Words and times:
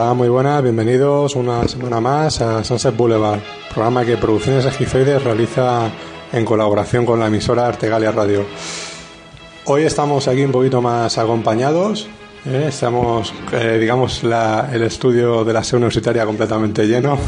Hola, 0.00 0.14
muy 0.14 0.28
buenas, 0.28 0.62
bienvenidos 0.62 1.34
una 1.34 1.66
semana 1.66 2.00
más 2.00 2.40
a 2.40 2.62
Sunset 2.62 2.96
Boulevard, 2.96 3.40
programa 3.74 4.04
que 4.04 4.16
Producciones 4.16 4.64
Egizoides 4.64 5.24
realiza 5.24 5.90
en 6.32 6.44
colaboración 6.44 7.04
con 7.04 7.18
la 7.18 7.26
emisora 7.26 7.66
Artegalia 7.66 8.12
Radio. 8.12 8.46
Hoy 9.64 9.82
estamos 9.82 10.28
aquí 10.28 10.44
un 10.44 10.52
poquito 10.52 10.80
más 10.80 11.18
acompañados, 11.18 12.06
¿eh? 12.46 12.66
estamos, 12.68 13.34
eh, 13.50 13.78
digamos, 13.80 14.22
la- 14.22 14.70
el 14.72 14.84
estudio 14.84 15.44
de 15.44 15.52
la 15.52 15.64
SEU 15.64 15.78
universitaria 15.78 16.24
completamente 16.24 16.86
lleno. 16.86 17.18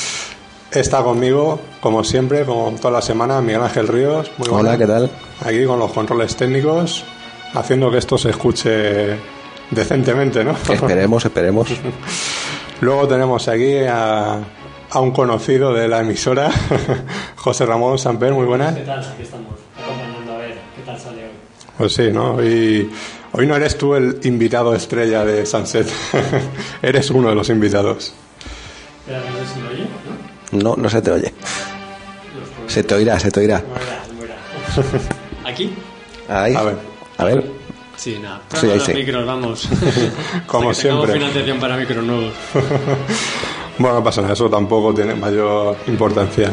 Está 0.70 1.02
conmigo, 1.02 1.60
como 1.80 2.04
siempre, 2.04 2.44
como 2.44 2.72
toda 2.72 2.90
la 2.92 3.02
semana, 3.02 3.40
Miguel 3.40 3.62
Ángel 3.62 3.88
Ríos. 3.88 4.30
Muy 4.36 4.48
Hola, 4.48 4.76
buenas. 4.76 4.78
¿qué 4.78 4.86
tal? 4.86 5.10
Aquí 5.46 5.64
con 5.64 5.78
los 5.78 5.90
controles 5.92 6.36
técnicos, 6.36 7.04
haciendo 7.54 7.90
que 7.90 7.96
esto 7.96 8.18
se 8.18 8.28
escuche 8.28 9.16
decentemente, 9.72 10.44
¿no? 10.44 10.52
Esperemos, 10.72 11.24
esperemos. 11.24 11.68
Luego 12.80 13.08
tenemos 13.08 13.48
aquí 13.48 13.78
a, 13.78 14.38
a 14.90 15.00
un 15.00 15.10
conocido 15.12 15.72
de 15.72 15.88
la 15.88 16.00
emisora, 16.00 16.50
José 17.36 17.66
Ramón 17.66 17.98
Samper, 17.98 18.32
muy 18.32 18.46
buenas. 18.46 18.74
¿Qué 18.74 18.82
tal? 18.82 19.00
Aquí 19.00 19.22
estamos, 19.22 19.54
acompañando 19.82 20.32
a 20.32 20.38
ver 20.38 20.58
qué 20.76 20.82
tal 20.84 20.98
sale 21.00 21.24
hoy. 21.24 21.30
Pues 21.78 21.94
sí, 21.94 22.10
¿no? 22.12 22.42
Y 22.42 22.90
hoy 23.32 23.46
no 23.46 23.56
eres 23.56 23.78
tú 23.78 23.94
el 23.94 24.20
invitado 24.24 24.74
estrella 24.74 25.24
de 25.24 25.46
Sunset, 25.46 25.88
eres 26.82 27.10
uno 27.10 27.30
de 27.30 27.34
los 27.34 27.48
invitados. 27.48 28.12
Espera, 29.00 29.20
no 29.30 29.38
sé 29.46 29.54
si 29.54 29.60
me 29.60 29.68
oye, 29.68 29.86
¿no? 30.52 30.58
No, 30.62 30.76
no 30.76 30.90
se 30.90 31.00
te 31.02 31.10
oye. 31.10 31.32
Se 32.66 32.82
te 32.84 32.94
oirá, 32.94 33.18
se 33.18 33.30
te 33.30 33.40
oirá. 33.40 33.62
Moverá. 34.14 34.36
¿Aquí? 35.48 35.72
Ahí. 36.28 36.54
A 36.54 36.62
ver. 36.62 36.76
A 37.18 37.24
ver. 37.24 37.61
Sí, 38.02 38.18
nada. 38.20 38.40
Sí, 38.52 38.66
los 38.66 38.82
sí. 38.82 38.94
micros, 38.94 39.24
vamos. 39.24 39.68
Como 40.48 40.74
siempre. 40.74 41.12
financiación 41.12 41.60
para 41.60 41.76
micros 41.76 42.04
nuevos. 42.04 42.34
Bueno, 43.78 43.96
no 43.96 44.04
pasa 44.04 44.20
nada, 44.20 44.34
eso 44.34 44.50
tampoco 44.50 44.92
tiene 44.92 45.14
mayor 45.14 45.74
importancia. 45.86 46.52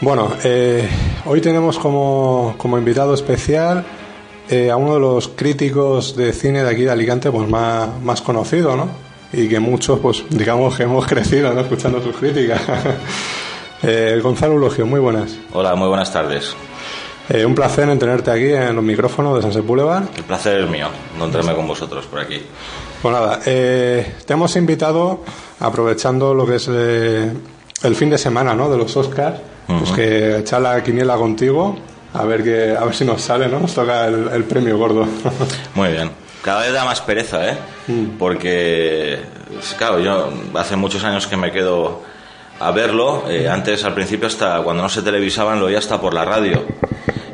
Bueno, 0.00 0.32
eh, 0.42 0.88
hoy 1.26 1.42
tenemos 1.42 1.78
como, 1.78 2.54
como 2.56 2.78
invitado 2.78 3.12
especial 3.12 3.84
eh, 4.48 4.70
a 4.70 4.76
uno 4.76 4.94
de 4.94 5.00
los 5.00 5.28
críticos 5.28 6.16
de 6.16 6.32
cine 6.32 6.64
de 6.64 6.70
aquí 6.70 6.82
de 6.82 6.90
Alicante 6.90 7.30
pues 7.30 7.46
más, 7.46 8.00
más 8.02 8.22
conocido, 8.22 8.74
¿no? 8.74 8.88
Y 9.34 9.48
que 9.48 9.60
muchos, 9.60 10.00
pues 10.00 10.24
digamos 10.30 10.74
que 10.76 10.84
hemos 10.84 11.06
crecido 11.08 11.52
¿no? 11.52 11.60
escuchando 11.60 12.02
sus 12.02 12.16
críticas. 12.16 12.62
Eh, 13.82 14.18
Gonzalo 14.22 14.54
Ulogio, 14.54 14.86
muy 14.86 14.98
buenas. 14.98 15.36
Hola, 15.52 15.74
muy 15.74 15.88
buenas 15.88 16.10
tardes. 16.10 16.56
Eh, 17.30 17.44
un 17.44 17.54
placer 17.54 17.88
en 17.88 17.98
tenerte 17.98 18.30
aquí 18.30 18.52
en 18.52 18.74
los 18.76 18.84
micrófonos 18.84 19.36
de 19.36 19.42
Sunset 19.42 19.64
Boulevard. 19.64 20.04
El 20.16 20.24
placer 20.24 20.60
es 20.60 20.68
mío 20.70 20.88
encontrarme 21.14 21.54
con 21.54 21.66
vosotros 21.66 22.04
por 22.06 22.20
aquí. 22.20 22.42
Pues 23.00 23.14
nada, 23.14 23.40
eh, 23.46 24.14
te 24.26 24.32
hemos 24.34 24.54
invitado, 24.56 25.20
aprovechando 25.60 26.34
lo 26.34 26.46
que 26.46 26.56
es 26.56 26.68
eh, 26.70 27.32
el 27.82 27.96
fin 27.96 28.10
de 28.10 28.18
semana 28.18 28.54
¿no? 28.54 28.70
de 28.70 28.76
los 28.76 28.94
Oscars, 28.96 29.40
pues 29.66 29.90
que 29.92 30.38
echar 30.38 30.60
la 30.60 30.82
quiniela 30.82 31.16
contigo, 31.16 31.76
a 32.12 32.24
ver, 32.24 32.42
que, 32.44 32.76
a 32.78 32.84
ver 32.84 32.94
si 32.94 33.04
nos 33.04 33.22
sale, 33.22 33.48
¿no? 33.48 33.58
Nos 33.60 33.74
toca 33.74 34.06
el, 34.06 34.28
el 34.28 34.44
premio 34.44 34.76
gordo. 34.78 35.06
Muy 35.74 35.88
bien. 35.92 36.10
Cada 36.42 36.60
vez 36.60 36.72
da 36.74 36.84
más 36.84 37.00
pereza, 37.00 37.48
¿eh? 37.48 37.56
Porque, 38.18 39.18
claro, 39.78 39.98
yo 40.00 40.30
hace 40.54 40.76
muchos 40.76 41.02
años 41.04 41.26
que 41.26 41.38
me 41.38 41.50
quedo 41.50 42.02
a 42.60 42.70
verlo. 42.70 43.24
eh, 43.30 43.48
antes, 43.48 43.82
al 43.84 43.94
principio, 43.94 44.26
hasta 44.26 44.60
cuando 44.62 44.82
no 44.82 44.88
se 44.90 45.00
televisaban, 45.00 45.58
lo 45.58 45.66
oía 45.66 45.78
hasta 45.78 45.98
por 46.00 46.12
la 46.12 46.24
radio. 46.26 46.62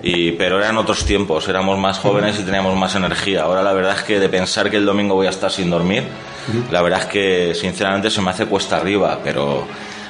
Y, 0.02 0.32
pero 0.32 0.58
eran 0.58 0.78
otros 0.78 1.04
tiempos, 1.04 1.46
éramos 1.48 1.78
más 1.78 1.98
jóvenes 1.98 2.38
y 2.40 2.42
teníamos 2.42 2.74
más 2.76 2.94
energía. 2.94 3.42
Ahora 3.42 3.62
la 3.62 3.72
verdad 3.72 3.96
es 3.98 4.02
que 4.02 4.18
de 4.18 4.28
pensar 4.28 4.70
que 4.70 4.78
el 4.78 4.86
domingo 4.86 5.14
voy 5.14 5.26
a 5.26 5.30
estar 5.30 5.50
sin 5.50 5.68
dormir, 5.68 6.04
la 6.70 6.80
verdad 6.82 7.00
es 7.00 7.06
que 7.06 7.54
sinceramente 7.54 8.10
se 8.10 8.22
me 8.22 8.30
hace 8.30 8.46
cuesta 8.46 8.78
arriba, 8.78 9.18
pero, 9.22 9.64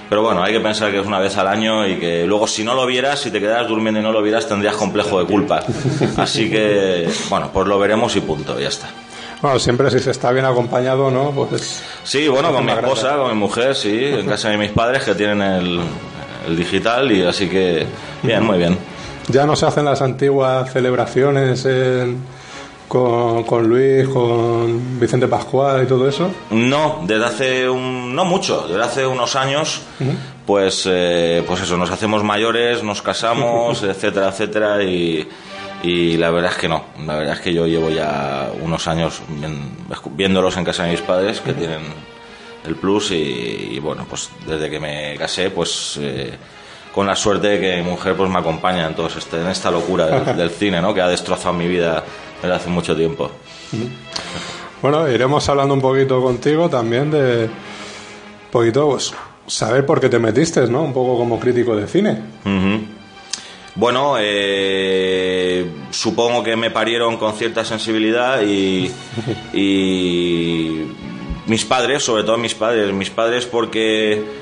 pero 0.08 0.22
bueno, 0.22 0.42
hay 0.44 0.52
que 0.52 0.60
pensar 0.60 0.92
que 0.92 1.00
es 1.00 1.06
una 1.06 1.18
vez 1.18 1.36
al 1.36 1.48
año 1.48 1.86
y 1.88 1.96
que 1.96 2.24
luego 2.24 2.46
si 2.46 2.62
no 2.62 2.74
lo 2.74 2.86
vieras, 2.86 3.18
si 3.20 3.32
te 3.32 3.40
quedaras 3.40 3.66
durmiendo 3.66 3.98
y 3.98 4.02
no 4.02 4.12
lo 4.12 4.22
vieras, 4.22 4.46
tendrías 4.46 4.76
complejo 4.76 5.18
de 5.18 5.26
culpa. 5.26 5.60
Así 6.16 6.48
que, 6.48 7.08
bueno, 7.28 7.50
pues 7.52 7.66
lo 7.66 7.78
veremos 7.80 8.14
y 8.14 8.20
punto, 8.20 8.60
ya 8.60 8.68
está. 8.68 8.88
bueno, 9.42 9.58
siempre 9.58 9.90
si 9.90 9.98
se 9.98 10.12
está 10.12 10.30
bien 10.30 10.44
acompañado, 10.44 11.10
¿no? 11.10 11.32
Pues 11.32 11.82
Sí, 12.04 12.28
bueno, 12.28 12.52
con 12.52 12.64
mi 12.64 12.70
esposa, 12.70 13.16
con 13.16 13.28
mi 13.32 13.36
mujer, 13.36 13.74
sí, 13.74 14.04
en 14.04 14.26
casa 14.26 14.50
de 14.50 14.56
mis 14.56 14.70
padres 14.70 15.02
que 15.02 15.16
tienen 15.16 15.42
el, 15.42 15.80
el 16.46 16.56
digital 16.56 17.10
y 17.10 17.22
así 17.22 17.48
que, 17.48 17.86
bien, 18.22 18.44
muy 18.44 18.56
bien. 18.58 18.78
Ya 19.30 19.46
no 19.46 19.56
se 19.56 19.66
hacen 19.66 19.84
las 19.84 20.02
antiguas 20.02 20.72
celebraciones 20.72 21.64
en- 21.64 22.18
con, 22.88 23.44
con 23.44 23.68
Luis, 23.68 24.08
con 24.08 24.98
Vicente 24.98 25.28
Pascual 25.28 25.84
y 25.84 25.86
todo 25.86 26.08
eso. 26.08 26.28
No, 26.50 27.00
desde 27.06 27.24
hace 27.24 27.69
un, 27.70 28.14
no 28.16 28.24
mucho, 28.24 28.66
desde 28.66 28.82
hace 28.82 29.06
unos 29.06 29.36
años, 29.36 29.80
pues, 30.44 30.88
eh, 30.90 31.44
pues 31.46 31.60
eso, 31.62 31.76
nos 31.76 31.88
hacemos 31.92 32.24
mayores, 32.24 32.82
nos 32.82 33.00
casamos, 33.00 33.80
etcétera, 33.84 34.30
etcétera, 34.30 34.82
y, 34.82 35.28
y 35.84 36.16
la 36.16 36.30
verdad 36.30 36.50
es 36.50 36.58
que 36.58 36.69
no, 36.69 36.82
la 37.06 37.14
verdad 37.14 37.34
es 37.34 37.40
que 37.40 37.54
yo 37.54 37.64
llevo 37.69 37.90
ya 37.90 38.50
unos 38.60 38.88
años 38.88 39.22
viéndolos 40.16 40.56
en 40.56 40.64
casa 40.64 40.82
de 40.84 40.90
mis 40.90 41.00
padres 41.00 41.40
que 41.40 41.52
tienen 41.52 41.82
el 42.66 42.74
plus 42.74 43.12
y, 43.12 43.14
y 43.72 43.78
bueno, 43.78 44.04
pues 44.10 44.30
desde 44.48 44.69
que 44.69 44.80
me 44.80 45.14
casé, 45.16 45.50
pues 45.50 45.96
eh, 46.00 46.32
con 46.94 47.06
la 47.06 47.14
suerte 47.14 47.48
de 47.48 47.60
que 47.60 47.76
mi 47.76 47.88
mujer 47.88 48.16
pues 48.16 48.30
me 48.30 48.38
acompaña 48.38 48.86
en, 48.86 48.94
todo 48.94 49.06
este, 49.06 49.40
en 49.40 49.48
esta 49.48 49.70
locura 49.70 50.06
del, 50.06 50.36
del 50.36 50.50
cine, 50.50 50.80
¿no? 50.80 50.92
Que 50.92 51.00
ha 51.00 51.08
destrozado 51.08 51.54
mi 51.54 51.68
vida 51.68 52.04
desde 52.42 52.54
hace 52.54 52.70
mucho 52.70 52.96
tiempo. 52.96 53.30
Bueno, 54.82 55.08
iremos 55.08 55.48
hablando 55.48 55.74
un 55.74 55.80
poquito 55.80 56.22
contigo 56.22 56.68
también 56.68 57.10
de 57.10 57.44
un 57.44 58.50
poquito, 58.50 58.88
pues, 58.88 59.14
saber 59.46 59.84
por 59.84 60.00
qué 60.00 60.08
te 60.08 60.18
metiste, 60.18 60.66
¿no? 60.66 60.82
Un 60.82 60.92
poco 60.92 61.16
como 61.18 61.38
crítico 61.38 61.76
de 61.76 61.86
cine. 61.86 62.18
Bueno, 63.74 64.16
eh, 64.18 65.70
supongo 65.90 66.42
que 66.42 66.56
me 66.56 66.70
parieron 66.70 67.16
con 67.16 67.34
cierta 67.34 67.64
sensibilidad 67.64 68.42
y, 68.42 68.90
y 69.52 70.86
mis 71.46 71.64
padres, 71.64 72.02
sobre 72.02 72.24
todo 72.24 72.36
mis 72.36 72.54
padres, 72.54 72.92
mis 72.92 73.10
padres 73.10 73.46
porque 73.46 74.39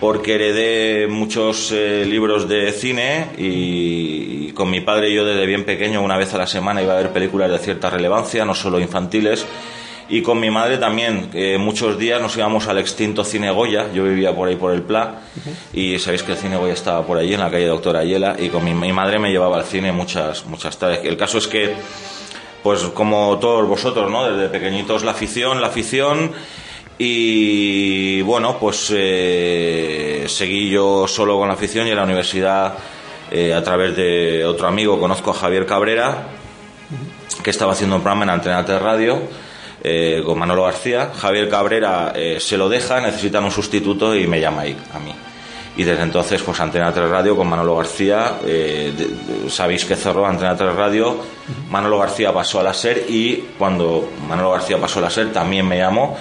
porque 0.00 0.34
heredé 0.34 1.06
muchos 1.06 1.72
eh, 1.72 2.04
libros 2.06 2.48
de 2.48 2.70
cine 2.72 3.28
y, 3.38 4.48
y 4.48 4.52
con 4.52 4.70
mi 4.70 4.80
padre 4.80 5.12
yo 5.12 5.24
desde 5.24 5.46
bien 5.46 5.64
pequeño 5.64 6.02
una 6.02 6.16
vez 6.16 6.34
a 6.34 6.38
la 6.38 6.46
semana 6.46 6.82
iba 6.82 6.92
a 6.92 6.96
ver 6.96 7.10
películas 7.10 7.50
de 7.50 7.58
cierta 7.58 7.90
relevancia, 7.90 8.44
no 8.44 8.54
solo 8.54 8.78
infantiles. 8.78 9.46
Y 10.08 10.22
con 10.22 10.38
mi 10.38 10.50
madre 10.52 10.78
también, 10.78 11.30
muchos 11.58 11.98
días 11.98 12.22
nos 12.22 12.36
íbamos 12.36 12.68
al 12.68 12.78
extinto 12.78 13.24
Cine 13.24 13.50
Goya, 13.50 13.92
yo 13.92 14.04
vivía 14.04 14.32
por 14.32 14.48
ahí 14.48 14.54
por 14.54 14.72
el 14.72 14.82
Pla, 14.82 15.22
y 15.72 15.98
sabéis 15.98 16.22
que 16.22 16.30
el 16.30 16.38
Cine 16.38 16.56
Goya 16.56 16.74
estaba 16.74 17.04
por 17.04 17.18
allí, 17.18 17.34
en 17.34 17.40
la 17.40 17.50
calle 17.50 17.66
Doctora 17.66 18.00
Ayela, 18.00 18.36
y 18.38 18.48
con 18.48 18.64
mi, 18.64 18.72
mi 18.72 18.92
madre 18.92 19.18
me 19.18 19.32
llevaba 19.32 19.56
al 19.58 19.64
cine 19.64 19.90
muchas, 19.90 20.46
muchas 20.46 20.78
tardes. 20.78 21.00
El 21.02 21.16
caso 21.16 21.38
es 21.38 21.48
que, 21.48 21.74
pues 22.62 22.82
como 22.94 23.36
todos 23.40 23.66
vosotros, 23.66 24.08
¿no? 24.08 24.30
Desde 24.30 24.48
pequeñitos 24.48 25.02
la 25.02 25.10
afición, 25.10 25.60
la 25.60 25.66
afición, 25.66 26.30
y 26.98 28.22
bueno, 28.22 28.56
pues 28.58 28.92
eh, 28.94 30.24
seguí 30.28 30.70
yo 30.70 31.06
solo 31.06 31.38
con 31.38 31.48
la 31.48 31.54
afición 31.54 31.86
y 31.86 31.90
en 31.90 31.96
la 31.96 32.04
universidad, 32.04 32.74
eh, 33.30 33.52
a 33.54 33.62
través 33.62 33.94
de 33.96 34.44
otro 34.44 34.66
amigo, 34.68 34.98
conozco 34.98 35.30
a 35.30 35.34
Javier 35.34 35.66
Cabrera, 35.66 36.28
que 37.42 37.50
estaba 37.50 37.72
haciendo 37.72 37.96
un 37.96 38.02
programa 38.02 38.24
en 38.24 38.30
Antena 38.30 38.64
3 38.64 38.80
Radio 38.80 39.20
eh, 39.82 40.22
con 40.24 40.38
Manolo 40.38 40.64
García. 40.64 41.10
Javier 41.14 41.48
Cabrera 41.48 42.12
eh, 42.14 42.38
se 42.40 42.56
lo 42.56 42.68
deja, 42.68 43.00
necesitan 43.00 43.44
un 43.44 43.50
sustituto 43.50 44.14
y 44.16 44.26
me 44.26 44.40
llama 44.40 44.62
ahí, 44.62 44.76
a 44.94 44.98
mí. 44.98 45.12
Y 45.78 45.84
desde 45.84 46.02
entonces, 46.04 46.40
pues 46.42 46.58
Antena 46.60 46.90
3 46.92 47.10
Radio 47.10 47.36
con 47.36 47.46
Manolo 47.48 47.76
García, 47.76 48.36
de- 48.42 48.92
de- 48.92 49.50
sabéis 49.50 49.84
que 49.84 49.94
cerró 49.94 50.24
Antena 50.26 50.56
3 50.56 50.74
Radio, 50.74 51.18
Manolo 51.70 51.98
García 51.98 52.32
pasó 52.32 52.60
a 52.60 52.62
la 52.62 52.72
SER 52.72 53.04
y 53.10 53.44
cuando 53.58 54.08
Manolo 54.26 54.52
García 54.52 54.78
pasó 54.80 55.00
a 55.00 55.02
la 55.02 55.10
SER 55.10 55.32
también 55.34 55.68
me 55.68 55.76
llamó 55.76 56.16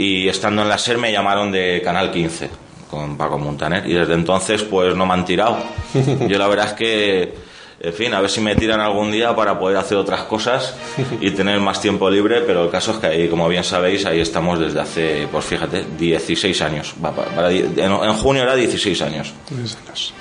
y 0.00 0.28
estando 0.28 0.62
en 0.62 0.68
la 0.68 0.78
SER 0.78 0.96
me 0.96 1.12
llamaron 1.12 1.52
de 1.52 1.82
Canal 1.84 2.10
15 2.10 2.48
con 2.90 3.18
Paco 3.18 3.38
Montaner 3.38 3.86
y 3.86 3.92
desde 3.92 4.14
entonces 4.14 4.62
pues 4.62 4.96
no 4.96 5.04
me 5.04 5.12
han 5.12 5.26
tirado. 5.26 5.58
Yo 6.28 6.38
la 6.38 6.48
verdad 6.48 6.68
es 6.68 6.72
que 6.72 7.34
en 7.82 7.92
fin, 7.92 8.12
a 8.12 8.20
ver 8.20 8.30
si 8.30 8.40
me 8.40 8.54
tiran 8.56 8.80
algún 8.80 9.10
día 9.10 9.34
para 9.34 9.58
poder 9.58 9.76
hacer 9.76 9.98
otras 9.98 10.22
cosas 10.22 10.74
y 11.20 11.30
tener 11.32 11.60
más 11.60 11.80
tiempo 11.80 12.10
libre, 12.10 12.42
pero 12.46 12.64
el 12.64 12.70
caso 12.70 12.92
es 12.92 12.98
que 12.98 13.06
ahí, 13.06 13.28
como 13.28 13.48
bien 13.48 13.64
sabéis, 13.64 14.04
ahí 14.06 14.20
estamos 14.20 14.58
desde 14.58 14.80
hace, 14.80 15.28
pues 15.30 15.44
fíjate, 15.44 15.84
16 15.98 16.62
años. 16.62 16.94
En, 17.76 18.14
junio 18.14 18.42
era 18.42 18.54
16 18.54 19.02
años. 19.02 19.32
Años. 19.50 20.14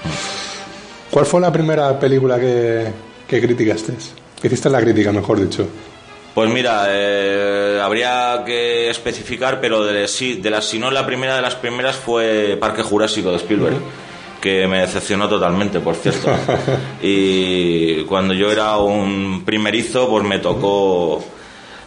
¿Cuál 1.09 1.25
fue 1.25 1.41
la 1.41 1.51
primera 1.51 1.99
película 1.99 2.39
que, 2.39 2.87
que 3.27 3.41
criticaste? 3.41 3.93
Que 4.41 4.47
hiciste 4.47 4.69
la 4.69 4.79
crítica, 4.79 5.11
mejor 5.11 5.41
dicho. 5.41 5.67
Pues 6.33 6.49
mira, 6.49 6.85
eh, 6.89 7.79
habría 7.83 8.43
que 8.45 8.89
especificar, 8.89 9.59
pero 9.59 9.83
de, 9.83 10.07
sí, 10.07 10.35
de 10.35 10.49
las, 10.49 10.65
si 10.65 10.79
no 10.79 10.91
la 10.91 11.05
primera 11.05 11.35
de 11.35 11.41
las 11.41 11.55
primeras 11.55 11.95
fue 11.95 12.57
Parque 12.59 12.83
Jurásico 12.83 13.31
de 13.31 13.37
Spielberg, 13.37 13.77
que 14.39 14.67
me 14.67 14.79
decepcionó 14.79 15.27
totalmente, 15.27 15.79
por 15.79 15.95
cierto. 15.95 16.29
y 17.01 18.03
cuando 18.03 18.33
yo 18.33 18.51
era 18.51 18.77
un 18.77 19.43
primerizo, 19.43 20.07
pues 20.07 20.23
me 20.23 20.39
tocó 20.39 21.23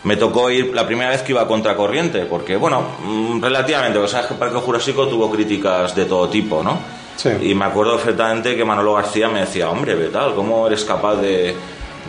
me 0.05 0.17
tocó 0.17 0.51
ir 0.51 0.75
la 0.75 0.87
primera 0.87 1.11
vez 1.11 1.23
que 1.23 1.33
iba 1.33 1.43
a 1.43 1.47
contracorriente, 1.47 2.27
porque, 2.27 2.57
bueno, 2.57 2.83
mm, 3.05 3.41
relativamente, 3.41 3.99
porque 3.99 4.11
sabes 4.11 4.27
que 4.27 4.35
Parque 4.35 4.57
Jurásico 4.57 5.07
tuvo 5.07 5.31
críticas 5.31 5.95
de 5.95 6.07
todo 6.07 6.29
tipo, 6.29 6.63
¿no? 6.63 6.79
Sí. 7.17 7.31
Y 7.43 7.55
me 7.55 7.67
acuerdo 7.67 7.97
perfectamente 7.97 8.57
que 8.57 8.65
Manolo 8.65 8.95
García 8.95 9.29
me 9.29 9.41
decía, 9.41 9.71
hombre, 9.71 9.97
¿qué 9.97 10.07
tal? 10.07 10.35
¿Cómo 10.35 10.67
eres 10.67 10.85
capaz 10.85 11.17
de, 11.17 11.55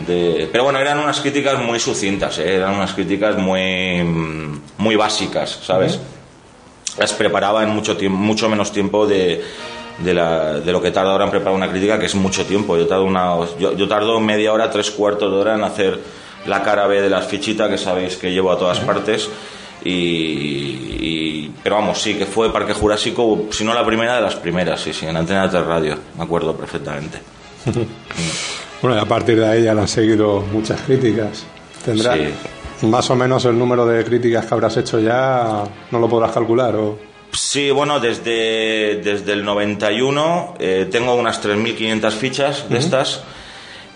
de-?" 0.06 0.48
Pero 0.50 0.64
bueno, 0.64 0.78
eran 0.78 0.98
unas 0.98 1.20
críticas 1.20 1.58
muy 1.60 1.78
sucintas, 1.80 2.38
¿eh? 2.38 2.56
eran 2.56 2.74
unas 2.74 2.92
críticas 2.92 3.36
muy, 3.36 4.02
muy 4.78 4.96
básicas, 4.96 5.58
¿sabes? 5.62 5.98
Las 6.98 7.12
preparaba 7.12 7.62
en 7.62 7.70
mucho, 7.70 7.96
tiempo, 7.96 8.18
mucho 8.18 8.48
menos 8.48 8.70
tiempo 8.72 9.06
de, 9.06 9.42
de, 9.98 10.14
la- 10.14 10.54
de 10.60 10.72
lo 10.72 10.80
que 10.80 10.90
tarda 10.92 11.10
ahora 11.12 11.24
en 11.24 11.30
preparar 11.30 11.54
una 11.54 11.68
crítica, 11.70 11.98
que 11.98 12.06
es 12.06 12.14
mucho 12.14 12.44
tiempo. 12.46 12.76
Yo 12.76 12.86
tardo, 12.86 13.04
una, 13.04 13.36
yo, 13.58 13.72
yo 13.76 13.88
tardo 13.88 14.20
media 14.20 14.52
hora, 14.52 14.70
tres 14.70 14.90
cuartos 14.92 15.30
de 15.32 15.36
hora 15.38 15.54
en 15.56 15.64
hacer 15.64 15.98
la 16.46 16.62
cara 16.62 16.86
B 16.86 17.00
de 17.00 17.08
las 17.10 17.26
fichitas 17.26 17.68
que 17.70 17.78
sabéis 17.78 18.16
que 18.16 18.30
llevo 18.30 18.52
a 18.52 18.58
todas 18.58 18.78
partes. 18.80 19.28
Y, 19.82 19.90
y- 19.90 21.52
pero 21.62 21.76
vamos, 21.76 22.00
sí, 22.00 22.14
que 22.14 22.26
fue 22.26 22.52
Parque 22.52 22.74
Jurásico, 22.74 23.46
si 23.50 23.64
no 23.64 23.74
la 23.74 23.84
primera 23.84 24.14
de 24.16 24.20
las 24.22 24.34
primeras, 24.36 24.80
sí, 24.80 24.92
sí, 24.92 25.06
en 25.06 25.16
Antena 25.16 25.48
3 25.50 25.64
Radio, 25.66 25.98
me 26.16 26.24
acuerdo 26.24 26.54
perfectamente. 26.56 27.18
Bueno, 28.84 28.98
y 28.98 29.00
a 29.00 29.06
partir 29.06 29.40
de 29.40 29.46
ahí 29.48 29.62
ya 29.62 29.72
le 29.72 29.80
han 29.80 29.88
seguido 29.88 30.40
muchas 30.52 30.78
críticas. 30.82 31.46
Tendrá 31.86 32.16
Sí. 32.16 32.86
más 32.86 33.08
o 33.08 33.16
menos 33.16 33.42
el 33.46 33.58
número 33.58 33.86
de 33.86 34.04
críticas 34.04 34.44
que 34.44 34.52
habrás 34.52 34.76
hecho 34.76 35.00
ya, 35.00 35.64
no 35.90 35.98
lo 35.98 36.06
podrás 36.06 36.32
calcular. 36.32 36.76
O... 36.76 36.98
Sí, 37.32 37.70
bueno, 37.70 37.98
desde, 37.98 39.00
desde 39.02 39.32
el 39.32 39.42
91 39.42 40.56
eh, 40.58 40.86
tengo 40.92 41.14
unas 41.14 41.42
3.500 41.42 42.10
fichas 42.12 42.68
de 42.68 42.76
estas. 42.76 43.22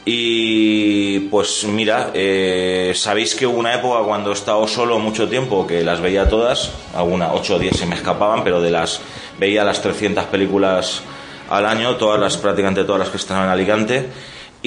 Y 0.07 1.19
pues 1.29 1.65
mira, 1.65 2.13
eh, 2.15 2.93
sabéis 2.95 3.35
que 3.35 3.47
hubo 3.47 3.59
una 3.59 3.75
época 3.75 4.03
cuando 4.07 4.31
he 4.31 4.33
estado 4.33 4.67
solo 4.67 4.99
mucho 4.99 5.29
tiempo 5.29 5.67
que 5.67 5.85
las 5.85 6.01
veía 6.01 6.31
todas, 6.31 6.71
algunas 6.97 7.33
8 7.35 7.57
o 7.57 7.59
10 7.59 7.77
se 7.77 7.85
me 7.85 7.95
escapaban, 7.95 8.43
pero 8.43 8.63
de 8.63 8.71
las 8.71 9.03
veía 9.39 9.65
las 9.65 9.83
300 9.83 10.25
películas 10.25 11.03
al 11.51 11.67
año, 11.67 11.97
todas 11.97 12.19
las 12.19 12.39
prácticamente 12.39 12.85
todas 12.85 13.01
las 13.01 13.11
que 13.11 13.19
están 13.19 13.45
en 13.45 13.51
Alicante. 13.51 14.07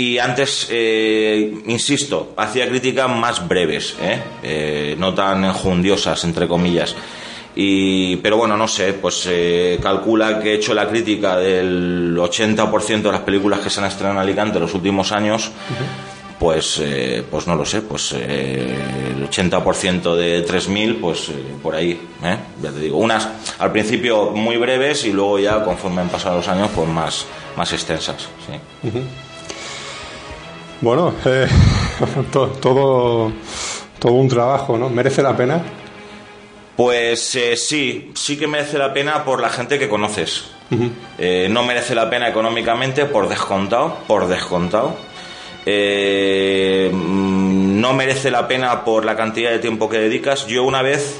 Y 0.01 0.17
antes, 0.17 0.67
eh, 0.71 1.53
insisto, 1.67 2.33
hacía 2.35 2.67
críticas 2.67 3.07
más 3.07 3.47
breves, 3.47 3.95
¿eh? 4.01 4.19
Eh, 4.41 4.95
no 4.97 5.13
tan 5.13 5.45
enjundiosas, 5.45 6.23
entre 6.23 6.47
comillas. 6.47 6.95
Y, 7.55 8.15
pero 8.15 8.37
bueno, 8.37 8.57
no 8.57 8.67
sé, 8.67 8.93
pues 8.93 9.27
eh, 9.29 9.77
calcula 9.79 10.39
que 10.39 10.53
he 10.53 10.55
hecho 10.55 10.73
la 10.73 10.89
crítica 10.89 11.37
del 11.37 12.17
80% 12.17 13.01
de 13.03 13.11
las 13.11 13.21
películas 13.21 13.59
que 13.59 13.69
se 13.69 13.79
han 13.79 13.85
estrenado 13.85 14.15
en 14.15 14.23
Alicante 14.23 14.57
en 14.57 14.63
los 14.63 14.73
últimos 14.73 15.11
años. 15.11 15.51
Pues, 16.39 16.79
eh, 16.81 17.23
pues 17.29 17.45
no 17.45 17.53
lo 17.53 17.63
sé, 17.63 17.83
pues 17.83 18.13
el 18.13 19.29
80% 19.29 20.15
de 20.15 20.43
3.000, 20.43 20.99
pues 20.99 21.27
por 21.61 21.75
ahí, 21.75 21.91
¿eh? 22.23 22.37
ya 22.59 22.71
te 22.71 22.79
digo. 22.79 22.97
Unas 22.97 23.29
al 23.59 23.71
principio 23.71 24.31
muy 24.31 24.57
breves 24.57 25.05
y 25.05 25.13
luego 25.13 25.37
ya 25.37 25.63
conforme 25.63 26.01
han 26.01 26.09
pasado 26.09 26.37
los 26.37 26.47
años, 26.47 26.71
pues 26.73 26.89
más, 26.89 27.27
más 27.55 27.71
extensas. 27.71 28.27
Sí. 28.47 28.89
Bueno, 30.81 31.13
eh, 31.25 31.47
to- 32.31 32.47
todo, 32.59 33.31
todo 33.99 34.13
un 34.13 34.27
trabajo, 34.27 34.77
¿no? 34.77 34.89
¿Merece 34.89 35.21
la 35.21 35.35
pena? 35.37 35.61
Pues 36.75 37.35
eh, 37.35 37.55
sí, 37.55 38.11
sí 38.15 38.37
que 38.37 38.47
merece 38.47 38.77
la 38.77 38.93
pena 38.93 39.23
por 39.23 39.39
la 39.41 39.49
gente 39.49 39.77
que 39.77 39.87
conoces. 39.89 40.45
Eh, 41.19 41.47
no 41.51 41.63
merece 41.63 41.93
la 41.93 42.09
pena 42.09 42.29
económicamente 42.29 43.05
por 43.05 43.27
descontado, 43.27 43.97
por 44.07 44.27
descontado. 44.27 44.95
Eh, 45.65 46.89
mm, 46.91 47.79
no 47.81 47.93
merece 47.93 48.31
la 48.31 48.47
pena 48.47 48.83
por 48.85 49.03
la 49.03 49.15
cantidad 49.17 49.51
de 49.51 49.59
tiempo 49.59 49.89
que 49.89 49.99
dedicas. 49.99 50.47
Yo 50.47 50.63
una 50.63 50.81
vez, 50.81 51.19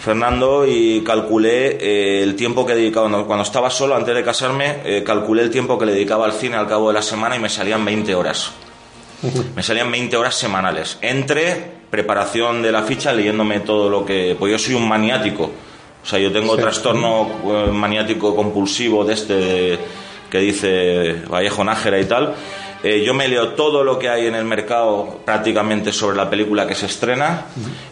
Fernando, 0.00 0.66
y 0.66 1.02
calculé 1.04 1.78
eh, 1.80 2.22
el 2.24 2.34
tiempo 2.34 2.66
que 2.66 2.72
he 2.72 2.76
dedicado, 2.76 3.24
cuando, 3.24 3.44
estaba 3.44 3.70
solo, 3.70 3.94
antes 3.94 4.14
de 4.16 4.24
casarme, 4.24 5.02
calculé 5.06 5.42
el 5.44 5.50
tiempo 5.50 5.78
que 5.78 5.86
le 5.86 5.92
dedicaba 5.92 6.26
al 6.26 6.32
cine 6.32 6.56
al 6.56 6.66
cabo 6.66 6.88
de 6.88 6.94
la 6.94 7.02
semana 7.02 7.36
y 7.36 7.38
me 7.38 7.48
salían 7.48 7.84
20 7.84 8.14
horas. 8.16 8.52
Me 9.54 9.62
salían 9.62 9.90
20 9.90 10.16
horas 10.16 10.34
semanales. 10.34 10.98
Entre 11.00 11.64
preparación 11.90 12.62
de 12.62 12.72
la 12.72 12.82
ficha, 12.82 13.12
leyéndome 13.12 13.60
todo 13.60 13.88
lo 13.88 14.04
que. 14.04 14.34
Pues 14.38 14.52
yo 14.52 14.58
soy 14.58 14.74
un 14.74 14.88
maniático. 14.88 15.50
O 16.02 16.06
sea, 16.06 16.18
yo 16.18 16.32
tengo 16.32 16.56
Sí. 16.56 16.62
trastorno 16.62 17.28
eh, 17.44 17.70
maniático 17.70 18.34
compulsivo 18.34 19.04
de 19.04 19.14
este 19.14 19.34
de- 19.34 19.78
que 20.30 20.38
dice 20.38 21.16
Vallejo 21.30 21.62
Nájera 21.62 22.00
y 22.00 22.04
tal. 22.06 22.34
Eh, 22.82 23.04
yo 23.06 23.14
me 23.14 23.28
leo 23.28 23.50
todo 23.50 23.84
lo 23.84 23.96
que 23.98 24.08
hay 24.08 24.26
en 24.26 24.34
el 24.34 24.44
mercado 24.44 25.20
prácticamente 25.24 25.92
sobre 25.92 26.16
la 26.16 26.28
película 26.28 26.66
que 26.66 26.74
se 26.74 26.86
estrena. 26.86 27.46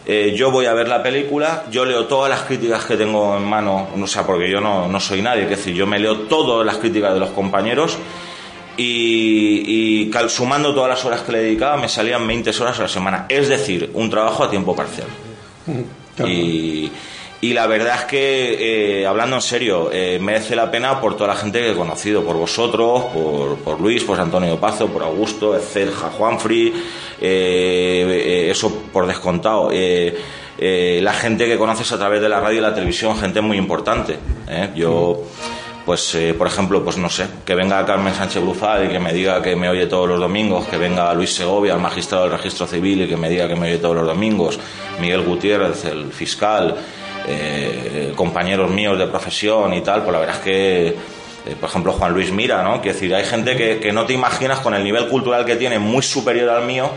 Eh, 0.05 0.33
yo 0.35 0.51
voy 0.51 0.65
a 0.65 0.73
ver 0.73 0.89
la 0.89 1.01
película, 1.01 1.63
yo 1.71 1.85
leo 1.85 2.05
todas 2.07 2.29
las 2.29 2.41
críticas 2.41 2.83
que 2.83 2.97
tengo 2.97 3.37
en 3.37 3.43
mano, 3.45 3.87
o 3.97 4.07
sea, 4.07 4.25
porque 4.25 4.49
yo 4.51 4.59
no, 4.59 4.89
no 4.89 4.99
soy 4.99 5.21
nadie, 5.21 5.43
es 5.43 5.49
decir, 5.51 5.73
yo 5.75 5.87
me 5.87 5.97
leo 5.99 6.21
todas 6.21 6.65
las 6.65 6.77
críticas 6.77 7.13
de 7.13 7.21
los 7.21 7.29
compañeros 7.29 7.97
y, 8.81 10.03
y 10.03 10.29
sumando 10.29 10.73
todas 10.73 10.89
las 10.89 11.05
horas 11.05 11.21
que 11.21 11.31
le 11.31 11.39
dedicaba 11.39 11.77
me 11.77 11.89
salían 11.89 12.27
20 12.27 12.49
horas 12.61 12.79
a 12.79 12.83
la 12.83 12.87
semana. 12.87 13.25
Es 13.29 13.47
decir, 13.47 13.91
un 13.93 14.09
trabajo 14.09 14.43
a 14.43 14.49
tiempo 14.49 14.75
parcial. 14.75 15.07
Claro. 16.15 16.31
Y, 16.31 16.91
y 17.41 17.53
la 17.53 17.65
verdad 17.65 17.95
es 17.95 18.05
que, 18.05 19.01
eh, 19.01 19.07
hablando 19.07 19.35
en 19.37 19.41
serio, 19.41 19.89
eh, 19.91 20.19
merece 20.21 20.55
la 20.55 20.69
pena 20.69 21.01
por 21.01 21.15
toda 21.15 21.29
la 21.29 21.35
gente 21.35 21.59
que 21.59 21.71
he 21.71 21.75
conocido, 21.75 22.23
por 22.23 22.35
vosotros, 22.35 23.05
por, 23.05 23.57
por 23.57 23.81
Luis, 23.81 24.03
por 24.03 24.19
Antonio 24.19 24.59
Pazo, 24.59 24.87
por 24.87 25.01
Augusto, 25.01 25.57
Cerja, 25.59 26.11
Juanfri, 26.11 26.67
eh, 26.67 26.73
eh, 27.19 28.51
eso 28.51 28.71
por 28.93 29.07
descontado. 29.07 29.69
Eh, 29.71 30.15
eh, 30.59 30.99
la 31.01 31.13
gente 31.13 31.47
que 31.47 31.57
conoces 31.57 31.91
a 31.91 31.97
través 31.97 32.21
de 32.21 32.29
la 32.29 32.39
radio 32.39 32.59
y 32.59 32.61
la 32.61 32.75
televisión, 32.75 33.17
gente 33.17 33.41
muy 33.41 33.57
importante. 33.57 34.19
Yo, 34.75 35.23
pues, 35.85 36.13
eh, 36.15 36.33
por 36.33 36.47
ejemplo, 36.47 36.83
pues 36.83 36.97
no 36.97 37.09
sé, 37.09 37.27
que 37.45 37.55
venga 37.55 37.85
Carmen 37.85 38.13
Sánchez 38.13 38.41
Bruzal 38.41 38.85
y 38.85 38.89
que 38.89 38.99
me 38.99 39.13
diga 39.13 39.41
que 39.41 39.55
me 39.55 39.69
oye 39.69 39.87
todos 39.87 40.07
los 40.07 40.19
domingos, 40.19 40.65
que 40.65 40.77
venga 40.77 41.13
Luis 41.13 41.33
Segovia, 41.33 41.73
el 41.73 41.79
magistrado 41.79 42.25
del 42.25 42.33
registro 42.33 42.67
civil, 42.67 43.01
y 43.01 43.07
que 43.07 43.17
me 43.17 43.29
diga 43.29 43.47
que 43.47 43.55
me 43.55 43.67
oye 43.67 43.77
todos 43.77 43.95
los 43.95 44.05
domingos, 44.05 44.59
Miguel 44.99 45.21
Gutiérrez, 45.23 45.85
el 45.85 46.11
fiscal, 46.11 46.75
eh, 47.27 48.13
compañeros 48.15 48.69
míos 48.69 48.97
de 48.97 49.07
profesión 49.07 49.73
y 49.73 49.81
tal, 49.81 50.01
pues 50.03 50.13
la 50.13 50.19
verdad 50.19 50.35
es 50.35 50.41
que, 50.41 50.87
eh, 50.87 51.55
por 51.59 51.69
ejemplo, 51.69 51.93
Juan 51.93 52.13
Luis 52.13 52.31
Mira, 52.31 52.63
¿no? 52.63 52.81
Quiero 52.81 52.93
decir, 52.93 53.13
hay 53.15 53.25
gente 53.25 53.55
que, 53.55 53.79
que 53.79 53.91
no 53.91 54.05
te 54.05 54.13
imaginas 54.13 54.59
con 54.59 54.73
el 54.75 54.83
nivel 54.83 55.07
cultural 55.07 55.45
que 55.45 55.55
tiene, 55.55 55.79
muy 55.79 56.03
superior 56.03 56.49
al 56.49 56.65
mío, 56.65 56.91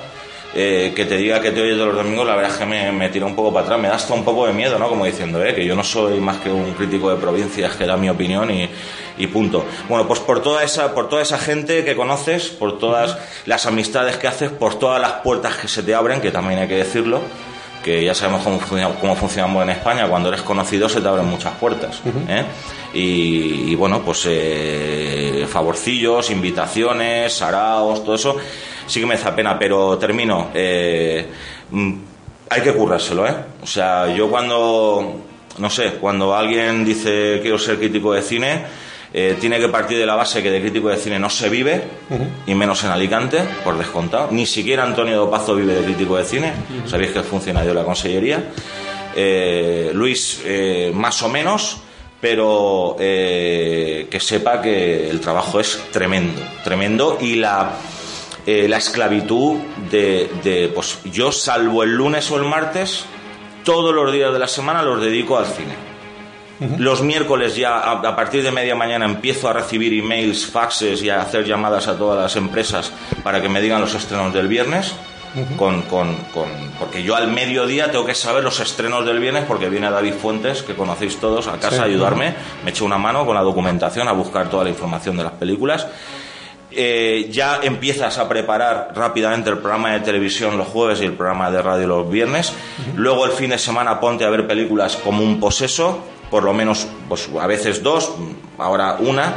eh, 0.55 0.93
que 0.95 1.05
te 1.05 1.17
diga 1.17 1.41
que 1.41 1.51
te 1.51 1.61
oye 1.61 1.73
todos 1.75 1.89
los 1.89 1.97
domingos, 1.97 2.27
la 2.27 2.37
verdad 2.37 2.53
es 2.53 2.59
que 2.59 2.65
me, 2.67 2.93
me 2.93 3.09
tira 3.09 3.27
un 3.27 3.35
poco 3.35 3.53
para 3.53 3.67
atrás, 3.67 3.81
me 3.81 3.89
da 3.89 3.97
hasta 3.97 4.15
un 4.15 4.25
poco 4.25 4.47
de 4.47 4.53
miedo, 4.53 4.79
¿no? 4.79 4.89
Como 4.89 5.05
diciendo, 5.05 5.45
eh, 5.45 5.55
que 5.55 5.65
yo 5.65 5.75
no 5.75 5.83
soy 5.85 6.21
más 6.21 6.37
que 6.39 6.51
un 6.51 6.73
crítico 6.75 7.11
de 7.11 7.17
provincias, 7.17 7.75
que 7.77 7.87
da 7.87 7.97
mi 7.97 8.09
opinión 8.09 8.51
y, 8.51 8.69
y 9.19 9.27
punto. 9.27 9.65
Bueno, 9.89 10.07
pues 10.07 10.21
por 10.21 10.43
toda 10.43 10.63
esa, 10.63 10.95
por 10.95 11.09
toda 11.09 11.23
esa 11.23 11.39
gente 11.39 11.85
que 11.85 11.97
conoces, 11.97 12.49
por 12.51 12.79
todas 12.79 13.19
las 13.47 13.67
amistades 13.67 14.17
que 14.17 14.29
haces, 14.29 14.51
por 14.51 14.79
todas 14.79 15.01
las 15.01 15.13
puertas 15.25 15.57
que 15.57 15.67
se 15.69 15.83
te 15.83 15.95
abren, 15.95 16.21
que 16.21 16.31
también 16.31 16.61
hay 16.61 16.69
que 16.69 16.77
decirlo, 16.77 17.21
que 17.83 18.03
ya 18.03 18.15
sabemos 18.15 18.43
cómo, 18.45 18.59
funciona- 18.61 18.95
cómo 18.99 19.15
funcionamos 19.17 19.63
en 19.65 19.71
España, 19.71 20.07
cuando 20.09 20.29
eres 20.31 20.41
conocido 20.43 20.89
se 20.89 21.01
te 21.03 21.09
abren 21.09 21.27
muchas 21.27 21.53
puertas. 21.57 22.01
¿eh? 22.29 22.45
Y, 22.95 23.73
y 23.73 23.75
bueno, 23.75 24.01
pues 24.03 24.23
eh, 24.27 25.47
favorcillos, 25.49 26.31
invitaciones, 26.31 27.35
saraos, 27.35 28.03
todo 28.05 28.15
eso, 28.15 28.37
sí 28.87 29.01
que 29.01 29.07
me 29.07 29.15
hace 29.15 29.31
pena, 29.33 29.59
pero 29.59 29.99
termino. 29.99 30.51
eh, 30.55 31.27
mm, 31.71 31.95
hay 32.51 32.63
que 32.63 32.73
currárselo, 32.73 33.27
¿eh? 33.27 33.35
O 33.63 33.67
sea, 33.67 34.15
yo 34.15 34.29
cuando, 34.31 35.21
no 35.59 35.71
sé, 35.71 35.95
cuando 35.95 36.35
alguien 36.35 36.85
dice 36.85 37.41
quiero 37.43 37.59
ser 37.59 37.79
crítico 37.79 38.13
de 38.13 38.23
cine, 38.23 38.63
eh, 39.13 39.37
tiene 39.41 39.59
que 39.59 39.69
partir 39.69 39.99
de 39.99 40.07
la 40.07 40.15
base 40.15 40.43
que 40.43 40.51
de 40.51 40.61
crítico 40.61 40.89
de 40.89 40.97
cine 40.97 41.19
no 41.19 41.31
se 41.31 41.49
vive, 41.49 41.83
y 42.47 42.55
menos 42.55 42.85
en 42.85 42.91
Alicante, 42.91 43.41
por 43.65 43.79
descontado. 43.79 44.29
Ni 44.31 44.47
siquiera 44.47 44.85
Antonio 44.85 45.17
Dopazo 45.17 45.55
vive 45.55 45.75
de 45.75 45.85
crítico 45.85 46.17
de 46.17 46.25
cine, 46.25 46.53
sabéis 46.87 47.13
que 47.13 47.21
es 47.21 47.27
funcionario 47.27 47.71
de 47.71 47.75
la 47.77 47.85
consellería. 47.85 48.45
Eh, 49.17 49.93
Luis, 49.95 50.43
eh, 50.45 50.91
más 50.93 51.23
o 51.23 51.29
menos, 51.29 51.79
pero 52.21 52.97
que 52.99 54.19
sepa 54.21 54.61
que 54.61 55.11
el 55.11 55.21
trabajo 55.21 55.61
es 55.61 55.79
tremendo, 55.93 56.41
tremendo, 56.65 57.19
y 57.21 57.37
la, 57.37 57.77
eh, 58.47 58.67
la 58.69 58.77
esclavitud 58.79 59.59
de, 59.91 60.31
de, 60.43 60.69
pues 60.75 60.99
yo, 61.05 61.33
salvo 61.33 61.83
el 61.83 61.95
lunes 61.95 62.31
o 62.31 62.37
el 62.37 62.45
martes, 62.45 63.05
todos 63.65 63.95
los 63.95 64.13
días 64.13 64.33
de 64.33 64.39
la 64.39 64.49
semana 64.49 64.83
los 64.83 65.01
dedico 65.01 65.39
al 65.39 65.47
cine. 65.47 65.75
Los 66.79 67.03
miércoles 67.03 67.57
ya 67.57 67.79
a, 67.79 67.93
a 68.01 68.17
partir 68.17 68.43
de 68.43 68.53
media 68.53 68.75
mañana 68.77 69.05
empiezo 69.07 69.49
a 69.49 69.53
recibir 69.53 69.93
emails, 69.93 70.47
faxes 70.47 71.03
y 71.03 71.11
a 71.11 71.21
hacer 71.21 71.45
llamadas 71.45 71.89
a 71.89 71.99
todas 71.99 72.19
las 72.23 72.37
empresas 72.37 72.93
para 73.25 73.43
que 73.43 73.49
me 73.49 73.61
digan 73.61 73.81
los 73.81 73.95
estrenos 73.95 74.33
del 74.33 74.47
viernes. 74.49 74.95
con, 75.59 75.83
con- 75.83 76.15
con- 76.33 76.71
porque 76.79 77.03
yo 77.03 77.17
al 77.17 77.27
mediodía 77.27 77.91
tengo 77.91 78.07
que 78.07 78.15
saber 78.15 78.45
los 78.45 78.61
estrenos 78.61 79.05
del 79.05 79.19
viernes 79.19 79.43
porque 79.49 79.69
viene 79.69 79.91
David 79.91 80.13
Fuentes, 80.15 80.63
que 80.63 80.75
conocéis 80.77 81.17
todos, 81.19 81.49
a 81.49 81.55
casa 81.59 81.71
Sí. 81.77 81.83
a 81.83 81.85
ayudarme, 81.87 82.37
me 82.65 82.71
echa 82.71 82.85
una 82.85 82.99
mano 82.99 83.27
con 83.27 83.35
la 83.35 83.41
documentación 83.43 84.07
a 84.07 84.13
buscar 84.13 84.49
toda 84.49 84.63
la 84.63 84.71
información 84.71 85.17
de 85.17 85.25
las 85.25 85.33
películas. 85.33 85.89
Eh, 86.77 87.29
ya 87.31 87.61
empiezas 87.63 88.19
a 88.19 88.29
preparar 88.29 88.93
rápidamente 88.95 89.51
el 89.51 89.59
programa 89.59 89.93
de 89.93 90.01
televisión 90.01 90.57
los 90.57 90.69
jueves 90.69 91.01
y 91.01 91.05
el 91.05 91.13
programa 91.13 91.51
de 91.51 91.63
radio 91.63 91.87
los 91.87 92.11
viernes. 92.11 92.53
Luego 92.97 93.25
el 93.27 93.33
fin 93.33 93.51
de 93.51 93.59
semana 93.59 94.01
ponte 94.01 94.25
a 94.25 94.31
ver 94.31 94.47
películas 94.47 94.97
como 94.97 95.23
un 95.23 95.41
poseso, 95.41 96.05
por 96.31 96.43
lo 96.43 96.53
menos 96.53 96.87
pues, 97.09 97.29
a 97.41 97.47
veces 97.47 97.83
dos, 97.83 98.13
ahora 98.59 98.97
una. 99.01 99.35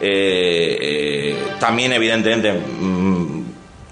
Eh, 0.00 0.78
eh, 0.80 1.36
también 1.58 1.92
evidentemente 1.92 2.52
mm, 2.52 3.42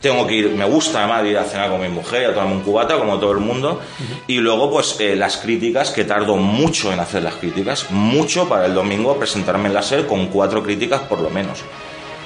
tengo 0.00 0.25
que 0.25 0.35
ir, 0.35 0.50
me 0.50 0.64
gusta 0.64 1.00
además 1.00 1.26
ir 1.26 1.37
a 1.37 1.43
cenar 1.43 1.69
con 1.69 1.81
mi 1.81 1.88
mujer 1.88 2.23
y 2.23 2.25
a 2.26 2.28
tomarme 2.33 2.55
un 2.55 2.61
cubata 2.61 2.97
como 2.97 3.19
todo 3.19 3.33
el 3.33 3.38
mundo. 3.38 3.81
Y 4.26 4.38
luego 4.38 4.71
pues 4.71 5.00
eh, 5.00 5.16
las 5.16 5.38
críticas, 5.38 5.90
que 5.90 6.05
tardo 6.05 6.37
mucho 6.37 6.93
en 6.93 7.00
hacer 7.00 7.23
las 7.23 7.35
críticas, 7.35 7.90
mucho 7.90 8.49
para 8.49 8.66
el 8.66 8.75
domingo 8.75 9.16
presentarme 9.16 9.66
en 9.66 9.75
la 9.75 9.83
SER 9.83 10.07
con 10.07 10.26
cuatro 10.28 10.62
críticas 10.62 11.00
por 11.02 11.21
lo 11.21 11.31
menos. 11.31 11.64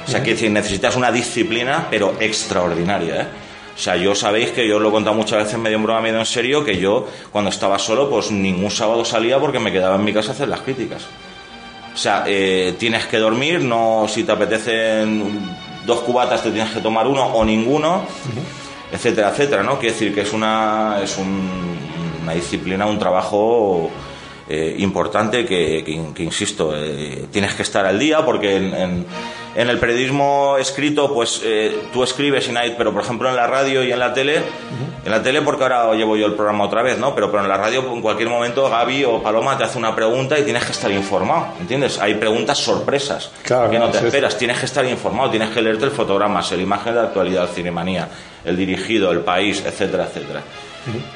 O 0.06 0.10
sea, 0.10 0.22
que 0.22 0.30
decir, 0.32 0.50
necesitas 0.50 0.96
una 0.96 1.12
disciplina, 1.12 1.86
pero 1.90 2.14
extraordinaria, 2.20 3.22
¿eh? 3.22 3.26
O 3.76 3.78
sea, 3.82 3.96
yo 3.96 4.14
sabéis 4.14 4.50
que 4.50 4.66
yo 4.68 4.78
lo 4.78 4.88
he 4.88 4.92
contado 4.92 5.16
muchas 5.16 5.44
veces 5.44 5.58
medio 5.58 5.76
en 5.76 5.82
broma, 5.84 6.00
medio 6.00 6.18
en 6.18 6.26
serio, 6.26 6.64
que 6.64 6.78
yo 6.78 7.06
cuando 7.30 7.48
estaba 7.50 7.78
solo, 7.78 8.10
pues 8.10 8.30
ningún 8.30 8.70
sábado 8.70 9.04
salía 9.04 9.38
porque 9.38 9.58
me 9.58 9.72
quedaba 9.72 9.96
en 9.96 10.04
mi 10.04 10.12
casa 10.12 10.30
a 10.30 10.34
hacer 10.34 10.48
las 10.48 10.60
críticas. 10.60 11.02
O 11.94 11.96
sea, 11.96 12.24
eh, 12.26 12.74
tienes 12.78 13.06
que 13.06 13.18
dormir, 13.18 13.60
no 13.62 14.06
si 14.08 14.24
te 14.24 14.32
apetecen 14.32 15.56
dos 15.86 16.00
cubatas 16.00 16.42
te 16.42 16.50
tienes 16.50 16.72
que 16.72 16.80
tomar 16.80 17.06
uno 17.06 17.24
o 17.24 17.42
ninguno, 17.44 18.02
etcétera, 18.92 19.30
etcétera, 19.30 19.62
¿no? 19.62 19.78
Quiere 19.78 19.92
decir 19.94 20.14
que 20.14 20.20
es 20.22 20.32
una, 20.32 20.98
es 21.02 21.16
un- 21.16 21.78
una 22.22 22.32
disciplina, 22.34 22.84
un 22.86 22.98
trabajo 22.98 23.90
eh, 24.50 24.74
importante 24.78 25.46
que, 25.46 25.82
que- 25.84 26.12
que, 26.14 26.22
insisto, 26.24 26.72
eh, 26.76 27.26
tienes 27.32 27.54
que 27.54 27.62
estar 27.62 27.86
al 27.86 27.98
día 27.98 28.24
porque 28.24 28.56
en, 28.56 28.74
en- 28.74 29.06
en 29.56 29.68
el 29.68 29.78
periodismo 29.80 30.56
escrito, 30.60 31.12
pues 31.12 31.40
eh, 31.44 31.76
tú 31.92 32.04
escribes 32.04 32.48
y 32.48 32.52
nadie, 32.52 32.74
pero 32.78 32.92
por 32.92 33.02
ejemplo 33.02 33.28
en 33.28 33.34
la 33.36 33.48
radio 33.48 33.82
y 33.82 33.90
en 33.90 33.98
la 33.98 34.12
tele, 34.14 34.42
en 35.04 35.10
la 35.10 35.20
tele 35.24 35.42
porque 35.42 35.64
ahora 35.64 35.92
llevo 35.94 36.16
yo 36.16 36.26
el 36.26 36.34
programa 36.34 36.64
otra 36.64 36.82
vez, 36.82 36.98
¿no? 36.98 37.14
Pero, 37.16 37.32
pero 37.32 37.42
en 37.42 37.48
la 37.48 37.56
radio 37.56 37.92
en 37.92 38.00
cualquier 38.00 38.28
momento 38.28 38.68
Gaby 38.70 39.04
o 39.06 39.20
Paloma 39.22 39.58
te 39.58 39.64
hace 39.64 39.76
una 39.76 39.92
pregunta 39.94 40.38
y 40.38 40.42
tienes 40.44 40.64
que 40.64 40.70
estar 40.72 40.90
informado, 40.92 41.48
¿entiendes? 41.60 41.98
Hay 41.98 42.14
preguntas 42.14 42.58
sorpresas 42.58 43.32
Claro, 43.42 43.70
que 43.70 43.78
no 43.78 43.90
te 43.90 43.98
esperas, 44.06 44.38
tienes 44.38 44.58
que 44.60 44.66
estar 44.66 44.84
informado, 44.84 45.30
tienes 45.30 45.50
que 45.50 45.60
leerte 45.62 45.84
el 45.86 45.90
fotograma, 45.90 46.42
el 46.52 46.60
imagen 46.60 46.94
de 46.94 47.00
actualidad, 47.00 47.48
Cinemanía, 47.52 48.08
el 48.44 48.56
dirigido, 48.56 49.10
el 49.10 49.20
país, 49.20 49.64
etcétera, 49.66 50.04
etcétera. 50.04 50.42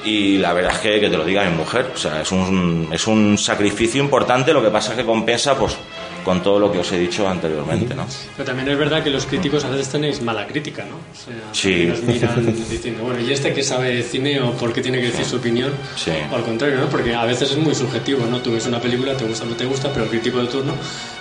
Y 0.05 0.39
la 0.39 0.53
verdad 0.53 0.73
es 0.73 0.79
que, 0.79 1.01
que 1.01 1.09
te 1.09 1.17
lo 1.17 1.25
diga 1.25 1.45
mi 1.45 1.57
mujer, 1.57 1.91
o 1.95 1.97
sea, 1.99 2.21
es 2.21 2.31
un, 2.33 2.89
es 2.93 3.07
un 3.07 3.39
sacrificio 3.39 4.03
importante, 4.03 4.53
lo 4.53 4.63
que 4.63 4.71
pasa 4.71 4.93
es 4.93 4.99
que 4.99 5.05
compensa 5.05 5.57
pues 5.57 5.77
con 6.25 6.43
todo 6.43 6.59
lo 6.59 6.73
que 6.73 6.79
os 6.79 6.91
he 6.93 6.99
dicho 6.99 7.29
anteriormente, 7.29 7.95
¿no? 7.95 8.07
Pero 8.37 8.47
también 8.47 8.69
es 8.71 8.79
verdad 8.79 9.03
que 9.05 9.11
los 9.11 9.27
críticos 9.27 9.65
a 9.65 9.69
veces 9.69 9.91
tenéis 9.91 10.23
mala 10.23 10.47
crítica, 10.47 10.85
¿no? 10.85 10.97
O 10.97 11.15
sea, 11.15 11.35
Sí. 11.53 11.85
Nos 11.87 12.03
miran 12.03 12.47
diciendo, 12.71 13.05
bueno, 13.05 13.21
¿y 13.21 13.31
este 13.33 13.53
que 13.53 13.63
sabe 13.63 13.95
de 13.95 14.03
cine 14.03 14.41
o 14.41 14.53
por 14.53 14.73
qué 14.73 14.81
tiene 14.81 15.01
que 15.01 15.07
decir 15.09 15.25
su 15.25 15.37
opinión? 15.37 15.73
Sí. 15.97 16.13
O 16.33 16.37
al 16.37 16.43
contrario, 16.43 16.79
¿no? 16.79 16.87
Porque 16.89 17.15
a 17.15 17.25
veces 17.25 17.51
es 17.51 17.59
muy 17.59 17.75
subjetivo, 17.75 18.25
¿no? 18.27 18.41
Tú 18.41 18.53
ves 18.53 18.67
una 18.67 18.81
película, 18.81 19.15
te 19.17 19.25
gusta 19.25 19.45
o 19.45 19.49
no 19.49 19.55
te 19.55 19.67
gusta, 19.67 19.91
pero 19.93 20.05
el 20.05 20.11
crítico 20.11 20.39
de 20.39 20.47
turno, 20.47 20.75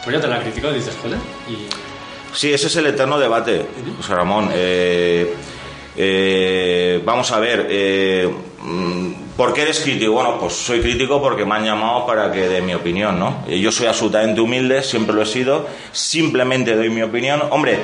pues 0.04 0.16
ya 0.16 0.22
te 0.22 0.28
la 0.28 0.38
ha 0.38 0.42
criticado 0.42 0.74
y 0.74 0.78
dices, 0.78 0.96
joder, 1.02 1.18
y... 1.50 2.36
Sí, 2.36 2.52
ese 2.52 2.68
es 2.68 2.76
el 2.78 2.88
eterno 2.88 3.20
debate, 3.20 3.66
José 3.98 4.16
Ramón. 4.16 4.50
Eh, 4.54 5.34
eh, 5.96 7.02
vamos 7.06 7.32
a 7.32 7.40
ver, 7.40 7.68
eh, 7.70 8.30
mm, 8.62 9.14
¿por 9.38 9.54
qué 9.54 9.64
eres 9.64 9.80
crítico? 9.82 10.14
Bueno, 10.14 10.38
pues 10.40 10.54
soy 10.54 10.82
crítico 10.82 11.22
porque 11.22 11.46
me 11.46 11.56
han 11.56 11.66
llamado 11.66 12.06
para 12.06 12.32
que 12.32 12.48
dé 12.48 12.62
mi 12.62 12.74
opinión, 12.74 13.20
¿no? 13.20 13.44
Eh, 13.48 13.60
Yo 13.60 13.72
soy 13.72 13.88
absolutamente 13.88 14.42
humilde, 14.42 14.82
siempre 14.82 15.16
lo 15.16 15.22
he 15.22 15.26
sido, 15.26 15.68
simplemente 15.92 16.76
doy 16.76 16.90
mi 16.90 17.02
opinión. 17.02 17.44
Hombre, 17.52 17.80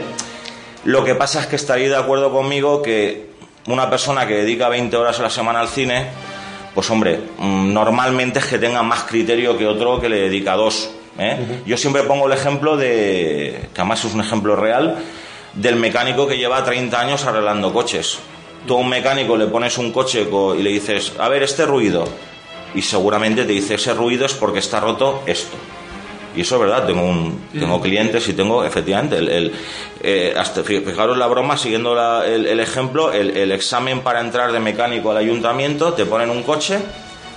lo 0.86 1.04
que 1.04 1.16
pasa 1.16 1.42
es 1.42 1.48
que 1.48 1.56
estaréis 1.56 1.90
de 1.90 1.98
acuerdo 1.98 2.32
conmigo 2.32 2.82
que 2.82 3.30
una 3.68 3.90
persona 3.90 4.26
que 4.26 4.36
dedica 4.36 4.70
20 4.70 4.96
horas 4.98 5.20
a 5.20 5.24
la 5.24 5.30
semana 5.30 5.60
al 5.60 5.68
cine, 5.68 6.08
pues 6.74 6.90
hombre, 6.90 7.20
mm, 7.38 7.74
normalmente 7.74 8.40
es 8.40 8.46
que 8.46 8.58
tenga 8.58 8.82
más 8.82 9.04
criterio 9.04 9.58
que 9.58 9.68
otro 9.68 10.00
que 10.00 10.10
le 10.10 10.22
dedica 10.22 10.54
dos. 10.56 10.90
¿eh? 11.20 11.62
Yo 11.66 11.78
siempre 11.78 12.04
pongo 12.04 12.28
el 12.28 12.34
ejemplo 12.34 12.78
de, 12.78 13.68
que 13.74 13.82
además 13.82 14.04
es 14.06 14.14
un 14.14 14.22
ejemplo 14.22 14.56
real, 14.56 14.98
del 15.54 15.76
mecánico 15.76 16.28
que 16.28 16.38
lleva 16.38 16.64
30 16.64 17.00
años 17.00 17.26
arreglando 17.26 17.74
coches. 17.74 18.20
Tú 18.68 18.76
a 18.76 18.78
un 18.78 18.90
mecánico 18.90 19.38
le 19.38 19.48
pones 19.48 19.78
un 19.78 19.92
coche 19.92 20.28
co- 20.30 20.54
y 20.56 20.62
le 20.62 20.70
dices, 20.72 21.14
a 21.20 21.30
ver, 21.30 21.44
este 21.44 21.66
ruido. 21.66 22.06
Y 22.76 22.82
seguramente 22.82 23.46
te 23.46 23.52
dice, 23.54 23.76
ese 23.76 23.94
ruido 23.94 24.26
es 24.26 24.34
porque 24.34 24.60
está 24.60 24.80
roto 24.80 25.24
esto. 25.26 25.58
Y 26.36 26.42
eso 26.42 26.56
es 26.56 26.62
verdad, 26.62 26.86
tengo, 26.86 27.02
un, 27.04 27.48
tengo 27.52 27.82
clientes 27.82 28.28
y 28.30 28.34
tengo, 28.34 28.64
efectivamente, 28.64 29.18
el, 29.18 29.30
el, 29.30 29.54
eh, 30.04 30.34
hasta, 30.38 30.64
fi- 30.64 30.82
fijaros 30.82 31.18
la 31.18 31.26
broma, 31.26 31.58
siguiendo 31.58 31.96
la- 31.96 32.24
el, 32.28 32.46
el 32.46 32.60
ejemplo, 32.60 33.12
el, 33.12 33.36
el 33.36 33.52
examen 33.52 34.02
para 34.02 34.20
entrar 34.22 34.52
de 34.52 34.60
mecánico 34.60 35.10
al 35.10 35.18
ayuntamiento, 35.18 35.94
te 35.94 36.06
ponen 36.06 36.30
un 36.30 36.44
coche 36.44 36.78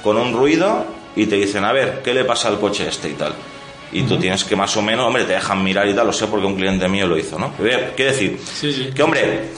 con 0.04 0.18
un 0.18 0.34
ruido 0.34 0.84
y 1.16 1.24
te 1.26 1.36
dicen, 1.36 1.64
a 1.64 1.72
ver, 1.72 2.02
¿qué 2.04 2.12
le 2.12 2.24
pasa 2.24 2.48
al 2.48 2.60
coche 2.60 2.86
este 2.86 3.08
y 3.08 3.14
tal? 3.14 3.32
Y 3.92 4.02
tú 4.04 4.18
tienes 4.18 4.44
que 4.44 4.56
más 4.56 4.76
o 4.76 4.82
menos, 4.82 5.06
hombre, 5.06 5.24
te 5.24 5.34
dejan 5.34 5.62
mirar 5.62 5.86
y 5.88 5.94
tal, 5.94 6.06
lo 6.06 6.12
sé 6.12 6.26
porque 6.26 6.46
un 6.46 6.56
cliente 6.56 6.88
mío 6.88 7.06
lo 7.06 7.18
hizo, 7.18 7.38
¿no? 7.38 7.52
Quiero 7.54 7.92
decir, 8.12 8.38
Sí, 8.42 8.72
sí. 8.72 8.90
que 8.94 9.02
hombre, 9.02 9.50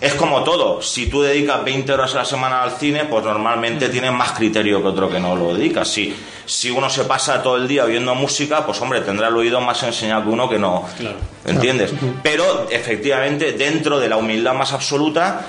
es 0.00 0.12
como 0.14 0.44
todo. 0.44 0.82
Si 0.82 1.06
tú 1.06 1.22
dedicas 1.22 1.64
20 1.64 1.90
horas 1.92 2.14
a 2.14 2.18
la 2.18 2.24
semana 2.26 2.62
al 2.62 2.72
cine, 2.72 3.04
pues 3.06 3.24
normalmente 3.24 3.88
tienes 3.88 4.12
más 4.12 4.32
criterio 4.32 4.82
que 4.82 4.88
otro 4.88 5.08
que 5.08 5.18
no 5.18 5.34
lo 5.34 5.54
dedica. 5.54 5.84
Si, 5.86 6.14
si 6.44 6.70
uno 6.70 6.90
se 6.90 7.04
pasa 7.04 7.42
todo 7.42 7.56
el 7.56 7.66
día 7.66 7.84
oyendo 7.84 8.14
música, 8.14 8.66
pues 8.66 8.78
hombre, 8.82 9.00
tendrá 9.00 9.28
el 9.28 9.36
oído 9.36 9.62
más 9.62 9.82
enseñado 9.82 10.24
que 10.24 10.28
uno 10.28 10.48
que 10.48 10.58
no. 10.58 10.86
Claro. 10.98 11.16
¿Entiendes? 11.46 11.92
Pero 12.22 12.66
efectivamente, 12.70 13.52
dentro 13.52 13.98
de 13.98 14.08
la 14.10 14.18
humildad 14.18 14.52
más 14.54 14.72
absoluta. 14.74 15.46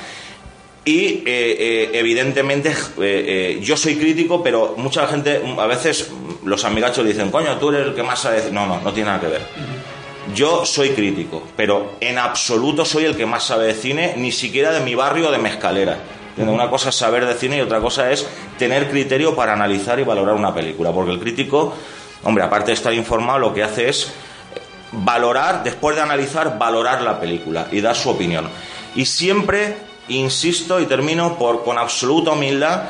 Y 0.87 1.05
eh, 1.05 1.23
eh, 1.25 1.89
evidentemente 1.93 2.69
eh, 2.69 2.75
eh, 2.99 3.59
yo 3.59 3.75
soy 3.75 3.95
crítico, 3.95 4.43
pero 4.43 4.75
mucha 4.77 5.07
gente, 5.07 5.41
a 5.57 5.65
veces 5.65 6.11
los 6.45 6.63
amigachos 6.63 7.05
dicen, 7.05 7.31
coño, 7.31 7.57
tú 7.57 7.69
eres 7.69 7.87
el 7.87 7.95
que 7.95 8.03
más 8.03 8.19
sabe. 8.19 8.37
decir". 8.37 8.53
No, 8.53 8.65
no, 8.65 8.79
no 8.81 8.93
tiene 8.93 9.07
nada 9.07 9.19
que 9.19 9.27
ver. 9.27 9.41
Yo 10.33 10.65
soy 10.65 10.89
crítico, 10.89 11.43
pero 11.55 11.93
en 11.99 12.17
absoluto 12.17 12.83
soy 12.83 13.05
el 13.05 13.15
que 13.15 13.25
más 13.25 13.43
sabe 13.43 13.67
de 13.67 13.73
cine, 13.73 14.13
ni 14.17 14.31
siquiera 14.31 14.71
de 14.71 14.79
mi 14.79 14.95
barrio 14.95 15.29
o 15.29 15.31
de 15.31 15.37
mi 15.37 15.49
escalera. 15.49 15.97
¿Entiendes? 16.29 16.55
Una 16.55 16.69
cosa 16.69 16.89
es 16.89 16.95
saber 16.95 17.25
de 17.25 17.35
cine 17.35 17.57
y 17.57 17.61
otra 17.61 17.79
cosa 17.79 18.11
es 18.11 18.27
tener 18.57 18.89
criterio 18.89 19.35
para 19.35 19.53
analizar 19.53 19.99
y 19.99 20.03
valorar 20.03 20.35
una 20.35 20.53
película. 20.53 20.91
Porque 20.91 21.11
el 21.11 21.19
crítico, 21.19 21.75
hombre, 22.23 22.43
aparte 22.43 22.67
de 22.67 22.73
estar 22.73 22.93
informado, 22.93 23.39
lo 23.39 23.53
que 23.53 23.63
hace 23.63 23.87
es 23.87 24.11
valorar, 24.91 25.63
después 25.63 25.95
de 25.95 26.01
analizar, 26.01 26.57
valorar 26.57 27.01
la 27.01 27.19
película 27.19 27.67
y 27.71 27.81
dar 27.81 27.95
su 27.95 28.09
opinión. 28.09 28.49
Y 28.95 29.05
siempre, 29.05 29.77
insisto 30.09 30.79
y 30.79 30.85
termino 30.85 31.37
por, 31.37 31.63
con 31.63 31.77
absoluta 31.77 32.31
humildad 32.31 32.83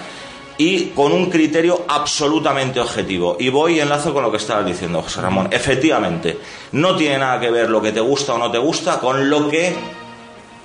y 0.57 0.85
con 0.87 1.11
un 1.11 1.29
criterio 1.29 1.83
absolutamente 1.87 2.79
objetivo. 2.79 3.35
Y 3.39 3.49
voy 3.49 3.75
y 3.77 3.79
enlazo 3.81 4.13
con 4.13 4.23
lo 4.23 4.31
que 4.31 4.37
estabas 4.37 4.65
diciendo, 4.65 5.01
José 5.01 5.21
Ramón. 5.21 5.49
Efectivamente, 5.51 6.39
no 6.71 6.95
tiene 6.95 7.17
nada 7.17 7.39
que 7.39 7.51
ver 7.51 7.69
lo 7.69 7.81
que 7.81 7.91
te 7.91 7.99
gusta 7.99 8.33
o 8.33 8.37
no 8.37 8.49
te 8.51 8.57
gusta 8.57 8.99
con 8.99 9.29
lo 9.29 9.49
que 9.49 9.75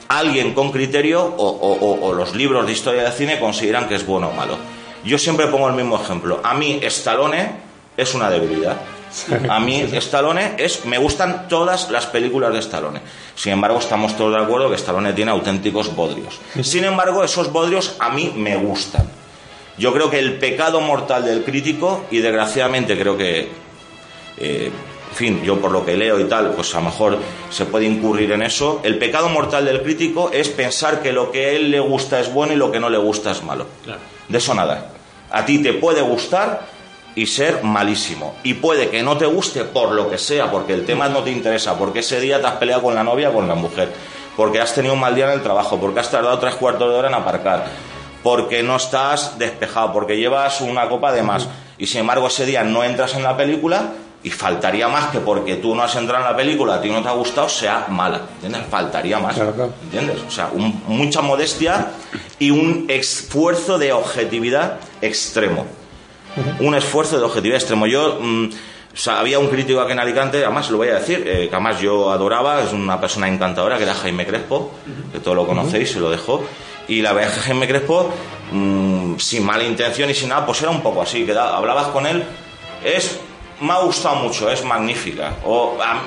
alguien 0.09 0.55
con 0.55 0.73
criterio 0.73 1.23
o, 1.23 1.45
o- 1.49 1.73
o- 1.75 2.07
o 2.09 2.13
los 2.15 2.35
libros 2.35 2.67
de 2.67 2.73
historia 2.73 3.03
del 3.05 3.13
cine 3.13 3.39
consideran 3.39 3.89
que 3.89 3.95
es 3.95 4.07
bueno 4.07 4.29
o 4.29 4.33
malo. 4.33 4.57
Yo 5.05 5.19
siempre 5.19 5.47
pongo 5.47 5.69
el 5.69 5.75
mismo 5.75 6.01
ejemplo. 6.01 6.41
A 6.43 6.55
mí 6.55 6.81
Stallone 6.83 7.53
es 7.97 8.15
una 8.15 8.29
debilidad. 8.31 8.77
A 9.49 9.59
mí 9.59 9.81
Stallone 9.95 10.55
es 10.59 10.85
me 10.85 10.99
gustan 10.99 11.49
todas 11.49 11.91
las 11.91 12.07
películas 12.07 12.53
de 12.53 12.61
Stallone. 12.61 13.01
Sin 13.35 13.53
embargo, 13.53 13.79
estamos 13.79 14.17
todos 14.17 14.35
de 14.37 14.41
acuerdo 14.43 14.69
que 14.69 14.77
Stallone 14.77 15.13
tiene 15.15 15.31
auténticos 15.33 15.95
bodrios. 15.97 16.39
Sin 16.63 16.85
embargo, 16.85 17.25
esos 17.25 17.51
bodrios 17.51 17.97
a 17.99 18.11
mí 18.11 18.33
me 18.37 18.57
gustan. 18.57 19.09
Yo 19.81 19.95
creo 19.95 20.11
que 20.11 20.19
el 20.19 20.35
pecado 20.35 20.83
mortal 20.83 21.25
del 21.25 21.43
crítico 21.43 22.05
y 22.11 22.19
desgraciadamente 22.19 22.99
creo 22.99 23.17
que 23.17 23.49
eh, 24.37 24.71
en 25.11 25.17
fin, 25.17 25.43
yo 25.43 25.59
por 25.59 25.73
lo 25.73 25.85
que 25.85 25.97
leo 25.97 26.21
y 26.21 26.25
tal, 26.25 26.53
pues 26.53 26.75
a 26.75 26.79
lo 26.79 26.85
mejor 26.85 27.19
se 27.51 27.65
puede 27.65 27.87
incurrir 27.87 28.31
en 28.33 28.43
eso. 28.43 28.81
El 28.85 28.99
pecado 28.99 29.31
mortal 29.31 29.65
del 29.65 29.83
crítico 29.83 30.31
es 30.33 30.51
pensar 30.51 31.01
que 31.01 31.13
lo 31.13 31.33
que 31.33 31.47
a 31.47 31.51
él 31.53 31.71
le 31.71 31.81
gusta 31.81 32.21
es 32.21 32.33
bueno 32.33 32.53
y 32.53 32.57
lo 32.57 32.71
que 32.71 32.79
no 32.79 32.91
le 32.91 32.99
gusta 32.99 33.31
es 33.31 33.43
malo. 33.43 33.67
Claro. 33.83 34.01
De 34.29 34.37
eso 34.39 34.55
nada. 34.55 34.93
A 35.31 35.47
ti 35.47 35.61
te 35.63 35.73
puede 35.73 36.03
gustar 36.03 36.61
y 37.15 37.27
ser 37.27 37.65
malísimo. 37.65 38.37
Y 38.45 38.55
puede 38.55 38.91
que 38.91 39.03
no 39.03 39.17
te 39.17 39.25
guste 39.27 39.65
por 39.65 39.93
lo 39.93 40.11
que 40.11 40.19
sea, 40.19 40.51
porque 40.51 40.75
el 40.75 40.85
tema 40.85 41.09
no 41.09 41.25
te 41.25 41.31
interesa, 41.31 41.79
porque 41.79 42.01
ese 42.01 42.21
día 42.21 42.39
te 42.39 42.47
has 42.47 42.55
peleado 42.55 42.83
con 42.83 42.95
la 42.95 43.03
novia 43.03 43.31
o 43.31 43.33
con 43.33 43.49
la 43.49 43.55
mujer, 43.55 43.89
porque 44.37 44.61
has 44.61 44.75
tenido 44.75 44.95
un 44.95 45.01
mal 45.01 45.15
día 45.15 45.25
en 45.25 45.33
el 45.33 45.43
trabajo, 45.43 45.81
porque 45.81 46.01
has 46.01 46.11
tardado 46.11 46.39
tres 46.39 46.55
cuartos 46.55 46.89
de 46.89 46.95
hora 46.95 47.09
en 47.09 47.15
aparcar, 47.15 47.67
porque 48.23 48.63
no 48.63 48.77
estás 48.77 49.39
despejado, 49.39 49.93
porque 49.93 50.17
llevas 50.17 50.61
una 50.61 50.89
copa 50.89 51.13
de 51.13 51.23
más. 51.23 51.49
Y 51.79 51.87
sin 51.87 52.01
embargo 52.01 52.27
ese 52.27 52.45
día 52.47 52.63
no 52.63 52.85
entras 52.85 53.15
en 53.15 53.23
la 53.23 53.37
película 53.37 53.93
y 54.23 54.29
faltaría 54.31 54.87
más 54.89 55.07
que 55.11 55.19
porque 55.21 55.57
tú 55.57 55.75
no 55.75 55.83
has 55.83 55.97
entrado 55.97 56.23
en 56.25 56.31
la 56.31 56.37
película, 56.37 56.75
a 56.75 56.81
ti 56.83 56.91
no 56.91 57.03
te 57.03 57.09
ha 57.09 57.13
gustado, 57.13 57.49
sea 57.49 57.87
mala. 57.89 58.21
¿Entiendes? 58.35 58.63
Faltaría 58.71 59.19
más. 59.19 59.35
Claro, 59.35 59.53
claro. 59.55 59.73
¿Entiendes? 59.85 60.19
O 60.29 60.31
sea, 60.31 60.51
un- 60.53 60.83
mucha 60.89 61.23
modestia 61.23 61.89
y 62.39 62.51
un 62.51 62.85
esfuerzo 62.89 63.79
de 63.79 63.93
objetividad 63.93 64.77
extremo. 65.01 65.65
Un 66.61 66.75
esfuerzo 66.75 67.19
de 67.19 67.25
objetividad 67.25 67.57
extremo. 67.59 67.87
Yo, 67.87 68.19
mm, 68.21 68.51
O 68.93 68.97
sea, 68.97 69.21
había 69.21 69.39
un 69.39 69.47
crítico 69.47 69.81
aquí 69.81 69.93
en 69.93 70.01
Alicante, 70.01 70.45
además 70.45 70.69
lo 70.69 70.79
voy 70.79 70.89
a 70.89 70.95
decir, 70.97 71.23
eh, 71.25 71.47
que 71.49 71.55
además 71.55 71.81
yo 71.81 72.11
adoraba, 72.11 72.61
es 72.61 72.73
una 72.73 73.01
persona 73.01 73.29
encantadora, 73.29 73.77
que 73.77 73.85
era 73.85 73.95
Jaime 73.95 74.27
Crespo, 74.27 74.73
que 75.13 75.21
todos 75.21 75.37
lo 75.37 75.47
conocéis, 75.47 75.93
se 75.93 76.01
lo 76.01 76.11
dejó. 76.11 76.43
Y 76.91 77.03
la 77.03 77.13
verdad 77.13 77.31
es 77.33 77.39
que 77.39 77.45
Jaime 77.45 77.69
Crespo, 77.69 78.11
mm, 78.53 79.17
sin 79.19 79.45
mala 79.45 79.63
intención 79.65 80.11
y 80.11 80.15
sin 80.15 80.29
nada, 80.29 80.45
pues 80.45 80.61
era 80.61 80.71
un 80.71 80.81
poco 80.83 81.03
así, 81.03 81.25
que 81.25 81.33
da- 81.33 81.57
hablabas 81.57 81.87
con 81.89 82.07
él, 82.07 82.25
es, 82.85 83.19
me 83.61 83.73
ha 83.73 83.79
gustado 83.79 84.17
mucho, 84.17 84.51
es 84.51 84.65
magnífica, 84.65 85.35
o 85.45 85.77
"Ah, 85.81 86.01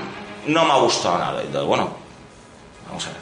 no 0.47 0.65
me 0.65 0.71
ha 0.73 0.77
gustado 0.77 1.17
nada. 1.19 1.41
Y 1.41 1.47
todo, 1.53 1.65
bueno, 1.67 1.89
vamos 2.87 3.07
a 3.07 3.11
ver. 3.11 3.17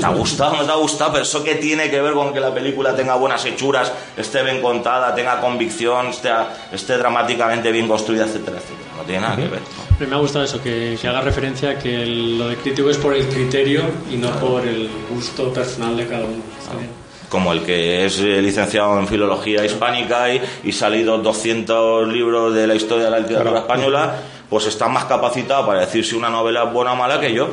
¿Te 0.00 0.06
ha 0.06 0.08
gustado 0.10 0.52
o 0.54 0.56
no 0.56 0.64
te 0.64 0.72
ha 0.72 0.76
gustado? 0.76 1.12
Pero 1.12 1.24
eso 1.24 1.44
qué 1.44 1.56
tiene 1.56 1.90
que 1.90 2.00
ver 2.00 2.14
con 2.14 2.32
que 2.32 2.40
la 2.40 2.54
película 2.54 2.96
tenga 2.96 3.16
buenas 3.16 3.44
hechuras, 3.44 3.92
esté 4.16 4.42
bien 4.42 4.62
contada, 4.62 5.14
tenga 5.14 5.40
convicción, 5.42 6.06
esté, 6.06 6.30
esté 6.72 6.96
dramáticamente 6.96 7.70
bien 7.70 7.86
construida, 7.86 8.24
etcétera, 8.24 8.56
etcétera. 8.58 8.81
No 8.96 9.02
tiene 9.04 9.20
nada 9.22 9.36
que 9.36 9.42
ver. 9.42 9.60
¿no? 9.60 9.96
Pero 9.98 10.10
me 10.10 10.16
ha 10.16 10.18
gustado 10.20 10.44
eso, 10.44 10.62
que, 10.62 10.96
que 11.00 11.08
haga 11.08 11.20
referencia 11.22 11.70
a 11.70 11.78
que 11.78 12.02
el- 12.02 12.38
lo 12.38 12.48
de 12.48 12.56
crítico 12.56 12.90
es 12.90 12.96
por 12.98 13.14
el 13.14 13.26
criterio 13.26 13.82
y 14.10 14.16
no 14.16 14.30
por 14.38 14.66
el 14.66 14.88
gusto 15.10 15.52
personal 15.52 15.96
de 15.96 16.06
cada 16.06 16.24
uno. 16.24 16.42
Está 16.60 16.74
bien. 16.76 16.90
Como 17.28 17.52
el 17.52 17.62
que 17.62 18.04
es 18.04 18.18
eh, 18.20 18.42
licenciado 18.42 18.98
en 18.98 19.08
filología 19.08 19.64
hispánica 19.64 20.32
y, 20.34 20.40
y 20.64 20.72
salido 20.72 21.16
200 21.18 22.06
libros 22.12 22.54
de 22.54 22.66
la 22.66 22.74
historia 22.74 23.04
de 23.06 23.10
la 23.10 23.18
literatura 23.20 23.50
Claro. 23.62 23.66
española, 23.66 24.14
pues 24.50 24.66
está 24.66 24.86
más 24.88 25.06
capacitado 25.06 25.66
para 25.66 25.80
decir 25.80 26.04
si 26.04 26.14
una 26.14 26.28
novela 26.28 26.64
es 26.64 26.72
buena 26.72 26.92
o 26.92 26.96
mala 26.96 27.18
que 27.20 27.32
yo. 27.32 27.48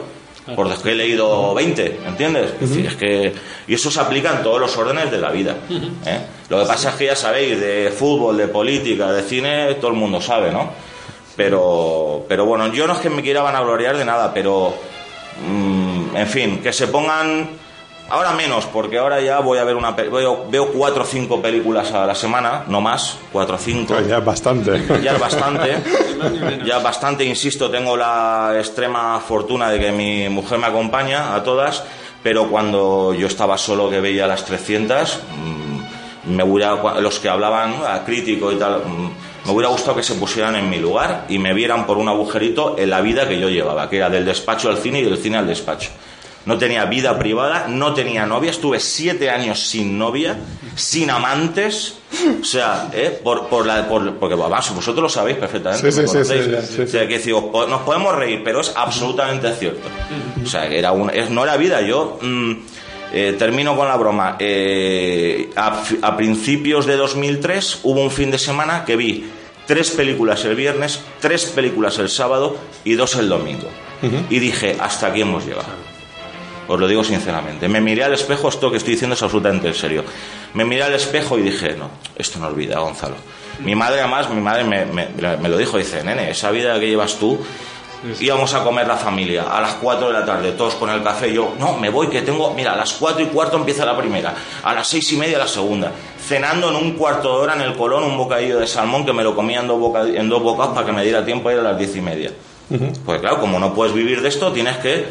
Porque 0.56 0.74
es 0.74 0.80
que 0.80 0.92
he 0.94 0.96
leído 0.96 1.54
20, 1.54 2.00
¿entiendes? 2.08 2.54
Es 2.60 2.70
decir, 2.70 2.86
es 2.88 2.96
que, 2.96 3.34
y 3.68 3.74
eso 3.76 3.92
se 3.92 4.00
aplica 4.00 4.32
en 4.36 4.42
todos 4.42 4.60
los 4.60 4.76
órdenes 4.78 5.12
de 5.12 5.20
la 5.20 5.30
vida. 5.30 5.56
¿eh? 5.70 6.20
Lo 6.50 6.60
que 6.62 6.66
pasa 6.66 6.90
es 6.90 6.96
que 6.96 7.06
ya 7.06 7.16
sabéis, 7.16 7.60
de 7.62 7.94
fútbol, 7.96 8.36
de 8.36 8.48
política, 8.48 9.12
de 9.12 9.22
cine, 9.22 9.76
todo 9.76 9.92
el 9.92 9.98
mundo 9.98 10.20
sabe, 10.20 10.52
¿no? 10.52 10.72
Pero, 11.40 12.26
pero 12.28 12.44
bueno, 12.44 12.68
yo 12.68 12.86
no 12.86 12.92
es 12.92 13.00
que 13.00 13.10
me 13.10 13.22
quiera 13.22 13.42
vanagloriar 13.42 13.96
de 13.96 14.04
nada, 14.04 14.34
pero 14.34 14.74
mm, 15.48 16.18
en 16.18 16.28
fin, 16.28 16.60
que 16.62 16.74
se 16.74 16.88
pongan 16.88 17.48
ahora 18.10 18.34
menos, 18.34 18.66
porque 18.66 18.98
ahora 18.98 19.22
ya 19.22 19.40
voy 19.40 19.58
a 19.58 19.64
ver 19.64 19.78
una 19.78 19.92
veo, 19.92 20.48
veo 20.50 20.68
cuatro 20.74 21.04
o 21.04 21.06
cinco 21.06 21.42
películas 21.42 21.94
a 21.94 22.06
la 22.06 22.14
semana, 22.14 22.66
no 22.68 22.82
más, 22.82 23.20
cuatro 23.32 23.56
o 23.56 23.58
cinco. 23.58 23.96
Ya 24.02 24.18
es 24.18 24.26
bastante. 24.26 24.84
Ya 25.02 25.14
es 25.14 25.20
bastante, 25.22 25.78
ya 26.66 26.78
es 26.80 26.84
bastante, 26.84 27.24
insisto, 27.24 27.72
tengo 27.72 27.96
la 27.96 28.56
extrema 28.58 29.18
fortuna 29.26 29.70
de 29.70 29.80
que 29.80 29.94
mi 29.94 30.28
mujer 30.28 30.60
me 30.60 30.68
acompaña 30.68 31.36
a 31.36 31.42
todas, 31.42 31.86
pero 32.22 32.50
cuando 32.50 33.14
yo 33.14 33.28
estaba 33.28 33.58
solo 33.58 33.90
que 33.90 34.02
veía 34.02 34.28
las 34.28 34.44
300, 34.44 35.20
mm, 35.38 36.36
me 36.36 36.44
hubiera, 36.44 37.00
los 37.00 37.18
que 37.22 37.30
hablaban 37.30 37.76
a 37.88 38.04
crítico 38.04 38.52
y 38.52 38.58
tal, 38.58 38.84
mm, 38.86 39.12
me 39.50 39.56
hubiera 39.56 39.70
gustado 39.70 39.96
que 39.98 40.04
se 40.04 40.14
pusieran 40.16 40.56
en 40.56 40.70
mi 40.70 40.78
lugar 40.78 41.26
y 41.30 41.38
me 41.40 41.54
vieran 41.54 41.86
por 41.86 41.98
un 41.98 42.08
agujerito 42.08 42.76
en 42.78 42.90
la 42.90 43.02
vida 43.02 43.28
que 43.28 43.40
yo 43.40 43.50
llevaba, 43.50 43.90
que 43.90 43.98
era 43.98 44.10
del 44.10 44.26
despacho 44.26 44.70
al 44.70 44.78
cine 44.78 45.00
y 45.00 45.04
del 45.04 45.18
cine 45.18 45.38
al 45.38 45.48
despacho. 45.48 45.90
No 46.46 46.58
tenía 46.58 46.86
vida 46.86 47.20
privada, 47.20 47.68
no 47.68 47.94
tenía 47.94 48.26
novia, 48.26 48.50
estuve 48.52 48.80
siete 48.80 49.30
años 49.30 49.60
sin 49.60 49.98
novia, 50.00 50.38
sin 50.76 51.10
amantes, 51.12 51.96
o 52.42 52.44
sea, 52.46 52.90
¿eh? 52.94 53.20
por, 53.22 53.48
por 53.48 53.66
la, 53.66 53.88
por- 53.88 54.16
porque 54.16 54.36
vamos, 54.36 54.74
vosotros 54.74 55.04
lo 55.04 55.10
sabéis 55.10 55.38
perfectamente. 55.38 55.92
Sí, 55.92 56.02
me 56.02 56.08
sí, 56.08 56.14
sí, 56.14 56.14
conocéis. 56.14 56.70
sí, 56.70 56.82
O 56.84 56.88
sea, 56.88 57.08
que 57.08 57.34
os 57.34 57.44
po- 57.44 57.68
nos 57.68 57.82
podemos 57.82 58.16
reír, 58.16 58.42
pero 58.44 58.62
es 58.62 58.72
absolutamente 58.76 59.54
cierto. 59.54 59.88
O 60.44 60.48
sea, 60.48 60.68
que 60.70 60.80
era 60.80 60.92
un, 60.94 61.10
es- 61.10 61.30
no 61.30 61.44
era 61.44 61.58
vida. 61.58 61.82
Yo 61.82 62.18
mm, 62.22 62.52
eh, 63.14 63.36
termino 63.38 63.76
con 63.76 63.88
la 63.88 63.98
broma. 63.98 64.38
Eh, 64.40 65.50
a 66.02 66.16
principios 66.18 66.86
de 66.86 66.96
2003 66.96 67.80
hubo 67.84 68.02
un 68.02 68.12
fin 68.12 68.32
de 68.32 68.40
semana 68.40 68.86
que 68.86 68.96
vi 68.96 69.26
tres 69.70 69.92
películas 69.92 70.44
el 70.46 70.56
viernes, 70.56 71.00
tres 71.22 71.46
películas 71.46 72.00
el 72.00 72.10
sábado 72.10 72.58
y 72.84 72.96
dos 72.96 73.14
el 73.16 73.30
domingo. 73.30 73.70
Y 74.32 74.40
dije, 74.40 74.76
hasta 74.80 75.08
aquí 75.08 75.22
hemos 75.22 75.46
llegado. 75.46 75.68
Os 76.68 76.80
lo 76.80 76.88
digo 76.88 77.04
sinceramente. 77.04 77.68
Me 77.70 77.80
miré 77.80 78.04
al 78.04 78.14
espejo, 78.16 78.50
esto 78.50 78.72
que 78.72 78.78
estoy 78.78 78.94
diciendo 78.94 79.14
es 79.16 79.22
absolutamente 79.22 79.68
en 79.68 79.74
serio. 79.76 80.04
Me 80.56 80.66
miré 80.66 80.84
al 80.84 80.94
espejo 80.96 81.38
y 81.38 81.44
dije, 81.44 81.76
no, 81.76 81.90
esto 82.16 82.40
no 82.40 82.48
olvida, 82.48 82.80
Gonzalo. 82.80 83.16
Mi 83.60 83.76
madre, 83.76 84.00
además, 84.00 84.28
mi 84.32 84.42
madre 84.42 84.64
me, 84.64 84.86
me- 84.86 85.08
me 85.38 85.50
lo 85.50 85.58
dijo, 85.58 85.78
dice, 85.78 86.04
nene, 86.04 86.32
esa 86.32 86.50
vida 86.50 86.80
que 86.80 86.88
llevas 86.88 87.16
tú, 87.18 87.40
íbamos 88.22 88.54
a 88.54 88.64
comer 88.64 88.88
la 88.88 88.96
familia 88.98 89.44
a 89.52 89.60
las 89.62 89.74
4 89.76 90.08
de 90.08 90.14
la 90.14 90.26
tarde, 90.26 90.52
todos 90.54 90.76
con 90.76 90.90
el 90.90 91.04
café. 91.04 91.32
Yo, 91.34 91.54
no, 91.60 91.78
me 91.78 91.90
voy, 91.90 92.08
que 92.08 92.22
tengo, 92.22 92.54
mira, 92.54 92.74
a 92.74 92.76
las 92.78 92.94
4 92.94 93.22
y 93.24 93.26
cuarto 93.28 93.58
empieza 93.58 93.86
la 93.86 93.98
primera, 93.98 94.34
a 94.64 94.74
las 94.74 94.88
seis 94.88 95.12
y 95.12 95.18
media 95.18 95.38
la 95.38 95.48
segunda. 95.48 95.92
Cenando 96.30 96.70
en 96.70 96.76
un 96.76 96.92
cuarto 96.94 97.36
de 97.38 97.44
hora 97.44 97.56
en 97.56 97.62
el 97.62 97.76
Colón 97.76 98.04
un 98.04 98.16
bocadillo 98.18 98.60
de 98.60 98.68
salmón 98.68 99.04
que 99.06 99.14
me 99.14 99.24
lo 99.24 99.36
comía 99.36 99.62
en 99.62 99.68
dos, 99.68 99.80
boca- 99.80 100.08
en 100.08 100.30
dos 100.30 100.44
bocados 100.44 100.74
para 100.76 100.86
que 100.86 100.92
me 100.92 101.04
diera 101.04 101.26
tiempo 101.26 101.50
a 101.50 101.54
ir 101.54 101.60
a 101.60 101.64
las 101.64 101.78
diez 101.78 101.96
y 101.96 102.02
media. 102.02 102.32
Pues 103.04 103.20
claro, 103.20 103.40
como 103.40 103.58
no 103.60 103.74
puedes 103.74 103.96
vivir 103.96 104.22
de 104.22 104.30
esto, 104.30 104.52
tienes 104.52 104.78
que 104.78 105.08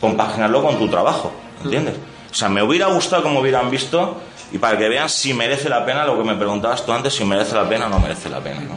compaginarlo 0.00 0.62
con 0.62 0.78
tu 0.78 0.86
trabajo, 0.88 1.32
¿entiendes? 1.64 1.94
O 2.30 2.34
sea, 2.34 2.48
me 2.50 2.62
hubiera 2.62 2.86
gustado 2.88 3.22
como 3.22 3.40
hubieran 3.40 3.70
visto 3.70 4.18
y 4.52 4.58
para 4.58 4.76
que 4.76 4.86
vean 4.88 5.08
si 5.08 5.32
merece 5.32 5.68
la 5.70 5.84
pena 5.86 6.04
lo 6.04 6.18
que 6.18 6.24
me 6.24 6.34
preguntabas 6.34 6.84
tú 6.84 6.92
antes, 6.92 7.14
si 7.14 7.24
merece 7.24 7.54
la 7.54 7.66
pena 7.68 7.86
o 7.86 7.88
no 7.88 7.98
merece 7.98 8.28
la 8.28 8.40
pena, 8.40 8.60
¿no? 8.60 8.76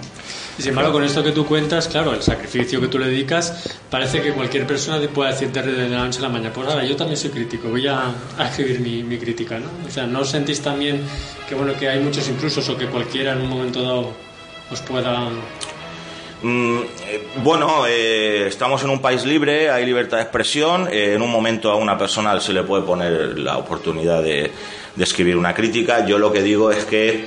Y 0.57 0.61
sin 0.61 0.69
embargo, 0.69 0.91
con 0.93 1.03
esto 1.03 1.23
que 1.23 1.31
tú 1.31 1.45
cuentas, 1.47 1.87
claro, 1.87 2.13
el 2.13 2.21
sacrificio 2.21 2.79
que 2.79 2.87
tú 2.87 2.99
le 2.99 3.07
dedicas, 3.07 3.75
parece 3.89 4.21
que 4.21 4.33
cualquier 4.33 4.67
persona 4.67 4.99
te 4.99 5.07
pueda 5.07 5.31
decir 5.31 5.51
desde 5.51 5.89
la 5.89 6.05
noche 6.05 6.19
a 6.19 6.23
la 6.23 6.29
mañana, 6.29 6.53
pues 6.53 6.67
ahora 6.67 6.85
yo 6.85 6.95
también 6.95 7.17
soy 7.17 7.31
crítico, 7.31 7.69
voy 7.69 7.87
a, 7.87 8.13
a 8.37 8.47
escribir 8.47 8.79
mi, 8.79 9.01
mi 9.03 9.17
crítica, 9.17 9.57
¿no? 9.57 9.65
O 9.87 9.89
sea, 9.89 10.05
¿no 10.05 10.23
sentís 10.23 10.61
también 10.61 11.01
que, 11.49 11.55
bueno, 11.55 11.73
que 11.79 11.89
hay 11.89 11.99
muchos 11.99 12.27
intrusos 12.29 12.69
o 12.69 12.77
que 12.77 12.85
cualquiera 12.85 13.33
en 13.33 13.41
un 13.41 13.49
momento 13.49 13.81
dado 13.81 14.13
os 14.71 14.81
pueda... 14.81 15.27
Mm, 16.43 16.79
eh, 17.07 17.27
bueno, 17.41 17.85
eh, 17.87 18.47
estamos 18.47 18.83
en 18.83 18.89
un 18.91 19.01
país 19.01 19.25
libre, 19.25 19.71
hay 19.71 19.85
libertad 19.85 20.17
de 20.17 20.23
expresión. 20.23 20.87
eh, 20.91 21.13
en 21.15 21.21
un 21.21 21.31
momento 21.31 21.71
a 21.71 21.77
una 21.77 21.97
persona 21.97 22.39
se 22.39 22.53
le 22.53 22.63
puede 22.63 22.83
poner 22.83 23.39
la 23.39 23.57
oportunidad 23.57 24.21
de, 24.21 24.51
de 24.95 25.03
escribir 25.03 25.35
una 25.37 25.53
crítica. 25.53 26.05
Yo 26.05 26.19
lo 26.19 26.31
que 26.31 26.43
digo 26.43 26.69
es 26.69 26.85
que 26.85 27.25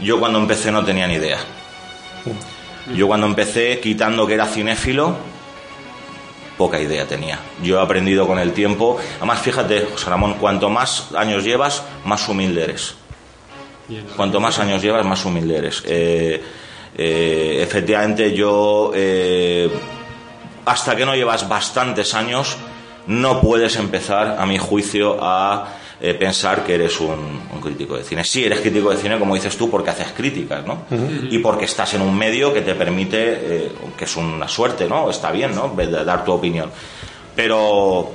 yo 0.00 0.18
cuando 0.18 0.38
empecé 0.38 0.70
no 0.70 0.84
tenía 0.84 1.06
ni 1.06 1.14
idea. 1.14 1.38
Yo 2.94 3.06
cuando 3.06 3.26
empecé, 3.26 3.80
quitando 3.80 4.26
que 4.26 4.34
era 4.34 4.46
cinéfilo, 4.46 5.16
poca 6.56 6.80
idea 6.80 7.06
tenía. 7.06 7.38
Yo 7.62 7.78
he 7.78 7.82
aprendido 7.82 8.26
con 8.26 8.38
el 8.38 8.52
tiempo. 8.52 8.98
Además, 9.18 9.40
fíjate, 9.40 9.86
José 9.92 10.10
Ramón, 10.10 10.34
cuanto 10.34 10.68
más 10.68 11.12
años 11.14 11.44
llevas, 11.44 11.84
más 12.04 12.28
humilde 12.28 12.64
eres. 12.64 12.94
Cuanto 14.16 14.40
más 14.40 14.58
años 14.58 14.82
llevas, 14.82 15.06
más 15.06 15.24
humilde 15.24 15.56
eres. 15.56 15.82
Eh, 15.86 16.42
eh, 16.96 17.60
efectivamente, 17.62 18.34
yo, 18.34 18.92
eh, 18.94 19.70
hasta 20.66 20.94
que 20.94 21.06
no 21.06 21.14
llevas 21.14 21.48
bastantes 21.48 22.12
años, 22.12 22.56
no 23.06 23.40
puedes 23.40 23.76
empezar, 23.76 24.36
a 24.38 24.44
mi 24.44 24.58
juicio, 24.58 25.16
a 25.22 25.77
eh, 26.00 26.14
pensar 26.14 26.64
que 26.64 26.74
eres 26.74 27.00
un, 27.00 27.40
un 27.52 27.60
crítico 27.60 27.96
de 27.96 28.04
cine. 28.04 28.24
Sí, 28.24 28.44
eres 28.44 28.60
crítico 28.60 28.90
de 28.90 28.96
cine, 28.96 29.18
como 29.18 29.34
dices 29.34 29.56
tú, 29.56 29.70
porque 29.70 29.90
haces 29.90 30.12
críticas, 30.16 30.64
¿no? 30.66 30.84
Y 31.30 31.38
porque 31.38 31.64
estás 31.64 31.94
en 31.94 32.02
un 32.02 32.16
medio 32.16 32.52
que 32.52 32.62
te 32.62 32.74
permite, 32.74 33.66
eh, 33.66 33.72
que 33.96 34.04
es 34.04 34.16
una 34.16 34.48
suerte, 34.48 34.88
¿no? 34.88 35.10
Está 35.10 35.32
bien, 35.32 35.54
¿no? 35.54 35.74
Dar 35.76 36.24
tu 36.24 36.32
opinión. 36.32 36.70
Pero, 37.34 38.12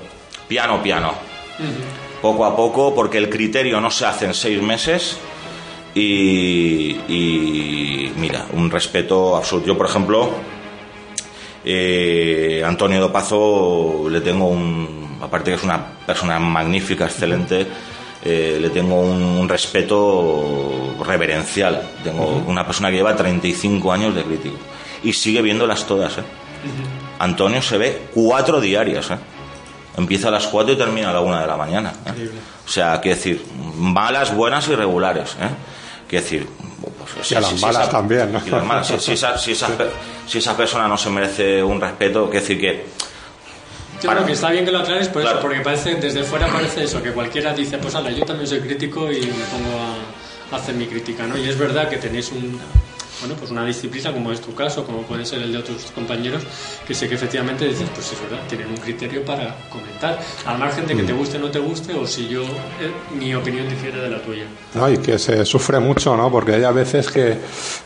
piano, 0.47 0.81
piano 0.81 1.13
poco 2.23 2.45
a 2.45 2.55
poco, 2.55 2.95
porque 2.95 3.17
el 3.17 3.29
criterio 3.29 3.81
no 3.81 3.91
se 3.91 4.05
hace 4.05 4.23
en 4.23 4.33
seis 4.33 4.61
meses. 4.61 5.17
Y, 5.93 6.91
y, 7.09 8.13
mira, 8.15 8.47
un 8.53 8.71
respeto 8.71 9.35
absoluto. 9.35 9.67
Yo, 9.67 9.77
por 9.77 9.87
ejemplo, 9.87 10.29
eh, 11.65 12.63
Antonio 12.65 13.01
Dopazo 13.01 14.05
le 14.09 14.21
tengo 14.21 14.47
un, 14.47 15.02
aparte 15.23 15.51
que 15.51 15.55
es 15.57 15.63
una 15.63 15.83
persona 16.05 16.39
magnífica, 16.39 17.05
excelente, 17.05 17.67
eh, 18.23 18.57
le 18.59 18.69
tengo 18.69 18.99
un, 18.99 19.21
un 19.21 19.49
respeto 19.49 20.95
reverencial. 21.03 21.81
Tengo 22.03 22.43
una 22.47 22.65
persona 22.65 22.89
que 22.89 22.97
lleva 22.97 23.15
35 23.15 23.91
años 23.91 24.15
de 24.15 24.23
crítico 24.23 24.57
y 25.03 25.13
sigue 25.13 25.41
viéndolas 25.41 25.85
todas. 25.85 26.17
¿eh? 26.17 26.23
Antonio 27.19 27.61
se 27.61 27.77
ve 27.77 28.01
cuatro 28.13 28.61
diarias. 28.61 29.11
¿eh? 29.11 29.17
Empieza 29.97 30.29
a 30.29 30.31
las 30.31 30.47
4 30.47 30.73
y 30.73 30.75
termina 30.75 31.11
a 31.11 31.13
la 31.13 31.19
1 31.19 31.41
de 31.41 31.47
la 31.47 31.55
mañana. 31.57 31.93
O 32.65 32.69
sea, 32.69 32.99
quiero 32.99 33.15
decir, 33.15 33.45
malas, 33.75 34.35
buenas 34.35 34.67
y 34.67 34.75
regulares. 34.75 35.37
¿eh? 35.39 35.49
Quiero 36.07 36.23
decir, 36.23 36.47
pues, 37.13 37.31
Y 37.31 37.35
a 37.35 37.41
las 37.41 37.61
malas 37.61 37.89
también. 37.89 38.33
Si, 38.83 38.99
si 38.99 39.15
si, 39.15 39.55
si 40.27 40.37
esa 40.39 40.57
persona 40.57 40.87
no 40.87 40.97
se 40.97 41.09
merece 41.11 41.61
un 41.61 41.79
respeto, 41.79 42.25
quiero 42.25 42.39
decir 42.39 42.59
que. 42.59 42.85
Creo 44.11 44.25
que 44.25 44.33
está 44.33 44.49
bien 44.51 44.65
que 44.65 44.71
lo 44.71 44.79
aclares 44.79 45.07
por 45.07 45.21
Claro. 45.21 45.39
eso, 45.39 45.47
porque 45.47 45.61
parece, 45.61 45.95
desde 45.95 46.23
fuera 46.23 46.47
parece 46.47 46.83
eso, 46.83 47.01
que 47.01 47.11
cualquiera 47.11 47.53
dice, 47.53 47.77
pues 47.77 47.95
ala, 47.95 48.11
yo 48.11 48.25
también 48.25 48.47
soy 48.47 48.59
crítico 48.59 49.11
y 49.11 49.21
me 49.21 49.45
pongo 49.45 49.79
a, 49.79 50.55
hacer 50.55 50.75
mi 50.75 50.85
crítica, 50.85 51.25
¿no? 51.25 51.35
Y 51.35 51.49
es 51.49 51.57
verdad 51.57 51.89
que 51.89 51.97
tenéis 51.97 52.31
un, 52.31 52.59
bueno, 53.21 53.35
pues 53.39 53.49
una 53.49 53.65
disciplina 53.65 54.11
como 54.11 54.31
es 54.31 54.41
tu 54.41 54.53
caso, 54.53 54.85
como 54.85 55.01
puede 55.03 55.25
ser 55.25 55.41
el 55.41 55.51
de 55.51 55.57
otros 55.57 55.91
compañeros, 55.95 56.43
que 56.85 56.93
sé 56.93 57.07
que 57.07 57.15
efectivamente 57.15 57.65
dices, 57.65 57.87
pues 57.93 58.11
es 58.11 58.21
verdad, 58.21 58.39
tienen 58.47 58.67
un 58.69 58.77
criterio 58.77 59.23
para 59.25 59.55
comentar, 59.69 60.19
al 60.45 60.59
margen 60.59 60.85
de 60.85 60.95
que 60.95 61.03
te 61.03 61.13
guste 61.13 61.37
o 61.37 61.39
no 61.39 61.49
te 61.49 61.57
guste, 61.59 61.93
o 61.93 62.05
si 62.05 62.27
yo, 62.27 62.43
eh, 62.43 62.91
mi 63.17 63.33
opinión 63.33 63.67
difiere 63.67 63.99
de 63.99 64.09
la 64.09 64.21
tuya. 64.21 64.43
No, 64.75 64.87
y 64.89 64.97
que 64.97 65.17
se 65.17 65.45
sufre 65.45 65.79
mucho, 65.79 66.15
¿no? 66.15 66.29
Porque 66.29 66.53
hay 66.53 66.63
a 66.63 66.71
veces 66.71 67.09
que 67.09 67.37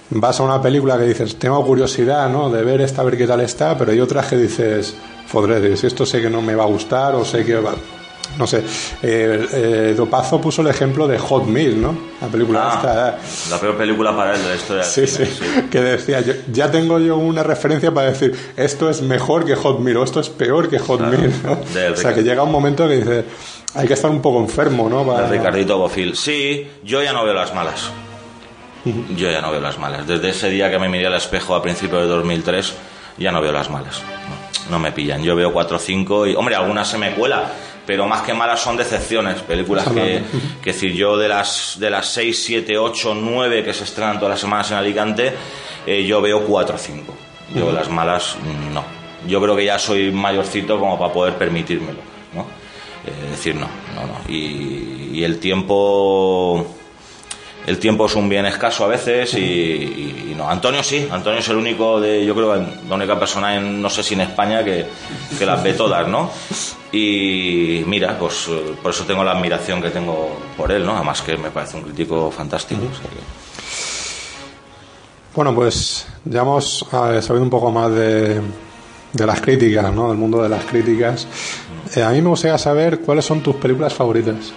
vas 0.10 0.40
a 0.40 0.44
una 0.44 0.62
película 0.62 0.98
que 0.98 1.06
dices, 1.06 1.38
tengo 1.38 1.64
curiosidad, 1.66 2.28
¿no? 2.30 2.50
De 2.50 2.64
ver 2.64 2.82
esta, 2.82 3.04
ver 3.04 3.18
qué 3.18 3.28
tal 3.28 3.42
está, 3.42 3.78
pero 3.78 3.92
hay 3.92 4.00
otras 4.00 4.26
que 4.28 4.38
dices, 4.38 4.96
fodre, 5.28 5.76
si 5.78 5.88
esto 5.88 6.06
sé 6.06 6.22
que 6.22 6.30
no 6.30 6.42
me 6.42 6.56
va 6.56 6.64
a 6.64 6.68
gustar 6.68 7.16
o 7.16 7.26
sé 7.26 7.44
que 7.46 7.56
va... 7.56 7.74
No 8.38 8.46
sé, 8.46 8.60
eh, 9.02 9.48
eh, 9.54 9.94
Dopazo 9.98 10.40
puso 10.40 10.62
el 10.62 10.68
ejemplo 10.68 11.08
de 11.08 11.18
Hot 11.18 11.46
Meal, 11.46 11.82
¿no? 11.82 11.98
La 12.22 12.28
película 12.28 12.70
Ah, 12.70 13.16
esta. 13.16 13.56
la 13.56 13.60
peor 13.62 13.78
película 13.78 14.16
para 14.16 14.36
él 14.36 14.44
de 14.44 14.50
la 14.50 14.56
historia 14.56 14.84
Sí, 14.84 15.08
cine, 15.08 15.26
sí, 15.28 15.44
que 15.72 15.82
decía, 15.82 16.20
yo- 16.22 16.34
ya 16.52 16.70
tengo 16.70 17.00
yo 17.00 17.18
una 17.18 17.42
referencia 17.42 17.92
para 17.92 18.12
decir, 18.12 18.38
esto 18.56 18.90
es 18.92 19.02
mejor 19.02 19.44
que 19.46 19.56
Hot 19.56 19.80
Meal 19.80 19.98
o 19.98 20.04
esto 20.04 20.20
es 20.20 20.30
peor 20.30 20.70
que 20.70 20.78
Hot 20.78 21.00
Claro, 21.00 21.18
Meal, 21.18 21.34
O 21.94 21.96
sea, 21.96 22.14
que 22.14 22.22
llega 22.22 22.44
un 22.44 22.52
momento 22.52 22.88
que 22.88 22.98
dice, 22.98 23.26
hay 23.74 23.88
que 23.88 23.94
estar 23.94 24.12
un 24.12 24.22
poco 24.22 24.40
enfermo, 24.40 24.88
¿no? 24.88 25.04
Para- 25.06 25.28
Ricardito 25.30 25.78
Bofil. 25.80 26.16
Sí, 26.16 26.68
yo 26.84 27.02
ya 27.02 27.14
no 27.14 27.24
veo 27.26 27.34
las 27.34 27.56
malas. 27.56 27.90
Yo 29.16 29.32
ya 29.32 29.42
no 29.42 29.52
veo 29.52 29.62
las 29.62 29.80
malas. 29.80 30.06
Desde 30.08 30.30
ese 30.30 30.50
día 30.50 30.70
que 30.70 30.78
me 30.78 30.90
miré 30.90 31.08
al 31.08 31.16
espejo 31.16 31.56
a 31.56 31.62
principios 31.64 32.02
de 32.04 32.08
2003, 32.08 32.74
ya 33.18 33.32
no 33.32 33.42
veo 33.42 33.52
las 33.52 33.70
malas. 33.70 34.02
No, 34.02 34.47
no 34.70 34.80
me 34.80 34.92
pillan. 34.92 35.24
Yo 35.24 35.36
veo 35.36 35.52
4 35.52 35.78
o 35.78 35.80
5 35.80 36.28
y, 36.28 36.36
hombre, 36.36 36.56
algunas 36.56 36.88
se 36.88 36.98
me 36.98 37.12
cuela, 37.12 37.52
pero 37.86 38.08
más 38.08 38.22
que 38.22 38.34
malas 38.34 38.60
son 38.60 38.78
decepciones. 38.78 39.42
Películas 39.42 39.88
que, 39.90 40.22
que 40.62 40.74
decir, 40.74 40.94
yo 40.94 41.18
de 41.18 41.28
las, 41.28 41.78
de 41.80 41.90
las 41.90 42.08
6, 42.08 42.44
7, 42.46 42.78
8, 42.78 43.16
9 43.16 43.64
que 43.64 43.74
se 43.74 43.84
estrenan 43.84 44.18
todas 44.18 44.32
las 44.32 44.40
semanas 44.40 44.72
en 44.72 44.78
Alicante, 44.78 45.34
eh, 45.86 46.06
yo 46.06 46.22
veo 46.22 46.46
4 46.46 46.76
o 46.76 46.78
5. 46.78 47.18
Yo 47.56 47.72
las 47.72 47.90
malas, 47.90 48.36
mm, 48.42 48.74
no. 48.74 48.84
Yo 49.28 49.42
creo 49.42 49.56
que 49.56 49.66
ya 49.66 49.80
soy 49.80 50.12
mayorcito 50.12 50.80
como 50.80 51.00
para 51.00 51.14
poder 51.14 51.36
permitírmelo, 51.36 52.00
¿no? 52.34 52.42
Eh, 53.06 53.32
decir 53.32 53.56
no, 53.56 53.68
no, 53.96 54.06
no. 54.06 54.20
Y, 54.32 55.12
y 55.14 55.24
el 55.24 55.40
tiempo 55.40 56.77
el 57.68 57.80
tiempo 57.80 58.06
es 58.06 58.16
un 58.16 58.30
bien 58.30 58.46
escaso 58.46 58.86
a 58.86 58.88
veces 58.88 59.34
y, 59.34 60.34
no. 60.38 60.50
Antonio 60.50 60.82
sí, 60.82 61.08
Antonio 61.12 61.40
es 61.40 61.50
el 61.50 61.58
único 61.58 62.00
de, 62.00 62.26
yo 62.26 62.34
creo, 62.34 62.56
la 62.56 62.96
única 62.96 63.20
persona 63.20 63.56
en, 63.56 63.82
no 63.82 63.90
sé 63.90 64.04
si 64.04 64.14
en 64.14 64.22
España 64.22 64.64
que, 64.64 64.86
las 65.46 65.62
ve 65.62 65.74
todas, 65.74 66.08
¿no? 66.08 66.32
Y 66.94 67.84
mira, 67.86 68.18
pues 68.18 68.48
eh, 68.48 68.74
por 68.82 68.92
eso 68.92 69.04
tengo 69.04 69.24
la 69.24 69.32
admiración 69.32 69.82
que 69.82 69.90
tengo 69.90 70.40
por 70.56 70.72
él, 70.72 70.86
¿no? 70.86 70.96
Además 70.96 71.22
que 71.22 71.36
me 71.36 71.52
parece 71.52 71.76
un 71.76 71.84
crítico 71.84 72.32
fantástico. 72.32 72.82
Bueno, 75.36 75.54
pues 75.54 76.08
ya 76.24 76.42
hemos 76.42 76.84
eh, 76.84 77.22
sabido 77.22 77.44
un 77.44 77.50
poco 77.50 77.70
más 77.70 77.92
de, 77.92 78.42
de 79.12 79.26
las 79.26 79.42
críticas, 79.42 79.94
¿no? 79.94 80.08
Del 80.08 80.18
mundo 80.18 80.42
de 80.42 80.48
las 80.48 80.64
críticas. 80.64 81.28
Eh, 81.96 82.02
a 82.02 82.12
mí 82.12 82.22
me 82.22 82.30
gustaría 82.30 82.58
saber 82.58 83.02
cuáles 83.02 83.26
son 83.26 83.42
tus 83.42 83.58
películas 83.58 83.94
favoritas. 83.94 84.54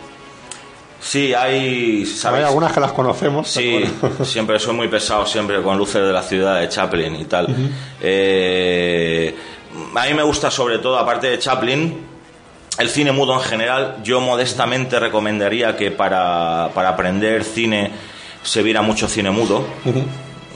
Sí, 1.01 1.33
hay, 1.33 2.05
Hay 2.25 2.43
algunas 2.43 2.73
que 2.73 2.81
las 2.81 2.93
conocemos. 2.93 3.49
Sí, 3.49 3.85
bueno. 4.01 4.25
siempre 4.25 4.59
soy 4.59 4.75
muy 4.75 4.89
pesado, 4.89 5.25
siempre 5.27 5.63
con 5.63 5.79
luces 5.79 6.03
de 6.03 6.13
la 6.13 6.23
ciudad 6.23 6.61
de 6.61 6.69
Chaplin 6.69 7.17
y 7.17 7.25
tal. 7.25 7.49
Eh, 8.01 9.35
a 9.97 10.07
mí 10.07 10.15
me 10.15 10.23
gusta 10.23 10.51
sobre 10.51 10.79
todo, 10.79 10.99
aparte 10.99 11.29
de 11.29 11.39
Chaplin, 11.39 11.99
el 12.79 12.89
cine 12.91 13.13
mudo 13.13 13.35
en 13.35 13.41
general. 13.41 13.97
Yo 14.05 14.21
modestamente 14.21 15.01
recomendaría 15.01 15.75
que 15.77 15.91
para, 15.91 16.71
para 16.75 16.91
aprender 16.91 17.45
cine 17.45 17.91
se 18.43 18.63
viera 18.63 18.83
mucho 18.83 19.09
cine 19.09 19.31
mudo. 19.31 19.65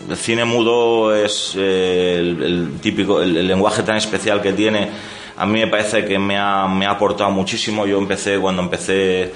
El 0.09 0.16
cine 0.18 0.44
mudo 0.44 1.14
es 1.14 1.54
eh, 1.57 2.18
el, 2.20 2.42
el 2.42 2.80
típico, 2.80 3.22
el, 3.22 3.35
el 3.38 3.48
lenguaje 3.48 3.83
tan 3.83 3.96
especial 3.96 4.42
que 4.42 4.52
tiene. 4.52 4.90
A 5.37 5.46
mí 5.46 5.61
me 5.61 5.66
parece 5.66 6.04
que 6.04 6.18
me 6.18 6.38
ha, 6.38 6.66
me 6.68 6.87
ha 6.87 6.90
aportado 6.90 7.30
muchísimo. 7.30 7.87
Yo 7.87 7.98
empecé 7.98 8.38
cuando 8.38 8.62
empecé 8.62 9.33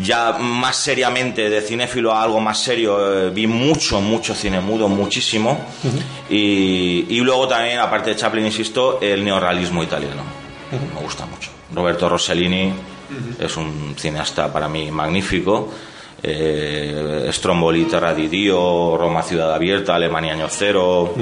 ya 0.00 0.32
más 0.38 0.76
seriamente 0.76 1.50
de 1.50 1.60
cinéfilo 1.60 2.12
a 2.12 2.22
algo 2.22 2.40
más 2.40 2.58
serio, 2.58 3.26
eh, 3.26 3.30
vi 3.30 3.46
mucho, 3.46 4.00
mucho 4.00 4.34
cine 4.34 4.60
mudo, 4.60 4.88
muchísimo. 4.88 5.66
y, 6.30 7.06
y 7.08 7.20
luego 7.20 7.48
también, 7.48 7.78
aparte 7.78 8.10
de 8.10 8.16
Chaplin, 8.16 8.46
insisto, 8.46 8.98
el 9.00 9.24
neorrealismo 9.24 9.82
italiano. 9.82 10.22
Me 10.94 11.00
gusta 11.02 11.26
mucho. 11.26 11.50
Roberto 11.74 12.08
Rossellini 12.08 12.72
es 13.38 13.56
un 13.56 13.94
cineasta 13.98 14.50
para 14.52 14.68
mí 14.68 14.90
magnífico. 14.90 15.70
Eh, 16.22 17.28
Stromboli, 17.30 17.84
Terra 17.84 18.14
di 18.14 18.28
Dio, 18.28 18.96
Roma 18.96 19.22
Ciudad 19.22 19.52
Abierta, 19.52 19.94
Alemania 19.94 20.32
Año 20.34 20.48
Cero. 20.48 21.14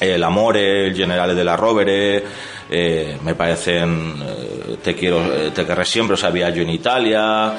El 0.00 0.22
Amore, 0.22 0.86
el 0.86 0.94
Generale 0.96 1.34
de 1.34 1.44
la 1.44 1.56
Rovere, 1.56 2.24
eh, 2.70 3.18
me 3.24 3.34
parecen 3.34 4.14
eh, 4.24 4.76
Te 4.82 4.94
quiero, 4.94 5.20
te 5.52 5.66
querré 5.66 5.84
siempre, 5.84 6.14
o 6.14 6.16
sea, 6.16 6.30
Viaggio 6.30 6.62
en 6.62 6.70
Italia, 6.70 7.52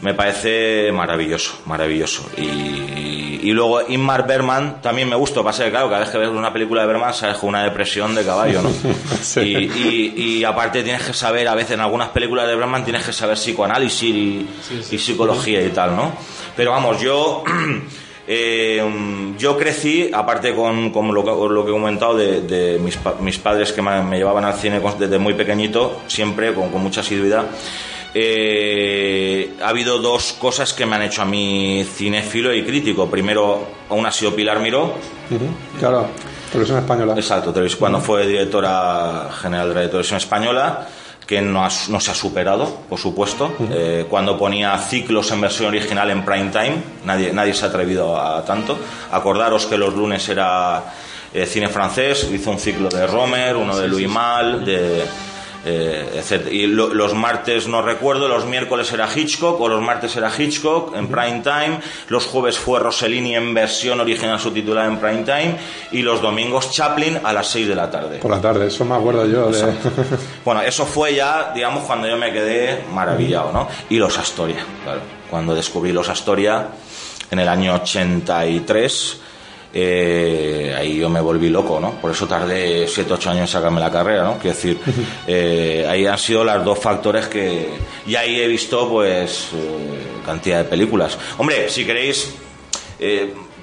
me 0.00 0.14
parece 0.14 0.90
maravilloso, 0.92 1.58
maravilloso. 1.66 2.28
Y, 2.36 3.40
y 3.42 3.52
luego 3.52 3.80
Inmar 3.88 4.26
Berman 4.26 4.80
también 4.82 5.08
me 5.08 5.16
gusta, 5.16 5.42
pasa 5.42 5.64
que 5.64 5.70
claro, 5.70 5.88
cada 5.88 6.00
vez 6.00 6.10
que 6.10 6.18
ves 6.18 6.28
una 6.28 6.52
película 6.52 6.82
de 6.82 6.88
Berman 6.88 7.14
sales 7.14 7.38
con 7.38 7.50
una 7.50 7.62
depresión 7.64 8.14
de 8.14 8.24
caballo, 8.24 8.62
¿no? 8.62 8.70
Sí. 9.22 9.40
y, 9.40 10.12
y- 10.16 10.38
y 10.38 10.44
aparte 10.44 10.82
tienes 10.82 11.02
que 11.02 11.12
saber, 11.14 11.46
a 11.48 11.54
veces 11.54 11.72
en 11.72 11.80
algunas 11.80 12.08
películas 12.08 12.46
de 12.48 12.56
Berman 12.56 12.84
tienes 12.84 13.04
que 13.04 13.12
saber 13.12 13.36
psicoanálisis 13.36 14.02
y, 14.02 14.46
y 14.90 14.98
psicología 14.98 15.62
y 15.64 15.70
tal, 15.70 15.94
¿no? 15.96 16.12
Pero 16.56 16.72
vamos, 16.72 17.00
yo... 17.00 17.44
Eh, 18.30 18.82
yo 19.38 19.56
crecí, 19.56 20.10
aparte 20.12 20.54
con, 20.54 20.90
con 20.90 21.14
lo, 21.14 21.24
que, 21.24 21.30
lo 21.30 21.64
que 21.64 21.70
he 21.70 21.72
comentado 21.72 22.14
de, 22.14 22.42
de 22.42 22.78
mis, 22.78 22.98
mis 23.20 23.38
padres 23.38 23.72
que 23.72 23.80
me, 23.80 24.02
me 24.02 24.18
llevaban 24.18 24.44
al 24.44 24.52
cine 24.52 24.82
desde 24.98 25.18
muy 25.18 25.32
pequeñito, 25.32 26.02
siempre 26.08 26.52
con, 26.52 26.68
con 26.68 26.82
mucha 26.82 27.00
asiduidad. 27.00 27.46
Eh, 28.14 29.54
ha 29.62 29.68
habido 29.68 29.98
dos 29.98 30.32
cosas 30.34 30.72
que 30.72 30.86
me 30.86 30.96
han 30.96 31.02
hecho 31.02 31.22
a 31.22 31.24
mí 31.24 31.84
cinéfilo 31.84 32.52
y 32.54 32.64
crítico. 32.64 33.08
Primero, 33.08 33.66
una 33.90 34.08
ha 34.08 34.12
sido 34.12 34.34
Pilar 34.34 34.60
Miró, 34.60 34.94
Claro, 35.78 36.06
televisión 36.50 36.78
española. 36.78 37.14
Exacto, 37.16 37.52
cuando 37.78 38.00
fue 38.00 38.26
directora 38.26 39.28
general 39.40 39.68
de 39.74 39.74
la 39.84 39.86
televisión 39.90 40.16
española, 40.18 40.88
que 41.26 41.42
no, 41.42 41.62
ha- 41.64 41.68
no 41.90 42.00
se 42.00 42.10
ha 42.10 42.14
superado, 42.14 42.64
por 42.88 42.98
supuesto. 42.98 43.52
Eh, 43.70 44.06
cuando 44.08 44.38
ponía 44.38 44.76
ciclos 44.78 45.30
en 45.30 45.42
versión 45.42 45.68
original 45.68 46.10
en 46.10 46.24
prime 46.24 46.50
time, 46.50 46.76
nadie, 47.04 47.32
nadie 47.34 47.52
se 47.52 47.66
ha 47.66 47.68
atrevido 47.68 48.18
a 48.18 48.42
tanto. 48.44 48.78
Acordaros 49.12 49.66
que 49.66 49.76
los 49.76 49.92
lunes 49.94 50.26
era 50.30 50.84
eh, 51.34 51.44
cine 51.44 51.68
francés, 51.68 52.26
hizo 52.32 52.50
un 52.50 52.58
ciclo 52.58 52.88
de 52.88 53.06
Romer, 53.06 53.56
uno 53.56 53.76
de 53.76 53.86
Louis 53.88 54.08
Malle, 54.08 54.64
de. 54.64 55.04
Eh, 55.70 56.08
etcétera. 56.14 56.50
Y 56.54 56.66
lo- 56.66 56.94
los 56.94 57.12
martes 57.14 57.68
no 57.68 57.82
recuerdo, 57.82 58.26
los 58.28 58.46
miércoles 58.46 58.90
era 58.92 59.06
Hitchcock 59.14 59.60
o 59.60 59.68
los 59.68 59.82
martes 59.82 60.16
era 60.16 60.30
Hitchcock 60.36 60.96
en 60.96 61.08
prime 61.08 61.40
time, 61.42 61.80
los 62.08 62.24
jueves 62.24 62.58
fue 62.58 62.80
Rossellini 62.80 63.36
en 63.36 63.52
versión 63.52 64.00
original 64.00 64.40
subtitulada 64.40 64.86
en 64.86 64.98
prime 64.98 65.22
time 65.24 65.56
y 65.92 66.02
los 66.02 66.22
domingos 66.22 66.70
Chaplin 66.72 67.20
a 67.22 67.32
las 67.32 67.48
6 67.48 67.68
de 67.68 67.74
la 67.74 67.90
tarde. 67.90 68.18
Por 68.18 68.30
la 68.30 68.40
tarde, 68.40 68.68
eso 68.68 68.84
me 68.84 68.94
acuerdo 68.94 69.26
yo 69.26 69.50
de... 69.50 69.72
Bueno, 70.44 70.62
eso 70.62 70.86
fue 70.86 71.14
ya, 71.14 71.52
digamos, 71.54 71.84
cuando 71.84 72.08
yo 72.08 72.16
me 72.16 72.32
quedé 72.32 72.84
maravillado, 72.94 73.52
¿no? 73.52 73.68
Y 73.90 73.98
los 73.98 74.16
Astoria, 74.18 74.64
claro. 74.84 75.00
Cuando 75.30 75.54
descubrí 75.54 75.92
los 75.92 76.08
Astoria 76.08 76.68
en 77.30 77.38
el 77.38 77.48
año 77.48 77.74
83, 77.74 79.20
eh, 79.80 80.74
ahí 80.76 80.96
yo 80.96 81.08
me 81.08 81.20
volví 81.20 81.48
loco, 81.48 81.78
¿no? 81.80 81.92
Por 82.00 82.10
eso 82.10 82.26
tardé 82.26 82.86
7, 82.86 83.12
8 83.12 83.30
años 83.30 83.42
en 83.42 83.48
sacarme 83.48 83.80
la 83.80 83.90
carrera, 83.90 84.24
¿no? 84.24 84.38
Quiero 84.38 84.56
decir, 84.56 84.78
eh, 85.26 85.86
ahí 85.88 86.06
han 86.06 86.18
sido 86.18 86.44
los 86.44 86.64
dos 86.64 86.78
factores 86.78 87.26
que... 87.26 87.68
Y 88.06 88.14
ahí 88.14 88.40
he 88.40 88.48
visto, 88.48 88.88
pues, 88.88 89.48
eh, 89.54 90.22
cantidad 90.24 90.58
de 90.58 90.64
películas. 90.64 91.18
Hombre, 91.38 91.68
si 91.68 91.84
queréis... 91.84 92.34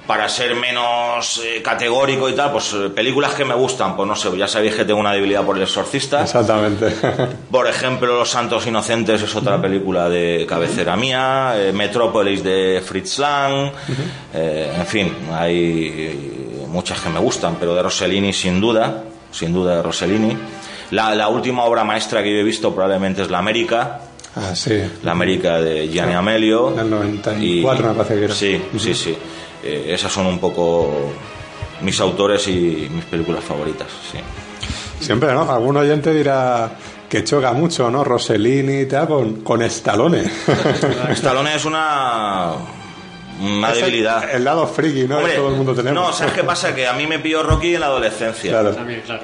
para 0.06 0.28
ser 0.28 0.54
menos 0.54 1.42
eh, 1.44 1.60
categórico 1.62 2.28
y 2.28 2.34
tal, 2.34 2.52
pues 2.52 2.72
eh, 2.74 2.90
películas 2.90 3.34
que 3.34 3.44
me 3.44 3.54
gustan, 3.54 3.96
pues 3.96 4.06
no 4.06 4.14
sé, 4.14 4.36
ya 4.36 4.46
sabéis 4.46 4.74
que 4.74 4.84
tengo 4.84 5.00
una 5.00 5.12
debilidad 5.12 5.44
por 5.44 5.56
el 5.56 5.64
exorcista. 5.64 6.22
Exactamente. 6.22 6.94
Por 7.50 7.66
ejemplo, 7.66 8.18
Los 8.18 8.30
Santos 8.30 8.66
Inocentes 8.66 9.22
es 9.22 9.34
otra 9.34 9.60
película 9.60 10.08
de 10.08 10.46
cabecera 10.48 10.96
mía, 10.96 11.54
eh, 11.56 11.72
Metrópolis 11.72 12.42
de 12.42 12.82
Fritz 12.84 13.18
Lang, 13.18 13.72
eh, 14.34 14.72
en 14.76 14.86
fin, 14.86 15.12
hay 15.32 16.64
muchas 16.68 17.00
que 17.00 17.08
me 17.08 17.18
gustan, 17.18 17.56
pero 17.58 17.74
de 17.74 17.82
Rossellini 17.82 18.32
sin 18.32 18.60
duda, 18.60 19.02
sin 19.32 19.52
duda 19.52 19.76
de 19.76 19.82
Rossellini. 19.82 20.36
La, 20.92 21.14
la 21.14 21.28
última 21.28 21.64
obra 21.64 21.82
maestra 21.82 22.22
que 22.22 22.32
yo 22.32 22.38
he 22.38 22.44
visto 22.44 22.72
probablemente 22.72 23.22
es 23.22 23.30
La 23.30 23.38
América, 23.38 24.00
ah, 24.36 24.54
sí. 24.54 24.80
La 25.02 25.12
América 25.12 25.60
de 25.60 25.88
Gianni 25.88 26.14
Amelio. 26.14 26.70
Del 26.70 26.90
94 26.90 27.88
me 27.88 27.94
parece 27.94 28.14
que 28.14 28.24
era. 28.24 28.34
Sí, 28.34 28.62
sí, 28.78 28.94
sí. 28.94 29.16
Eh, 29.66 29.94
esas 29.94 30.12
son 30.12 30.26
un 30.26 30.38
poco 30.38 31.12
mis 31.80 31.98
autores 32.00 32.46
y 32.48 32.88
mis 32.90 33.04
películas 33.04 33.42
favoritas, 33.42 33.88
sí. 34.12 34.18
Siempre, 35.00 35.32
¿no? 35.32 35.50
Algún 35.50 35.76
oyente 35.76 36.12
dirá 36.14 36.70
que 37.08 37.24
choca 37.24 37.52
mucho, 37.52 37.90
¿no? 37.90 38.04
Rossellini 38.04 38.80
y 38.80 38.86
tal 38.86 39.08
con, 39.08 39.40
con 39.42 39.62
Stallone. 39.62 40.24
Stallone 41.10 41.54
es 41.54 41.64
una 41.64 42.54
una 43.40 43.70
Es 43.70 43.78
debilidad. 43.78 44.34
El, 44.34 44.44
lado 44.44 44.66
friki, 44.66 45.04
¿no? 45.04 45.18
Hombre, 45.18 45.32
que 45.32 45.38
todo 45.38 45.50
el 45.50 45.56
mundo 45.56 45.74
tenemos. 45.74 46.06
No, 46.06 46.12
¿sabes 46.12 46.32
qué 46.32 46.44
pasa? 46.44 46.74
Que 46.74 46.86
a 46.86 46.94
mí 46.94 47.06
me 47.06 47.18
pilló 47.18 47.42
Rocky 47.42 47.74
en 47.74 47.80
la 47.80 47.86
adolescencia. 47.86 48.50
Claro. 48.50 48.74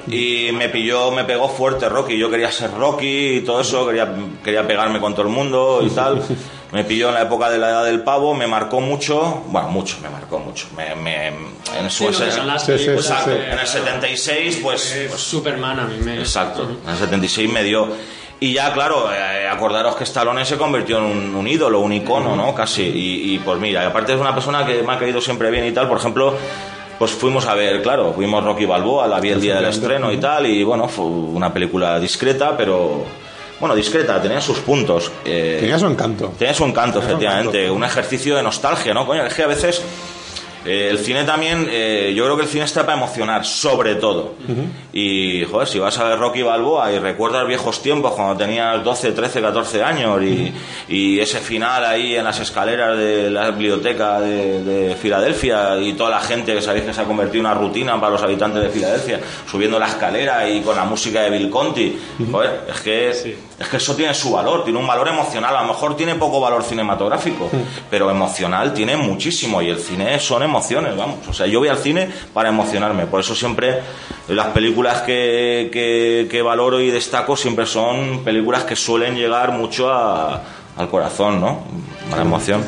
Y 0.07 0.51
me 0.53 0.69
pilló, 0.69 1.11
me 1.11 1.23
pegó 1.23 1.49
fuerte 1.49 1.89
Rocky. 1.89 2.17
Yo 2.17 2.29
quería 2.29 2.51
ser 2.51 2.71
Rocky 2.71 3.37
y 3.37 3.41
todo 3.41 3.61
eso, 3.61 3.87
quería, 3.87 4.13
quería 4.43 4.67
pegarme 4.67 4.99
con 4.99 5.13
todo 5.13 5.25
el 5.25 5.31
mundo 5.33 5.81
y 5.83 5.89
tal. 5.89 6.21
Me 6.73 6.83
pilló 6.83 7.09
en 7.09 7.13
la 7.13 7.21
época 7.21 7.49
de 7.51 7.59
la 7.59 7.69
edad 7.69 7.85
del 7.85 8.01
pavo, 8.01 8.33
me 8.33 8.47
marcó 8.47 8.81
mucho, 8.81 9.43
bueno, 9.47 9.69
mucho, 9.69 9.97
me 10.01 10.09
marcó 10.09 10.39
mucho. 10.39 10.65
Me, 10.75 10.95
me- 10.95 11.27
en 11.27 11.89
su 11.89 12.05
las 12.47 12.63
películas 12.65 13.05
el 13.59 13.67
76, 13.67 14.59
pues, 14.63 15.05
pues 15.09 15.21
Superman 15.21 15.79
a 15.79 15.83
mí 15.85 15.97
me... 16.03 16.17
Exacto, 16.19 16.67
en 16.83 16.89
el 16.89 16.97
76 16.97 17.51
me 17.51 17.63
dio. 17.63 17.87
Y 18.39 18.53
ya, 18.53 18.73
claro, 18.73 19.09
eh, 19.13 19.47
acordaros 19.47 19.95
que 19.95 20.03
Stallone 20.03 20.43
se 20.45 20.57
convirtió 20.57 20.97
en 20.97 21.03
un, 21.05 21.35
un 21.35 21.47
ídolo, 21.47 21.79
un 21.79 21.93
icono, 21.93 22.35
¿no? 22.35 22.53
Casi. 22.55 22.81
Y, 22.83 23.35
y, 23.35 23.39
pues 23.39 23.57
mira, 23.59 23.85
aparte 23.87 24.13
es 24.15 24.19
una 24.19 24.33
persona 24.33 24.65
que 24.65 24.81
me 24.83 24.93
ha 24.93 24.99
caído 24.99 25.21
siempre 25.21 25.49
bien 25.51 25.65
y 25.65 25.71
tal, 25.71 25.87
por 25.87 25.97
ejemplo, 25.99 26.35
pues 26.99 27.11
fuimos 27.11 27.45
a 27.45 27.53
ver, 27.53 27.81
claro, 27.81 28.13
fuimos 28.13 28.43
Rocky 28.43 28.65
Balboa, 28.65 29.07
la 29.07 29.19
vi 29.19 29.29
el 29.29 29.39
día 29.39 29.55
del 29.55 29.65
estreno 29.65 30.11
y 30.11 30.17
tal, 30.17 30.45
y 30.47 30.63
bueno, 30.63 30.87
fue 30.89 31.05
una 31.05 31.53
película 31.53 31.99
discreta, 31.99 32.57
pero. 32.57 33.05
Bueno, 33.63 33.77
discreta, 33.77 34.21
tenía 34.21 34.41
sus 34.41 34.59
puntos. 34.59 35.09
eh, 35.23 35.55
Tenía 35.61 35.79
su 35.79 35.85
encanto. 35.87 36.33
Tenía 36.37 36.53
su 36.53 36.65
encanto, 36.65 36.99
Tenía 36.99 37.13
su 37.13 37.15
efectivamente. 37.15 37.59
encanto. 37.61 37.75
Un 37.77 37.83
ejercicio 37.85 38.35
de 38.35 38.43
nostalgia, 38.43 38.93
¿no? 38.93 39.07
Coño, 39.07 39.25
es 39.25 39.33
que 39.33 39.41
a 39.43 39.47
veces 39.47 39.81
eh, 40.65 40.87
el 40.91 40.97
cine 40.99 41.23
también, 41.25 41.67
eh, 41.69 42.13
yo 42.15 42.23
creo 42.23 42.37
que 42.37 42.43
el 42.43 42.47
cine 42.49 42.63
está 42.65 42.85
para 42.85 42.97
emocionar, 42.97 43.43
sobre 43.45 43.95
todo. 43.95 44.35
Y, 44.93 45.43
joder, 45.45 45.67
si 45.67 45.77
vas 45.79 45.97
a 45.97 46.05
ver 46.05 46.19
Rocky 46.19 46.41
Balboa 46.41 46.89
y 46.93 46.99
recuerdas 46.99 47.45
viejos 47.45 47.81
tiempos 47.81 48.13
cuando 48.13 48.37
tenías 48.37 48.81
12, 48.83 49.11
13, 49.11 49.41
14 49.41 49.83
años 49.83 50.21
y, 50.23 50.53
y 50.87 51.19
ese 51.19 51.39
final 51.39 51.83
ahí 51.83 52.15
en 52.15 52.23
las 52.23 52.39
escaleras 52.39 52.97
de 52.97 53.29
la 53.29 53.49
biblioteca 53.51 54.21
de, 54.21 54.63
de 54.63 54.95
Filadelfia 54.95 55.77
y 55.81 55.93
toda 55.93 56.11
la 56.11 56.21
gente 56.21 56.53
que 56.53 56.61
sabéis 56.61 56.85
que 56.85 56.93
se 56.93 57.01
ha 57.01 57.05
convertido 57.05 57.41
en 57.41 57.45
una 57.47 57.55
rutina 57.55 57.99
para 57.99 58.13
los 58.13 58.23
habitantes 58.23 58.63
de 58.63 58.69
Filadelfia, 58.69 59.19
subiendo 59.49 59.77
la 59.79 59.87
escalera 59.87 60.47
y 60.47 60.61
con 60.61 60.75
la 60.77 60.85
música 60.85 61.23
de 61.23 61.29
Bill 61.31 61.49
Conti, 61.49 61.97
joder, 62.31 62.61
es 62.73 62.79
que, 62.81 63.13
Sí. 63.13 63.35
Es 63.59 63.67
que 63.67 63.77
eso 63.77 63.95
tiene 63.95 64.13
su 64.13 64.31
valor, 64.31 64.63
tiene 64.63 64.79
un 64.79 64.87
valor 64.87 65.07
emocional, 65.07 65.55
a 65.55 65.61
lo 65.61 65.67
mejor 65.67 65.95
tiene 65.95 66.15
poco 66.15 66.39
valor 66.41 66.63
cinematográfico, 66.63 67.49
pero 67.89 68.09
emocional 68.09 68.73
tiene 68.73 68.97
muchísimo 68.97 69.61
y 69.61 69.69
el 69.69 69.79
cine 69.79 70.19
son 70.19 70.43
emociones, 70.43 70.97
vamos. 70.97 71.17
O 71.29 71.33
sea, 71.33 71.45
yo 71.45 71.59
voy 71.59 71.69
al 71.69 71.77
cine 71.77 72.09
para 72.33 72.49
emocionarme, 72.49 73.05
por 73.05 73.19
eso 73.19 73.35
siempre 73.35 73.79
las 74.27 74.47
películas 74.47 75.01
que, 75.03 75.69
que, 75.71 76.27
que 76.29 76.41
valoro 76.41 76.79
y 76.81 76.89
destaco 76.89 77.35
siempre 77.35 77.65
son 77.65 78.23
películas 78.23 78.63
que 78.63 78.75
suelen 78.75 79.15
llegar 79.15 79.51
mucho 79.51 79.91
a- 79.93 80.41
al 80.75 80.89
corazón, 80.89 81.39
¿no? 81.39 81.63
A 82.11 82.15
la 82.15 82.21
emoción. 82.23 82.63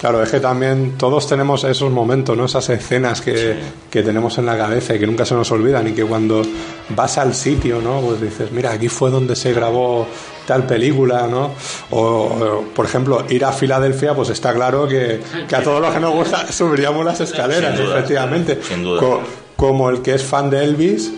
Claro, 0.00 0.22
es 0.22 0.28
que 0.30 0.40
también 0.40 0.96
todos 0.98 1.26
tenemos 1.26 1.64
esos 1.64 1.90
momentos, 1.90 2.36
¿no? 2.36 2.44
Esas 2.44 2.68
escenas 2.68 3.22
que, 3.22 3.56
que 3.90 4.02
tenemos 4.02 4.36
en 4.36 4.44
la 4.46 4.56
cabeza 4.58 4.94
y 4.94 4.98
que 4.98 5.06
nunca 5.06 5.24
se 5.24 5.34
nos 5.34 5.50
olvidan 5.50 5.88
y 5.88 5.92
que 5.92 6.04
cuando 6.04 6.42
vas 6.90 7.16
al 7.16 7.34
sitio, 7.34 7.80
¿no? 7.80 8.00
Pues 8.00 8.20
dices, 8.20 8.52
mira, 8.52 8.72
aquí 8.72 8.88
fue 8.88 9.10
donde 9.10 9.34
se 9.34 9.54
grabó 9.54 10.06
tal 10.46 10.66
película, 10.66 11.26
¿no? 11.26 11.52
O, 11.90 11.98
o, 12.00 12.62
por 12.74 12.84
ejemplo, 12.84 13.24
ir 13.30 13.44
a 13.46 13.52
Filadelfia, 13.52 14.14
pues 14.14 14.28
está 14.28 14.52
claro 14.52 14.86
que, 14.86 15.20
que 15.48 15.56
a 15.56 15.62
todos 15.62 15.80
los 15.80 15.94
que 15.94 16.00
nos 16.00 16.14
gusta 16.14 16.46
subiríamos 16.52 17.02
las 17.04 17.20
escaleras, 17.22 17.74
Sin 17.76 17.86
duda, 17.86 17.96
efectivamente. 17.98 18.58
sin 18.62 18.82
duda. 18.84 19.00
Co- 19.00 19.22
como 19.56 19.88
el 19.88 20.02
que 20.02 20.14
es 20.14 20.22
fan 20.22 20.50
de 20.50 20.62
Elvis, 20.62 21.10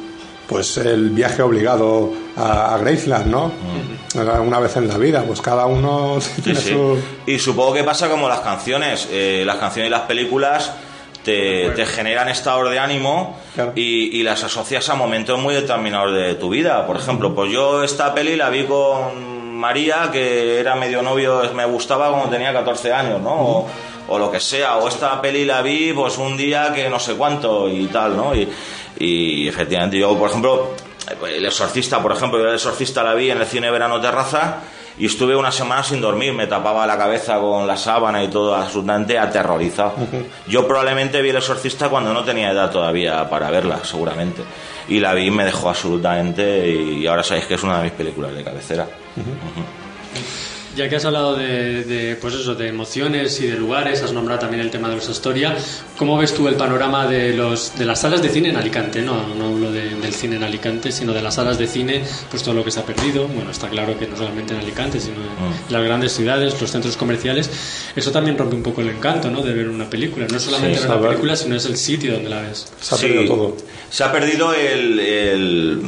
pues 0.48 0.76
el 0.78 1.10
viaje 1.10 1.42
obligado 1.42 2.12
a, 2.38 2.74
a 2.74 2.78
Graceland, 2.78 3.26
¿no? 3.26 3.52
Una 4.14 4.58
vez 4.60 4.76
en 4.76 4.88
la 4.88 4.96
vida, 4.96 5.22
pues 5.26 5.40
cada 5.40 5.66
uno. 5.66 6.18
Sí, 6.20 6.42
tiene 6.42 6.60
sí. 6.60 6.70
su... 6.70 6.98
Y 7.26 7.38
supongo 7.38 7.74
que 7.74 7.84
pasa 7.84 8.08
como 8.08 8.28
las 8.28 8.40
canciones. 8.40 9.08
eh, 9.10 9.42
las 9.46 9.56
canciones 9.56 9.88
y 9.88 9.90
las 9.90 10.02
películas 10.02 10.72
te, 11.24 11.70
te 11.70 11.84
generan 11.84 12.28
estados 12.28 12.70
de 12.70 12.78
ánimo 12.78 13.36
Claro. 13.54 13.72
y, 13.74 14.16
y 14.18 14.22
las 14.22 14.44
asocias 14.44 14.88
a 14.88 14.94
momentos 14.94 15.38
muy 15.38 15.54
determinados 15.54 16.14
de 16.14 16.34
tu 16.36 16.48
vida. 16.50 16.86
Por 16.86 16.96
ejemplo, 16.96 17.34
pues 17.34 17.50
yo 17.52 17.82
esta 17.82 18.14
peli 18.14 18.36
la 18.36 18.48
vi 18.50 18.64
con 18.64 19.54
María, 19.56 20.08
que 20.12 20.60
era 20.60 20.74
medio 20.76 21.02
novio, 21.02 21.42
me 21.54 21.64
gustaba 21.66 22.10
cuando 22.10 22.28
tenía 22.30 22.52
14 22.52 22.92
años, 22.92 23.20
¿no? 23.20 23.30
O, 23.34 23.66
o 24.08 24.18
lo 24.18 24.30
que 24.30 24.38
sea. 24.40 24.76
O 24.76 24.88
esta 24.88 25.20
peli 25.20 25.44
la 25.44 25.60
vi 25.62 25.92
pues 25.92 26.16
un 26.18 26.36
día 26.36 26.72
que 26.72 26.88
no 26.88 26.98
sé 27.00 27.14
cuánto 27.14 27.68
y 27.68 27.86
tal, 27.86 28.16
¿no? 28.16 28.34
Y, 28.34 28.48
y 29.00 29.48
efectivamente 29.48 29.98
yo, 29.98 30.16
por 30.16 30.28
ejemplo, 30.30 30.70
el 31.26 31.44
exorcista, 31.44 32.02
por 32.02 32.12
ejemplo, 32.12 32.38
yo 32.38 32.48
el 32.48 32.54
exorcista 32.54 33.02
la 33.02 33.14
vi 33.14 33.30
en 33.30 33.40
el 33.40 33.46
cine 33.46 33.70
Verano 33.70 34.00
Terraza 34.00 34.58
y 34.98 35.06
estuve 35.06 35.36
una 35.36 35.52
semana 35.52 35.82
sin 35.82 36.00
dormir, 36.00 36.32
me 36.32 36.46
tapaba 36.46 36.86
la 36.86 36.98
cabeza 36.98 37.38
con 37.38 37.66
la 37.66 37.76
sábana 37.76 38.22
y 38.22 38.28
todo 38.28 38.54
absolutamente 38.54 39.18
aterrorizado. 39.18 39.94
Yo 40.48 40.66
probablemente 40.66 41.22
vi 41.22 41.30
el 41.30 41.36
exorcista 41.36 41.88
cuando 41.88 42.12
no 42.12 42.24
tenía 42.24 42.50
edad 42.50 42.70
todavía 42.70 43.28
para 43.30 43.50
verla, 43.50 43.80
seguramente. 43.84 44.42
Y 44.88 44.98
la 45.00 45.14
vi 45.14 45.26
y 45.26 45.30
me 45.30 45.44
dejó 45.44 45.68
absolutamente 45.68 46.68
y 46.68 47.06
ahora 47.06 47.22
sabéis 47.22 47.46
que 47.46 47.54
es 47.54 47.62
una 47.62 47.78
de 47.78 47.84
mis 47.84 47.92
películas 47.92 48.34
de 48.34 48.42
cabecera. 48.42 48.86
Ya 50.78 50.88
que 50.88 50.94
has 50.94 51.04
hablado 51.04 51.34
de, 51.34 51.82
de, 51.82 52.14
pues 52.14 52.34
eso, 52.34 52.54
de 52.54 52.68
emociones 52.68 53.40
y 53.40 53.48
de 53.48 53.56
lugares, 53.56 54.00
has 54.04 54.12
nombrado 54.12 54.38
también 54.42 54.60
el 54.62 54.70
tema 54.70 54.88
de 54.88 54.94
los 54.94 55.08
Astoria. 55.08 55.56
¿Cómo 55.96 56.16
ves 56.16 56.32
tú 56.32 56.46
el 56.46 56.54
panorama 56.54 57.04
de, 57.08 57.34
los, 57.34 57.76
de 57.76 57.84
las 57.84 58.00
salas 58.02 58.22
de 58.22 58.28
cine 58.28 58.50
en 58.50 58.56
Alicante? 58.56 59.02
No, 59.02 59.26
no 59.34 59.46
hablo 59.46 59.72
de- 59.72 59.96
del 59.96 60.14
cine 60.14 60.36
en 60.36 60.44
Alicante, 60.44 60.92
sino 60.92 61.12
de 61.12 61.20
las 61.20 61.34
salas 61.34 61.58
de 61.58 61.66
cine, 61.66 62.04
pues 62.30 62.44
todo 62.44 62.54
lo 62.54 62.62
que 62.64 62.70
se 62.70 62.78
ha 62.78 62.84
perdido. 62.84 63.26
Bueno, 63.26 63.50
está 63.50 63.68
claro 63.68 63.98
que 63.98 64.06
no 64.06 64.16
solamente 64.16 64.54
en 64.54 64.60
Alicante, 64.60 65.00
sino 65.00 65.16
en 65.16 65.72
las 65.72 65.82
grandes 65.82 66.12
ciudades, 66.12 66.60
los 66.60 66.70
centros 66.70 66.96
comerciales. 66.96 67.50
Eso 67.96 68.12
también 68.12 68.38
rompe 68.38 68.54
un 68.54 68.62
poco 68.62 68.80
el 68.80 68.88
encanto, 68.90 69.30
¿no? 69.30 69.42
De 69.42 69.52
ver 69.52 69.68
una 69.68 69.90
película. 69.90 70.28
No 70.30 70.38
solamente 70.38 70.78
Sí, 70.78 70.86
ver 70.86 70.96
una 70.96 71.08
película, 71.08 71.34
sino 71.34 71.56
es 71.56 71.66
el 71.66 71.76
sitio 71.76 72.12
donde 72.12 72.30
la 72.30 72.42
ves. 72.42 72.72
Se 72.80 72.94
ha 72.94 72.98
perdido 72.98 73.24
todo. 73.26 73.56
Se 73.90 74.04
ha 74.04 74.12
perdido 74.12 74.54
el, 74.54 75.00
el- 75.00 75.82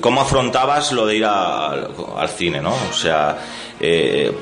cómo 0.00 0.22
afrontabas 0.22 0.92
lo 0.92 1.04
de 1.06 1.16
ir 1.16 1.24
a- 1.26 1.72
al 2.16 2.28
cine, 2.30 2.62
¿no? 2.62 2.74
O 2.90 2.94
sea, 2.94 3.38
eh, 3.86 4.32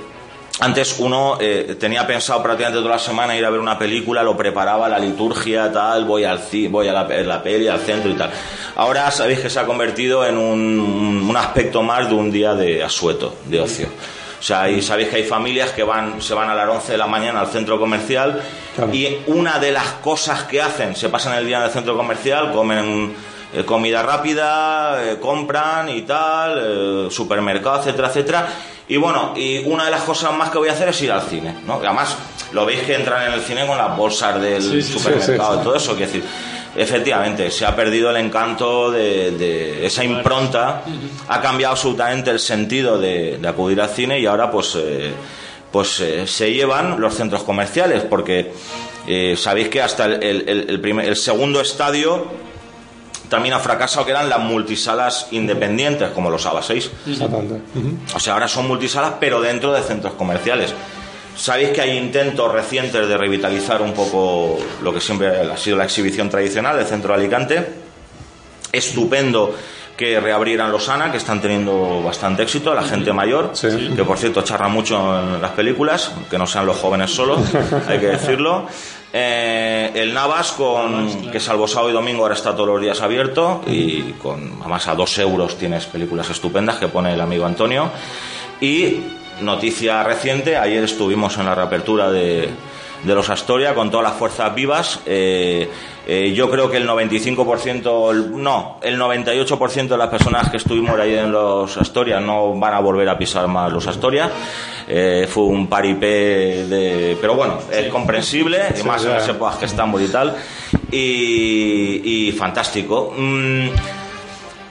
antes 0.61 0.97
uno 0.99 1.39
eh, 1.41 1.77
tenía 1.81 2.07
pensado 2.07 2.43
prácticamente 2.43 2.79
toda 2.81 2.93
la 2.97 2.99
semana 2.99 3.37
ir 3.37 3.45
a 3.45 3.51
ver 3.51 3.59
una 3.59 3.79
película, 3.79 4.23
lo 4.23 4.37
preparaba, 4.37 4.89
la 4.89 4.99
liturgia, 4.99 5.73
tal, 5.73 6.05
voy 6.05 6.25
al 6.25 6.41
voy 6.69 6.87
a 6.89 6.93
la, 6.93 7.07
pe- 7.09 7.25
la 7.25 7.43
peli, 7.43 7.67
al 7.69 7.81
centro 7.81 8.11
y 8.11 8.15
tal. 8.15 8.31
Ahora 8.77 9.11
sabéis 9.11 9.41
que 9.41 9.51
se 9.51 9.59
ha 9.59 9.65
convertido 9.67 10.25
en 10.27 10.37
un, 10.37 11.27
un 11.29 11.37
aspecto 11.37 11.83
más 11.83 12.09
de 12.09 12.15
un 12.15 12.31
día 12.31 12.55
de 12.55 12.83
asueto, 12.85 13.35
de 13.47 13.61
ocio. 13.61 13.89
O 14.39 14.43
sea, 14.45 14.69
y 14.69 14.83
sabéis 14.83 15.09
que 15.09 15.17
hay 15.17 15.25
familias 15.25 15.71
que 15.71 15.85
van, 15.85 16.21
se 16.21 16.35
van 16.35 16.51
a 16.51 16.55
las 16.55 16.69
11 16.69 16.93
de 16.93 16.99
la 16.99 17.07
mañana 17.07 17.41
al 17.41 17.47
centro 17.49 17.79
comercial 17.79 18.41
Claro. 18.75 18.93
y 18.95 19.19
una 19.27 19.59
de 19.59 19.71
las 19.73 19.87
cosas 20.03 20.45
que 20.45 20.61
hacen, 20.63 20.97
se 20.97 21.09
pasan 21.09 21.35
el 21.39 21.47
día 21.47 21.59
en 21.59 21.65
el 21.65 21.71
centro 21.71 21.97
comercial, 21.97 22.51
comen 22.53 23.15
eh, 23.55 23.65
comida 23.65 24.03
rápida, 24.03 25.03
eh, 25.13 25.19
compran 25.21 25.89
y 25.89 26.03
tal, 26.03 26.59
eh, 26.59 27.09
supermercado, 27.11 27.81
etcétera, 27.81 28.09
etcétera. 28.09 28.49
Y 28.89 28.97
bueno, 28.97 29.33
y 29.37 29.59
una 29.59 29.85
de 29.87 29.91
las 29.91 30.03
cosas 30.03 30.33
más 30.33 30.51
que 30.51 30.59
voy 30.59 30.69
a 30.69 30.73
hacer 30.73 30.89
es 30.89 31.01
ir 31.03 31.13
al 31.13 31.23
cine, 31.23 31.55
¿no? 31.67 31.81
Y 31.83 31.87
además, 31.87 32.17
lo 32.53 32.67
veis 32.67 32.81
que 32.83 32.95
entran 32.95 33.27
en 33.29 33.33
el 33.35 33.41
cine 33.43 33.67
con 33.67 33.79
las 33.79 33.97
bolsas 33.97 34.41
del 34.41 34.61
Sí, 34.63 34.83
sí, 34.83 34.83
sí, 34.83 34.93
supermercado 34.99 35.55
sí, 35.55 35.61
y 35.61 35.65
todo 35.65 35.77
eso, 35.77 35.93
quiero 35.97 36.07
decir, 36.13 36.25
efectivamente, 36.77 37.51
se 37.51 37.65
ha 37.65 37.75
perdido 37.77 38.11
el 38.11 38.17
encanto 38.17 38.91
de, 38.91 39.31
de 39.33 39.87
esa 39.87 40.05
impronta, 40.05 40.83
ha 41.29 41.41
cambiado 41.41 41.73
absolutamente 41.73 42.31
el 42.31 42.41
sentido 42.41 42.99
de, 42.99 43.39
de 43.39 43.49
acudir 43.49 43.81
al 43.81 43.89
cine 43.91 44.19
y 44.19 44.27
ahora 44.27 44.51
pues... 44.51 44.77
pues 45.71 46.01
eh, 46.01 46.27
se 46.27 46.53
llevan 46.53 47.01
los 47.01 47.15
centros 47.15 47.45
comerciales, 47.45 48.03
porque 48.03 48.53
sabéis 49.37 49.69
que 49.69 49.81
hasta 49.81 50.05
el, 50.05 50.23
el- 50.23 50.49
el- 50.49 50.67
el 50.71 50.81
primer- 50.81 51.09
el 51.09 51.17
segundo 51.17 51.61
estadio 51.63 52.27
también 53.33 53.55
ha 53.55 53.59
fracasado, 53.59 54.05
que 54.05 54.11
eran 54.11 54.29
las 54.29 54.41
multisalas 54.41 55.29
independientes, 55.31 56.11
como 56.11 56.29
los 56.29 56.45
ABA 56.45 56.63
6. 56.63 56.91
Exactamente. 57.09 57.63
O 58.15 58.21
sea, 58.21 58.35
ahora 58.35 58.47
son 58.47 58.69
multisalas, 58.69 59.15
pero 59.19 59.41
dentro 59.41 59.73
de 59.73 59.81
centros 59.81 60.13
comerciales. 60.13 60.75
Sabéis 61.35 61.71
que 61.71 61.81
hay 61.81 61.97
intentos 61.97 62.53
recientes 62.53 63.09
de 63.09 63.17
revitalizar 63.17 63.81
un 63.81 63.95
poco 63.95 64.59
lo 64.83 64.93
que 64.93 65.01
siempre 65.01 65.29
ha 65.29 65.57
sido 65.57 65.79
la 65.79 65.85
exhibición 65.85 66.29
tradicional 66.29 66.77
del 66.77 66.85
centro 66.87 67.15
de 67.15 67.21
Alicante. 67.21 67.67
Estupendo 68.71 69.55
que 69.97 70.21
reabrieran 70.21 70.71
los 70.71 70.89
ANA, 70.91 71.11
que 71.11 71.17
están 71.19 71.41
teniendo 71.41 72.03
bastante 72.03 72.43
éxito, 72.43 72.75
la 72.75 72.83
gente 72.83 73.13
mayor, 73.13 73.51
Sí. 73.55 73.93
que 73.97 74.05
por 74.05 74.19
cierto 74.19 74.43
charra 74.43 74.69
mucho 74.69 74.97
en 75.21 75.41
las 75.41 75.53
películas, 75.53 76.13
que 76.31 76.37
no 76.39 76.47
sean 76.47 76.67
los 76.67 76.77
jóvenes 76.77 77.11
solo, 77.11 77.37
hay 77.89 77.99
que 77.99 78.07
decirlo. 78.09 78.67
Eh, 79.15 79.91
el 79.95 80.15
Navas, 80.15 80.53
con, 80.53 81.31
que 81.31 81.39
salvo 81.39 81.69
sábado 81.69 81.91
y 81.91 81.93
domingo 81.93 82.23
ahora 82.23 82.35
está 82.35 82.53
todos 82.53 82.69
los 82.69 82.81
días 82.81 83.01
abierto 83.03 83.61
y 83.67 84.13
con 84.15 84.59
además 84.61 84.89
a 84.89 84.95
dos 84.95 85.19
euros 85.19 85.59
tienes 85.59 85.85
películas 85.85 86.31
estupendas 86.31 86.79
que 86.79 86.89
pone 86.89 87.13
el 87.13 87.21
amigo 87.21 87.45
Antonio. 87.45 87.91
Y 88.61 89.01
noticia 89.41 90.03
reciente, 90.03 90.57
ayer 90.57 90.85
estuvimos 90.85 91.37
en 91.37 91.47
la 91.47 91.55
reapertura 91.55 92.11
de, 92.11 92.49
de 93.03 93.15
los 93.15 93.29
Astoria 93.31 93.75
con 93.75 93.91
todas 93.91 94.05
las 94.05 94.15
fuerzas 94.19 94.55
vivas. 94.55 95.01
Eh, 95.07 95.69
eh, 96.07 96.33
yo 96.35 96.51
creo 96.51 96.71
que 96.71 96.77
el 96.79 96.87
95%, 96.87 98.11
el- 98.11 98.43
no, 98.43 98.79
el 98.83 98.99
98% 98.99 99.89
de 99.95 99.99
las 99.99 100.09
personas 100.09 100.51
que 100.51 100.57
estuvimos 100.57 100.99
ahí 100.99 101.15
en 101.15 101.31
los 101.33 101.77
Astoria 101.77 102.21
no 102.21 102.55
van 102.59 102.75
a 102.75 102.81
volver 102.81 103.09
a 103.09 103.19
pisar 103.19 103.47
más 103.49 103.73
los 103.73 103.87
Astoria. 103.87 104.31
Eh, 104.89 105.27
fue 105.29 105.45
un 105.45 105.69
paripé 105.69 106.67
de... 106.67 107.17
Pero 107.21 107.35
bueno, 107.35 107.59
es 107.71 107.87
comprensible, 107.89 108.59
y 108.79 108.83
más 108.85 109.05
en 109.05 109.17
épocas 109.31 109.57
que 109.57 109.67
estamos 109.67 110.01
y 110.03 110.09
tal. 110.09 110.37
Y, 110.91 112.29
y 112.29 112.33
fantástico. 112.33 113.15
Mm, 113.17 113.69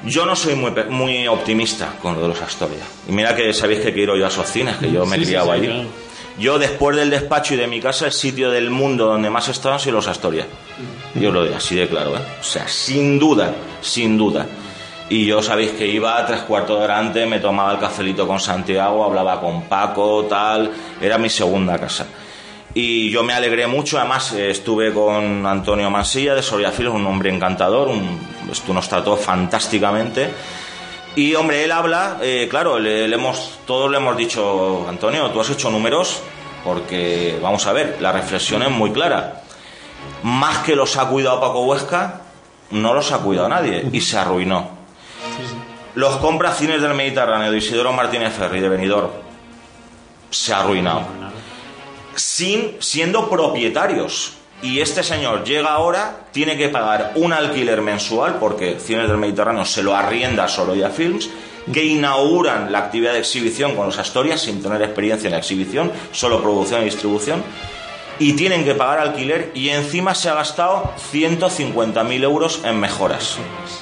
yo 0.06 0.26
no 0.26 0.36
soy 0.36 0.56
muy, 0.56 0.72
muy 0.90 1.28
optimista 1.28 1.94
con 2.02 2.16
lo 2.16 2.22
de 2.22 2.28
los 2.30 2.42
Astoria. 2.42 2.84
Y 3.08 3.12
mira 3.12 3.36
que 3.36 3.54
sabéis 3.54 3.82
que 3.82 3.94
quiero 3.94 4.16
yo 4.18 4.26
a 4.26 4.30
esos 4.30 4.48
cines, 4.50 4.78
que 4.78 4.92
yo 4.92 5.06
me 5.06 5.16
he 5.16 5.20
Sí, 5.20 5.26
sí, 5.26 5.32
criado 5.32 5.48
sí, 5.48 5.52
allí. 5.54 5.68
claro. 5.68 6.11
Yo 6.42 6.58
después 6.58 6.98
del 6.98 7.12
despacho 7.12 7.54
y 7.54 7.58
de 7.58 7.68
mi 7.68 7.80
casa, 7.80 8.08
el 8.08 8.12
sitio 8.12 8.50
del 8.50 8.72
mundo 8.72 9.06
donde 9.06 9.30
más 9.30 9.48
he 9.48 9.52
estado 9.52 9.78
los 9.92 10.08
Astoria. 10.08 10.48
Yo 11.14 11.32
lo 11.32 11.44
digo 11.44 11.56
así 11.56 11.76
de 11.76 11.88
claro, 11.88 12.18
¿eh? 12.18 12.22
O 12.40 12.44
sea, 12.44 12.68
sin 12.68 13.20
duda, 13.20 13.54
sin 13.80 14.18
duda. 14.18 14.48
Y 15.08 15.28
yo 15.28 15.44
sabéis 15.44 15.70
que 15.72 15.86
iba 15.86 16.26
tres 16.26 16.42
cuartos 16.42 16.80
de 16.80 16.92
antes, 16.92 17.28
me 17.28 17.40
tomaba 17.40 17.74
el 17.74 17.80
cafelito 17.80 18.26
con 18.26 18.40
Santiago, 18.40 19.06
hablaba 19.06 19.40
con 19.40 19.66
Paco, 19.66 20.26
tal. 20.28 20.72
Era 21.00 21.20
mi 21.20 21.30
segunda 21.30 21.78
casa. 21.78 22.08
Y 22.74 23.12
yo 23.12 23.22
me 23.22 23.34
alegré 23.34 23.68
mucho, 23.68 24.00
además 24.00 24.34
eh, 24.34 24.50
estuve 24.50 24.92
con 24.92 25.46
Antonio 25.46 25.92
Mansilla 25.92 26.34
de 26.34 26.42
Soria 26.42 26.72
Filos, 26.72 26.96
un 26.96 27.06
hombre 27.06 27.30
encantador, 27.30 27.88
un, 27.88 28.20
nos 28.74 28.90
trató 28.90 29.16
fantásticamente. 29.16 30.28
Y 31.16 31.36
hombre, 31.36 31.64
él 31.64 31.72
habla, 31.72 32.18
eh, 32.22 32.48
claro, 32.50 32.80
le, 32.80 33.08
le 33.08 33.16
hemos, 33.16 33.60
todos 33.66 33.92
le 33.92 33.98
hemos 33.98 34.16
dicho, 34.16 34.86
Antonio, 34.88 35.30
tú 35.32 35.42
has 35.42 35.50
hecho 35.50 35.70
números, 35.70 36.22
porque 36.64 37.38
vamos 37.42 37.66
a 37.68 37.74
ver, 37.74 37.98
la 38.00 38.12
reflexión 38.12 38.64
es 38.64 38.70
muy 38.72 38.92
clara. 38.92 39.42
Más 40.24 40.60
que 40.60 40.76
los 40.76 40.98
ha 40.98 41.08
cuidado 41.08 41.42
Paco 41.42 41.66
Huesca, 41.66 42.22
no 42.72 42.94
los 42.94 43.12
ha 43.12 43.20
cuidado 43.20 43.50
nadie 43.50 43.88
y 43.92 44.02
se 44.02 44.18
arruinó. 44.18 44.70
Los 45.94 46.16
compra 46.18 46.54
Cines 46.54 46.82
del 46.82 46.94
Mediterráneo 46.94 47.52
de 47.52 47.58
Isidoro 47.58 47.92
Martínez 47.92 48.34
Ferri 48.34 48.62
de 48.62 48.70
Benidorm. 48.70 49.10
Se 50.30 50.54
ha 50.54 50.62
arruinado. 50.62 51.02
Sin, 52.16 52.78
siendo 52.80 53.30
propietarios. 53.30 54.38
Y 54.62 54.80
este 54.80 55.02
señor 55.02 55.44
llega 55.44 55.72
ahora, 55.74 56.28
tiene 56.32 56.56
que 56.56 56.70
pagar 56.70 57.14
un 57.16 57.34
alquiler 57.34 57.82
mensual, 57.82 58.38
porque 58.40 58.78
Cines 58.80 59.08
del 59.08 59.18
Mediterráneo 59.18 59.66
se 59.66 59.82
lo 59.82 59.96
arrienda 59.96 60.44
a 60.44 60.48
Sorolla 60.48 60.90
Films, 60.90 61.30
que 61.74 61.84
inauguran 61.84 62.72
la 62.72 62.80
actividad 62.80 63.14
de 63.14 63.20
exhibición 63.20 63.76
con 63.76 63.88
los 63.88 63.98
Astorias 63.98 64.42
sin 64.42 64.62
tener 64.62 64.82
experiencia 64.82 65.28
en 65.28 65.34
la 65.34 65.40
exhibición, 65.40 65.92
solo 66.12 66.42
producción 66.42 66.82
y 66.82 66.86
distribución, 66.86 67.44
y 68.20 68.34
tienen 68.34 68.64
que 68.64 68.76
pagar 68.76 69.00
alquiler 69.00 69.52
y 69.56 69.70
encima 69.70 70.14
se 70.14 70.30
ha 70.30 70.36
gastado 70.36 70.94
150.000 71.12 72.24
euros 72.24 72.62
en 72.64 72.80
mejoras 72.80 73.38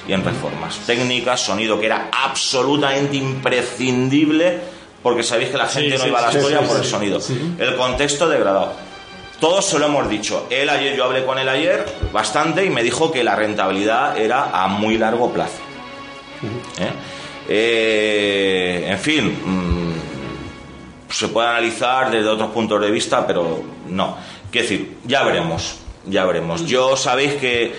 y 0.08 0.14
en 0.14 0.24
reformas 0.24 0.80
técnicas, 0.86 1.42
sonido 1.42 1.78
que 1.78 1.88
era 1.88 2.10
absolutamente 2.12 3.18
imprescindible 3.18 4.62
porque 5.04 5.24
sabéis 5.24 5.50
que 5.50 5.58
la 5.58 5.68
gente 5.68 5.98
no 5.98 6.04
sí, 6.04 6.10
iba 6.10 6.20
a 6.20 6.22
la 6.22 6.32
sí, 6.32 6.38
historia 6.38 6.60
sí, 6.60 6.66
por 6.68 6.78
el 6.78 6.86
sonido. 6.86 7.20
El 7.58 7.76
contexto 7.76 8.30
degradado. 8.30 8.74
Todos 9.40 9.66
se 9.66 9.80
lo 9.80 9.86
hemos 9.86 10.10
dicho. 10.10 10.48
Él 10.50 10.70
ayer, 10.70 10.96
yo 10.96 11.06
hablé 11.06 11.26
con 11.26 11.40
él 11.40 11.48
ayer 11.48 11.86
bastante 12.12 12.66
y 12.66 12.70
me 12.70 12.84
dijo 12.84 13.12
que 13.12 13.24
la 13.24 13.36
rentabilidad 13.36 14.18
era 14.18 14.50
a 14.52 14.68
muy 14.68 14.98
largo 14.98 15.32
plazo. 15.32 15.60
¿Eh? 16.80 16.92
Eh, 17.48 18.86
en 18.88 19.00
fin, 19.00 19.26
mm, 19.28 21.12
se 21.12 21.30
puede 21.30 21.48
analizar 21.48 22.12
desde 22.12 22.28
otros 22.28 22.52
puntos 22.52 22.82
de 22.82 22.92
vista, 22.92 23.26
pero 23.26 23.64
no. 23.88 24.18
Quiero 24.52 24.68
decir, 24.68 24.98
ya 25.06 25.24
veremos, 25.24 25.78
ya 26.06 26.26
veremos. 26.26 26.66
Yo 26.66 26.98
sabéis 26.98 27.36
que 27.36 27.74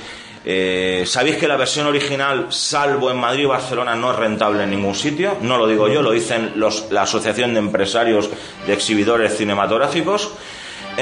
eh, 0.45 1.05
sabéis 1.07 1.37
que 1.37 1.47
la 1.47 1.57
versión 1.57 1.87
original, 1.87 2.47
salvo 2.51 3.11
en 3.11 3.19
Madrid 3.19 3.43
y 3.43 3.47
Barcelona, 3.47 3.95
no 3.95 4.13
es 4.13 4.19
rentable 4.19 4.65
en 4.65 4.71
ningún 4.71 4.95
sitio. 4.95 5.37
No 5.43 5.59
lo 5.59 5.67
digo 5.67 5.89
yo, 5.89 6.01
lo 6.01 6.13
dicen 6.13 6.53
los, 6.57 6.91
la 6.91 7.03
Asociación 7.03 7.53
de 7.53 7.61
Empresarios 7.61 8.31
de 8.67 8.73
Exhibidores 8.73 9.37
Cinematográficos. 9.37 10.31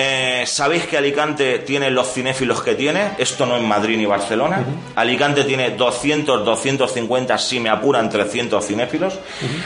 Eh, 0.01 0.47
Sabéis 0.47 0.87
que 0.87 0.97
Alicante 0.97 1.59
tiene 1.59 1.91
los 1.91 2.13
cinéfilos 2.13 2.63
que 2.63 2.77
tiene, 2.77 3.15
esto 3.19 3.45
no 3.47 3.57
en 3.57 3.67
Madrid 3.67 3.97
ni 3.99 4.07
Barcelona. 4.07 4.65
Alicante 4.95 5.43
tiene 5.43 5.71
200, 5.71 6.45
250, 6.45 7.37
si 7.39 7.59
me 7.59 7.69
apuran, 7.69 8.09
300 8.09 8.65
cinéfilos. 8.65 9.19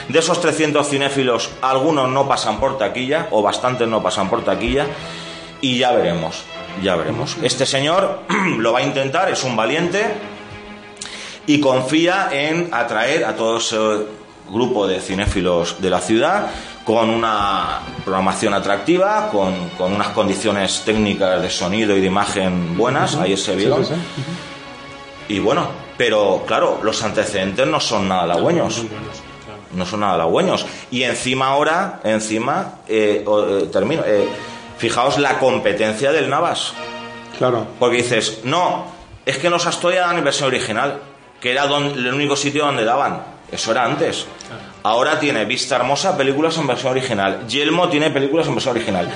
De 0.09 0.17
esos 0.17 0.41
300 0.41 0.89
cinéfilos, 0.89 1.51
algunos 1.61 2.09
no 2.09 2.27
pasan 2.27 2.59
por 2.59 2.79
taquilla, 2.79 3.27
o 3.29 3.43
bastantes 3.43 3.87
no 3.87 4.01
pasan 4.01 4.27
por 4.27 4.43
taquilla, 4.43 4.87
y 5.61 5.77
ya 5.77 5.91
veremos, 5.91 6.43
ya 6.81 6.95
veremos. 6.95 7.37
Este 7.43 7.67
señor 7.67 8.21
lo 8.57 8.73
va 8.73 8.79
a 8.79 8.83
intentar, 8.83 9.29
es 9.29 9.43
un 9.43 9.55
valiente, 9.55 10.03
y 11.45 11.59
confía 11.59 12.29
en 12.31 12.69
atraer 12.71 13.25
a 13.25 13.35
todo 13.35 13.57
ese 13.57 13.77
grupo 14.49 14.87
de 14.87 14.99
cinéfilos 14.99 15.79
de 15.79 15.89
la 15.91 15.99
ciudad 15.99 16.47
con 16.83 17.09
una 17.09 17.79
programación 18.03 18.53
atractiva, 18.53 19.29
con, 19.31 19.69
con 19.69 19.93
unas 19.93 20.09
condiciones 20.09 20.81
técnicas 20.85 21.41
de 21.41 21.49
sonido 21.49 21.95
y 21.95 22.01
de 22.01 22.07
imagen 22.07 22.77
buenas, 22.77 23.15
ahí 23.15 23.37
se 23.37 23.55
vieron. 23.55 23.85
sí, 23.85 23.93
Y 25.29 25.39
bueno, 25.39 25.67
pero 25.97 26.43
claro, 26.45 26.79
los 26.83 27.01
antecedentes 27.03 27.65
no 27.67 27.79
son 27.79 28.07
nada 28.09 28.23
halagüeños 28.23 28.75
claro. 28.75 29.59
no 29.73 29.85
son 29.85 30.01
nada 30.01 30.15
halagüeños. 30.15 30.65
Y 30.91 31.03
encima 31.03 31.47
ahora, 31.47 32.01
encima, 32.03 32.79
eh, 32.87 33.23
eh, 33.25 33.69
termino, 33.71 34.03
eh, 34.05 34.27
fijaos 34.77 35.17
la 35.19 35.39
competencia 35.39 36.11
del 36.11 36.29
Navas. 36.29 36.73
Claro. 37.37 37.65
Porque 37.79 37.97
dices, 37.97 38.41
no, 38.43 38.85
es 39.25 39.37
que 39.37 39.49
los 39.49 39.65
Astoria 39.65 40.01
dan 40.01 40.17
en 40.17 40.23
versión 40.25 40.47
original, 40.49 40.99
que 41.39 41.51
era 41.51 41.65
don- 41.67 41.85
el 41.97 42.13
único 42.13 42.35
sitio 42.35 42.65
donde 42.65 42.83
daban. 42.83 43.23
Eso 43.51 43.71
era 43.71 43.85
antes. 43.85 44.25
Ahora 44.83 45.17
tiene 45.17 45.45
Vista 45.45 45.77
Hermosa, 45.77 46.17
películas 46.17 46.57
en 46.57 46.67
versión 46.67 46.91
original. 46.91 47.47
Yelmo 47.47 47.87
tiene 47.87 48.09
películas 48.09 48.47
en 48.47 48.55
versión 48.55 48.75
original. 48.75 49.09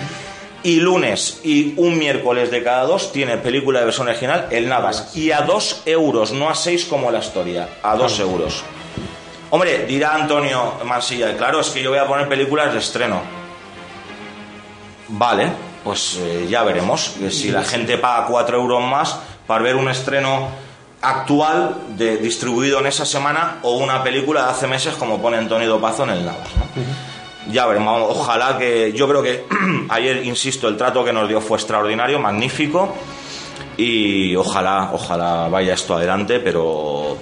Y 0.64 0.80
lunes 0.80 1.42
y 1.44 1.74
un 1.76 1.98
miércoles 2.00 2.50
de 2.52 2.64
cada 2.64 2.84
dos 2.84 3.12
tiene 3.12 3.38
película 3.38 3.80
de 3.80 3.86
versión 3.86 4.08
original 4.08 4.48
el 4.50 4.70
Navas. 4.70 5.16
Y 5.16 5.32
a 5.32 5.42
dos 5.42 5.84
euros, 5.86 6.32
no 6.32 6.50
a 6.50 6.56
seis 6.56 6.86
como 6.86 7.12
la 7.12 7.20
historia, 7.20 7.68
a 7.84 7.96
dos 7.98 8.18
euros. 8.20 8.64
Hombre, 9.50 9.86
dirá 9.86 10.16
Antonio 10.16 10.76
Mansilla, 10.86 11.36
claro, 11.36 11.60
es 11.60 11.70
que 11.70 11.84
yo 11.84 11.90
voy 11.90 12.00
a 12.00 12.08
poner 12.08 12.30
películas 12.30 12.72
de 12.72 12.80
estreno. 12.80 13.22
Vale, 15.10 15.52
pues 15.84 16.18
eh, 16.22 16.48
ya 16.50 16.64
veremos. 16.64 17.16
que 17.20 17.30
Si 17.30 17.52
la 17.52 17.64
gente 17.64 17.98
paga 17.98 18.28
4 18.28 18.58
euros 18.58 18.82
más 18.82 19.20
para 19.46 19.64
ver 19.64 19.76
un 19.76 19.90
estreno 19.90 20.48
actual 21.02 21.76
de, 21.98 22.18
distribuido 22.18 22.80
en 22.80 22.88
esa 22.88 23.06
semana 23.06 23.60
o 23.62 23.78
una 23.78 24.04
película 24.04 24.46
de 24.46 24.52
hace 24.52 24.68
meses 24.68 24.96
como 24.96 25.22
pone 25.22 25.38
Antonio 25.38 25.70
Dopazo 25.70 26.04
en 26.04 26.10
el 26.12 26.26
Navas. 26.26 26.50
¿no? 26.56 27.52
Ya 27.52 27.66
veremos, 27.66 28.02
ojalá 28.10 28.58
que 28.58 28.92
yo 28.94 29.08
creo 29.08 29.24
que 29.24 29.46
ayer, 29.90 30.26
insisto, 30.26 30.68
el 30.68 30.76
trato 30.76 31.04
que 31.06 31.14
nos 31.14 31.28
dio 31.28 31.40
fue 31.40 31.58
extraordinario, 31.58 32.20
magnífico 32.20 32.94
y 33.78 34.36
ojalá, 34.36 34.90
ojalá 34.94 35.48
vaya 35.48 35.74
esto 35.74 35.96
adelante, 35.96 36.40
pero 36.40 37.18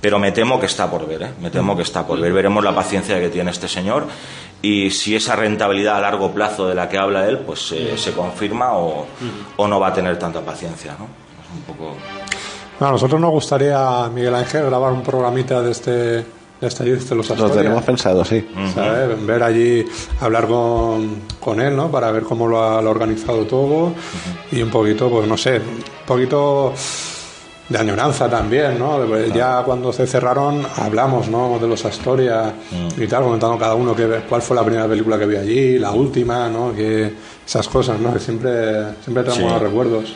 pero 0.00 0.18
me 0.18 0.30
temo 0.30 0.60
que 0.60 0.66
está 0.66 0.88
por 0.88 1.06
ver, 1.06 1.22
¿eh? 1.22 1.32
me 1.40 1.50
temo 1.50 1.76
que 1.76 1.82
está 1.82 2.06
por 2.06 2.20
ver. 2.20 2.32
Veremos 2.32 2.62
la 2.62 2.74
paciencia 2.74 3.18
que 3.18 3.30
tiene 3.30 3.50
este 3.50 3.66
señor 3.66 4.06
y 4.62 4.90
si 4.90 5.16
esa 5.16 5.34
rentabilidad 5.34 5.96
a 5.96 6.00
largo 6.00 6.32
plazo 6.32 6.68
de 6.68 6.74
la 6.74 6.88
que 6.88 6.98
habla 6.98 7.26
él, 7.26 7.38
pues 7.38 7.72
eh, 7.72 7.96
se 7.96 8.12
confirma 8.12 8.74
o, 8.74 9.06
o 9.56 9.68
no 9.68 9.80
va 9.80 9.88
a 9.88 9.92
tener 9.92 10.16
tanta 10.18 10.40
paciencia, 10.40 10.94
¿no? 10.98 11.06
Es 11.06 11.54
un 11.54 11.62
poco... 11.62 11.96
No, 12.80 12.86
a 12.86 12.92
nosotros 12.92 13.20
nos 13.20 13.30
gustaría, 13.30 14.08
Miguel 14.14 14.34
Ángel, 14.34 14.66
grabar 14.66 14.92
un 14.92 15.02
programita 15.02 15.60
de 15.62 15.70
este 15.72 15.92
de 16.60 16.66
este 16.66 16.82
de 16.84 16.96
los 17.14 17.28
Lo 17.28 17.34
Asturias. 17.34 17.52
tenemos 17.56 17.84
pensado, 17.84 18.24
sí. 18.24 18.44
¿sabes? 18.74 19.24
Ver 19.24 19.42
allí, 19.44 19.84
hablar 20.20 20.48
con, 20.48 21.20
con 21.38 21.60
él, 21.60 21.76
¿no? 21.76 21.88
Para 21.88 22.10
ver 22.10 22.24
cómo 22.24 22.48
lo 22.48 22.60
ha, 22.62 22.82
lo 22.82 22.88
ha 22.88 22.90
organizado 22.90 23.44
todo 23.46 23.92
y 24.50 24.60
un 24.62 24.70
poquito, 24.70 25.08
pues 25.08 25.28
no 25.28 25.36
sé, 25.36 25.58
un 25.58 25.82
poquito 26.06 26.72
de 27.68 27.78
añoranza 27.78 28.28
también, 28.28 28.76
¿no? 28.78 28.98
De- 29.00 29.30
Ya 29.30 29.62
cuando 29.62 29.92
se 29.92 30.04
cerraron 30.08 30.66
hablamos, 30.76 31.28
¿no? 31.28 31.58
De 31.60 31.68
los 31.68 31.84
Astoria 31.84 32.52
y 32.96 33.06
tal, 33.06 33.22
comentando 33.24 33.56
cada 33.56 33.74
uno 33.76 33.94
que, 33.94 34.06
cuál 34.28 34.42
fue 34.42 34.56
la 34.56 34.64
primera 34.64 34.88
película 34.88 35.16
que 35.16 35.26
vio 35.26 35.40
allí, 35.40 35.78
la 35.78 35.92
última, 35.92 36.48
¿no? 36.48 36.72
Que 36.74 37.12
esas 37.46 37.68
cosas, 37.68 38.00
¿no? 38.00 38.12
Que 38.12 38.18
siempre, 38.20 38.94
siempre 39.04 39.22
tenemos 39.22 39.36
Sí. 39.36 39.42
buenos 39.42 39.62
recuerdos. 39.62 40.14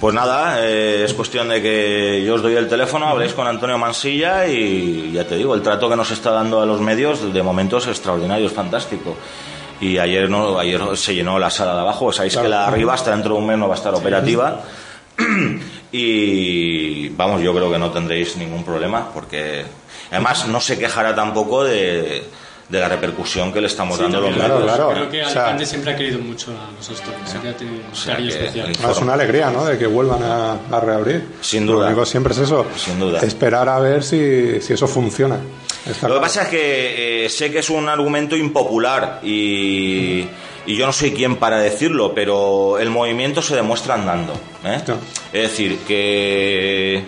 Pues 0.00 0.14
nada, 0.14 0.66
eh, 0.66 1.04
es 1.04 1.12
cuestión 1.12 1.50
de 1.50 1.60
que 1.60 2.24
yo 2.24 2.36
os 2.36 2.42
doy 2.42 2.54
el 2.54 2.66
teléfono, 2.66 3.06
habléis 3.06 3.34
con 3.34 3.46
Antonio 3.46 3.76
Mansilla 3.76 4.46
y 4.46 5.12
ya 5.12 5.26
te 5.26 5.36
digo, 5.36 5.54
el 5.54 5.60
trato 5.60 5.90
que 5.90 5.96
nos 5.96 6.10
está 6.10 6.30
dando 6.30 6.62
a 6.62 6.64
los 6.64 6.80
medios 6.80 7.34
de 7.34 7.42
momento 7.42 7.76
es 7.76 7.86
extraordinario, 7.86 8.46
es 8.46 8.52
fantástico. 8.54 9.14
Y 9.78 9.98
ayer 9.98 10.30
no, 10.30 10.58
ayer 10.58 10.80
se 10.96 11.14
llenó 11.14 11.38
la 11.38 11.50
sala 11.50 11.74
de 11.74 11.80
abajo, 11.80 12.12
sabéis 12.12 12.34
que 12.34 12.48
la 12.48 12.60
de 12.60 12.66
arriba 12.68 12.94
hasta 12.94 13.10
dentro 13.10 13.34
de 13.34 13.40
un 13.40 13.46
mes 13.46 13.58
no 13.58 13.68
va 13.68 13.74
a 13.74 13.76
estar 13.76 13.94
operativa. 13.94 14.62
Y 15.92 17.08
vamos, 17.10 17.42
yo 17.42 17.52
creo 17.52 17.68
que 17.68 17.78
no 17.78 17.90
tendréis 17.90 18.36
ningún 18.36 18.62
problema 18.62 19.08
porque 19.12 19.64
además 20.12 20.46
no 20.46 20.60
se 20.60 20.78
quejará 20.78 21.16
tampoco 21.16 21.64
de, 21.64 22.22
de 22.70 22.78
la 22.78 22.88
repercusión 22.88 23.52
que 23.52 23.60
le 23.60 23.66
estamos 23.66 23.96
Sí, 23.96 24.02
dando 24.02 24.18
a 24.18 24.20
los. 24.20 24.34
Claro, 24.34 24.54
medios. 24.60 24.74
claro. 24.76 24.90
Creo 24.92 25.10
que 25.10 25.22
O 25.24 25.28
sea- 25.28 25.58
siempre 25.66 25.92
ha 25.92 25.96
querido 25.96 26.18
mucho 26.20 26.52
a 26.52 26.70
los 26.76 26.88
Asturias, 26.88 27.28
siempre 27.28 27.50
ha 27.50 27.56
tenido 27.56 27.76
un 27.88 27.96
sea 27.96 28.14
cariño 28.14 28.30
que 28.32 28.44
especial. 28.46 28.90
Es 28.90 28.98
una 28.98 29.12
alegría, 29.14 29.50
¿no? 29.50 29.64
De 29.64 29.76
que 29.76 29.86
vuelvan 29.86 30.22
a, 30.22 30.52
a 30.70 30.80
reabrir. 30.80 31.26
Sin 31.40 31.66
Lo 31.66 31.72
duda. 31.74 31.86
único 31.88 32.06
siempre 32.06 32.32
es 32.32 32.38
eso. 32.38 32.64
Sin 32.76 33.00
duda. 33.00 33.18
Esperar 33.20 33.68
a 33.68 33.80
ver 33.80 34.02
si, 34.04 34.60
si 34.60 34.72
eso 34.72 34.86
funciona. 34.86 35.36
Está 35.84 36.08
Lo 36.08 36.14
que 36.14 36.18
claro. 36.18 36.20
pasa 36.20 36.42
es 36.42 36.48
que 36.48 37.24
eh, 37.24 37.28
sé 37.28 37.50
que 37.50 37.58
es 37.58 37.70
un 37.70 37.88
argumento 37.88 38.36
impopular 38.36 39.18
y, 39.24 40.26
y 40.66 40.76
yo 40.76 40.86
no 40.86 40.92
soy 40.92 41.10
quien 41.12 41.36
para 41.36 41.58
decirlo, 41.58 42.12
pero 42.14 42.78
el 42.78 42.90
movimiento 42.90 43.42
se 43.42 43.56
demuestra 43.56 43.94
andando. 43.94 44.34
¿eh? 44.64 44.78
Es 45.32 45.42
decir, 45.50 45.78
que, 45.88 47.02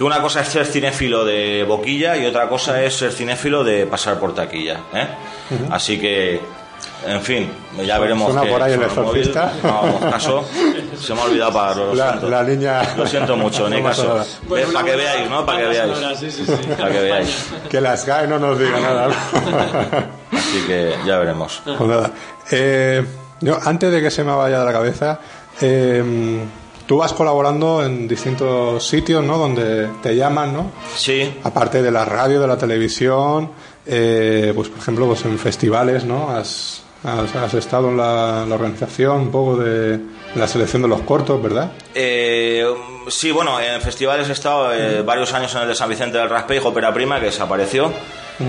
que 0.00 0.04
una 0.04 0.22
cosa 0.22 0.40
es 0.40 0.48
ser 0.48 0.64
cinéfilo 0.64 1.26
de 1.26 1.62
boquilla 1.62 2.16
y 2.16 2.24
otra 2.24 2.48
cosa 2.48 2.82
es 2.82 2.96
ser 2.96 3.12
cinéfilo 3.12 3.62
de 3.62 3.84
pasar 3.84 4.18
por 4.18 4.34
taquilla. 4.34 4.80
¿eh? 4.94 5.06
Así 5.70 6.00
que, 6.00 6.40
en 7.06 7.20
fin, 7.20 7.52
ya 7.84 7.98
veremos. 7.98 8.32
Suena 8.32 8.50
por 8.50 8.62
ahí 8.62 8.72
el 8.72 8.80
los 8.80 8.88
exorcista. 8.88 9.52
No 9.62 9.68
hagamos 9.68 10.10
caso. 10.10 10.48
Se 10.98 11.12
me 11.12 11.20
ha 11.20 11.24
olvidado 11.24 11.52
pagarlo. 11.52 11.86
Lo 11.88 11.94
La, 11.96 12.08
siento. 12.12 12.30
la 12.30 12.42
niña. 12.44 12.82
Lo 12.96 13.06
siento 13.06 13.36
mucho, 13.36 13.68
ni 13.68 13.76
No 13.82 13.88
caso. 13.88 14.24
para 14.72 14.84
que 14.86 14.96
veáis, 14.96 15.28
¿no? 15.28 15.44
Para 15.44 15.58
que 15.58 15.66
veáis. 15.66 15.94
sonora, 15.94 16.16
sí, 16.16 16.30
sí, 16.30 16.46
sí. 16.46 16.52
Para 16.78 16.92
que 16.92 17.00
veáis. 17.02 17.46
Que 17.68 17.80
las 17.82 18.06
GAE 18.06 18.26
no 18.26 18.38
nos 18.38 18.58
diga 18.58 18.80
nada. 18.80 19.08
Así 20.32 20.62
que 20.66 20.94
ya 21.04 21.18
veremos. 21.18 21.60
Pues 21.62 21.78
nada. 21.78 22.10
Eh, 22.50 23.04
yo, 23.42 23.58
antes 23.62 23.92
de 23.92 24.00
que 24.00 24.10
se 24.10 24.24
me 24.24 24.32
vaya 24.34 24.60
de 24.60 24.64
la 24.64 24.72
cabeza, 24.72 25.20
eh, 25.60 26.42
tú 26.90 26.96
vas 26.96 27.12
colaborando 27.12 27.84
en 27.84 28.08
distintos 28.08 28.84
sitios, 28.84 29.22
¿no? 29.22 29.38
Donde 29.38 29.88
te 30.02 30.16
llaman, 30.16 30.52
¿no? 30.52 30.72
Sí, 30.96 31.36
Aparte 31.44 31.82
de 31.82 31.90
la 31.92 32.04
radio, 32.04 32.40
de 32.40 32.48
la 32.48 32.58
televisión, 32.58 33.52
eh, 33.86 34.52
pues 34.56 34.70
por 34.70 34.80
ejemplo, 34.80 35.06
pues 35.06 35.24
en 35.24 35.38
festivales, 35.38 36.04
¿no? 36.04 36.30
Has, 36.30 36.82
has, 37.04 37.32
has 37.36 37.54
estado 37.54 37.90
en 37.90 37.96
la, 37.96 38.44
la 38.44 38.54
organización 38.56 39.20
un 39.20 39.30
poco 39.30 39.56
de 39.58 40.00
la 40.34 40.48
selección 40.48 40.82
de 40.82 40.88
los 40.88 41.02
cortos, 41.02 41.40
¿verdad? 41.40 41.70
Eh, 41.94 42.66
sí, 43.06 43.30
bueno, 43.30 43.60
en 43.60 43.80
festivales 43.80 44.28
he 44.28 44.32
estado 44.32 44.74
eh, 44.74 45.02
varios 45.02 45.32
años 45.32 45.54
en 45.54 45.62
el 45.62 45.68
de 45.68 45.76
San 45.76 45.88
Vicente 45.88 46.18
del 46.18 46.28
Raspejo, 46.28 46.70
Ópera 46.70 46.92
Prima, 46.92 47.20
que 47.20 47.26
desapareció, 47.26 47.92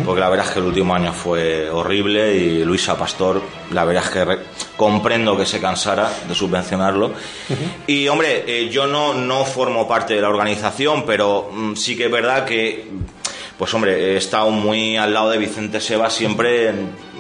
porque 0.05 0.21
la 0.21 0.29
verdad 0.29 0.45
es 0.47 0.53
que 0.53 0.59
el 0.59 0.65
último 0.65 0.95
año 0.95 1.11
fue 1.13 1.69
horrible 1.69 2.33
y 2.35 2.63
Luisa 2.63 2.97
Pastor, 2.97 3.41
la 3.71 3.83
verdad 3.85 4.03
es 4.05 4.09
que 4.09 4.25
re- 4.25 4.39
comprendo 4.77 5.37
que 5.37 5.45
se 5.45 5.59
cansara 5.59 6.09
de 6.27 6.33
subvencionarlo. 6.35 7.11
Y 7.87 8.07
hombre, 8.07 8.43
eh, 8.47 8.69
yo 8.69 8.87
no, 8.87 9.13
no 9.13 9.43
formo 9.45 9.87
parte 9.87 10.13
de 10.15 10.21
la 10.21 10.29
organización, 10.29 11.03
pero 11.05 11.49
mm, 11.51 11.75
sí 11.75 11.95
que 11.97 12.05
es 12.05 12.11
verdad 12.11 12.45
que, 12.45 12.87
pues 13.57 13.73
hombre, 13.73 14.13
he 14.13 14.17
estado 14.17 14.49
muy 14.49 14.97
al 14.97 15.13
lado 15.13 15.29
de 15.29 15.37
Vicente 15.37 15.79
Seba 15.81 16.09
siempre, 16.09 16.71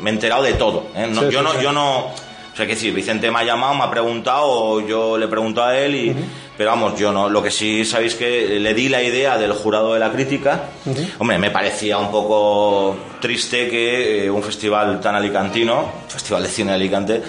me 0.01 0.09
he 0.09 0.13
enterado 0.13 0.43
de 0.43 0.53
todo. 0.53 0.87
¿eh? 0.95 1.07
No- 1.11 1.21
Sí, 1.21 1.29
yo 1.31 1.39
sí, 1.39 1.43
no, 1.45 1.51
sí. 1.53 1.57
yo 1.61 1.71
no, 1.71 1.97
o 2.07 2.55
sea, 2.55 2.65
que 2.65 2.73
decir, 2.73 2.93
Vicente 2.93 3.29
me 3.31 3.39
ha 3.39 3.43
llamado, 3.43 3.73
me 3.75 3.83
ha 3.83 3.91
preguntado, 3.91 4.45
o 4.49 4.87
yo 4.87 5.17
le 5.17 5.27
pregunto 5.27 5.63
a 5.63 5.77
él, 5.77 5.95
y, 5.95 6.15
pero 6.61 6.73
vamos, 6.73 6.99
yo 6.99 7.11
no. 7.11 7.27
Lo 7.27 7.41
que 7.41 7.49
sí 7.49 7.83
sabéis 7.83 8.13
que 8.13 8.59
le 8.59 8.75
di 8.75 8.87
la 8.87 9.01
idea 9.01 9.35
del 9.35 9.51
jurado 9.51 9.95
de 9.95 9.99
la 9.99 10.11
crítica. 10.11 10.65
Hombre, 11.17 11.39
me 11.39 11.49
parecía 11.49 11.97
un 11.97 12.11
poco 12.11 12.95
triste 13.19 13.67
que 13.67 14.25
eh, 14.25 14.29
un 14.29 14.43
festival 14.43 14.99
tan 14.99 15.15
alicantino, 15.15 15.91
Festival 16.07 16.43
de 16.43 16.49
Cine 16.49 16.69
de 16.69 16.75
Alicante, 16.75 17.19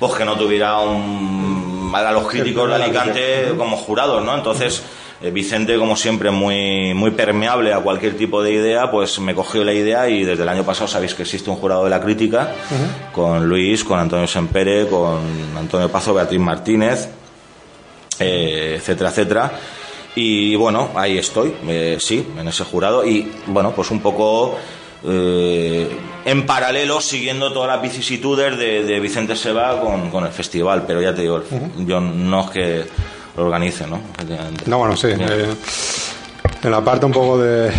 pues 0.00 0.14
que 0.14 0.24
no 0.24 0.38
tuviera 0.38 0.78
un, 0.78 1.92
a 1.94 2.10
los 2.12 2.26
críticos 2.28 2.66
de 2.70 2.76
Alicante 2.76 3.52
como 3.58 3.76
jurados, 3.76 4.24
¿no? 4.24 4.34
Entonces. 4.34 4.82
eh, 5.20 5.30
Vicente, 5.32 5.76
como 5.76 5.94
siempre, 5.94 6.30
muy, 6.30 6.94
muy 6.94 7.10
permeable 7.10 7.74
a 7.74 7.80
cualquier 7.80 8.16
tipo 8.16 8.40
de 8.42 8.52
idea, 8.52 8.90
pues 8.90 9.18
me 9.18 9.34
cogió 9.34 9.64
la 9.64 9.74
idea 9.74 10.08
y 10.08 10.24
desde 10.24 10.44
el 10.44 10.48
año 10.48 10.62
pasado 10.64 10.88
sabéis 10.88 11.12
que 11.12 11.24
existe 11.24 11.50
un 11.50 11.56
jurado 11.56 11.84
de 11.84 11.90
la 11.90 12.00
crítica 12.00 12.52
con 13.12 13.46
Luis, 13.46 13.84
con 13.84 13.98
Antonio 13.98 14.26
Sempere, 14.28 14.86
con 14.86 15.18
Antonio 15.58 15.90
Pazo, 15.90 16.14
Beatriz 16.14 16.40
Martínez, 16.40 17.08
eh, 18.20 18.74
etcétera, 18.78 19.10
etcétera. 19.10 19.52
Y 20.14 20.56
bueno, 20.56 20.90
ahí 20.96 21.16
estoy, 21.18 21.54
eh, 21.68 21.96
sí, 22.00 22.26
en 22.38 22.48
ese 22.48 22.64
jurado. 22.64 23.06
Y 23.06 23.30
bueno, 23.46 23.72
pues 23.72 23.90
un 23.90 24.00
poco 24.00 24.56
eh, 25.06 25.88
en 26.24 26.44
paralelo 26.46 27.00
siguiendo 27.00 27.52
todas 27.52 27.68
las 27.68 27.80
vicisitudes 27.82 28.58
de, 28.58 28.82
de 28.84 29.00
Vicente 29.00 29.36
Seba 29.36 29.80
con, 29.80 30.10
con 30.10 30.24
el 30.26 30.32
festival. 30.32 30.84
Pero 30.86 31.00
ya 31.00 31.14
te 31.14 31.22
digo, 31.22 31.42
yo 31.78 32.00
no 32.00 32.40
es 32.46 32.50
que 32.50 32.84
lo 33.36 33.44
organice, 33.44 33.86
¿no? 33.86 34.00
No, 34.66 34.78
bueno, 34.78 34.96
sí. 34.96 35.08
Eh, 35.10 35.54
en 36.64 36.70
la 36.72 36.80
parte 36.84 37.06
un 37.06 37.12
poco 37.12 37.38
de, 37.38 37.70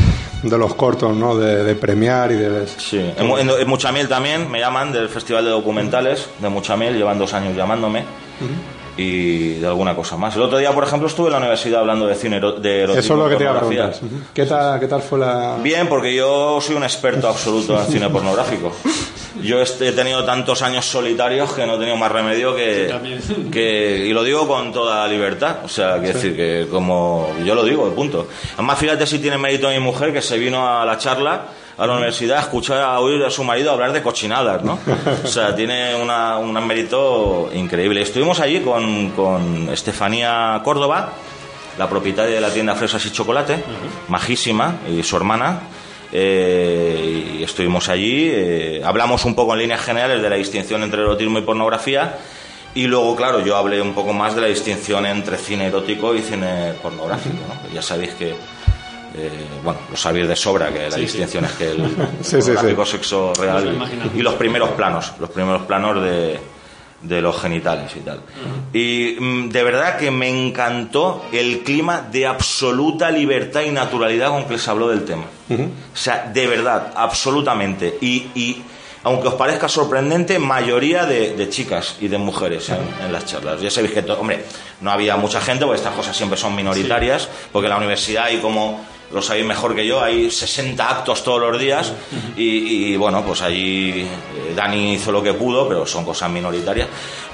de 0.44 0.58
los 0.58 0.74
cortos, 0.76 1.14
¿no? 1.14 1.36
De, 1.38 1.66
de 1.66 1.76
premiar 1.76 2.32
y 2.32 2.36
de... 2.36 2.66
Sí, 2.68 2.98
en- 3.18 3.50
en 3.50 3.68
Muchamiel 3.68 4.08
también 4.08 4.50
me 4.50 4.62
llaman 4.62 4.94
del 4.94 5.10
Festival 5.10 5.44
de 5.44 5.50
Documentales 5.52 6.30
de 6.40 6.48
Muchamiel, 6.48 6.96
llevan 6.96 7.20
dos 7.20 7.34
años 7.34 7.58
llamándome. 7.58 8.06
Y 9.00 9.54
de 9.54 9.66
alguna 9.68 9.96
cosa 9.96 10.18
más. 10.18 10.36
El 10.36 10.42
otro 10.42 10.58
día, 10.58 10.74
por 10.74 10.84
ejemplo, 10.84 11.08
estuve 11.08 11.28
en 11.28 11.32
la 11.32 11.38
universidad 11.38 11.80
hablando 11.80 12.06
de 12.06 12.16
cine 12.16 12.42
de 12.42 12.82
erotismo 12.82 13.00
Eso 13.00 13.14
es 13.14 13.20
lo 13.20 13.30
que 13.30 13.36
te 13.38 13.44
iba 13.44 13.54
a 13.54 13.60
preguntar. 13.60 13.94
¿Qué 14.34 14.46
tal, 14.46 14.78
¿Qué 14.78 14.88
tal 14.88 15.02
fue 15.02 15.20
la...? 15.20 15.56
Bien, 15.64 15.88
porque 15.88 16.14
yo 16.14 16.60
soy 16.60 16.76
un 16.76 16.84
experto 16.84 17.30
absoluto 17.30 17.80
en 17.80 17.88
cine 17.88 18.10
pornográfico. 18.10 18.74
Yo 19.42 19.62
he 19.62 19.92
tenido 19.94 20.26
tantos 20.26 20.62
años 20.64 20.86
solitarios 20.86 21.54
que 21.54 21.66
no 21.66 21.76
he 21.76 21.78
tenido 21.78 21.96
más 21.96 22.12
remedio 22.12 22.54
que, 22.54 22.94
que 23.50 24.06
y 24.06 24.12
lo 24.12 24.22
digo 24.24 24.46
con 24.48 24.74
toda 24.74 25.08
libertad. 25.08 25.60
O 25.64 25.70
sea, 25.70 25.98
quiero 26.00 26.16
decir 26.16 26.36
que 26.36 26.68
como 26.70 27.30
yo 27.46 27.56
lo 27.56 27.64
digo, 27.64 27.88
de 27.88 27.96
punto. 27.96 28.28
Además, 28.56 28.80
fíjate 28.80 29.08
si 29.08 29.20
tiene 29.20 29.38
mérito 29.38 29.70
mi 29.70 29.80
mujer 29.80 30.12
que 30.12 30.22
se 30.22 30.38
vino 30.38 30.68
a 30.68 30.84
la 30.84 30.98
charla 30.98 31.46
a 31.80 31.88
la 31.88 31.94
universidad 31.94 32.38
a 32.38 32.42
escuchar 32.42 32.80
a 32.82 33.00
oír 33.00 33.24
a 33.24 33.30
su 33.32 33.44
marido 33.44 33.72
hablar 33.72 33.94
de 33.94 34.02
cochinadas, 34.02 34.62
¿no? 34.64 34.78
O 35.24 35.28
sea, 35.28 35.56
tiene 35.56 35.96
una, 35.96 36.38
un 36.38 36.54
mérito 36.68 37.50
increíble. 37.54 38.02
Estuvimos 38.02 38.40
allí 38.42 38.60
con, 38.60 39.12
con 39.12 39.70
Estefanía 39.70 40.60
Córdoba, 40.64 41.14
la 41.78 41.88
propietaria 41.90 42.36
de 42.36 42.42
la 42.42 42.50
tienda 42.52 42.76
Fresas 42.76 43.06
y 43.06 43.12
Chocolate, 43.12 43.64
majísima, 44.10 44.76
y 44.90 45.02
su 45.04 45.16
hermana. 45.16 45.62
eh, 46.12 47.38
y 47.40 47.44
estuvimos 47.44 47.88
allí, 47.88 48.30
eh, 48.30 48.82
hablamos 48.84 49.24
un 49.26 49.36
poco 49.36 49.54
en 49.54 49.60
líneas 49.60 49.82
generales 49.82 50.22
de 50.22 50.30
la 50.30 50.36
distinción 50.36 50.84
entre 50.84 51.02
erotismo 51.02 51.40
y 51.40 51.44
pornografía. 51.44 52.18
Y 52.76 52.86
luego, 52.88 53.16
claro, 53.16 53.40
yo 53.44 53.56
hablé 53.56 53.82
un 53.82 53.94
poco 53.94 54.14
más 54.14 54.36
de 54.36 54.42
la 54.42 54.48
distinción 54.48 55.06
entre 55.06 55.38
cine 55.38 55.68
erótico 55.68 56.14
y 56.14 56.22
cine 56.22 56.74
pornográfico. 56.84 57.38
¿no? 57.48 57.74
Ya 57.74 57.82
sabéis 57.82 58.14
que, 58.14 58.36
eh, 59.16 59.30
bueno, 59.64 59.80
lo 59.90 59.98
sabéis 59.98 60.28
de 60.28 60.36
sobra, 60.36 60.72
que 60.72 60.90
la 60.90 60.92
Sí, 60.96 61.02
distinción 61.02 61.46
es 61.46 61.52
que 61.54 61.72
el 61.72 61.78
Sí, 62.22 62.42
sí, 62.42 62.52
pornográfico 62.52 62.86
sí. 62.86 62.92
sexo 62.92 63.34
real 63.40 63.78
y- 64.16 64.22
los 64.22 64.34
primeros 64.36 64.70
planos, 64.72 65.14
los 65.20 65.30
primeros 65.30 65.64
planos 65.64 66.02
de, 66.04 66.40
de 67.02 67.22
los 67.22 67.40
genitales 67.42 67.92
y 67.96 68.00
tal. 68.02 68.22
Y 68.74 69.16
mm, 69.20 69.50
de 69.50 69.64
verdad 69.64 69.98
que 69.98 70.12
me 70.12 70.30
encantó 70.30 71.26
el 71.32 71.60
clima 71.64 72.02
de 72.12 72.28
absoluta 72.28 73.10
libertad 73.12 73.62
y 73.62 73.72
naturalidad 73.72 74.30
con 74.30 74.46
que 74.46 74.58
se 74.58 74.70
habló 74.70 74.90
del 74.90 75.06
tema. 75.06 75.24
O 75.50 75.98
sea, 75.98 76.30
de 76.34 76.46
verdad, 76.48 76.92
absolutamente. 76.96 77.98
Y, 78.02 78.28
y 78.36 78.62
aunque 79.04 79.30
os 79.30 79.36
parezca 79.36 79.70
sorprendente, 79.70 80.38
mayoría 80.40 81.06
de, 81.06 81.34
de 81.36 81.50
chicas 81.50 81.96
y 82.02 82.10
de 82.10 82.18
mujeres 82.18 82.68
en, 82.70 82.80
en 83.06 83.14
las 83.14 83.26
charlas. 83.26 83.62
Ya 83.62 83.72
sabéis 83.72 83.94
que, 83.94 84.02
to- 84.02 84.20
hombre, 84.20 84.44
no 84.82 84.92
había 84.92 85.16
mucha 85.16 85.40
gente, 85.40 85.64
porque 85.66 85.78
estas 85.80 85.96
cosas 85.96 86.16
siempre 86.18 86.38
son 86.38 86.54
minoritarias, 86.56 87.30
porque 87.54 87.68
en 87.68 87.70
la 87.72 87.78
universidad 87.78 88.26
hay 88.26 88.40
como, 88.40 88.86
lo 89.12 89.22
sabéis 89.22 89.46
mejor 89.46 89.76
que 89.76 89.86
yo, 89.86 90.02
hay 90.02 90.30
60 90.30 90.90
actos 90.90 91.24
todos 91.24 91.42
los 91.42 91.60
días, 91.60 91.94
y, 92.36 92.96
bueno, 92.96 93.24
pues 93.26 93.42
allí 93.42 94.02
eh, 94.02 94.54
Dani 94.56 94.94
hizo 94.94 95.12
lo 95.12 95.24
que 95.24 95.34
pudo, 95.34 95.68
pero 95.68 95.86
son 95.86 96.06
cosas 96.06 96.30
minoritarias. 96.30 96.88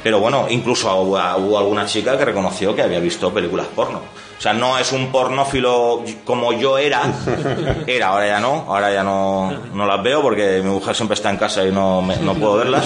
Pero 0.05 0.19
bueno, 0.19 0.45
incluso 0.51 0.95
hubo, 1.01 1.17
hubo 1.37 1.57
alguna 1.57 1.87
chica 1.87 2.15
que 2.15 2.25
reconoció 2.25 2.75
que 2.75 2.83
había 2.83 2.99
visto 2.99 3.33
películas 3.33 3.65
porno. 3.75 3.97
O 4.37 4.41
sea, 4.41 4.53
no 4.53 4.77
es 4.77 4.91
un 4.91 5.11
pornófilo 5.11 6.03
como 6.23 6.53
yo 6.53 6.77
era. 6.77 7.01
Era, 7.87 8.09
ahora 8.09 8.27
ya 8.27 8.39
no. 8.39 8.65
Ahora 8.67 8.93
ya 8.93 9.01
no, 9.03 9.51
no 9.73 9.87
las 9.87 10.03
veo 10.03 10.21
porque 10.21 10.61
mi 10.63 10.69
mujer 10.69 10.95
siempre 10.95 11.15
está 11.15 11.31
en 11.31 11.37
casa 11.37 11.65
y 11.65 11.71
no, 11.71 12.03
me- 12.03 12.17
no 12.17 12.35
puedo 12.35 12.57
verlas. 12.57 12.85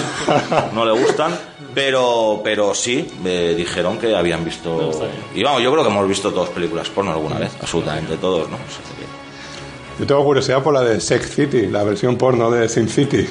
No 0.72 0.86
le 0.86 0.92
gustan. 0.92 1.36
Pero, 1.74 2.40
pero 2.42 2.74
sí, 2.74 3.06
eh, 3.26 3.52
dijeron 3.54 3.98
que 3.98 4.16
habían 4.16 4.42
visto... 4.42 4.90
Y 5.34 5.42
vamos, 5.42 5.60
yo 5.62 5.70
creo 5.72 5.84
que 5.84 5.90
hemos 5.90 6.08
visto 6.08 6.32
todas 6.32 6.48
películas 6.48 6.88
porno 6.88 7.10
alguna 7.12 7.38
vez. 7.38 7.50
Absolutamente 7.60 8.16
todos, 8.16 8.48
¿no? 8.48 8.56
O 8.56 8.58
sea 8.58 8.96
que- 8.96 10.00
Yo 10.00 10.06
tengo 10.06 10.24
curiosidad 10.24 10.62
por 10.62 10.72
la 10.72 10.80
de 10.80 10.98
Sex 11.02 11.34
City, 11.34 11.66
la 11.66 11.82
versión 11.84 12.16
porno 12.16 12.50
de 12.50 12.66
Sin 12.68 12.88
City, 12.88 13.28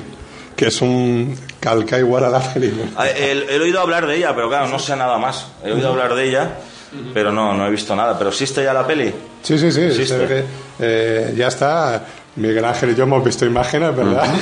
que 0.60 0.68
es 0.68 0.82
un 0.82 1.38
calca 1.62 1.98
igual 1.98 2.26
a 2.26 2.30
la 2.30 2.42
película. 2.42 2.84
Ah, 2.98 3.08
He, 3.08 3.58
oído 3.62 3.80
hablar 3.80 4.06
de 4.06 4.18
ella, 4.18 4.36
pero 4.36 4.50
claro, 4.50 4.68
no 4.68 4.78
sé 4.78 4.94
nada 4.94 5.18
más. 5.18 5.48
He 5.64 5.72
oído 5.72 5.88
hablar 5.88 6.14
de 6.16 6.28
ella, 6.28 6.52
pero 7.14 7.32
no, 7.32 7.54
no 7.54 7.66
he 7.66 7.72
visto 7.72 7.96
nada. 7.96 8.18
¿Pero 8.18 8.32
existe 8.32 8.62
ya 8.62 8.74
la 8.74 8.86
peli? 8.86 9.06
Sí, 9.42 9.58
sí, 9.58 9.72
sí, 9.72 9.84
Existe. 9.84 10.28
que, 10.28 10.44
eh, 10.82 11.34
ya 11.34 11.48
está. 11.48 12.06
Miguel 12.36 12.66
Ángel 12.66 12.90
y 12.92 12.96
yo 12.96 13.04
hemos 13.04 13.24
visto 13.24 13.46
imágenes, 13.46 13.96
¿verdad? 13.96 14.28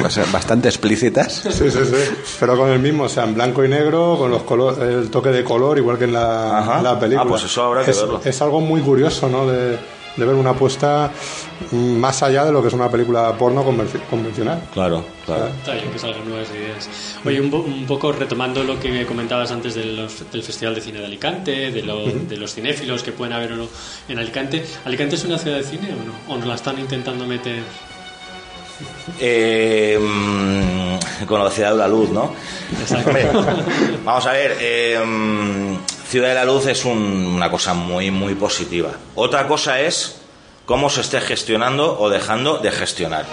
Pues, 0.00 0.32
bastante 0.32 0.68
explícitas. 0.68 1.32
Sí, 1.32 1.52
sí, 1.52 1.70
sí. 1.70 2.16
Pero 2.40 2.56
con 2.56 2.68
el 2.70 2.78
mismo, 2.78 3.04
o 3.04 3.08
sea, 3.08 3.24
en 3.24 3.34
blanco 3.34 3.64
y 3.64 3.68
negro, 3.68 4.16
con 4.18 4.30
los 4.30 4.42
color, 4.42 4.82
el 4.82 5.10
toque 5.10 5.28
de 5.28 5.44
color, 5.44 5.78
igual 5.78 5.98
que 5.98 6.04
en 6.04 6.12
la, 6.12 6.80
la 6.82 6.98
película. 6.98 7.24
Ah, 7.24 7.28
pues 7.28 7.44
eso 7.44 7.62
habrá 7.64 7.84
que 7.84 7.92
es, 7.92 8.00
verlo. 8.00 8.20
es 8.24 8.42
algo 8.42 8.60
muy 8.60 8.80
curioso, 8.80 9.28
¿no? 9.28 9.46
De, 9.46 9.78
de 10.16 10.24
ver 10.24 10.34
una 10.36 10.50
apuesta 10.50 11.10
mm, 11.72 11.76
más 11.96 12.22
allá 12.22 12.44
de 12.44 12.52
lo 12.52 12.62
que 12.62 12.68
es 12.68 12.74
una 12.74 12.88
película 12.90 13.36
porno 13.36 13.64
convenci- 13.64 14.00
convencional. 14.08 14.62
Claro, 14.72 15.04
claro. 15.26 15.48
Está 15.48 15.72
bien 15.74 15.90
que 15.90 15.98
salgan 15.98 16.28
nuevas 16.28 16.48
ideas. 16.50 16.88
Oye, 17.24 17.40
un, 17.40 17.52
un 17.52 17.86
poco 17.86 18.12
retomando 18.12 18.62
lo 18.62 18.78
que 18.78 19.04
comentabas 19.06 19.50
antes 19.50 19.74
de 19.74 19.84
los- 19.86 20.30
del 20.30 20.42
Festival 20.42 20.74
de 20.74 20.80
Cine 20.80 20.98
de 21.00 21.06
Alicante, 21.06 21.70
de, 21.72 21.82
lo- 21.82 22.06
de 22.06 22.36
los 22.36 22.54
cinéfilos 22.54 23.02
que 23.02 23.12
pueden 23.12 23.32
haber 23.34 23.52
o 23.52 23.56
no 23.56 23.68
en 24.08 24.18
Alicante. 24.18 24.64
¿Alicante 24.84 25.16
es 25.16 25.24
una 25.24 25.38
ciudad 25.38 25.56
de 25.56 25.64
cine 25.64 25.88
o 25.92 26.04
no? 26.06 26.34
¿O 26.34 26.38
nos 26.38 26.46
la 26.46 26.54
están 26.54 26.78
intentando 26.78 27.26
meter? 27.26 27.62
Eh, 29.20 29.98
mm, 30.00 31.24
con 31.26 31.42
la 31.42 31.50
ciudad 31.50 31.70
de 31.72 31.78
la 31.78 31.88
luz, 31.88 32.10
¿no? 32.10 32.32
Exacto. 32.80 33.10
Vamos 34.04 34.26
a 34.26 34.32
ver, 34.32 34.56
eh, 34.60 34.98
mm, 35.04 35.74
Ciudad 36.14 36.28
de 36.28 36.34
la 36.36 36.44
Luz 36.44 36.68
es 36.68 36.84
un- 36.84 37.26
una 37.34 37.50
cosa 37.50 37.74
muy, 37.74 38.12
muy 38.12 38.36
positiva. 38.36 38.90
Otra 39.16 39.48
cosa 39.48 39.80
es 39.80 40.20
cómo 40.64 40.88
se 40.88 41.00
esté 41.00 41.20
gestionando 41.20 41.98
o 41.98 42.08
dejando 42.08 42.58
de 42.58 42.70
gestionar. 42.70 43.24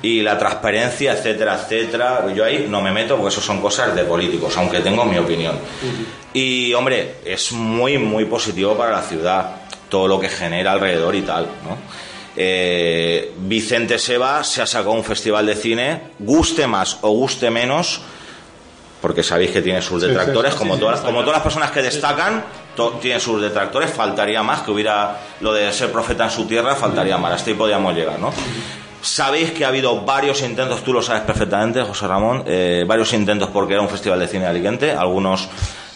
Y 0.00 0.22
la 0.22 0.38
transparencia, 0.38 1.12
etcétera, 1.12 1.60
etcétera. 1.62 2.24
Yo 2.34 2.46
ahí 2.46 2.66
no 2.66 2.80
me 2.80 2.92
meto 2.92 3.14
porque 3.16 3.28
eso 3.28 3.42
son 3.42 3.60
cosas 3.60 3.94
de 3.94 4.04
políticos, 4.04 4.56
aunque 4.56 4.80
tengo 4.80 5.04
mi 5.04 5.18
opinión. 5.18 5.58
Y, 6.32 6.72
hombre, 6.72 7.16
es 7.26 7.52
muy, 7.52 7.98
muy 7.98 8.24
positivo 8.24 8.74
para 8.74 8.92
la 8.92 9.02
ciudad 9.02 9.56
todo 9.90 10.08
lo 10.08 10.18
que 10.18 10.30
genera 10.30 10.72
alrededor 10.72 11.14
y 11.14 11.20
tal, 11.20 11.44
¿no? 11.62 11.76
Eh, 12.40 13.32
Vicente 13.40 13.98
Seba 13.98 14.42
se 14.44 14.62
ha 14.62 14.66
sacado 14.66 14.92
un 14.92 15.04
festival 15.04 15.44
de 15.44 15.54
cine, 15.56 16.00
guste 16.18 16.66
más 16.66 16.96
o 17.02 17.10
guste 17.10 17.50
menos, 17.50 18.00
porque 19.00 19.22
sabéis 19.22 19.50
que 19.52 19.62
tiene 19.62 19.80
sus 19.82 20.00
Sí, 20.02 20.08
sí, 20.08 20.14
detractores, 20.14 20.52
sí, 20.52 20.58
como, 20.58 20.76
todas, 20.76 21.00
como 21.00 21.20
todas 21.20 21.34
las 21.34 21.42
personas 21.42 21.70
que 21.70 21.82
destacan, 21.82 22.44
to- 22.74 22.98
tienen 23.00 23.20
sus 23.20 23.40
detractores, 23.40 23.90
faltaría 23.90 24.42
más 24.42 24.62
que 24.62 24.70
hubiera 24.72 25.16
lo 25.40 25.52
de 25.52 25.72
ser 25.72 25.90
profeta 25.92 26.24
en 26.24 26.30
su 26.30 26.46
tierra, 26.46 26.74
faltaría 26.74 27.16
más, 27.18 27.34
hasta 27.34 27.50
ahí 27.50 27.56
podíamos 27.56 27.94
llegar, 27.94 28.18
¿no? 28.18 28.32
Sabéis 29.00 29.52
que 29.52 29.64
ha 29.64 29.68
habido 29.68 30.00
varios 30.04 30.42
intentos, 30.42 30.82
tú 30.82 30.92
lo 30.92 31.00
sabes 31.00 31.22
perfectamente, 31.22 31.82
José 31.82 32.08
Ramón, 32.08 32.42
eh, 32.46 32.84
varios 32.86 33.12
intentos 33.12 33.48
porque 33.52 33.74
era 33.74 33.82
un 33.82 33.88
festival 33.88 34.18
de 34.18 34.26
cine 34.26 34.42
de 34.44 34.50
Alicante, 34.50 34.90
algunos 34.90 35.48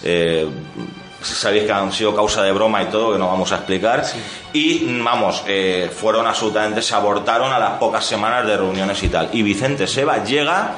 eh, 0.05 0.47
sabéis 1.21 1.65
que 1.65 1.73
han 1.73 1.93
sido 1.93 2.15
causa 2.15 2.43
de 2.45 2.53
broma 2.53 2.81
y 2.83 2.87
todo, 2.87 3.13
que 3.13 3.19
no 3.19 3.27
vamos 3.27 3.51
a 3.51 3.57
explicar, 3.57 4.05
y 4.53 5.01
vamos, 5.03 5.43
eh, 5.49 5.91
fueron 5.93 6.27
absolutamente, 6.29 6.81
se 6.81 6.95
abortaron 6.95 7.53
a 7.53 7.59
las 7.59 7.71
pocas 7.73 8.05
semanas 8.05 8.47
de 8.47 8.57
reuniones 8.57 9.03
y 9.03 9.09
tal. 9.09 9.29
Y 9.33 9.43
Vicente 9.43 9.89
Seba 9.89 10.23
llega 10.23 10.71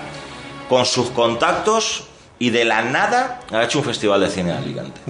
con 0.68 0.86
sus 0.86 1.10
contactos 1.10 2.04
y 2.39 2.51
de 2.51 2.64
la 2.64 2.82
nada 2.82 3.41
ha 3.53 3.64
hecho 3.64 3.78
un 3.78 3.85
festival 3.85 4.20
de 4.20 4.28
cine 4.28 4.53
de 4.53 4.59
Alicante. 4.59 5.01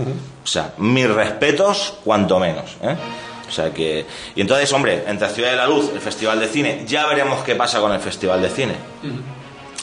O 0.43 0.47
sea, 0.47 0.75
mis 0.79 1.09
respetos, 1.09 1.95
cuanto 2.05 2.39
menos. 2.39 2.77
¿eh? 2.83 2.97
O 3.49 3.51
sea 3.51 3.73
que. 3.73 4.05
Y 4.35 4.41
entonces, 4.41 4.73
hombre, 4.73 5.05
entre 5.07 5.29
Ciudad 5.29 5.51
de 5.51 5.57
la 5.57 5.67
Luz, 5.67 5.91
el 5.93 6.01
Festival 6.01 6.41
de 6.41 6.49
Cine, 6.49 6.85
ya 6.87 7.07
veremos 7.07 7.43
qué 7.45 7.55
pasa 7.55 7.81
con 7.81 7.93
el 7.93 8.01
Festival 8.01 8.43
de 8.43 8.49
Cine 8.51 8.75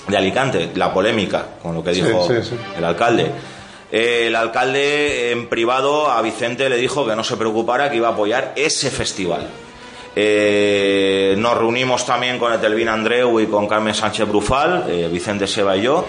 de 0.07 0.17
Alicante, 0.17 0.71
la 0.75 0.93
polémica, 0.93 1.45
con 1.61 1.75
lo 1.75 1.83
que 1.83 1.91
dijo 1.91 2.27
sí, 2.27 2.33
sí. 2.43 2.55
el 2.77 2.83
alcalde. 2.83 3.31
Eh, 3.91 4.27
el 4.27 4.35
alcalde 4.35 5.31
en 5.31 5.47
privado 5.47 6.09
a 6.09 6.21
Vicente 6.21 6.69
le 6.69 6.77
dijo 6.77 7.05
que 7.05 7.15
no 7.15 7.23
se 7.23 7.37
preocupara, 7.37 7.89
que 7.89 7.97
iba 7.97 8.07
a 8.07 8.11
apoyar 8.11 8.53
ese 8.55 8.89
festival. 8.89 9.47
Eh, 10.15 11.35
nos 11.37 11.57
reunimos 11.57 12.05
también 12.05 12.37
con 12.37 12.51
Etelvina 12.51 12.93
Andreu 12.93 13.39
y 13.39 13.47
con 13.47 13.67
Carmen 13.67 13.93
Sánchez 13.93 14.27
Brufal, 14.27 14.85
eh, 14.89 15.09
Vicente 15.11 15.47
Seba 15.47 15.77
y 15.77 15.81
yo, 15.83 16.05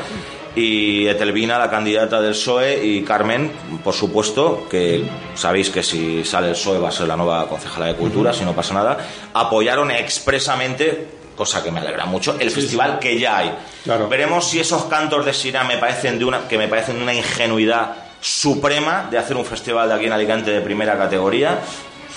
y 0.55 1.07
Etelvina, 1.07 1.59
la 1.59 1.71
candidata 1.71 2.21
del 2.21 2.33
PSOE, 2.33 2.85
y 2.85 3.03
Carmen, 3.03 3.51
por 3.83 3.95
supuesto, 3.95 4.67
que 4.71 5.05
sabéis 5.35 5.71
que 5.71 5.83
si 5.83 6.25
sale 6.25 6.49
el 6.49 6.53
PSOE 6.55 6.79
va 6.79 6.89
a 6.89 6.93
ser 6.93 7.09
la 7.09 7.17
nueva 7.17 7.49
concejala 7.49 7.87
de 7.87 7.95
Cultura, 7.95 8.33
si 8.33 8.45
no 8.45 8.55
pasa 8.55 8.75
nada, 8.75 8.99
apoyaron 9.33 9.91
expresamente, 9.91 11.09
cosa 11.35 11.63
que 11.63 11.71
me 11.71 11.81
alegra 11.81 12.05
mucho, 12.05 12.37
el 12.39 12.51
festival 12.51 12.99
que 12.99 13.19
ya 13.19 13.39
hay. 13.39 13.55
Claro. 13.85 14.09
Veremos 14.09 14.49
si 14.49 14.61
esos 14.61 14.85
cantos 14.85 15.25
de 15.25 15.33
Sira 15.33 15.65
me 15.65 15.79
parecen 15.79 16.19
de 16.19 16.25
una, 16.27 16.47
que 16.47 16.59
me 16.59 16.69
parecen 16.69 16.97
de 16.97 17.03
una 17.03 17.15
ingenuidad 17.15 17.97
suprema 18.21 19.09
de 19.11 19.19
hacer 19.19 19.37
un 19.37 19.45
festival 19.45 19.89
de 19.89 19.95
aquí 19.95 20.05
en 20.07 20.13
Alicante 20.13 20.51
de 20.51 20.61
primera 20.61 20.97
categoría. 20.99 21.59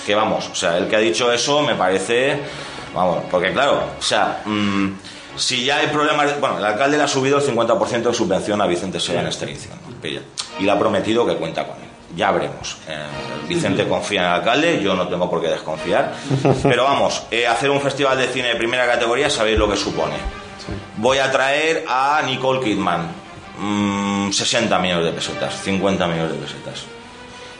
Que 0.04 0.14
vamos, 0.14 0.48
o 0.52 0.54
sea, 0.54 0.78
el 0.78 0.86
que 0.86 0.94
ha 0.94 1.00
dicho 1.00 1.32
eso 1.32 1.62
me 1.62 1.74
parece, 1.74 2.38
vamos, 2.94 3.24
porque 3.28 3.52
claro, 3.52 3.82
o 3.98 4.02
sea, 4.02 4.42
mm, 4.44 4.90
si 5.36 5.64
ya 5.64 5.78
hay 5.78 5.88
problemas, 5.88 6.38
bueno, 6.40 6.58
el 6.58 6.64
alcalde 6.64 6.96
le 6.96 7.02
ha 7.04 7.08
subido 7.08 7.38
el 7.38 7.44
50% 7.44 8.02
de 8.02 8.14
subvención 8.14 8.60
a 8.60 8.66
Vicente 8.66 9.00
Sera 9.00 9.20
en 9.20 9.26
¿no? 9.28 10.00
Pilla. 10.00 10.20
y 10.60 10.64
le 10.64 10.70
ha 10.70 10.78
prometido 10.78 11.26
que 11.26 11.34
cuenta 11.36 11.66
con 11.66 11.76
él. 11.76 11.88
Ya 12.14 12.30
veremos. 12.30 12.76
Eh, 12.88 12.96
Vicente 13.48 13.86
confía 13.86 14.20
en 14.20 14.26
el 14.26 14.32
alcalde, 14.32 14.80
yo 14.82 14.94
no 14.94 15.06
tengo 15.08 15.28
por 15.28 15.40
qué 15.42 15.48
desconfiar. 15.48 16.14
Pero 16.62 16.84
vamos, 16.84 17.24
eh, 17.30 17.46
hacer 17.46 17.70
un 17.70 17.80
festival 17.80 18.16
de 18.18 18.28
cine 18.28 18.48
de 18.48 18.56
primera 18.56 18.86
categoría 18.86 19.28
sabéis 19.28 19.58
lo 19.58 19.68
que 19.70 19.76
supone. 19.76 20.14
Voy 20.96 21.18
a 21.18 21.30
traer 21.30 21.84
a 21.88 22.22
Nicole 22.24 22.60
Kidman. 22.60 23.08
mm, 23.58 24.32
60 24.32 24.78
millones 24.78 25.04
de 25.06 25.12
pesetas, 25.12 25.62
50 25.62 26.06
millones 26.06 26.32
de 26.32 26.38
pesetas. 26.38 26.84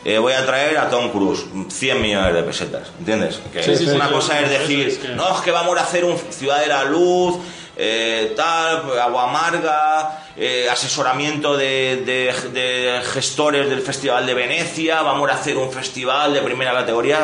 Eh, 0.05 0.17
voy 0.19 0.33
a 0.33 0.45
traer 0.45 0.77
a 0.77 0.89
Tom 0.89 1.09
Cruise, 1.09 1.45
100 1.69 2.01
millones 2.01 2.33
de 2.33 2.43
pesetas, 2.43 2.91
¿entiendes? 2.99 3.41
Que 3.51 3.61
Sí, 3.61 3.75
sí, 3.75 3.85
una 3.89 4.07
sí, 4.07 4.13
cosa 4.13 4.39
es 4.39 4.49
decir, 4.49 5.13
no, 5.15 5.35
es 5.35 5.41
que 5.41 5.51
vamos 5.51 5.77
a 5.77 5.81
hacer 5.81 6.05
un 6.05 6.17
Ciudad 6.17 6.61
de 6.61 6.67
la 6.67 6.85
Luz, 6.85 7.35
eh, 7.77 8.33
tal, 8.35 8.81
pues, 8.81 8.99
agua 8.99 9.29
amarga, 9.29 10.23
eh, 10.35 10.67
asesoramiento 10.69 11.55
de, 11.55 12.03
de- 12.05 12.49
de 12.51 13.01
gestores 13.13 13.69
del 13.69 13.81
Festival 13.81 14.25
de 14.25 14.33
Venecia, 14.33 15.01
vamos 15.03 15.29
a 15.29 15.35
hacer 15.35 15.55
un 15.57 15.71
festival 15.71 16.33
de 16.33 16.41
primera 16.41 16.73
categoría. 16.73 17.19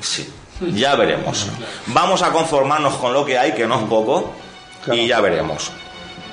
Sí, 0.00 0.28
ya 0.74 0.94
veremos. 0.96 1.46
Vamos 1.86 2.22
a 2.22 2.30
conformarnos 2.32 2.94
con 2.96 3.12
lo 3.12 3.24
que 3.24 3.38
hay, 3.38 3.52
que 3.52 3.66
no 3.66 3.76
es 3.80 3.84
poco, 3.84 4.32
Claro. 4.84 5.00
y 5.00 5.06
ya 5.06 5.20
veremos. 5.20 5.70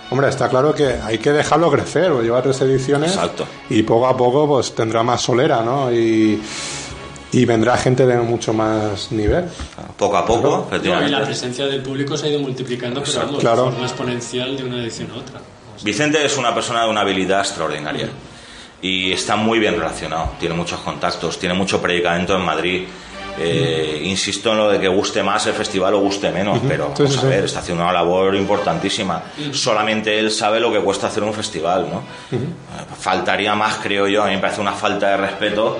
Hombre, 0.09 0.29
está 0.29 0.47
claro 0.47 0.73
que 0.73 0.95
hay 1.03 1.17
que 1.17 1.33
dejarlo 1.33 1.69
crecer, 1.69 2.11
o 2.11 2.21
lleva 2.21 2.41
tres 2.41 2.61
ediciones 2.61 3.11
Exacto. 3.11 3.45
y 3.69 3.83
poco 3.83 4.07
a 4.07 4.15
poco 4.15 4.47
pues 4.47 4.73
tendrá 4.73 5.03
más 5.03 5.21
solera, 5.21 5.61
¿no? 5.61 5.91
Y, 5.91 6.41
y 7.31 7.45
vendrá 7.45 7.77
gente 7.77 8.05
de 8.05 8.17
mucho 8.17 8.53
más 8.53 9.11
nivel. 9.11 9.45
Poco 9.97 10.17
a 10.17 10.25
poco, 10.25 10.41
Claro. 10.41 10.57
No, 10.59 10.65
y 10.65 10.67
efectivamente. 10.77 11.11
la 11.11 11.23
presencia 11.25 11.65
del 11.65 11.81
público 11.81 12.15
se 12.17 12.27
ha 12.27 12.29
ido 12.29 12.39
multiplicando, 12.39 13.01
pero 13.03 13.19
vamos, 13.19 13.39
Claro. 13.41 13.65
de 13.65 13.71
forma 13.71 13.85
exponencial 13.85 14.55
de 14.57 14.63
una 14.63 14.81
edición 14.81 15.09
a 15.11 15.17
otra. 15.17 15.41
Vicente 15.83 16.25
es 16.25 16.37
una 16.37 16.53
persona 16.55 16.83
de 16.83 16.89
una 16.89 17.01
habilidad 17.01 17.41
extraordinaria 17.41 18.09
y 18.81 19.11
está 19.11 19.35
muy 19.35 19.59
bien 19.59 19.75
relacionado, 19.75 20.31
tiene 20.39 20.55
muchos 20.55 20.79
contactos, 20.79 21.37
tiene 21.37 21.53
mucho 21.53 21.81
predicamento 21.81 22.35
en 22.35 22.41
Madrid. 22.41 22.83
Eh, 23.39 24.01
Insisto 24.05 24.51
en 24.53 24.57
lo 24.57 24.69
de 24.71 24.79
que 24.79 24.87
guste 24.87 25.21
más 25.21 25.45
el 25.45 25.53
festival 25.53 25.93
o 25.93 25.99
guste 25.99 26.31
menos, 26.31 26.59
pero 26.67 26.85
Sí, 26.95 27.03
vamos 27.03 27.11
sí, 27.13 27.17
a 27.19 27.21
sí. 27.21 27.27
ver, 27.27 27.45
está 27.45 27.59
haciendo 27.59 27.83
una 27.83 27.93
labor 27.93 28.33
importantísima. 28.35 29.21
Solamente 29.51 30.17
él 30.17 30.31
sabe 30.31 30.59
lo 30.59 30.71
que 30.71 30.79
cuesta 30.79 31.05
hacer 31.05 31.21
un 31.21 31.33
festival, 31.35 31.87
¿no? 31.91 31.99
Eh, 32.35 32.39
Faltaría 32.99 33.53
más, 33.53 33.75
creo 33.77 34.07
yo, 34.07 34.23
a 34.23 34.27
mí 34.27 34.33
me 34.33 34.39
parece 34.39 34.59
una 34.61 34.73
falta 34.73 35.09
de 35.09 35.17
respeto 35.17 35.77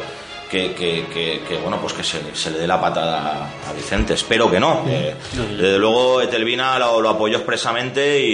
que, 0.49 0.73
que- 0.73 1.05
que- 1.13 1.41
que, 1.47 1.57
bueno, 1.57 1.77
pues 1.81 1.93
que 1.93 2.03
se, 2.03 2.19
se 2.33 2.51
le 2.51 2.59
dé 2.59 2.67
la 2.67 2.79
patada 2.79 3.49
a 3.69 3.73
Vicente. 3.73 4.13
Espero 4.13 4.49
que 4.49 4.59
no. 4.59 4.83
Eh, 4.87 5.13
desde 5.57 5.77
luego, 5.77 6.21
Etelvina 6.21 6.77
lo, 6.79 7.01
lo 7.01 7.09
apoyó 7.09 7.37
expresamente 7.37 8.19
y, 8.23 8.31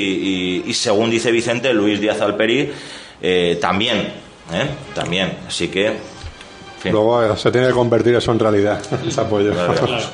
y- 0.66 0.70
y 0.70 0.74
según 0.74 1.10
dice 1.10 1.32
Vicente, 1.32 1.74
Luis 1.74 2.00
Díaz 2.00 2.22
Alperi 2.22 2.72
eh, 3.22 3.58
también. 3.62 3.98
¿eh? 4.54 4.68
También. 4.94 5.38
Así 5.48 5.70
que. 5.70 5.88
en 5.88 5.96
fin. 6.82 6.92
Luego 6.92 7.24
eh, 7.24 7.38
se 7.38 7.50
tiene 7.52 7.68
que 7.68 7.74
convertir 7.74 8.14
eso 8.16 8.32
en 8.32 8.40
realidad, 8.40 8.82
ese 9.08 9.22
apoyo. 9.22 9.52
Claro. 9.54 9.74
Claro. 9.74 10.06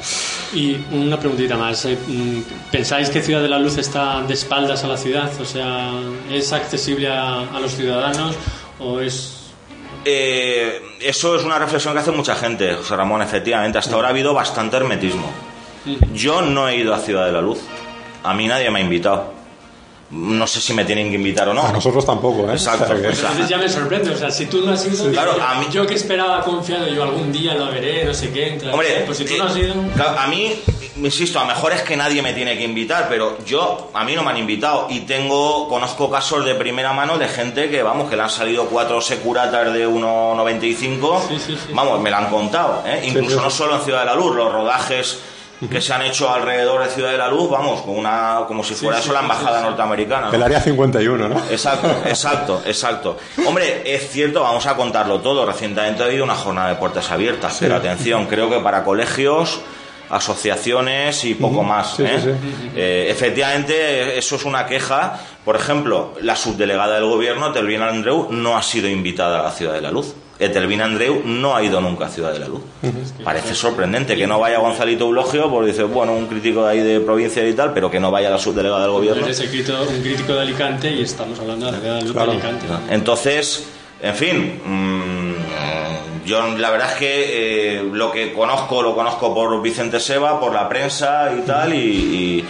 Y 0.53 0.77
una 0.91 1.19
preguntita 1.19 1.57
más. 1.57 1.85
mm, 1.85 2.39
¿Pensáis 2.71 3.09
que 3.09 3.21
Ciudad 3.21 3.41
de 3.41 3.49
la 3.49 3.59
Luz 3.59 3.77
está 3.77 4.21
de 4.21 4.33
espaldas 4.35 4.83
a 4.83 4.87
la 4.87 4.97
ciudad? 4.97 5.29
O 5.41 5.45
sea, 5.45 5.91
¿es 6.31 6.53
accesible 6.53 7.07
a, 7.09 7.41
a 7.41 7.59
los 7.59 7.73
ciudadanos 7.73 8.35
o 8.79 8.99
es 8.99 9.35
Eh, 10.05 10.81
eso 11.01 11.35
es 11.35 11.43
una 11.43 11.59
reflexión 11.59 11.93
que 11.93 11.99
hace 11.99 12.11
mucha 12.11 12.35
gente, 12.35 12.73
José 12.75 12.95
Ramón, 12.95 13.21
efectivamente. 13.21 13.77
Hasta 13.77 13.95
ahora 13.95 14.07
ha 14.07 14.11
habido 14.11 14.33
bastante 14.33 14.77
hermetismo. 14.77 15.29
Yo 16.13 16.41
no 16.41 16.67
he 16.67 16.77
ido 16.77 16.93
a 16.93 16.99
Ciudad 16.99 17.25
de 17.25 17.31
la 17.31 17.41
Luz. 17.41 17.59
A 18.23 18.33
mí 18.33 18.47
nadie 18.47 18.69
me 18.69 18.79
ha 18.79 18.83
invitado. 18.83 19.38
No 20.11 20.47
sé 20.47 20.59
si 20.59 20.73
me 20.73 20.85
tienen 20.85 21.09
que 21.09 21.15
invitar 21.15 21.47
o 21.49 21.53
no. 21.53 21.61
A 21.61 21.71
nosotros 21.71 22.03
tampoco, 22.05 22.49
¿eh? 22.49 22.53
Exacto. 22.53 22.85
O 22.85 22.87
sea 22.87 22.95
que- 23.01 23.07
O 23.09 23.13
sea, 23.15 23.29
Entonces 23.29 23.49
ya 23.49 23.57
me 23.59 23.69
sorprende, 23.69 24.09
o 24.09 24.17
sea, 24.17 24.31
si 24.31 24.47
tú 24.47 24.65
no 24.65 24.71
has 24.71 24.83
ido, 24.85 25.11
Claro, 25.11 25.37
yo, 25.37 25.43
a 25.43 25.55
mí- 25.59 25.67
yo 25.71 25.85
que 25.85 25.93
esperaba 25.93 26.41
confiado, 26.43 26.87
yo 26.87 27.03
algún 27.03 27.31
día 27.31 27.53
lo 27.53 27.67
veré, 27.67 28.05
no 28.05 28.13
sé 28.13 28.31
qué, 28.31 28.47
entra, 28.47 28.71
Hombre, 28.71 29.03
pues 29.05 29.19
si 29.19 29.25
tú 29.25 29.33
eh, 29.35 29.37
no 29.37 29.43
has 29.45 29.55
ido, 29.55 29.73
claro, 29.95 30.17
a 30.19 30.25
mí, 30.25 30.51
insisto, 30.97 31.37
a 31.39 31.43
lo 31.43 31.49
mejor 31.49 31.73
es 31.73 31.83
que 31.83 31.95
nadie 31.95 32.23
me 32.23 32.33
tiene 32.33 32.57
que 32.57 32.63
invitar, 32.63 33.05
pero 33.07 33.37
yo, 33.45 33.91
a 33.93 34.03
mí 34.03 34.15
no 34.15 34.23
me 34.23 34.31
han 34.31 34.37
invitado 34.37 34.87
y 34.89 35.01
tengo, 35.01 35.69
conozco 35.69 36.09
casos 36.09 36.43
de 36.43 36.55
primera 36.55 36.91
mano 36.91 37.19
de 37.19 37.27
gente 37.27 37.69
que, 37.69 37.83
vamos, 37.83 38.09
que 38.09 38.15
le 38.15 38.23
han 38.23 38.29
salido 38.31 38.65
cuatro 38.65 39.01
securatas 39.01 39.71
de 39.73 39.85
1,95, 39.87 41.21
Sí, 41.27 41.37
sí, 41.39 41.53
sí. 41.55 41.71
vamos, 41.73 41.99
me 42.01 42.09
lo 42.09 42.17
han 42.17 42.29
contado, 42.31 42.83
¿eh? 42.85 43.01
incluso 43.05 43.29
sí, 43.29 43.35
sí. 43.37 43.41
no 43.43 43.49
solo 43.51 43.75
en 43.75 43.81
Ciudad 43.83 43.99
de 43.99 44.05
la 44.07 44.15
Luz, 44.15 44.35
los 44.35 44.51
rodajes 44.51 45.19
que 45.67 45.81
se 45.81 45.93
han 45.93 46.03
hecho 46.03 46.29
alrededor 46.29 46.83
de 46.83 46.89
Ciudad 46.89 47.11
de 47.11 47.17
la 47.17 47.27
Luz, 47.27 47.49
vamos, 47.49 47.81
como, 47.81 47.93
una, 47.93 48.41
como 48.47 48.63
si 48.63 48.75
fuera 48.75 48.99
eso 48.99 49.11
la 49.11 49.21
embajada 49.21 49.61
norteamericana. 49.61 50.29
El 50.31 50.41
área 50.41 50.61
51, 50.61 51.27
¿no? 51.27 51.37
Exacto, 51.49 51.87
exacto, 52.05 52.61
exacto. 52.65 53.17
Hombre, 53.45 53.81
es 53.85 54.09
cierto, 54.09 54.41
vamos 54.41 54.65
a 54.65 54.75
contarlo 54.75 55.19
todo. 55.19 55.45
Recientemente 55.45 56.03
ha 56.03 56.05
habido 56.05 56.23
una 56.23 56.35
jornada 56.35 56.69
de 56.69 56.75
puertas 56.75 57.11
abiertas, 57.11 57.57
pero 57.59 57.75
atención, 57.75 58.25
creo 58.27 58.49
que 58.49 58.59
para 58.59 58.83
colegios 58.83 59.59
asociaciones 60.09 61.23
y 61.23 61.35
poco 61.35 61.63
más. 61.63 61.99
¿eh? 61.99 62.35
Eh, 62.75 63.07
efectivamente, 63.09 64.17
eso 64.17 64.35
es 64.35 64.45
una 64.45 64.65
queja. 64.65 65.19
Por 65.45 65.55
ejemplo, 65.55 66.13
la 66.21 66.35
subdelegada 66.35 66.95
del 66.95 67.05
gobierno, 67.05 67.51
Telvina 67.51 67.87
Andreu, 67.87 68.27
no 68.31 68.57
ha 68.57 68.63
sido 68.63 68.87
invitada 68.87 69.39
a 69.39 69.43
la 69.43 69.51
Ciudad 69.51 69.73
de 69.73 69.81
la 69.81 69.91
Luz. 69.91 70.15
Telvina 70.47 70.85
Andreu 70.85 71.21
no 71.25 71.53
ha 71.53 71.61
ido 71.61 71.81
nunca 71.81 72.05
a 72.05 72.09
Ciudad 72.09 72.31
de 72.31 72.39
la 72.39 72.47
Luz. 72.47 72.61
Parece 73.25 73.53
sorprendente 73.53 74.15
que 74.15 74.25
no 74.25 74.39
vaya 74.39 74.59
Gonzalito 74.59 75.03
Eulogio, 75.03 75.51
porque 75.51 75.71
dice, 75.71 75.83
bueno, 75.83 76.13
un 76.13 76.27
crítico 76.27 76.63
de 76.63 76.71
ahí 76.71 76.79
de 76.79 77.01
provincia 77.01 77.45
y 77.45 77.53
tal, 77.53 77.73
pero 77.73 77.91
que 77.91 77.99
no 77.99 78.09
vaya 78.09 78.29
la 78.29 78.39
subdelegada 78.39 78.83
del 78.83 78.91
gobierno. 78.91 79.27
Es 79.27 79.39
un 79.41 79.47
crítico 80.01 80.33
de 80.33 80.41
Alicante 80.41 80.89
y 80.89 81.01
estamos 81.01 81.37
hablando 81.39 81.65
de 81.65 81.71
la 81.73 81.79
Ciudad 81.79 81.95
de, 81.97 82.01
Luz 82.03 82.13
de 82.13 82.21
Alicante. 82.21 82.65
Entonces, 82.89 83.65
en 84.01 84.15
fin, 84.15 84.61
mm, 84.63 86.25
yo 86.25 86.55
la 86.57 86.69
verdad 86.69 86.93
es 86.93 86.97
que 86.97 87.79
eh, 87.79 87.83
lo 87.91 88.11
que 88.11 88.31
conozco 88.31 88.81
lo 88.81 88.95
conozco 88.95 89.33
por 89.33 89.61
Vicente 89.61 89.99
Seba, 89.99 90.39
por 90.39 90.53
la 90.53 90.69
prensa 90.69 91.33
y 91.37 91.41
tal, 91.41 91.73
y, 91.73 92.45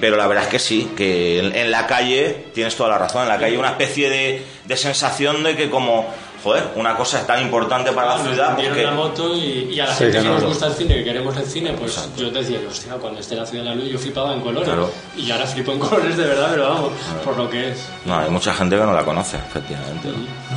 pero 0.00 0.16
la 0.16 0.26
verdad 0.26 0.44
es 0.44 0.50
que 0.50 0.58
sí, 0.58 0.90
que 0.96 1.38
en, 1.38 1.70
la 1.70 1.86
calle, 1.86 2.46
tienes 2.54 2.76
toda 2.76 2.90
la 2.90 2.98
razón, 2.98 3.22
en 3.22 3.28
la 3.28 3.34
calle 3.34 3.52
hay 3.52 3.56
una 3.58 3.70
especie 3.70 4.08
de, 4.08 4.42
de 4.64 4.76
sensación 4.76 5.42
de 5.42 5.56
que 5.56 5.68
como 5.68 6.06
joder, 6.44 6.64
una 6.76 6.94
cosa 6.94 7.26
tan 7.26 7.40
importante 7.40 7.90
para 7.92 8.16
la 8.16 8.22
ciudad. 8.22 8.54
Porque... 8.54 8.82
la 8.82 8.90
moto 8.90 9.34
y, 9.34 9.80
a 9.80 9.86
la 9.86 9.94
gente 9.94 10.18
que 10.18 10.28
nos 10.28 10.44
gusta 10.44 10.66
el 10.66 10.74
cine, 10.74 10.94
que 10.96 11.04
queremos 11.04 11.36
el 11.38 11.46
cine, 11.46 11.72
pues 11.72 11.98
yo 12.16 12.30
te 12.30 12.40
decía, 12.40 12.58
hostia, 12.68 12.92
cuando 12.94 13.20
esté 13.20 13.34
la 13.34 13.46
ciudad 13.46 13.64
de 13.64 13.70
la 13.70 13.74
luz 13.74 13.88
yo 13.88 13.98
flipaba 13.98 14.34
en 14.34 14.40
colores. 14.42 14.68
Y 15.16 15.30
ahora 15.30 15.46
flipo 15.46 15.72
en 15.72 15.78
colores 15.80 16.16
de 16.16 16.24
verdad, 16.24 16.48
pero 16.50 16.68
vamos, 16.68 16.92
por 17.24 17.36
lo 17.36 17.48
que 17.48 17.70
es. 17.70 17.88
No, 18.04 18.18
hay 18.18 18.30
mucha 18.30 18.52
gente 18.52 18.76
que 18.76 18.82
no 18.82 18.92
la 18.92 19.04
conoce, 19.04 19.38
efectivamente. 19.38 20.10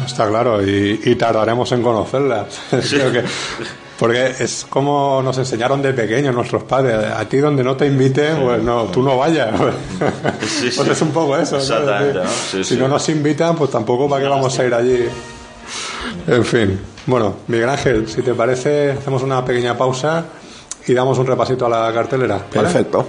Está 0.06 0.28
claro, 0.28 0.62
y, 0.62 1.16
tardaremos 1.16 1.72
en 1.72 1.82
conocerla. 1.82 2.46
porque 3.98 4.36
es 4.40 4.68
como 4.70 5.22
nos 5.24 5.38
enseñaron 5.40 5.82
de 5.82 5.94
pequeños 5.94 6.36
nuestros 6.36 6.64
padres. 6.64 7.12
A 7.12 7.26
ti 7.30 7.38
donde 7.38 7.64
no 7.64 7.78
te 7.78 7.88
inviten, 7.88 8.44
pues 8.44 8.62
no, 8.62 8.84
tú 8.86 9.02
no 9.02 9.18
vayas. 9.18 9.50
pues 10.40 10.78
es 10.78 11.02
un 11.02 11.12
poco 11.12 11.38
eso. 11.38 11.60
si 12.62 12.76
no 12.76 12.90
nos 12.90 13.08
invitan, 13.08 13.56
pues 13.56 13.72
tampoco 13.72 14.10
para 14.10 14.24
qué 14.24 14.30
vamos 14.30 14.60
a 14.60 14.66
ir 14.66 14.74
allí. 14.74 15.06
En 16.28 16.44
fin. 16.44 16.80
Bueno, 17.06 17.38
Miguel 17.48 17.70
Ángel, 17.70 18.08
si 18.08 18.22
te 18.22 18.34
parece, 18.34 18.92
hacemos 18.92 19.24
una 19.24 19.44
pequeña 19.46 19.78
pausa 19.78 20.26
y 20.86 20.94
damos 20.94 21.18
un 21.18 21.26
repasito 21.26 21.66
a 21.66 21.70
la 21.70 21.94
cartelera. 21.94 22.38
Perfecto. 22.40 23.06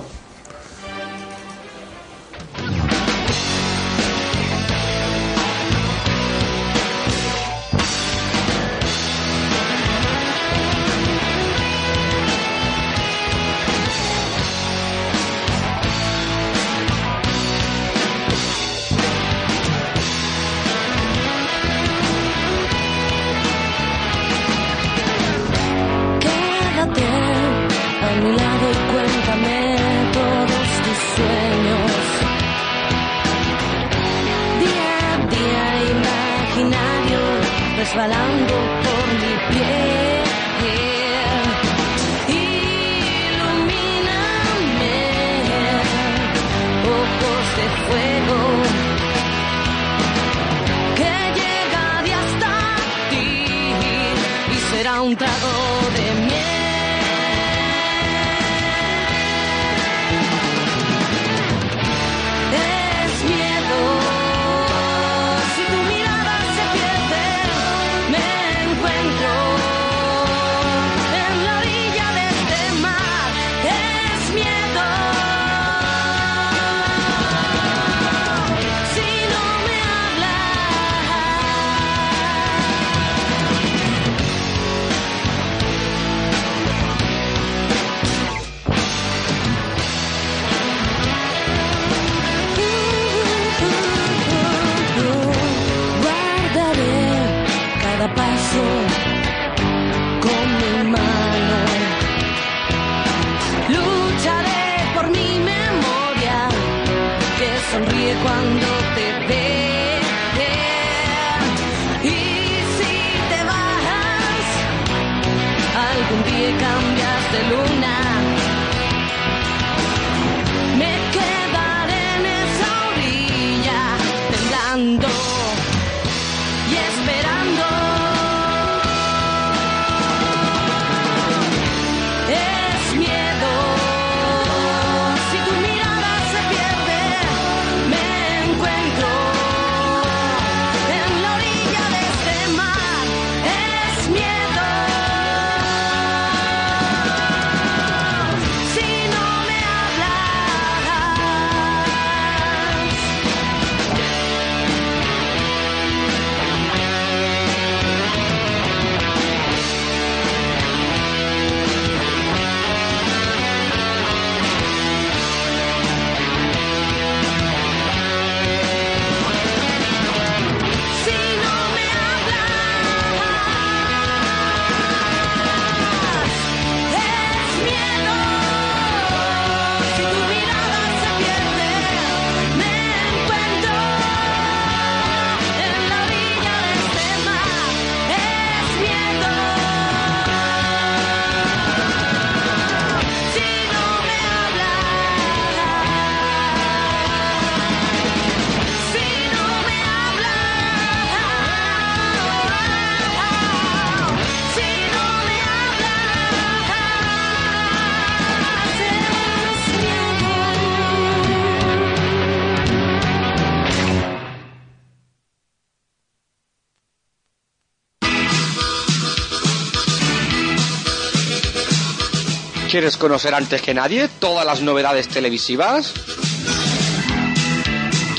¿Quieres 222.71 222.99
conocer 222.99 223.35
antes 223.35 223.63
que 223.63 223.73
nadie 223.73 224.09
todas 224.19 224.45
las 224.45 224.61
novedades 224.61 225.09
televisivas? 225.09 225.95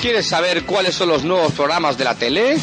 ¿Quieres 0.02 0.28
saber 0.28 0.64
cuáles 0.64 0.96
son 0.96 1.10
los 1.10 1.24
nuevos 1.24 1.54
programas 1.54 2.00
de 2.00 2.04
la 2.04 2.16
tele? 2.16 2.58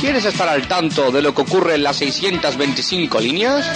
¿Quieres 0.00 0.24
estar 0.24 0.48
al 0.48 0.66
tanto 0.66 1.12
de 1.12 1.20
lo 1.20 1.34
que 1.34 1.42
ocurre 1.42 1.74
en 1.74 1.82
las 1.82 1.98
625 1.98 3.20
líneas? 3.20 3.66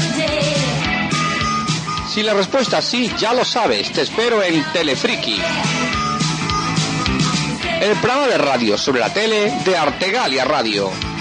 Si 2.08 2.22
la 2.22 2.32
respuesta 2.32 2.78
es 2.78 2.84
sí, 2.86 3.12
ya 3.18 3.34
lo 3.34 3.44
sabes, 3.44 3.92
te 3.92 4.00
espero 4.00 4.42
en 4.42 4.64
Telefriki. 4.72 5.42
El 7.82 7.96
programa 7.96 8.28
de 8.28 8.38
radio 8.38 8.78
sobre 8.78 9.00
la 9.00 9.12
tele 9.12 9.52
de 9.62 9.76
Artegalia 9.76 10.46
Radio. 10.46 11.11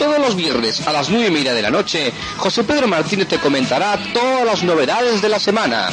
Todos 0.00 0.18
los 0.18 0.34
viernes 0.34 0.80
a 0.88 0.92
las 0.94 1.10
nueve 1.10 1.26
y 1.26 1.30
media 1.30 1.52
de 1.52 1.60
la 1.60 1.70
noche, 1.70 2.10
José 2.38 2.64
Pedro 2.64 2.88
Martínez 2.88 3.28
te 3.28 3.38
comentará 3.38 3.98
todas 4.14 4.46
las 4.46 4.62
novedades 4.62 5.20
de 5.20 5.28
la 5.28 5.38
semana. 5.38 5.90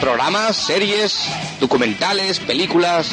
Programas, 0.00 0.56
series, 0.56 1.28
documentales, 1.58 2.38
películas. 2.38 3.10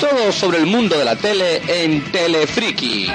Todo 0.00 0.30
sobre 0.30 0.58
el 0.58 0.66
mundo 0.66 0.96
de 0.96 1.04
la 1.04 1.16
tele 1.16 1.60
en 1.66 2.04
Telefriki. 2.12 3.10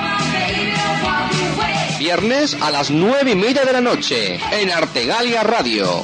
Viernes 2.00 2.58
a 2.60 2.70
las 2.70 2.90
nueve 2.92 3.32
y 3.32 3.36
media 3.36 3.64
de 3.64 3.72
la 3.72 3.80
noche 3.80 4.42
en 4.52 4.72
Artegalia 4.72 5.42
Radio. 5.44 6.04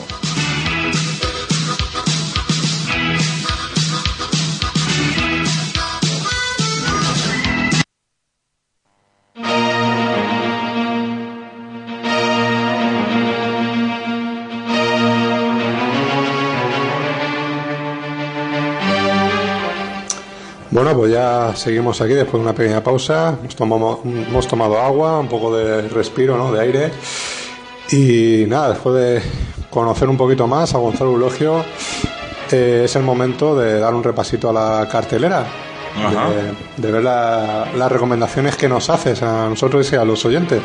Bueno, 20.76 20.94
pues 20.94 21.10
ya 21.14 21.54
seguimos 21.56 22.02
aquí 22.02 22.12
después 22.14 22.34
de 22.34 22.50
una 22.50 22.54
pequeña 22.54 22.84
pausa. 22.84 23.38
Hemos 23.40 23.56
tomado, 23.56 24.02
hemos 24.04 24.46
tomado 24.46 24.78
agua, 24.78 25.20
un 25.20 25.30
poco 25.30 25.56
de 25.56 25.88
respiro, 25.88 26.36
¿no? 26.38 26.52
De 26.52 26.60
aire. 26.62 26.92
Y 27.92 28.44
nada, 28.48 28.70
después 28.72 28.94
de 28.96 29.22
conocer 29.70 30.10
un 30.10 30.18
poquito 30.18 30.48
más 30.48 30.76
a 30.76 30.80
Gonzalo 30.80 31.12
Eulogio, 31.12 31.64
eh, 32.52 32.82
es 32.84 32.96
el 32.98 33.04
momento 33.04 33.58
de 33.58 33.80
dar 33.80 33.94
un 33.94 34.04
repasito 34.04 34.50
a 34.50 34.54
la 34.82 34.90
cartelera. 34.90 35.46
De, 36.76 36.82
de 36.88 36.92
ver 36.92 37.02
la- 37.04 37.70
las 37.78 37.90
recomendaciones 37.90 38.58
que 38.58 38.68
nos 38.68 38.90
haces 38.90 39.24
a 39.24 39.48
nosotros 39.48 39.90
y 39.94 39.96
a 39.96 40.04
los 40.04 40.26
oyentes. 40.26 40.60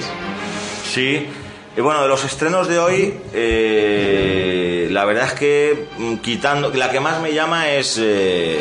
Sí, 0.93 1.25
y 1.77 1.81
bueno, 1.81 2.03
de 2.03 2.09
los 2.09 2.25
estrenos 2.25 2.67
de 2.67 2.81
hoy, 2.81 3.15
eh, 3.33 4.89
la 4.91 5.05
verdad 5.05 5.27
es 5.27 5.35
que 5.35 5.87
mm, 5.99 6.15
quitando, 6.17 6.71
la 6.75 6.91
que 6.91 6.99
más 6.99 7.23
me 7.23 7.33
llama 7.33 7.71
es 7.71 7.97
eh, 8.03 8.59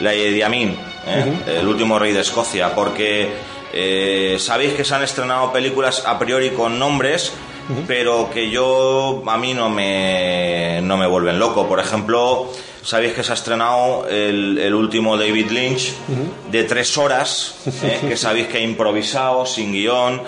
la 0.00 0.10
de 0.10 0.30
Idi 0.30 0.42
Amin, 0.42 0.76
¿eh? 1.06 1.58
el 1.58 1.66
último 1.66 1.98
rey 1.98 2.12
de 2.12 2.20
Escocia, 2.20 2.74
porque 2.74 3.30
eh, 3.72 4.36
sabéis 4.38 4.74
que 4.74 4.84
se 4.84 4.94
han 4.94 5.02
estrenado 5.02 5.52
películas 5.52 6.04
a 6.06 6.18
priori 6.18 6.50
con 6.50 6.78
nombres, 6.78 7.32
pero 7.86 8.28
que 8.30 8.50
yo 8.50 9.22
a 9.26 9.38
mí 9.38 9.54
no 9.54 9.70
me, 9.70 10.80
no 10.82 10.96
me 10.96 11.06
vuelven 11.06 11.38
loco. 11.38 11.66
Por 11.68 11.80
ejemplo, 11.80 12.50
sabéis 12.82 13.12
que 13.14 13.22
se 13.22 13.30
ha 13.32 13.34
estrenado 13.34 14.06
el, 14.08 14.58
el 14.58 14.74
último 14.74 15.16
David 15.16 15.50
Lynch 15.50 15.92
de 16.50 16.64
tres 16.64 16.96
horas, 16.98 17.54
¿eh? 17.82 18.00
que 18.08 18.16
sabéis 18.16 18.48
que 18.48 18.58
ha 18.58 18.60
improvisado, 18.60 19.46
sin 19.46 19.72
guion, 19.72 20.20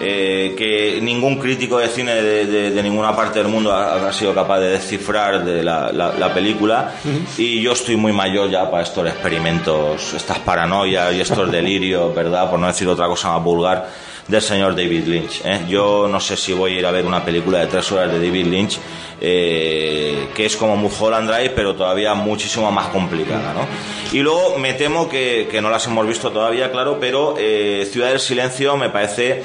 eh, 0.00 0.54
que 0.56 1.00
ningún 1.00 1.38
crítico 1.38 1.78
de 1.78 1.88
cine 1.88 2.14
de, 2.14 2.46
de- 2.46 2.70
de 2.70 2.82
ninguna 2.82 3.14
parte 3.16 3.38
del 3.38 3.48
mundo 3.48 3.72
ha, 3.72 4.08
ha 4.08 4.12
sido 4.12 4.34
capaz 4.34 4.60
de 4.60 4.70
descifrar 4.70 5.44
de 5.44 5.62
la, 5.62 5.90
la- 5.92 6.12
la 6.18 6.32
película. 6.34 6.92
Y 7.38 7.60
yo 7.62 7.72
estoy 7.72 7.96
muy 7.96 8.12
mayor 8.12 8.50
ya 8.50 8.70
para 8.70 8.82
estos 8.82 9.06
experimentos, 9.08 10.14
estas 10.14 10.38
paranoias 10.40 11.14
y 11.14 11.20
estos 11.20 11.50
delirios, 11.52 12.14
¿verdad? 12.14 12.50
Por 12.50 12.58
no 12.60 12.66
decir 12.66 12.88
otra 12.88 13.06
cosa 13.06 13.32
más 13.32 13.42
vulgar 13.44 13.88
del 14.28 14.42
señor 14.42 14.74
David 14.74 15.06
Lynch. 15.06 15.42
¿eh? 15.44 15.60
Yo 15.68 16.06
no 16.08 16.20
sé 16.20 16.36
si 16.36 16.52
voy 16.52 16.76
a 16.76 16.78
ir 16.78 16.86
a 16.86 16.90
ver 16.90 17.04
una 17.04 17.24
película 17.24 17.58
de 17.60 17.66
tres 17.66 17.90
horas 17.92 18.12
de 18.12 18.18
David 18.18 18.46
Lynch, 18.46 18.78
eh, 19.20 20.28
que 20.34 20.46
es 20.46 20.56
como 20.56 20.76
Mulholland 20.76 21.30
Drive, 21.30 21.50
pero 21.50 21.74
todavía 21.74 22.14
muchísimo 22.14 22.70
más 22.70 22.88
complicada. 22.88 23.52
¿no? 23.54 23.66
Y 24.12 24.20
luego 24.20 24.58
me 24.58 24.74
temo 24.74 25.08
que, 25.08 25.48
que 25.50 25.60
no 25.60 25.70
las 25.70 25.86
hemos 25.86 26.06
visto 26.06 26.30
todavía, 26.30 26.70
claro, 26.70 26.98
pero 27.00 27.34
eh, 27.38 27.88
Ciudad 27.90 28.08
del 28.08 28.20
Silencio 28.20 28.76
me 28.76 28.90
parece 28.90 29.42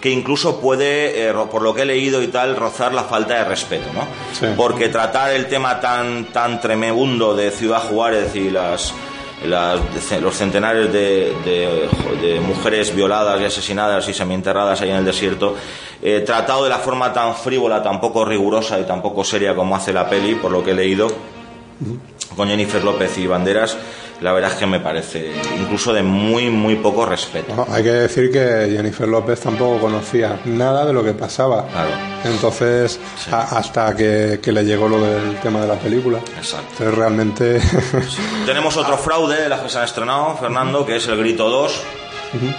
que 0.00 0.10
incluso 0.10 0.60
puede, 0.60 1.28
eh, 1.28 1.32
por 1.50 1.62
lo 1.62 1.72
que 1.72 1.82
he 1.82 1.86
leído 1.86 2.22
y 2.22 2.26
tal, 2.26 2.56
rozar 2.56 2.92
la 2.92 3.04
falta 3.04 3.34
de 3.34 3.44
respeto, 3.44 3.86
¿no? 3.94 4.00
Sí. 4.32 4.46
Porque 4.56 4.88
tratar 4.88 5.32
el 5.32 5.46
tema 5.46 5.80
tan, 5.80 6.24
tan 6.26 6.60
tremendo 6.60 7.36
de 7.36 7.52
Ciudad 7.52 7.78
Juárez 7.78 8.34
y 8.34 8.50
las, 8.50 8.92
las- 9.46 9.80
los 10.20 10.34
centenares 10.36 10.92
de, 10.92 11.34
de- 11.44 11.88
de 12.20 12.40
mujeres 12.40 12.94
violadas 12.94 13.40
y 13.40 13.44
asesinadas 13.44 14.08
y 14.08 14.14
semienterradas 14.14 14.80
ahí 14.80 14.90
en 14.90 14.96
el 14.96 15.04
desierto, 15.04 15.56
tratado 16.26 16.64
de 16.64 16.70
la 16.70 16.78
forma 16.78 17.12
tan 17.12 17.34
frívola, 17.34 17.82
tan 17.82 18.00
poco 18.00 18.24
rigurosa 18.24 18.78
y 18.80 18.84
tan 18.84 19.02
poco 19.02 19.24
seria 19.24 19.54
como 19.54 19.74
hace 19.76 19.92
la 19.92 20.08
peli, 20.08 20.34
por 20.34 20.50
lo 20.50 20.62
que 20.64 20.72
he 20.72 20.74
leído, 20.74 21.08
con 22.36 22.48
Jennifer 22.48 22.82
López 22.82 23.18
y 23.18 23.26
Banderas, 23.26 23.76
la 24.22 24.32
verdad 24.32 24.52
es 24.52 24.56
que 24.58 24.66
me 24.66 24.80
parece 24.80 25.32
incluso 25.60 25.92
de 25.92 26.02
muy, 26.02 26.48
muy 26.50 26.76
poco 26.76 27.04
respeto. 27.04 27.66
Hay 27.70 27.82
que 27.82 27.90
decir 27.92 28.30
que 28.30 28.68
Jennifer 28.74 29.08
López 29.08 29.40
tampoco 29.40 29.80
conocía 29.80 30.40
nada 30.44 30.84
de 30.86 30.92
lo 30.92 31.02
que 31.04 31.12
pasaba. 31.12 31.66
Claro. 31.68 31.90
Entonces, 32.24 32.98
a- 33.30 33.58
hasta 33.58 33.94
que, 33.96 34.40
que 34.42 34.52
le 34.52 34.64
llegó 34.64 34.88
lo 34.88 35.00
del 35.00 35.38
tema 35.40 35.60
de 35.60 35.66
la 35.68 35.74
película. 35.74 36.18
Exacto. 36.36 36.66
Entonces, 36.72 36.94
realmente. 36.94 37.60
Tenemos 38.46 38.76
otro 38.76 38.96
fraude 38.98 39.42
de 39.42 39.48
las 39.48 39.60
que 39.60 39.68
se 39.68 39.78
han 39.78 39.84
estrenado, 39.84 40.36
Fernando, 40.36 40.84
que 40.86 40.96
es 40.96 41.06
el 41.08 41.16
Grito 41.18 41.48
2, 41.48 41.80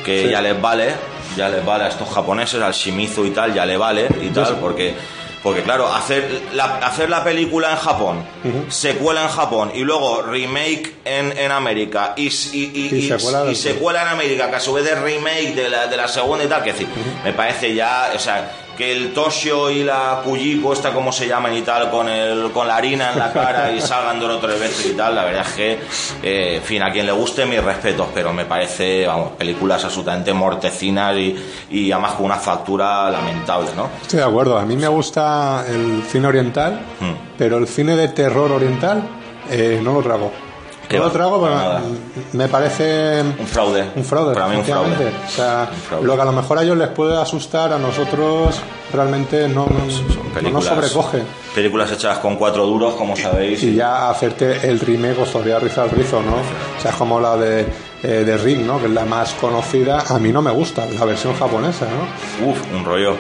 que 0.06 0.24
Sí. 0.26 0.30
ya 0.30 0.42
les 0.42 0.60
vale, 0.62 0.94
ya 1.36 1.50
les 1.50 1.66
vale 1.66 1.86
a 1.86 1.88
estos 1.88 2.10
japoneses, 2.10 2.62
al 2.62 2.74
Shimizu 2.74 3.26
y 3.26 3.32
tal, 3.32 3.54
ya 3.54 3.66
le 3.66 3.78
vale 3.78 4.08
y 4.22 4.28
tal, 4.30 4.58
porque, 4.60 4.94
porque 5.44 5.62
claro, 5.62 5.94
hacer 5.94 6.42
la, 6.54 6.78
hacer 6.78 7.10
la 7.10 7.24
película 7.24 7.72
en 7.72 7.78
Japón, 7.78 8.26
secuela 8.70 9.24
en 9.24 9.28
Japón 9.30 9.72
y 9.76 9.80
luego 9.82 10.22
remake 10.22 10.94
en, 11.06 11.38
en 11.38 11.52
América 11.52 12.14
y, 12.16 12.28
y, 12.28 12.72
y- 12.74 12.90
Y 13.52 13.56
secuela 13.56 14.02
en 14.04 14.08
América, 14.08 14.50
que 14.50 14.56
a 14.56 14.60
su 14.62 14.74
vez 14.74 14.86
es 14.90 15.00
remake 15.00 15.54
de 15.54 15.70
la, 15.70 15.88
de 15.88 15.98
la 15.98 16.08
segunda 16.08 16.44
y 16.46 16.48
tal, 16.48 16.64
que 16.64 16.72
decir, 16.72 16.88
me 17.26 17.34
parece 17.34 17.76
ya, 17.76 18.12
o 18.16 18.20
sea, 18.20 18.50
que 18.78 18.92
el 18.92 19.14
Toshio 19.14 19.70
y 19.70 19.84
la 19.84 20.22
Kujiko, 20.24 20.74
esta 20.74 20.92
como 20.94 21.12
se 21.12 21.28
llaman 21.28 21.56
y 21.56 21.62
tal, 21.62 21.92
con, 21.92 22.10
el, 22.10 22.52
con 22.52 22.68
la 22.68 22.76
harina 22.78 23.12
en 23.14 23.20
la 23.20 23.32
cara 23.32 23.72
y 23.72 23.80
salgan 23.82 24.20
dos 24.20 24.32
o 24.32 24.40
tres 24.40 24.60
veces 24.60 24.86
y 24.88 24.94
tal, 24.94 25.14
la 25.16 25.24
verdad 25.26 25.46
es 25.48 25.54
que, 25.54 25.72
eh, 26.24 26.56
en 26.58 26.62
fin, 26.64 26.82
a 26.82 26.92
quien 26.92 27.06
le 27.06 27.12
guste 27.12 27.46
mis 27.46 27.64
respetos, 27.64 28.08
pero 28.14 28.34
me 28.34 28.46
parece, 28.46 29.06
vamos, 29.06 29.34
películas 29.38 29.84
absolutamente 29.86 30.34
mortecinas 30.34 31.16
y, 31.18 31.36
y 31.70 31.92
además 31.92 32.14
con 32.14 32.26
una 32.26 32.38
factura 32.38 33.10
lamentable, 33.12 33.70
¿no? 33.76 33.90
Estoy 34.02 34.20
de 34.20 34.26
acuerdo. 34.26 34.58
A 34.58 34.66
mí 34.66 34.76
me 34.76 34.88
gusta 34.88 35.66
el 35.68 36.04
cine 36.10 36.28
oriental, 36.28 36.80
Hmm. 37.00 37.14
pero 37.38 37.58
el 37.58 37.68
cine 37.68 37.96
de 37.96 38.08
terror 38.10 38.52
oriental 38.52 39.04
eh, 39.50 39.80
no 39.84 39.94
lo 39.94 40.02
trago. 40.02 40.32
¿Qué 40.94 41.00
No 41.00 41.06
lo 41.06 41.12
trago, 41.12 41.42
pero 41.42 41.56
Nada. 41.56 41.82
me 42.34 42.48
parece 42.48 43.22
Un 43.22 43.48
fraude. 43.48 43.84
un 43.96 44.04
fraude. 44.04 44.34
Para 44.34 44.48
mí 44.48 44.58
un 44.58 44.64
fraude. 44.64 44.90
efectivamente. 44.94 45.26
O 45.28 45.30
sea, 45.30 45.70
Un 45.72 45.78
fraude. 45.82 46.06
lo 46.08 46.16
que 46.16 46.22
a 46.22 46.26
lo 46.26 46.32
mejor 46.32 46.58
a 46.60 46.64
ellos 46.64 46.78
les 46.78 46.90
puede 46.90 47.18
asustar, 47.20 47.74
a 47.74 47.78
nosotros 47.80 48.62
realmente 48.94 49.48
no, 49.50 49.66
no, 49.66 50.42
no 50.42 50.50
nos 50.52 50.66
sobrecoge. 50.66 51.24
películas 51.56 51.92
hechas 51.92 52.20
con 52.20 52.36
cuatro 52.36 52.66
duros, 52.68 52.94
como 52.94 53.16
sabéis. 53.16 53.64
Y 53.64 53.76
ya 53.76 54.10
hacerte 54.10 54.70
el 54.70 54.80
remake 54.80 55.20
os 55.20 55.32
todavía 55.32 55.58
riza 55.60 55.84
el 55.86 55.90
rizo, 55.90 56.22
¿no? 56.22 56.34
O 56.36 56.82
sea, 56.82 56.92
es 56.92 56.98
como 56.98 57.20
la 57.20 57.36
de, 57.38 57.66
eh, 58.04 58.24
de 58.26 58.38
Ring, 58.38 58.66
¿no? 58.66 58.80
Que 58.80 58.86
es 58.88 58.92
la 58.92 59.06
más 59.06 59.34
conocida. 59.34 60.04
A 60.10 60.20
mí 60.20 60.32
no 60.32 60.42
me 60.42 60.52
gusta 60.52 60.86
la 60.86 61.06
versión 61.06 61.34
japonesa, 61.36 61.86
¿no? 61.88 62.48
Uf, 62.50 62.58
un 62.74 62.84
rollo. 62.86 63.16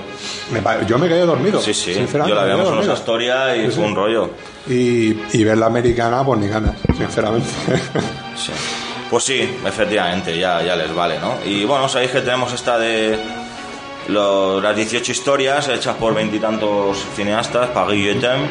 Me 0.51 0.61
yo 0.86 0.97
me 0.97 1.07
quedé 1.07 1.25
dormido. 1.25 1.61
Sí, 1.61 1.73
sí. 1.73 1.93
sinceramente, 1.93 2.29
Yo 2.29 2.36
la 2.36 2.43
veíamos 2.43 2.67
en 2.67 2.75
nuestra 2.75 2.95
historia 2.95 3.55
y 3.55 3.65
Sí, 3.71 3.71
fue 3.77 3.86
un 3.86 3.95
rollo. 3.95 4.29
Y, 4.67 5.17
y 5.38 5.43
ver 5.43 5.57
la 5.57 5.65
americana, 5.67 6.23
pues 6.23 6.39
ni 6.39 6.47
ganas, 6.47 6.75
sinceramente. 6.97 7.47
Sí. 8.36 8.51
Pues 9.09 9.23
sí, 9.25 9.41
efectivamente, 9.65 10.38
ya, 10.38 10.61
ya 10.63 10.75
les 10.75 10.93
vale, 10.93 11.19
¿no? 11.19 11.36
Y 11.45 11.65
bueno, 11.65 11.88
sabéis 11.88 12.11
que 12.11 12.21
tenemos 12.21 12.51
esta 12.51 12.79
de 12.79 13.17
lo- 14.08 14.60
las 14.62 14.76
18 14.76 15.12
historias 15.12 15.68
hechas 15.70 15.95
por 15.95 16.14
veintitantos 16.14 16.97
cineastas, 17.16 17.70
Paris 17.70 18.06
y 18.06 18.10
Etem, 18.10 18.41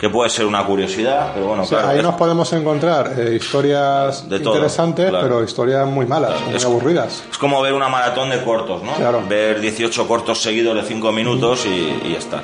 que 0.00 0.08
puede 0.08 0.30
ser 0.30 0.46
una 0.46 0.64
curiosidad, 0.64 1.32
pero 1.34 1.46
bueno, 1.46 1.62
O 1.62 1.66
sea, 1.66 1.78
claro. 1.78 1.92
ahí 1.92 1.98
es- 1.98 2.02
nos 2.04 2.14
podemos 2.14 2.52
encontrar 2.52 3.12
eh, 3.18 3.34
historias 3.36 4.28
De 4.28 4.40
todo, 4.40 4.54
interesantes, 4.54 5.08
claro. 5.10 5.24
pero 5.26 5.44
historias 5.44 5.86
muy 5.86 6.06
malas, 6.06 6.40
muy 6.46 6.54
Es- 6.56 6.64
aburridas. 6.64 7.24
Es 7.30 7.38
como 7.38 7.60
ver 7.62 7.72
una 7.74 7.88
maratón 7.88 8.30
de 8.30 8.42
cortos, 8.42 8.82
¿no? 8.82 8.94
Claro. 8.94 9.22
Ver 9.28 9.60
18 9.60 10.06
cortos 10.08 10.40
seguidos 10.42 10.74
de 10.74 10.82
5 10.82 11.12
minutos 11.12 11.66
y, 11.66 12.00
y 12.08 12.12
ya 12.12 12.18
está. 12.18 12.42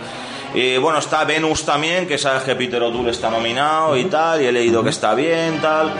Y 0.54 0.78
bueno, 0.78 0.98
está 1.00 1.24
Venus 1.24 1.64
también, 1.64 2.06
que 2.06 2.16
sabes 2.16 2.42
que 2.42 2.54
Peter 2.54 2.82
O'Toole 2.82 3.10
está 3.10 3.28
nominado 3.30 3.96
y 3.96 4.04
tal, 4.06 4.40
y 4.40 4.46
he 4.46 4.52
leído 4.52 4.82
que 4.82 4.90
está 4.90 5.14
bien, 5.14 5.60
tal. 5.60 5.90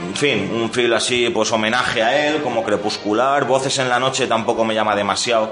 En 0.00 0.14
fin, 0.14 0.50
un 0.54 0.70
film 0.70 0.92
así, 0.94 1.28
pues 1.30 1.50
homenaje 1.52 2.02
a 2.02 2.26
él, 2.28 2.42
como 2.42 2.62
crepuscular. 2.62 3.44
Voces 3.46 3.78
en 3.78 3.88
la 3.88 3.98
noche 3.98 4.26
tampoco 4.26 4.64
me 4.64 4.74
llama 4.74 4.94
demasiado. 4.96 5.50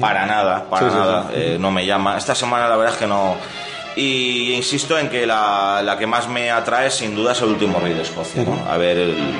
Para 0.00 0.26
nada, 0.26 0.66
para 0.68 0.90
Sí, 0.90 0.94
nada. 0.96 1.22
sí. 1.28 1.34
eh, 1.36 1.56
no 1.58 1.70
me 1.70 1.86
llama. 1.86 2.18
Esta 2.18 2.34
semana 2.34 2.68
la 2.68 2.76
verdad 2.76 2.92
es 2.94 2.98
que 3.00 3.06
no. 3.06 3.36
Y 3.96 4.52
insisto 4.52 4.98
en 4.98 5.08
que 5.08 5.26
la, 5.26 5.80
la 5.82 5.96
que 5.98 6.06
más 6.06 6.28
me 6.28 6.50
atrae 6.50 6.90
sin 6.90 7.16
duda 7.16 7.32
es 7.32 7.40
el 7.40 7.48
último 7.48 7.80
rey 7.80 7.94
de 7.94 8.02
Escocia. 8.02 8.42
¿no? 8.44 8.70
A 8.70 8.76
ver 8.76 8.98
el- 8.98 9.34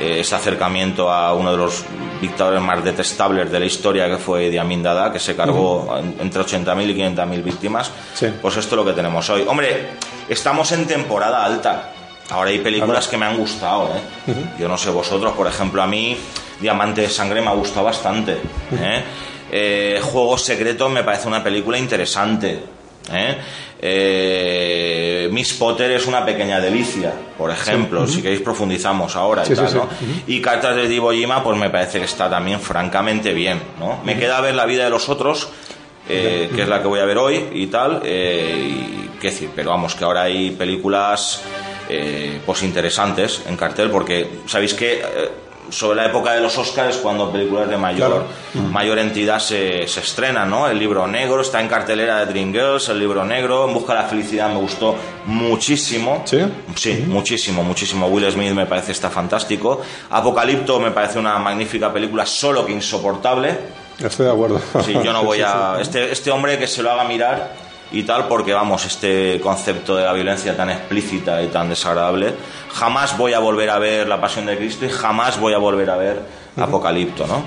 eh, 0.00 0.20
ese 0.20 0.34
acercamiento 0.34 1.10
a 1.10 1.32
uno 1.34 1.50
de 1.52 1.56
los 1.56 1.84
dictadores 2.20 2.60
más 2.60 2.84
detestables 2.84 3.50
de 3.50 3.58
la 3.60 3.66
historia 3.66 4.06
que 4.08 4.16
fue 4.18 4.44
Idi 4.46 4.58
Amin 4.58 4.82
Dada, 4.82 5.12
que 5.12 5.18
se 5.20 5.34
cargó 5.36 5.96
en- 5.98 6.16
entre 6.20 6.42
80.000 6.42 6.90
y 6.90 6.94
500.000 6.94 7.42
víctimas. 7.42 7.90
Sí. 8.14 8.26
Pues 8.42 8.56
esto 8.56 8.74
es 8.74 8.76
lo 8.78 8.84
que 8.84 8.92
tenemos 8.92 9.28
hoy. 9.30 9.44
Hombre, 9.48 9.90
estamos 10.28 10.70
en 10.72 10.86
temporada 10.86 11.44
alta. 11.44 11.92
Ahora 12.30 12.50
hay 12.50 12.58
películas 12.58 13.08
que 13.08 13.16
me 13.16 13.24
han 13.26 13.36
gustado, 13.38 13.90
¿eh? 13.96 14.32
Yo 14.58 14.68
no 14.68 14.76
sé 14.76 14.90
vosotros, 14.90 15.32
por 15.32 15.46
ejemplo, 15.46 15.82
a 15.82 15.86
mí 15.86 16.16
Diamante 16.60 17.02
de 17.02 17.08
Sangre 17.08 17.40
me 17.40 17.48
ha 17.48 17.54
gustado 17.54 17.86
bastante. 17.86 18.32
¿eh? 18.72 19.02
Eh, 19.50 20.00
Juego 20.02 20.36
Secreto 20.36 20.88
me 20.90 21.02
parece 21.04 21.26
una 21.28 21.42
película 21.42 21.78
interesante. 21.78 22.60
¿eh? 23.10 23.36
Eh, 23.80 25.28
Miss 25.32 25.54
Potter 25.54 25.92
es 25.92 26.06
una 26.06 26.24
pequeña 26.24 26.60
delicia, 26.60 27.12
por 27.38 27.50
ejemplo. 27.50 28.06
Si 28.06 28.20
queréis 28.20 28.42
profundizamos 28.42 29.16
ahora 29.16 29.44
Sí, 29.46 29.52
y 29.54 29.56
tal, 29.56 29.68
sí. 29.68 29.76
¿no? 29.76 29.88
Y 30.26 30.40
Cartas 30.42 30.76
de 30.76 30.84
Iwo 30.92 31.12
Jima, 31.12 31.42
pues 31.42 31.56
me 31.56 31.70
parece 31.70 31.98
que 32.00 32.04
está 32.04 32.28
también 32.28 32.60
francamente 32.60 33.32
bien, 33.32 33.60
¿no? 33.78 34.00
Me 34.04 34.18
queda 34.18 34.40
ver 34.42 34.54
La 34.54 34.66
vida 34.66 34.84
de 34.84 34.90
los 34.90 35.08
otros, 35.08 35.48
que 36.06 36.50
es 36.54 36.68
la 36.68 36.82
que 36.82 36.88
voy 36.88 37.00
a 37.00 37.04
ver 37.04 37.16
hoy 37.18 37.48
y 37.54 37.68
tal. 37.68 38.02
y 38.04 39.08
qué 39.20 39.28
decir, 39.30 39.50
pero 39.54 39.70
vamos, 39.70 39.94
que 39.94 40.04
ahora 40.04 40.22
hay 40.22 40.50
películas 40.50 41.42
eh, 41.88 42.40
pues 42.44 42.62
interesantes 42.62 43.42
en 43.46 43.56
cartel, 43.56 43.90
porque 43.90 44.40
sabéis 44.46 44.74
que 44.74 45.00
eh, 45.00 45.30
sobre 45.70 45.96
la 45.96 46.06
época 46.06 46.32
de 46.32 46.40
los 46.40 46.56
Oscars 46.56 46.96
cuando 46.96 47.30
películas 47.30 47.68
de 47.68 47.76
mayor, 47.76 48.24
mayor 48.54 48.98
entidad 48.98 49.38
se, 49.38 49.86
se 49.86 50.00
estrenan, 50.00 50.48
¿no? 50.48 50.66
El 50.68 50.78
libro 50.78 51.06
negro 51.06 51.42
está 51.42 51.60
en 51.60 51.68
cartelera 51.68 52.20
de 52.20 52.26
Dreamgirls, 52.32 52.88
el 52.88 52.98
libro 52.98 53.24
negro, 53.24 53.68
En 53.68 53.74
busca 53.74 53.94
de 53.94 54.00
la 54.00 54.06
felicidad 54.06 54.48
me 54.48 54.58
gustó 54.60 54.96
muchísimo. 55.26 56.22
¿Sí? 56.24 56.38
Sí, 56.74 57.04
muchísimo, 57.06 57.62
muchísimo. 57.62 58.06
Will 58.06 58.30
Smith 58.30 58.52
me 58.52 58.66
parece 58.66 58.92
está 58.92 59.10
fantástico. 59.10 59.82
Apocalipto 60.10 60.80
me 60.80 60.90
parece 60.90 61.18
una 61.18 61.38
magnífica 61.38 61.92
película, 61.92 62.24
solo 62.24 62.64
que 62.64 62.72
insoportable. 62.72 63.58
Estoy 63.98 64.26
de 64.26 64.32
acuerdo. 64.32 64.60
Sí, 64.84 64.92
yo 64.92 65.12
no 65.12 65.20
Sí, 65.20 65.26
voy 65.26 65.38
sí, 65.38 65.44
a. 65.46 65.78
Este, 65.80 66.12
este 66.12 66.30
hombre 66.30 66.58
que 66.58 66.66
se 66.66 66.82
lo 66.82 66.90
haga 66.90 67.04
mirar 67.04 67.67
y 67.92 68.02
tal, 68.02 68.28
porque 68.28 68.52
vamos, 68.52 68.84
este 68.84 69.40
concepto 69.42 69.96
de 69.96 70.04
la 70.04 70.12
violencia 70.12 70.56
tan 70.56 70.68
explícita 70.70 71.42
y 71.42 71.46
tan 71.48 71.68
desagradable, 71.70 72.34
jamás 72.72 73.16
voy 73.16 73.32
a 73.32 73.38
volver 73.38 73.70
a 73.70 73.78
ver 73.78 74.06
La 74.08 74.20
Pasión 74.20 74.46
de 74.46 74.56
Cristo 74.58 74.84
y 74.84 74.90
jamás 74.90 75.38
voy 75.40 75.54
a 75.54 75.58
volver 75.58 75.88
a 75.90 75.96
ver 75.96 76.20
Apocalipto, 76.56 77.26
¿no? 77.26 77.42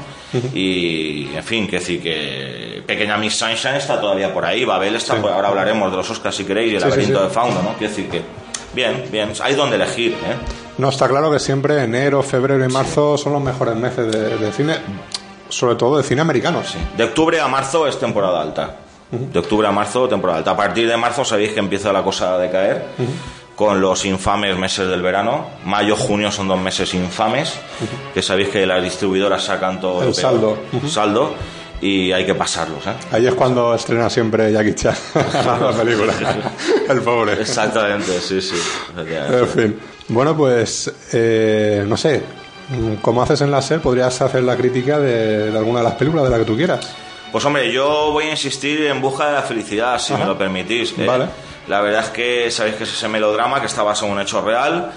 Y, 0.53 1.27
en 1.35 1.43
fin, 1.43 1.67
que 1.67 1.79
decir 1.79 2.01
que 2.01 2.81
Pequeña 2.87 3.17
Miss 3.17 3.35
Sunshine 3.35 3.75
está 3.75 3.99
todavía 3.99 4.33
por 4.33 4.45
ahí, 4.45 4.63
Babel 4.63 4.95
está 4.95 5.15
Sí. 5.15 5.21
por 5.21 5.31
ahora 5.31 5.49
hablaremos 5.49 5.91
de 5.91 5.97
los 5.97 6.09
Oscars 6.09 6.35
si 6.35 6.45
queréis 6.45 6.71
y 6.71 6.75
el 6.75 6.81
Sí, 6.81 6.87
laberinto 6.89 7.19
sí. 7.19 7.23
de 7.25 7.29
Fauno, 7.29 7.61
¿no? 7.61 7.73
Quiero 7.77 7.89
decir 7.93 8.09
que. 8.09 8.21
Bien, 8.73 9.03
bien, 9.11 9.33
hay 9.43 9.53
donde 9.55 9.75
elegir, 9.75 10.13
¿eh? 10.13 10.35
No, 10.77 10.87
está 10.89 11.09
claro 11.09 11.29
que 11.29 11.39
siempre 11.39 11.83
enero, 11.83 12.23
febrero 12.23 12.63
y 12.63 12.69
marzo 12.71 13.17
son 13.17 13.33
los 13.33 13.41
mejores 13.41 13.75
meses 13.75 14.09
de, 14.09 14.37
de 14.37 14.51
cine, 14.53 14.77
sobre 15.49 15.75
todo 15.75 15.97
de 15.97 16.03
cine 16.03 16.21
americano. 16.21 16.63
Sí. 16.63 16.77
De 16.95 17.03
octubre 17.03 17.41
a 17.41 17.47
marzo 17.49 17.85
es 17.85 17.99
temporada 17.99 18.41
alta. 18.41 18.77
De 19.11 19.39
octubre 19.39 19.67
a 19.67 19.71
marzo, 19.71 20.07
temporada 20.07 20.39
alta. 20.39 20.51
A 20.51 20.57
partir 20.57 20.87
de 20.87 20.95
marzo 20.95 21.25
sabéis 21.25 21.51
que 21.51 21.59
empieza 21.59 21.91
la 21.91 22.01
cosa 22.03 22.35
a 22.35 22.37
decaer 22.37 22.85
con 23.55 23.81
los 23.81 24.05
infames 24.05 24.57
meses 24.57 24.87
del 24.87 25.01
verano. 25.01 25.47
Mayo, 25.65 25.95
junio 25.95 26.31
son 26.31 26.47
dos 26.47 26.59
meses 26.59 26.93
infames, 26.93 27.53
que 28.13 28.21
sabéis 28.21 28.49
que 28.49 28.65
las 28.65 28.81
distribuidoras 28.81 29.43
sacan 29.43 29.79
todo 29.81 30.01
El 30.03 30.15
saldo. 30.15 30.57
saldo 30.87 31.33
y 31.81 32.11
hay 32.11 32.25
que 32.25 32.35
pasarlos. 32.35 32.85
¿eh? 32.87 32.93
Ahí 33.11 33.27
es 33.27 33.33
cuando 33.33 33.73
estrena 33.75 34.09
siempre 34.09 34.51
Jackie 34.51 34.75
Chan 34.75 34.95
la 35.15 35.71
película. 35.71 36.13
El 36.87 37.01
pobre. 37.01 37.33
Exactamente, 37.41 38.19
sí, 38.21 38.41
sí. 38.41 38.55
En 38.97 39.47
fin. 39.47 39.79
Bueno, 40.07 40.35
pues 40.37 40.91
eh, 41.11 41.83
no 41.87 41.97
sé. 41.97 42.21
Como 43.01 43.21
haces 43.21 43.41
en 43.41 43.51
la 43.51 43.61
SER, 43.61 43.81
podrías 43.81 44.21
hacer 44.21 44.43
la 44.43 44.55
crítica 44.55 44.97
de, 44.97 45.51
de 45.51 45.57
alguna 45.57 45.79
de 45.79 45.85
las 45.85 45.95
películas 45.95 46.23
de 46.25 46.31
la 46.31 46.37
que 46.37 46.45
tú 46.45 46.55
quieras. 46.55 46.87
Pues 47.31 47.45
hombre, 47.45 47.71
yo 47.71 48.11
voy 48.11 48.25
a 48.25 48.31
insistir 48.31 48.85
en 48.87 48.99
busca 49.01 49.27
de 49.27 49.33
la 49.33 49.41
felicidad, 49.41 49.97
si 49.99 50.13
Ajá. 50.13 50.23
me 50.23 50.29
lo 50.29 50.37
permitís. 50.37 50.93
¿eh? 50.97 51.05
Vale. 51.05 51.27
La 51.67 51.79
verdad 51.79 52.03
es 52.03 52.09
que 52.09 52.51
sabéis 52.51 52.75
que 52.75 52.83
es 52.83 52.91
ese 52.91 53.07
melodrama 53.07 53.61
que 53.61 53.67
está 53.67 53.83
basado 53.83 54.07
en 54.07 54.13
un 54.13 54.21
hecho 54.21 54.41
real 54.41 54.91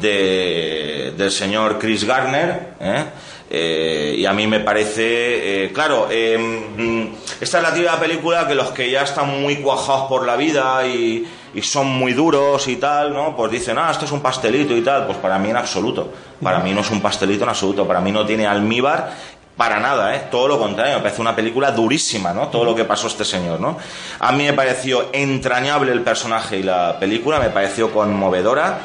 de, 0.00 1.14
del 1.16 1.30
señor 1.30 1.78
Chris 1.78 2.04
Garner. 2.04 2.70
¿eh? 2.80 3.04
Eh, 3.48 4.16
y 4.18 4.26
a 4.26 4.32
mí 4.32 4.46
me 4.48 4.58
parece, 4.58 5.66
eh, 5.66 5.72
claro, 5.72 6.08
eh, 6.10 6.36
mm, 6.36 7.14
esta 7.40 7.58
es 7.58 7.62
la 7.62 7.72
típica 7.72 7.96
película 8.00 8.48
que 8.48 8.56
los 8.56 8.70
que 8.72 8.90
ya 8.90 9.02
están 9.02 9.40
muy 9.40 9.56
cuajados 9.56 10.08
por 10.08 10.26
la 10.26 10.34
vida 10.34 10.84
y, 10.84 11.24
y 11.54 11.62
son 11.62 11.86
muy 11.86 12.12
duros 12.12 12.66
y 12.66 12.76
tal, 12.76 13.12
¿no? 13.12 13.36
Pues 13.36 13.52
dicen, 13.52 13.78
ah, 13.78 13.88
esto 13.92 14.04
es 14.04 14.10
un 14.10 14.20
pastelito 14.20 14.76
y 14.76 14.80
tal. 14.80 15.06
Pues 15.06 15.18
para 15.18 15.38
mí 15.38 15.50
en 15.50 15.56
absoluto. 15.56 16.12
Para 16.42 16.58
mí 16.58 16.72
no 16.74 16.80
es 16.80 16.90
un 16.90 17.00
pastelito 17.00 17.44
en 17.44 17.50
absoluto. 17.50 17.86
Para 17.86 18.00
mí 18.00 18.10
no 18.10 18.26
tiene 18.26 18.48
almíbar 18.48 19.12
para 19.56 19.80
nada, 19.80 20.14
¿eh? 20.14 20.22
Todo 20.30 20.48
lo 20.48 20.58
contrario, 20.58 20.96
me 20.96 21.02
parece 21.02 21.20
una 21.22 21.34
película 21.34 21.70
durísima, 21.70 22.32
¿no? 22.34 22.48
Todo 22.48 22.64
lo 22.64 22.74
que 22.74 22.84
pasó 22.84 23.06
a 23.06 23.10
este 23.10 23.24
señor, 23.24 23.58
¿no? 23.60 23.78
A 24.20 24.32
mí 24.32 24.44
me 24.44 24.52
pareció 24.52 25.08
entrañable 25.12 25.92
el 25.92 26.02
personaje 26.02 26.58
y 26.58 26.62
la 26.62 26.98
película, 27.00 27.38
me 27.40 27.48
pareció 27.50 27.90
conmovedora 27.92 28.78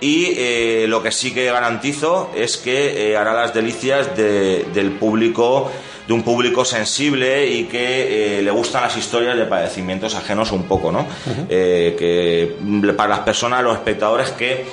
y 0.00 0.32
eh, 0.36 0.86
lo 0.88 1.02
que 1.02 1.12
sí 1.12 1.32
que 1.34 1.44
garantizo 1.46 2.30
es 2.34 2.56
que 2.56 3.10
eh, 3.12 3.16
hará 3.16 3.32
las 3.34 3.52
delicias 3.54 4.16
de- 4.16 4.66
del 4.74 4.92
público, 4.92 5.70
de 6.06 6.12
un 6.12 6.22
público 6.22 6.64
sensible 6.64 7.46
y 7.46 7.64
que 7.64 8.38
eh, 8.38 8.42
le 8.42 8.50
gustan 8.50 8.82
las 8.82 8.96
historias 8.96 9.36
de 9.36 9.44
padecimientos 9.46 10.14
ajenos 10.14 10.52
un 10.52 10.64
poco, 10.64 10.90
¿no? 10.92 11.06
Que 11.48 12.56
para 12.96 13.08
las 13.10 13.20
personas, 13.20 13.62
los 13.62 13.74
espectadores 13.74 14.30
que 14.32 14.66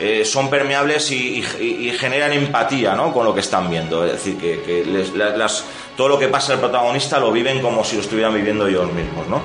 eh, 0.00 0.24
son 0.24 0.50
permeables 0.50 1.10
y, 1.10 1.42
y- 1.60 1.88
y 1.88 1.90
generan 1.98 2.32
empatía 2.32 2.94
¿no? 2.94 3.12
con 3.12 3.24
lo 3.24 3.34
que 3.34 3.40
están 3.40 3.70
viendo. 3.70 4.04
Es 4.04 4.12
decir, 4.12 4.36
que, 4.36 4.60
que 4.62 4.84
les- 4.84 5.14
la- 5.14 5.36
las- 5.36 5.64
todo 5.96 6.08
lo 6.08 6.18
que 6.18 6.28
pasa 6.28 6.52
al 6.52 6.60
protagonista 6.60 7.18
lo 7.18 7.32
viven 7.32 7.60
como 7.62 7.82
si 7.84 7.96
lo 7.96 8.02
estuvieran 8.02 8.34
viviendo 8.34 8.66
ellos 8.66 8.92
mismos. 8.92 9.26
¿no? 9.28 9.40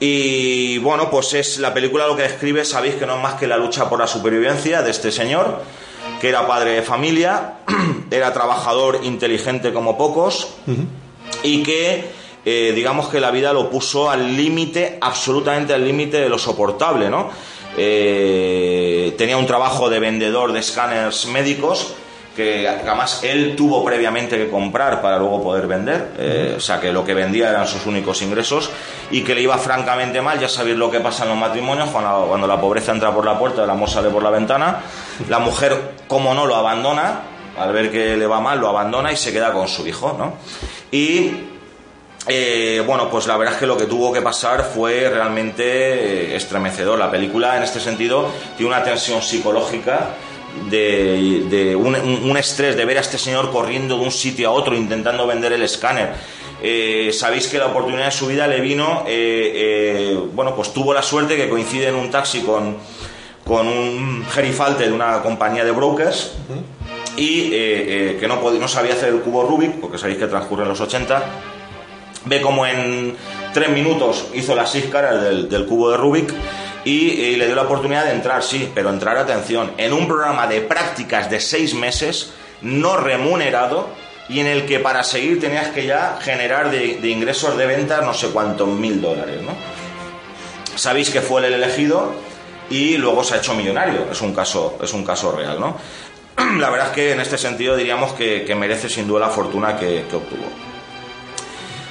Y 0.00 0.78
bueno, 0.78 1.08
pues 1.10 1.32
es 1.34 1.58
la 1.58 1.72
película 1.72 2.06
lo 2.06 2.16
que 2.16 2.22
describe, 2.24 2.64
sabéis 2.64 2.96
que 2.96 3.06
no 3.06 3.16
es 3.16 3.22
más 3.22 3.34
que 3.34 3.46
la 3.46 3.56
lucha 3.56 3.88
por 3.88 3.98
la 3.98 4.06
supervivencia 4.06 4.82
de 4.82 4.90
este 4.90 5.10
señor, 5.10 5.62
que 6.20 6.28
era 6.28 6.46
padre 6.46 6.72
de 6.72 6.82
familia, 6.82 7.54
era 8.10 8.32
trabajador 8.32 9.00
inteligente 9.04 9.72
como 9.72 9.96
pocos 9.96 10.48
y 11.42 11.62
que 11.62 12.04
eh, 12.44 12.72
digamos 12.74 13.08
que 13.08 13.20
la 13.20 13.30
vida 13.30 13.52
lo 13.52 13.70
puso 13.70 14.10
al 14.10 14.36
límite, 14.36 14.98
absolutamente 15.00 15.72
al 15.74 15.84
límite 15.84 16.18
de 16.20 16.28
lo 16.28 16.38
soportable, 16.38 17.08
¿no? 17.08 17.30
Eh, 17.76 19.14
tenía 19.18 19.36
un 19.36 19.46
trabajo 19.46 19.90
de 19.90 20.00
vendedor 20.00 20.52
de 20.52 20.60
escáneres 20.60 21.26
médicos 21.26 21.94
que 22.36 22.68
además 22.68 23.20
él 23.24 23.56
tuvo 23.56 23.82
previamente 23.82 24.36
que 24.36 24.50
comprar 24.50 25.00
para 25.00 25.18
luego 25.18 25.42
poder 25.42 25.66
vender, 25.66 26.12
eh, 26.18 26.54
o 26.56 26.60
sea 26.60 26.78
que 26.78 26.92
lo 26.92 27.02
que 27.02 27.14
vendía 27.14 27.48
eran 27.48 27.66
sus 27.66 27.86
únicos 27.86 28.20
ingresos 28.20 28.70
y 29.10 29.22
que 29.22 29.34
le 29.34 29.40
iba 29.40 29.56
francamente 29.56 30.20
mal, 30.20 30.38
ya 30.38 30.48
sabéis 30.48 30.76
lo 30.76 30.90
que 30.90 31.00
pasa 31.00 31.22
en 31.22 31.30
los 31.30 31.38
matrimonios, 31.38 31.88
cuando, 31.88 32.26
cuando 32.28 32.46
la 32.46 32.60
pobreza 32.60 32.92
entra 32.92 33.12
por 33.14 33.24
la 33.24 33.38
puerta, 33.38 33.64
el 33.64 33.70
amor 33.70 33.88
sale 33.88 34.10
por 34.10 34.22
la 34.22 34.28
ventana, 34.28 34.82
la 35.30 35.38
mujer, 35.38 35.94
como 36.06 36.34
no, 36.34 36.44
lo 36.44 36.54
abandona, 36.54 37.22
al 37.58 37.72
ver 37.72 37.90
que 37.90 38.18
le 38.18 38.26
va 38.26 38.38
mal, 38.38 38.60
lo 38.60 38.68
abandona 38.68 39.10
y 39.10 39.16
se 39.16 39.32
queda 39.32 39.52
con 39.52 39.66
su 39.66 39.86
hijo, 39.86 40.14
¿no? 40.18 40.34
Y 40.92 41.55
eh, 42.28 42.82
bueno, 42.84 43.08
pues 43.08 43.26
la 43.26 43.36
verdad 43.36 43.54
es 43.54 43.60
que 43.60 43.66
lo 43.66 43.76
que 43.76 43.86
tuvo 43.86 44.12
que 44.12 44.20
pasar 44.20 44.64
fue 44.64 45.08
realmente 45.08 45.62
eh, 45.64 46.36
estremecedor. 46.36 46.98
La 46.98 47.10
película, 47.10 47.56
en 47.56 47.62
este 47.62 47.78
sentido, 47.78 48.28
tiene 48.56 48.72
una 48.72 48.82
tensión 48.82 49.22
psicológica 49.22 50.10
de, 50.68 51.44
de 51.48 51.76
un, 51.76 52.36
estrés 52.36 52.76
de 52.76 52.84
ver 52.84 52.98
a 52.98 53.02
este 53.02 53.18
señor 53.18 53.52
corriendo 53.52 53.96
de 53.98 54.04
un 54.04 54.10
sitio 54.10 54.48
a 54.48 54.52
otro 54.52 54.74
intentando 54.74 55.26
vender 55.26 55.52
el 55.52 55.62
escáner. 55.62 56.14
Eh, 56.62 57.10
Sabéis 57.12 57.46
que 57.46 57.58
la 57.58 57.66
oportunidad 57.66 58.06
de 58.06 58.10
su 58.10 58.26
vida 58.26 58.48
le 58.48 58.60
vino, 58.60 59.04
eh, 59.06 60.18
bueno, 60.32 60.56
pues 60.56 60.72
tuvo 60.72 60.92
la 60.92 61.02
suerte 61.02 61.36
que 61.36 61.48
coincide 61.48 61.88
en 61.88 61.94
un 61.94 62.10
taxi 62.10 62.40
con, 62.40 62.78
con 63.44 63.68
un 63.68 64.26
gerifalte 64.32 64.88
de 64.88 64.92
una 64.92 65.22
compañía 65.22 65.64
de 65.64 65.70
brokers 65.70 66.32
y 67.16 67.50
que 67.50 68.26
no, 68.26 68.50
no 68.50 68.68
sabía 68.68 68.94
hacer 68.94 69.10
el 69.10 69.20
cubo 69.20 69.44
Rubik, 69.44 69.80
porque 69.80 69.96
sabéis 69.98 70.18
que 70.18 70.26
transcurre 70.26 70.64
en 70.64 70.70
los 70.70 70.80
80 70.80 71.22
ve 72.26 72.40
como 72.40 72.66
en 72.66 73.16
tres 73.54 73.70
minutos 73.70 74.26
hizo 74.34 74.54
las 74.54 74.70
seis 74.70 74.86
caras 74.86 75.22
del, 75.22 75.66
cubo 75.66 75.90
de 75.90 75.96
Rubik 75.96 76.32
y, 76.84 77.36
le 77.36 77.46
dio 77.46 77.56
la 77.56 77.62
oportunidad 77.62 78.04
de 78.04 78.12
entrar, 78.12 78.42
sí, 78.42 78.70
pero 78.74 78.90
entrar, 78.90 79.16
atención, 79.16 79.72
en 79.78 79.92
un 79.92 80.06
programa 80.06 80.46
de 80.46 80.60
prácticas 80.60 81.30
de 81.30 81.40
seis 81.40 81.74
meses, 81.74 82.32
no 82.62 82.96
remunerado, 82.96 83.88
y 84.28 84.40
en 84.40 84.46
el 84.46 84.66
que 84.66 84.78
para 84.78 85.02
seguir 85.02 85.40
tenías 85.40 85.68
que 85.68 85.86
ya 85.86 86.18
generar 86.20 86.70
de, 86.70 86.98
ingresos 87.08 87.56
de 87.56 87.66
ventas 87.66 88.04
no 88.04 88.12
sé 88.12 88.28
cuántos 88.28 88.68
mil 88.68 89.00
dólares, 89.00 89.40
¿no? 89.42 89.52
Sabéis 90.76 91.10
que 91.10 91.20
fue 91.20 91.46
el 91.46 91.54
elegido 91.54 92.12
y 92.68 92.96
luego 92.98 93.24
se 93.24 93.34
ha 93.34 93.38
hecho 93.38 93.54
millonario, 93.54 94.06
es 94.10 94.20
un 94.20 94.34
caso, 94.34 94.78
es 94.82 94.92
un 94.92 95.04
caso 95.04 95.32
real, 95.32 95.58
¿no? 95.58 95.76
la 96.58 96.70
verdad 96.70 96.88
es 96.88 96.92
que 96.92 97.12
en 97.12 97.20
este 97.20 97.38
sentido 97.38 97.74
diríamos 97.74 98.12
que, 98.12 98.54
merece 98.56 98.88
sin 98.88 99.08
duda 99.08 99.20
la 99.20 99.30
fortuna 99.30 99.76
que 99.76 100.04
obtuvo. 100.12 100.75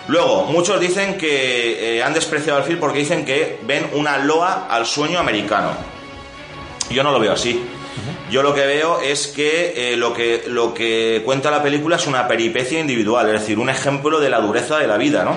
Luego, 0.08 0.44
muchos 0.46 0.80
dicen 0.80 1.18
que 1.18 1.98
eh, 1.98 2.04
han 2.04 2.14
despreciado 2.14 2.60
el 2.60 2.66
film 2.66 2.80
porque 2.80 3.00
dicen 3.00 3.26
que 3.26 3.60
ven 3.64 3.90
una 3.94 4.18
loa 4.18 4.68
al 4.70 4.86
sueño 4.86 5.20
americano. 5.20 5.72
Yo 6.92 7.02
no 7.04 7.12
lo 7.12 7.20
veo 7.20 7.34
así. 7.34 7.64
Yo 8.30 8.44
lo 8.44 8.54
que 8.54 8.66
veo 8.66 9.00
es 9.02 9.28
que, 9.28 9.94
eh, 9.94 9.98
lo 9.98 10.14
que 10.14 10.44
lo 10.48 10.74
que 10.74 11.22
cuenta 11.26 11.50
la 11.50 11.64
película 11.64 11.96
es 11.96 12.06
una 12.08 12.28
peripecia 12.28 12.80
individual, 12.80 13.28
es 13.28 13.42
decir, 13.42 13.58
un 13.60 13.70
ejemplo 13.70 14.20
de 14.20 14.30
la 14.30 14.40
dureza 14.42 14.78
de 14.78 14.88
la 14.88 14.98
vida, 14.98 15.24
¿no? 15.24 15.36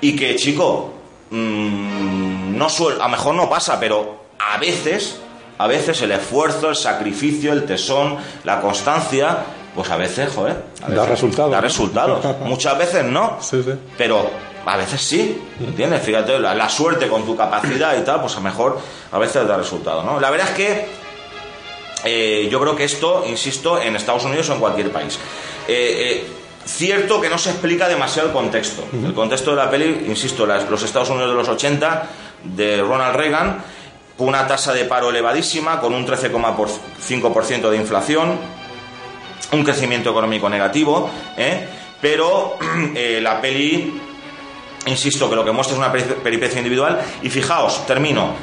Y 0.00 0.16
que, 0.16 0.34
chico, 0.36 0.94
mm, 1.30 2.56
no 2.56 2.68
suel- 2.68 2.96
a 3.00 3.04
lo 3.04 3.08
mejor 3.10 3.34
no 3.34 3.48
pasa, 3.50 3.78
pero 3.78 4.24
a 4.38 4.56
veces, 4.58 5.20
a 5.58 5.66
veces 5.66 6.00
el 6.02 6.12
esfuerzo, 6.12 6.70
el 6.70 6.76
sacrificio, 6.76 7.52
el 7.52 7.64
tesón, 7.66 8.16
la 8.44 8.60
constancia, 8.60 9.38
pues 9.74 9.90
a 9.90 9.96
veces, 9.96 10.32
joder, 10.34 10.56
a 10.82 10.88
Da 10.88 10.94
veces 10.94 11.08
resultados. 11.08 11.50
Da 11.52 11.60
resultados. 11.60 12.36
Muchas 12.44 12.76
veces 12.78 13.04
no. 13.04 13.38
Sí, 13.40 13.62
sí. 13.62 13.72
Pero 13.96 14.30
a 14.66 14.76
veces 14.76 15.00
sí, 15.00 15.42
¿entiendes? 15.60 16.02
Fíjate, 16.02 16.38
la, 16.38 16.54
la 16.54 16.68
suerte 16.68 17.08
con 17.08 17.24
tu 17.24 17.36
capacidad 17.36 17.96
y 17.98 18.02
tal, 18.02 18.20
pues 18.20 18.34
a 18.34 18.36
lo 18.36 18.42
mejor 18.42 18.78
a 19.10 19.18
veces 19.18 19.46
da 19.48 19.56
resultado, 19.56 20.02
¿no? 20.02 20.20
La 20.20 20.30
verdad 20.30 20.48
es 20.50 20.54
que 20.54 20.86
eh, 22.04 22.48
yo 22.50 22.60
creo 22.60 22.74
que 22.76 22.84
esto, 22.84 23.24
insisto, 23.28 23.80
en 23.80 23.96
Estados 23.96 24.24
Unidos 24.24 24.48
o 24.50 24.54
en 24.54 24.60
cualquier 24.60 24.90
país. 24.90 25.18
Eh, 25.68 26.22
eh, 26.26 26.26
cierto 26.64 27.20
que 27.20 27.28
no 27.28 27.38
se 27.38 27.50
explica 27.50 27.88
demasiado 27.88 28.28
el 28.28 28.34
contexto. 28.34 28.84
El 28.92 29.14
contexto 29.14 29.50
de 29.50 29.56
la 29.56 29.70
peli, 29.70 30.04
insisto, 30.08 30.46
las- 30.46 30.68
los 30.68 30.82
Estados 30.82 31.10
Unidos 31.10 31.30
de 31.30 31.36
los 31.36 31.48
80, 31.48 32.06
de 32.44 32.82
Ronald 32.82 33.16
Reagan, 33.16 33.64
con 34.18 34.28
una 34.28 34.46
tasa 34.46 34.72
de 34.72 34.84
paro 34.84 35.10
elevadísima, 35.10 35.80
con 35.80 35.94
un 35.94 36.04
13,5% 36.06 37.70
de 37.70 37.76
inflación, 37.76 38.36
un 39.50 39.64
crecimiento 39.64 40.10
económico 40.10 40.48
negativo, 40.48 41.10
¿eh? 41.36 41.66
pero 42.00 42.56
eh, 42.94 43.20
la 43.22 43.40
peli, 43.40 44.00
insisto, 44.86 45.28
que 45.28 45.36
lo 45.36 45.44
que 45.44 45.52
muestra 45.52 45.74
es 45.74 45.78
una 45.78 45.92
peri- 45.92 46.14
peripecia 46.22 46.58
individual. 46.58 47.00
Y 47.22 47.28
fijaos, 47.30 47.86
termino, 47.86 48.34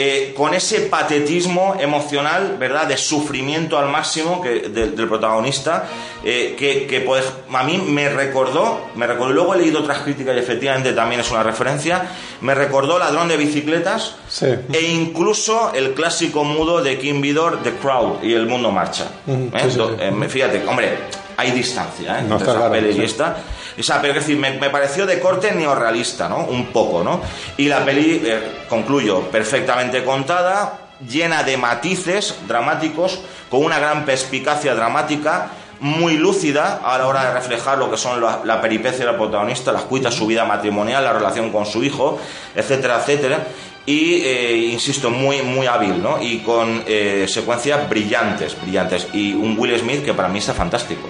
eh, 0.00 0.32
con 0.36 0.54
ese 0.54 0.82
patetismo 0.82 1.74
emocional, 1.80 2.54
¿verdad?, 2.56 2.86
de 2.86 2.96
sufrimiento 2.96 3.76
al 3.76 3.88
máximo 3.88 4.40
que, 4.40 4.68
del- 4.68 4.94
del 4.94 5.08
protagonista, 5.08 5.88
eh, 6.22 6.54
que, 6.56 6.86
que, 6.86 7.00
pues, 7.00 7.24
a 7.52 7.64
mí 7.64 7.78
me 7.78 8.08
recordó, 8.08 8.80
me 8.94 9.08
recordó, 9.08 9.32
luego 9.32 9.54
he 9.54 9.58
leído 9.58 9.80
otras 9.80 9.98
críticas 10.02 10.36
y 10.36 10.38
efectivamente 10.38 10.92
también 10.92 11.20
es 11.20 11.30
una 11.32 11.42
referencia, 11.42 12.02
me 12.42 12.54
recordó 12.54 12.96
Ladrón 13.00 13.26
de 13.26 13.36
Bicicletas 13.36 14.14
Sí. 14.28 14.46
e 14.72 14.82
incluso 14.82 15.72
el 15.74 15.94
clásico 15.94 16.44
mudo 16.44 16.80
de 16.80 16.96
Kim 16.98 17.20
Vidor, 17.20 17.64
The 17.64 17.72
Crowd 17.72 18.22
y 18.22 18.34
El 18.34 18.46
Mundo 18.46 18.70
Marcha. 18.70 19.06
Ujú, 19.26 19.50
¿Eh? 19.52 19.60
sí, 19.64 19.70
sí, 19.72 19.80
eh, 19.98 20.28
fíjate, 20.28 20.62
hombre, 20.68 20.96
hay 21.36 21.50
distancia 21.50 22.20
¿eh? 22.20 22.22
No, 22.22 22.36
entre 22.36 22.48
está 22.52 22.68
claro, 22.68 22.86
y 22.88 23.02
esta. 23.02 23.36
O 23.78 23.82
sea, 23.82 24.00
pero 24.00 24.14
es 24.14 24.20
decir, 24.20 24.36
me, 24.36 24.52
pareció 24.70 25.06
de 25.06 25.20
corte 25.20 25.52
neorrealista, 25.52 26.28
¿no? 26.28 26.38
Un 26.44 26.66
poco, 26.66 27.04
¿no? 27.04 27.20
Y 27.56 27.68
la 27.68 27.84
peli, 27.84 28.20
eh, 28.24 28.64
concluyo, 28.68 29.22
perfectamente 29.30 30.04
contada, 30.04 30.88
llena 31.08 31.42
de 31.42 31.56
matices 31.56 32.34
dramáticos, 32.46 33.20
con 33.48 33.64
una 33.64 33.78
gran 33.78 34.04
perspicacia 34.04 34.74
dramática, 34.74 35.50
muy 35.80 36.16
lúcida 36.16 36.80
a 36.82 36.98
la 36.98 37.06
hora 37.06 37.26
de 37.26 37.34
reflejar 37.34 37.78
lo 37.78 37.88
que 37.88 37.96
son 37.96 38.20
la, 38.20 38.40
la 38.44 38.60
peripecia 38.60 39.06
del 39.06 39.14
protagonista, 39.14 39.70
las 39.70 39.82
cuitas, 39.82 40.12
su 40.12 40.26
vida 40.26 40.44
matrimonial, 40.44 41.04
la 41.04 41.12
relación 41.12 41.50
con 41.50 41.64
su 41.66 41.84
hijo, 41.84 42.18
etcétera, 42.56 42.96
etcétera. 42.98 43.46
Y, 43.86 44.16
eh, 44.16 44.54
insisto, 44.70 45.08
muy, 45.08 45.40
muy 45.40 45.66
hábil, 45.66 46.02
¿no? 46.02 46.20
Y 46.20 46.40
con 46.40 46.82
eh, 46.86 47.24
secuencias 47.26 47.88
brillantes, 47.88 48.60
brillantes. 48.60 49.08
Y 49.14 49.32
un 49.32 49.58
Will 49.58 49.78
Smith 49.78 50.04
que 50.04 50.12
para 50.12 50.28
mí 50.28 50.40
está 50.40 50.52
fantástico 50.52 51.08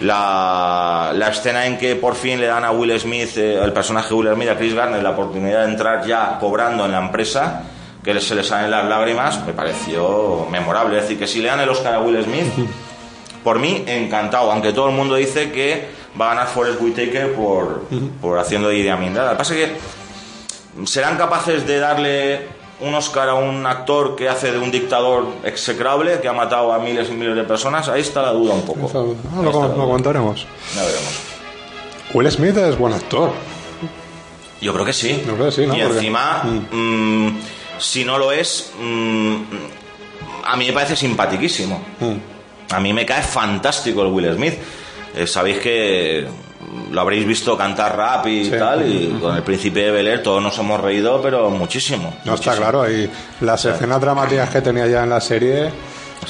la, 0.00 1.12
la 1.14 1.28
escena 1.28 1.66
en 1.66 1.78
que 1.78 1.96
por 1.96 2.14
fin 2.14 2.40
le 2.40 2.46
dan 2.46 2.64
a 2.64 2.70
Will 2.70 2.98
Smith, 2.98 3.36
eh, 3.36 3.62
el 3.62 3.72
personaje 3.72 4.08
de 4.08 4.14
Will 4.14 4.34
Smith, 4.34 4.48
a 4.48 4.56
Chris 4.56 4.74
Garner, 4.74 5.02
la 5.02 5.10
oportunidad 5.10 5.64
de 5.64 5.72
entrar 5.72 6.06
ya 6.06 6.38
cobrando 6.38 6.84
en 6.86 6.92
la 6.92 6.98
empresa, 6.98 7.62
que 8.02 8.18
se 8.20 8.34
le 8.34 8.42
salen 8.42 8.70
las 8.70 8.86
lágrimas, 8.86 9.44
me 9.46 9.52
pareció 9.52 10.46
memorable. 10.50 10.96
Es 10.96 11.02
decir, 11.02 11.18
que 11.18 11.26
si 11.26 11.40
le 11.40 11.48
dan 11.48 11.60
el 11.60 11.68
Oscar 11.68 11.94
a 11.94 12.00
Will 12.00 12.22
Smith, 12.24 12.46
por 13.44 13.58
mí, 13.58 13.84
encantado, 13.86 14.50
aunque 14.50 14.72
todo 14.72 14.88
el 14.88 14.94
mundo 14.94 15.16
dice 15.16 15.52
que 15.52 15.88
va 16.18 16.26
a 16.26 16.34
ganar 16.34 16.48
Forrest 16.48 16.80
Whitaker 16.80 17.34
por, 17.34 17.84
por 18.20 18.38
haciendo 18.38 18.68
de 18.68 18.78
Idi 18.78 18.88
Amin. 18.88 19.14
Lo 19.14 19.30
que 19.30 19.36
pasa 19.36 19.54
es 19.54 19.68
que 19.68 20.86
serán 20.86 21.16
capaces 21.16 21.66
de 21.66 21.78
darle 21.78 22.59
un 22.80 22.94
Oscar 22.94 23.28
a 23.28 23.34
un 23.34 23.66
actor 23.66 24.16
que 24.16 24.28
hace 24.28 24.52
de 24.52 24.58
un 24.58 24.70
dictador 24.70 25.26
execrable 25.44 26.20
que 26.20 26.28
ha 26.28 26.32
matado 26.32 26.72
a 26.72 26.78
miles 26.78 27.08
y 27.10 27.12
miles 27.12 27.36
de 27.36 27.44
personas. 27.44 27.88
Ahí 27.88 28.00
está 28.00 28.22
la 28.22 28.32
duda 28.32 28.54
un 28.54 28.62
poco. 28.62 28.90
Ah, 28.94 29.42
lo, 29.42 29.52
lo. 29.52 29.98
Ya 30.74 30.82
veremos. 30.82 31.20
Will 32.14 32.30
Smith 32.30 32.56
es 32.56 32.76
buen 32.78 32.92
actor. 32.94 33.30
Yo 34.60 34.72
creo 34.72 34.84
que 34.84 34.92
sí. 34.92 35.22
Yo 35.26 35.34
creo 35.34 35.46
que 35.46 35.52
sí, 35.52 35.66
¿no? 35.66 35.76
Y 35.76 35.80
Porque- 35.80 35.94
encima, 35.98 36.42
mm, 36.70 37.28
si 37.78 38.04
no 38.04 38.18
lo 38.18 38.32
es, 38.32 38.72
mm, 38.80 39.36
a 40.44 40.56
mí 40.56 40.66
me 40.66 40.72
parece 40.72 40.96
simpatiquísimo. 40.96 41.80
Mm. 42.00 42.74
A 42.74 42.80
mí 42.80 42.92
me 42.92 43.04
cae 43.06 43.22
fantástico 43.22 44.02
el 44.02 44.08
Will 44.08 44.34
Smith. 44.34 44.54
Eh, 45.16 45.26
Sabéis 45.26 45.58
que 45.58 46.26
lo 46.90 47.00
habréis 47.00 47.26
visto 47.26 47.56
cantar 47.56 47.96
rap 47.96 48.26
y 48.26 48.44
Sí. 48.44 48.50
tal, 48.58 48.86
y 48.90 49.18
con 49.20 49.34
el 49.36 49.42
príncipe 49.42 49.80
de 49.80 49.90
Bel 49.90 50.06
Air 50.06 50.22
todos 50.22 50.42
nos 50.42 50.58
hemos 50.58 50.80
reído, 50.80 51.20
pero 51.22 51.48
muchísimo. 51.50 52.14
No 52.24 52.34
está 52.34 52.54
claro. 52.56 52.90
Y 52.90 53.08
las 53.40 53.64
escenas 53.64 54.00
dramáticas 54.00 54.50
que 54.50 54.60
tenía 54.60 54.86
ya 54.86 55.02
en 55.04 55.10
la 55.10 55.20
serie, 55.20 55.70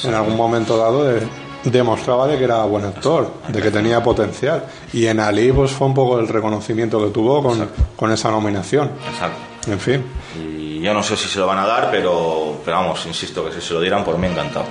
en 0.03 0.13
algún 0.13 0.35
momento 0.37 0.77
dado, 0.77 1.03
de- 1.03 1.21
demostraba 1.63 2.27
de 2.27 2.37
que 2.39 2.43
era 2.45 2.63
buen 2.63 2.85
actor, 2.85 3.33
de 3.49 3.61
que 3.61 3.69
tenía 3.69 4.01
potencial. 4.01 4.63
Y 4.93 5.05
en 5.05 5.19
Ali, 5.19 5.51
pues 5.51 5.71
fue 5.71 5.87
un 5.87 5.93
poco 5.93 6.19
el 6.19 6.27
reconocimiento 6.27 7.03
que 7.03 7.11
tuvo 7.11 7.43
con, 7.43 7.69
con 7.95 8.11
esa 8.11 8.31
nominación. 8.31 8.89
Exacto. 9.11 9.37
En 9.71 9.79
fin. 9.79 10.03
Y 10.39 10.79
yo 10.81 10.91
no 10.93 11.03
sé 11.03 11.15
si 11.15 11.27
se 11.27 11.37
lo 11.37 11.45
van 11.45 11.59
a 11.59 11.67
dar, 11.67 11.89
pero, 11.91 12.59
pero 12.65 12.77
vamos, 12.77 13.05
insisto 13.05 13.45
que 13.45 13.53
si 13.53 13.61
se 13.61 13.73
lo 13.75 13.79
dieran, 13.81 14.03
por 14.03 14.17
mí 14.17 14.25
encantado. 14.27 14.65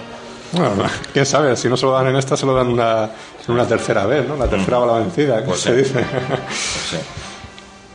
Bueno, 0.52 0.84
quién 1.12 1.26
sabe, 1.26 1.56
si 1.56 1.68
no 1.68 1.76
se 1.76 1.86
lo 1.86 1.92
dan 1.92 2.08
en 2.08 2.16
esta, 2.16 2.36
se 2.36 2.46
lo 2.46 2.54
dan 2.54 2.68
una, 2.68 3.04
en 3.46 3.54
una 3.54 3.66
tercera 3.66 4.06
vez, 4.06 4.26
¿no? 4.28 4.36
La 4.36 4.48
tercera 4.48 4.78
va 4.78 4.86
la 4.86 4.92
vencida, 4.98 5.40
que 5.40 5.48
Pues 5.48 5.60
se 5.60 5.70
sí. 5.70 5.76
dice. 5.76 6.04
Sí. 6.90 6.96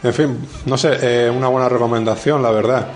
En 0.04 0.14
fin, 0.14 0.48
no 0.66 0.78
sé, 0.78 0.98
eh, 1.02 1.30
una 1.30 1.48
buena 1.48 1.68
recomendación, 1.68 2.42
la 2.44 2.52
verdad. 2.52 2.88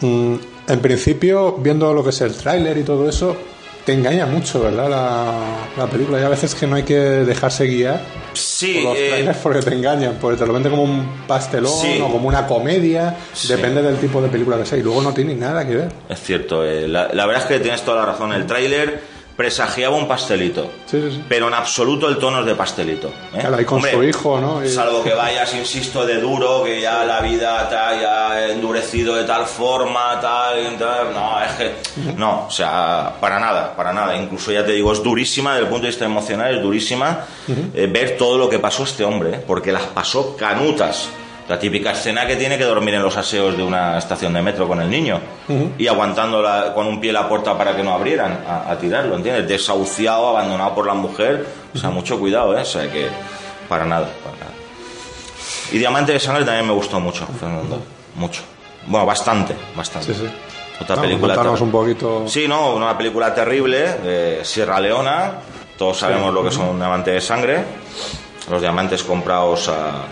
Mm, 0.00 0.34
en 0.66 0.80
principio, 0.80 1.52
viendo 1.58 1.92
lo 1.92 2.02
que 2.02 2.10
es 2.10 2.20
el 2.22 2.34
tráiler 2.34 2.78
y 2.78 2.82
todo 2.82 3.08
eso, 3.08 3.36
te 3.84 3.92
engaña 3.92 4.26
mucho, 4.26 4.62
¿verdad? 4.62 4.88
La, 4.88 5.34
la 5.76 5.86
película. 5.90 6.18
Y 6.20 6.22
a 6.22 6.28
veces 6.28 6.54
que 6.54 6.66
no 6.66 6.76
hay 6.76 6.82
que 6.84 6.94
dejarse 6.98 7.66
guiar 7.66 8.00
Sí, 8.32 8.74
por 8.82 8.92
los 8.92 8.98
eh, 8.98 9.08
trailers 9.10 9.38
porque 9.38 9.60
te 9.60 9.74
engañan, 9.74 10.16
porque 10.20 10.38
te 10.38 10.46
lo 10.46 10.52
venden 10.52 10.70
como 10.72 10.82
un 10.84 11.06
pastelón 11.26 11.72
Sí. 11.80 12.00
o 12.02 12.10
como 12.10 12.28
una 12.28 12.46
comedia, 12.46 13.16
Sí. 13.32 13.48
depende 13.48 13.82
del 13.82 13.96
tipo 13.98 14.20
de 14.22 14.28
película 14.28 14.56
que 14.58 14.66
sea. 14.66 14.78
Y 14.78 14.82
luego 14.82 15.02
no 15.02 15.12
tiene 15.12 15.34
nada 15.34 15.66
que 15.66 15.74
ver. 15.76 15.88
es 16.08 16.20
cierto. 16.20 16.64
eh, 16.64 16.88
la, 16.88 17.08
la 17.12 17.26
verdad 17.26 17.42
es 17.42 17.48
que 17.48 17.60
tienes 17.60 17.82
toda 17.82 18.00
la 18.00 18.06
razón. 18.12 18.32
El 18.32 18.46
tráiler 18.46 19.13
presagiaba 19.36 19.96
un 19.96 20.06
pastelito. 20.06 20.70
Sí, 20.86 21.00
sí, 21.00 21.10
sí. 21.16 21.24
Pero 21.28 21.48
en 21.48 21.54
absoluto 21.54 22.08
el 22.08 22.18
tono 22.18 22.40
es 22.40 22.46
de 22.46 22.54
pastelito. 22.54 23.08
¿eh? 23.08 23.38
Claro, 23.40 23.56
ahí 23.56 23.64
con 23.64 23.76
Hombre, 23.76 23.92
su 23.92 24.02
hijo, 24.04 24.40
¿no? 24.40 24.64
Y- 24.64 24.68
Salvo 24.68 25.02
que 25.02 25.12
vayas, 25.14 25.52
insisto, 25.54 26.06
de 26.06 26.20
duro, 26.20 26.62
que 26.64 26.80
ya 26.80 27.04
la 27.04 27.20
vida 27.20 27.68
te 27.68 27.76
haya 27.76 28.48
endurecido 28.52 29.14
de 29.16 29.24
tal 29.24 29.44
forma, 29.46 30.20
tal, 30.20 30.72
y 30.72 30.76
tal. 30.76 31.12
No, 31.12 31.42
es 31.42 31.52
que. 31.52 31.74
No, 32.16 32.46
o 32.46 32.50
sea, 32.50 33.12
para 33.20 33.40
nada, 33.40 33.74
para 33.74 33.92
nada. 33.92 34.16
Incluso 34.16 34.52
ya 34.52 34.64
te 34.64 34.72
digo, 34.72 34.92
es 34.92 35.02
durísima 35.02 35.52
desde 35.54 35.64
el 35.64 35.68
punto 35.70 35.82
de 35.82 35.88
vista 35.88 36.04
emocional, 36.04 36.54
es 36.56 36.62
durísima 36.62 37.24
eh, 37.74 37.88
ver 37.92 38.16
todo 38.16 38.38
lo 38.38 38.48
que 38.48 38.58
pasó 38.58 38.84
este 38.84 39.04
hombre, 39.04 39.30
¿eh? 39.36 39.44
porque 39.46 39.72
las 39.72 39.82
pasó 39.84 40.36
canutas. 40.36 41.08
La 41.48 41.58
típica 41.58 41.90
escena 41.92 42.26
que 42.26 42.36
tiene 42.36 42.56
que 42.56 42.64
dormir 42.64 42.94
en 42.94 43.02
los 43.02 43.16
aseos 43.18 43.54
de 43.56 43.62
una 43.62 43.98
estación 43.98 44.32
de 44.32 44.40
metro 44.40 44.66
con 44.66 44.80
el 44.80 44.88
niño 44.88 45.20
y 45.76 45.86
aguantando 45.86 46.40
la- 46.40 46.72
con 46.72 46.86
un 46.86 46.98
pie 47.00 47.12
la 47.12 47.28
puerta 47.28 47.56
para 47.58 47.76
que 47.76 47.82
no 47.82 47.92
abrieran 47.92 48.44
a, 48.48 48.70
a 48.70 48.78
tirarlo, 48.78 49.14
¿entiendes? 49.16 49.46
Desahuciado, 49.46 50.28
abandonado 50.28 50.74
por 50.74 50.86
la 50.86 50.94
mujer. 50.94 51.46
O 51.74 51.78
sea, 51.78 51.90
mucho 51.90 52.18
cuidado, 52.18 52.56
¿eh? 52.56 52.62
O 52.62 52.64
sea 52.64 52.90
que. 52.90 53.08
Para 53.68 53.84
nada, 53.84 54.06
para 54.24 54.36
nada. 54.36 54.52
Y 55.72 55.78
Diamante 55.78 56.12
de 56.12 56.20
Sangre 56.20 56.44
también 56.44 56.66
me 56.66 56.72
gustó 56.72 56.98
mucho, 57.00 57.26
Fernando. 57.38 57.80
Mucho. 58.14 58.42
Bueno, 58.86 59.04
bastante, 59.06 59.54
bastante. 59.76 60.14
Sí, 60.14 60.20
sí. 60.20 60.30
Otra 60.80 60.96
película. 60.96 61.34
un 61.60 61.70
poquito. 61.70 62.24
Sí, 62.26 62.46
no, 62.48 62.74
una 62.74 62.96
película 62.96 63.34
terrible 63.34 63.80
de 64.02 64.40
Sierra 64.44 64.80
Leona. 64.80 65.32
Todos 65.78 65.98
sabemos 65.98 66.32
lo 66.32 66.42
que 66.44 66.50
son 66.50 66.68
un 66.70 66.78
diamante 66.78 67.10
de 67.12 67.20
sangre. 67.20 67.64
Los 68.50 68.60
diamantes 68.60 69.02
comprados 69.02 69.68
a, 69.68 70.04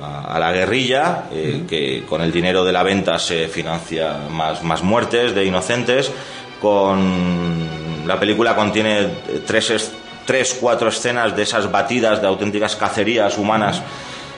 a, 0.00 0.34
a 0.36 0.38
la 0.38 0.52
guerrilla, 0.52 1.24
eh, 1.32 1.64
que 1.68 2.04
con 2.08 2.20
el 2.22 2.30
dinero 2.32 2.64
de 2.64 2.72
la 2.72 2.82
venta 2.82 3.18
se 3.18 3.48
financia 3.48 4.18
más, 4.30 4.62
más 4.62 4.82
muertes 4.82 5.34
de 5.34 5.44
inocentes. 5.44 6.10
Con 6.60 8.06
la 8.06 8.18
película 8.20 8.54
contiene 8.54 9.08
tres, 9.46 9.70
es- 9.70 9.92
tres, 10.26 10.56
cuatro 10.60 10.88
escenas 10.90 11.34
de 11.34 11.42
esas 11.42 11.70
batidas 11.72 12.20
de 12.20 12.26
auténticas 12.28 12.76
cacerías 12.76 13.38
humanas 13.38 13.82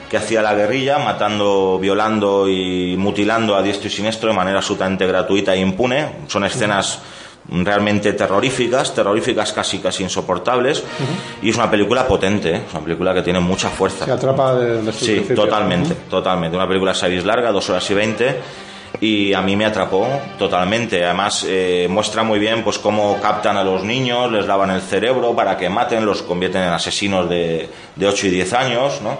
que 0.09 0.17
hacía 0.17 0.41
la 0.41 0.53
guerrilla, 0.53 0.99
matando, 0.99 1.79
violando 1.79 2.47
y 2.47 2.95
mutilando 2.97 3.55
a 3.55 3.61
diestro 3.63 3.87
y 3.87 3.91
siniestro 3.91 4.29
de 4.29 4.35
manera 4.35 4.57
absolutamente 4.59 5.05
gratuita 5.07 5.53
e 5.55 5.59
impune. 5.59 6.07
Son 6.27 6.43
escenas 6.45 6.99
realmente 7.49 8.13
terroríficas, 8.13 8.93
terroríficas 8.93 9.51
casi 9.53 9.79
casi 9.79 10.03
insoportables, 10.03 10.83
y 11.41 11.49
es 11.49 11.55
una 11.55 11.69
película 11.69 12.07
potente, 12.07 12.51
¿eh? 12.51 12.61
es 12.67 12.73
una 12.73 12.83
película 12.83 13.13
que 13.13 13.21
tiene 13.21 13.39
mucha 13.39 13.69
fuerza. 13.69 14.05
Se 14.05 14.11
atrapa 14.11 14.57
Sí, 14.91 15.25
totalmente, 15.35 15.95
totalmente. 16.09 16.55
Una 16.55 16.67
película 16.67 16.93
sabéis 16.93 17.25
larga, 17.25 17.51
dos 17.51 17.69
horas 17.69 17.89
y 17.89 17.93
veinte, 17.93 18.37
y 19.01 19.33
a 19.33 19.41
mí 19.41 19.55
me 19.55 19.65
atrapó 19.65 20.07
totalmente. 20.37 21.03
Además, 21.03 21.45
eh, 21.47 21.87
muestra 21.89 22.23
muy 22.23 22.39
bien 22.39 22.63
pues 22.63 22.77
cómo 22.77 23.19
captan 23.21 23.57
a 23.57 23.63
los 23.63 23.83
niños, 23.83 24.31
les 24.31 24.45
lavan 24.45 24.71
el 24.71 24.81
cerebro 24.81 25.35
para 25.35 25.57
que 25.57 25.69
maten, 25.69 26.05
los 26.05 26.21
convierten 26.21 26.61
en 26.61 26.69
asesinos 26.69 27.29
de, 27.29 27.69
de 27.95 28.07
8 28.07 28.27
y 28.27 28.29
10 28.29 28.53
años, 28.53 29.01
¿no? 29.01 29.17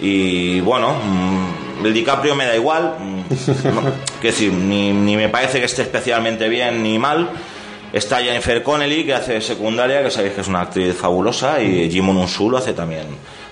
Y 0.00 0.60
bueno, 0.60 0.94
mm, 0.94 1.86
el 1.86 1.94
DiCaprio 1.94 2.34
me 2.34 2.46
da 2.46 2.56
igual, 2.56 2.96
mm, 2.98 3.20
no, 3.74 3.82
decir, 4.22 4.52
ni, 4.52 4.92
ni 4.92 5.16
me 5.16 5.28
parece 5.28 5.58
que 5.58 5.66
esté 5.66 5.82
especialmente 5.82 6.48
bien 6.48 6.82
ni 6.82 6.98
mal. 6.98 7.28
Está 7.92 8.18
Jennifer 8.18 8.62
Connelly, 8.62 9.04
que 9.04 9.14
hace 9.14 9.34
de 9.34 9.40
secundaria, 9.40 10.02
que 10.02 10.10
sabéis 10.10 10.34
que 10.34 10.40
es 10.42 10.48
una 10.48 10.62
actriz 10.62 10.94
fabulosa, 10.94 11.60
y 11.60 11.90
Jimon 11.90 12.16
Unsu 12.16 12.48
lo 12.48 12.58
hace 12.58 12.72
también 12.72 13.06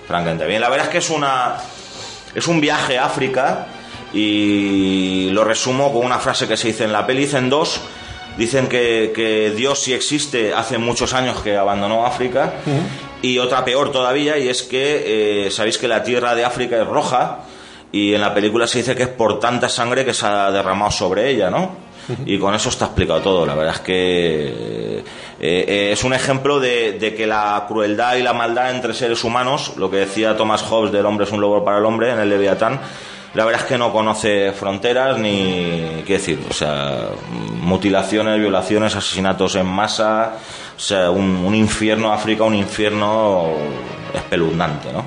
francamente 0.07 0.45
bien. 0.45 0.61
La 0.61 0.69
verdad 0.69 0.87
es 0.87 0.91
que 0.91 0.97
es 0.99 1.09
una 1.09 1.57
es 2.35 2.47
un 2.47 2.61
viaje 2.61 2.97
a 2.97 3.05
África 3.05 3.67
y 4.13 5.29
lo 5.31 5.43
resumo 5.43 5.91
con 5.93 6.05
una 6.05 6.19
frase 6.19 6.47
que 6.47 6.57
se 6.57 6.67
dice 6.67 6.83
en 6.83 6.91
la 6.91 7.05
peli, 7.05 7.21
dicen 7.21 7.49
dos, 7.49 7.81
dicen 8.37 8.67
que, 8.67 9.11
que 9.13 9.51
Dios 9.51 9.79
sí 9.79 9.93
existe 9.93 10.53
hace 10.53 10.77
muchos 10.77 11.13
años 11.13 11.41
que 11.41 11.57
abandonó 11.57 12.05
África 12.05 12.53
y 13.21 13.37
otra 13.39 13.65
peor 13.65 13.91
todavía 13.91 14.37
y 14.37 14.47
es 14.47 14.63
que 14.63 15.45
eh, 15.45 15.51
sabéis 15.51 15.77
que 15.77 15.87
la 15.87 16.03
tierra 16.03 16.35
de 16.35 16.45
África 16.45 16.81
es 16.81 16.87
roja 16.87 17.39
y 17.91 18.13
en 18.13 18.21
la 18.21 18.33
película 18.33 18.67
se 18.67 18.79
dice 18.79 18.95
que 18.95 19.03
es 19.03 19.09
por 19.09 19.39
tanta 19.39 19.67
sangre 19.69 20.05
que 20.05 20.13
se 20.13 20.25
ha 20.25 20.51
derramado 20.51 20.91
sobre 20.91 21.29
ella, 21.29 21.49
¿no? 21.49 21.88
Y 22.25 22.39
con 22.39 22.55
eso 22.55 22.69
está 22.69 22.85
explicado 22.85 23.21
todo. 23.21 23.45
La 23.45 23.55
verdad 23.55 23.75
es 23.75 23.81
que 23.81 24.47
eh, 24.47 25.03
eh, 25.39 25.89
es 25.91 26.03
un 26.03 26.13
ejemplo 26.13 26.59
de, 26.59 26.93
de 26.93 27.13
que 27.13 27.27
la 27.27 27.65
crueldad 27.67 28.15
y 28.15 28.23
la 28.23 28.33
maldad 28.33 28.71
entre 28.71 28.93
seres 28.93 29.23
humanos, 29.23 29.73
lo 29.77 29.89
que 29.89 29.97
decía 29.97 30.35
Thomas 30.35 30.63
Hobbes 30.63 30.91
del 30.91 31.05
hombre 31.05 31.25
es 31.25 31.31
un 31.31 31.41
lobo 31.41 31.63
para 31.63 31.77
el 31.77 31.85
hombre 31.85 32.11
en 32.11 32.19
el 32.19 32.29
Leviatán, 32.29 32.79
la 33.33 33.45
verdad 33.45 33.61
es 33.61 33.67
que 33.67 33.77
no 33.77 33.93
conoce 33.93 34.51
fronteras 34.53 35.19
ni, 35.19 36.03
qué 36.05 36.13
decir, 36.13 36.39
o 36.49 36.53
sea, 36.53 37.09
mutilaciones, 37.61 38.39
violaciones, 38.39 38.95
asesinatos 38.95 39.55
en 39.55 39.67
masa, 39.67 40.33
o 40.75 40.79
sea, 40.79 41.11
un, 41.11 41.35
un 41.35 41.53
infierno 41.53 42.11
África, 42.11 42.43
un 42.43 42.55
infierno 42.55 43.51
espeluznante, 44.13 44.91
¿no? 44.91 45.05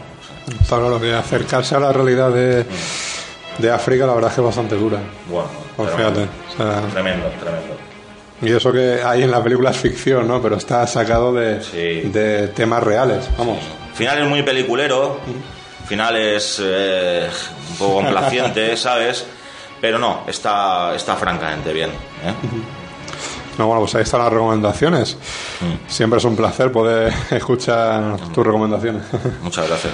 Claro 0.68 1.00
que 1.00 1.12
acercarse 1.12 1.74
a 1.74 1.80
la 1.80 1.92
realidad 1.92 2.30
de, 2.30 2.64
de 3.58 3.70
África, 3.70 4.06
la 4.06 4.14
verdad 4.14 4.30
es 4.30 4.34
que 4.36 4.40
es 4.40 4.46
bastante 4.46 4.76
dura. 4.76 4.98
Bueno, 5.28 5.48
Pues 5.76 5.88
tremendo, 5.94 6.20
fíjate. 6.20 6.30
o 6.52 6.56
sea, 6.56 6.80
tremendo, 6.90 7.26
tremendo. 7.40 7.76
y 8.42 8.52
eso 8.52 8.72
que 8.72 9.00
hay 9.04 9.22
en 9.22 9.30
la 9.30 9.42
película 9.42 9.70
es 9.70 9.76
ficción, 9.76 10.26
¿no? 10.26 10.40
Pero 10.42 10.56
está 10.56 10.86
sacado 10.86 11.32
de, 11.32 11.62
Sí. 11.62 12.08
de 12.10 12.48
temas 12.48 12.82
reales, 12.82 13.28
vamos. 13.38 13.58
Final 13.94 14.22
es 14.22 14.26
muy 14.28 14.42
peliculero, 14.42 15.18
final 15.86 16.16
es 16.16 16.60
eh, 16.64 17.28
un 17.70 17.76
poco 17.76 17.94
complaciente, 17.96 18.76
¿sabes? 18.76 19.26
Pero 19.80 19.98
no, 19.98 20.22
está, 20.26 20.94
está 20.94 21.16
francamente 21.16 21.72
bien. 21.72 21.90
¿eh? 21.90 22.32
No, 23.58 23.66
bueno, 23.66 23.80
pues 23.82 23.94
ahí 23.96 24.02
están 24.02 24.20
las 24.20 24.32
recomendaciones. 24.32 25.16
Mm. 25.60 25.90
Siempre 25.90 26.18
es 26.18 26.24
un 26.24 26.34
placer 26.36 26.72
poder 26.72 27.12
escuchar 27.30 28.16
tus 28.32 28.46
recomendaciones. 28.46 29.02
Muchas 29.42 29.68
gracias. 29.68 29.92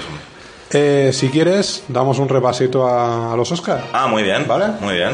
Eh, 0.71 1.11
si 1.13 1.29
quieres, 1.29 1.83
damos 1.87 2.19
un 2.19 2.29
repasito 2.29 2.87
a, 2.87 3.33
a 3.33 3.35
los 3.35 3.51
Oscars. 3.51 3.83
Ah, 3.93 4.07
muy 4.07 4.23
bien. 4.23 4.45
¿Vale? 4.47 4.65
Muy 4.81 4.93
bien. 4.95 5.11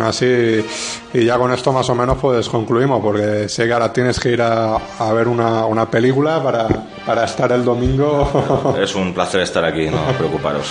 Así, 0.00 0.64
y 1.12 1.24
ya 1.26 1.36
con 1.36 1.52
esto 1.52 1.70
más 1.70 1.88
o 1.90 1.94
menos 1.94 2.16
pues 2.18 2.48
concluimos, 2.48 3.02
porque 3.02 3.46
sé 3.50 3.66
que 3.66 3.74
ahora 3.74 3.92
tienes 3.92 4.18
que 4.18 4.30
ir 4.30 4.40
a, 4.40 4.76
a 4.98 5.12
ver 5.12 5.28
una, 5.28 5.66
una 5.66 5.90
película 5.90 6.42
para, 6.42 6.66
para 7.04 7.24
estar 7.24 7.52
el 7.52 7.62
domingo. 7.62 8.74
Es 8.82 8.94
un 8.94 9.12
placer 9.12 9.42
estar 9.42 9.62
aquí, 9.64 9.86
no 9.90 10.02
preocuparos. 10.18 10.66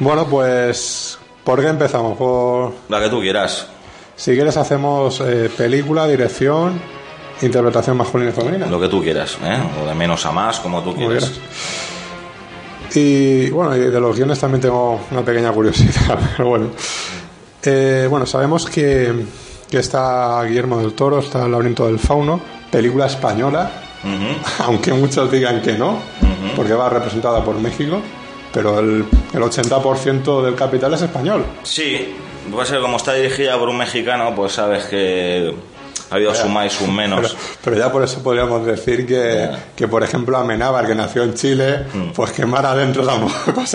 bueno, 0.00 0.26
pues, 0.26 1.18
¿por 1.44 1.62
qué 1.62 1.68
empezamos? 1.68 2.18
Por, 2.18 2.74
La 2.90 3.00
que 3.00 3.08
tú 3.08 3.20
quieras. 3.20 3.68
si 4.16 4.34
quieres 4.34 4.58
hacemos 4.58 5.18
eh, 5.22 5.50
película, 5.56 6.06
dirección, 6.06 6.78
interpretación 7.40 7.96
masculina 7.96 8.32
y 8.32 8.34
femenina. 8.34 8.66
Lo 8.66 8.78
que 8.78 8.88
tú 8.88 9.02
quieras, 9.02 9.38
¿eh? 9.42 9.58
O 9.82 9.86
de 9.88 9.94
menos 9.94 10.26
a 10.26 10.32
más, 10.32 10.60
como 10.60 10.82
tú 10.82 10.94
quieras. 10.94 11.32
Y 12.96 13.50
bueno, 13.50 13.76
y 13.76 13.80
de 13.80 14.00
los 14.00 14.16
guiones 14.16 14.38
también 14.40 14.62
tengo 14.62 14.98
una 15.10 15.22
pequeña 15.22 15.52
curiosidad, 15.52 16.18
pero 16.36 16.48
bueno. 16.48 16.70
Eh, 17.62 18.06
bueno, 18.08 18.24
sabemos 18.24 18.64
que, 18.64 19.12
que 19.70 19.78
está 19.78 20.42
Guillermo 20.44 20.78
del 20.78 20.94
Toro, 20.94 21.18
está 21.18 21.44
El 21.44 21.52
laberinto 21.52 21.86
del 21.86 21.98
fauno, 21.98 22.40
película 22.70 23.04
española, 23.04 23.70
aunque 24.60 24.94
muchos 24.94 25.30
digan 25.30 25.60
que 25.60 25.74
no, 25.74 25.98
porque 26.56 26.72
va 26.72 26.88
representada 26.88 27.44
por 27.44 27.60
México, 27.60 28.00
pero 28.50 28.78
el, 28.78 29.04
el 29.34 29.42
80% 29.42 30.42
del 30.42 30.54
capital 30.54 30.94
es 30.94 31.02
español. 31.02 31.44
Sí, 31.64 32.14
puede 32.50 32.66
ser 32.66 32.80
como 32.80 32.96
está 32.96 33.12
dirigida 33.12 33.58
por 33.58 33.68
un 33.68 33.76
mexicano, 33.76 34.32
pues 34.34 34.52
sabes 34.52 34.84
que 34.84 35.52
ha 36.10 36.14
habido 36.14 36.32
más 36.48 36.66
y 36.66 36.70
sus 36.70 36.88
menos. 36.88 37.20
Pero, 37.20 37.34
pero 37.64 37.76
ya 37.78 37.92
por 37.92 38.02
eso 38.02 38.22
podríamos 38.22 38.64
decir 38.66 39.06
que, 39.06 39.50
que, 39.74 39.88
por 39.88 40.02
ejemplo, 40.02 40.36
Amenábar, 40.36 40.86
que 40.86 40.94
nació 40.94 41.22
en 41.22 41.34
Chile, 41.34 41.84
pues 42.14 42.32
que 42.32 42.44
mar 42.46 42.66
adentro 42.66 43.04
Mm. 43.06 43.30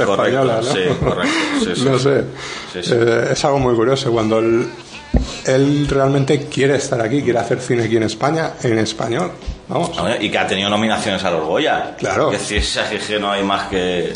Correcto, 0.06 0.26
española, 0.26 0.62
¿no? 0.64 0.74
sí, 0.74 0.80
correcto, 1.00 1.34
sí, 1.60 1.72
sí. 1.76 1.86
no 1.86 2.00
sé. 2.00 2.24
Sí. 2.74 2.92
Eh, 2.94 3.30
es 3.32 3.46
algo 3.46 3.60
muy 3.60 3.76
curioso. 3.76 4.12
Cuando 4.12 4.40
él, 4.40 4.68
él 5.46 5.88
realmente 5.88 6.48
quiere 6.48 6.76
estar 6.76 7.02
aquí, 7.02 7.22
quiere 7.22 7.40
hacer 7.40 7.60
cine 7.60 7.84
aquí 7.84 7.98
en 7.98 8.04
España, 8.04 8.54
en 8.64 8.78
español. 8.80 9.32
Vamos. 9.68 9.92
Y 10.20 10.30
que 10.30 10.38
ha 10.38 10.48
tenido 10.48 10.70
nominaciones 10.70 11.24
a 11.24 11.32
los 11.32 11.46
Goya. 11.46 11.96
Claro. 11.98 12.32
Es 12.32 12.50
decir, 12.50 12.58
es 12.58 13.06
que 13.08 13.20
no 13.20 13.32
hay 13.32 13.44
más 13.44 13.68
que... 13.70 14.12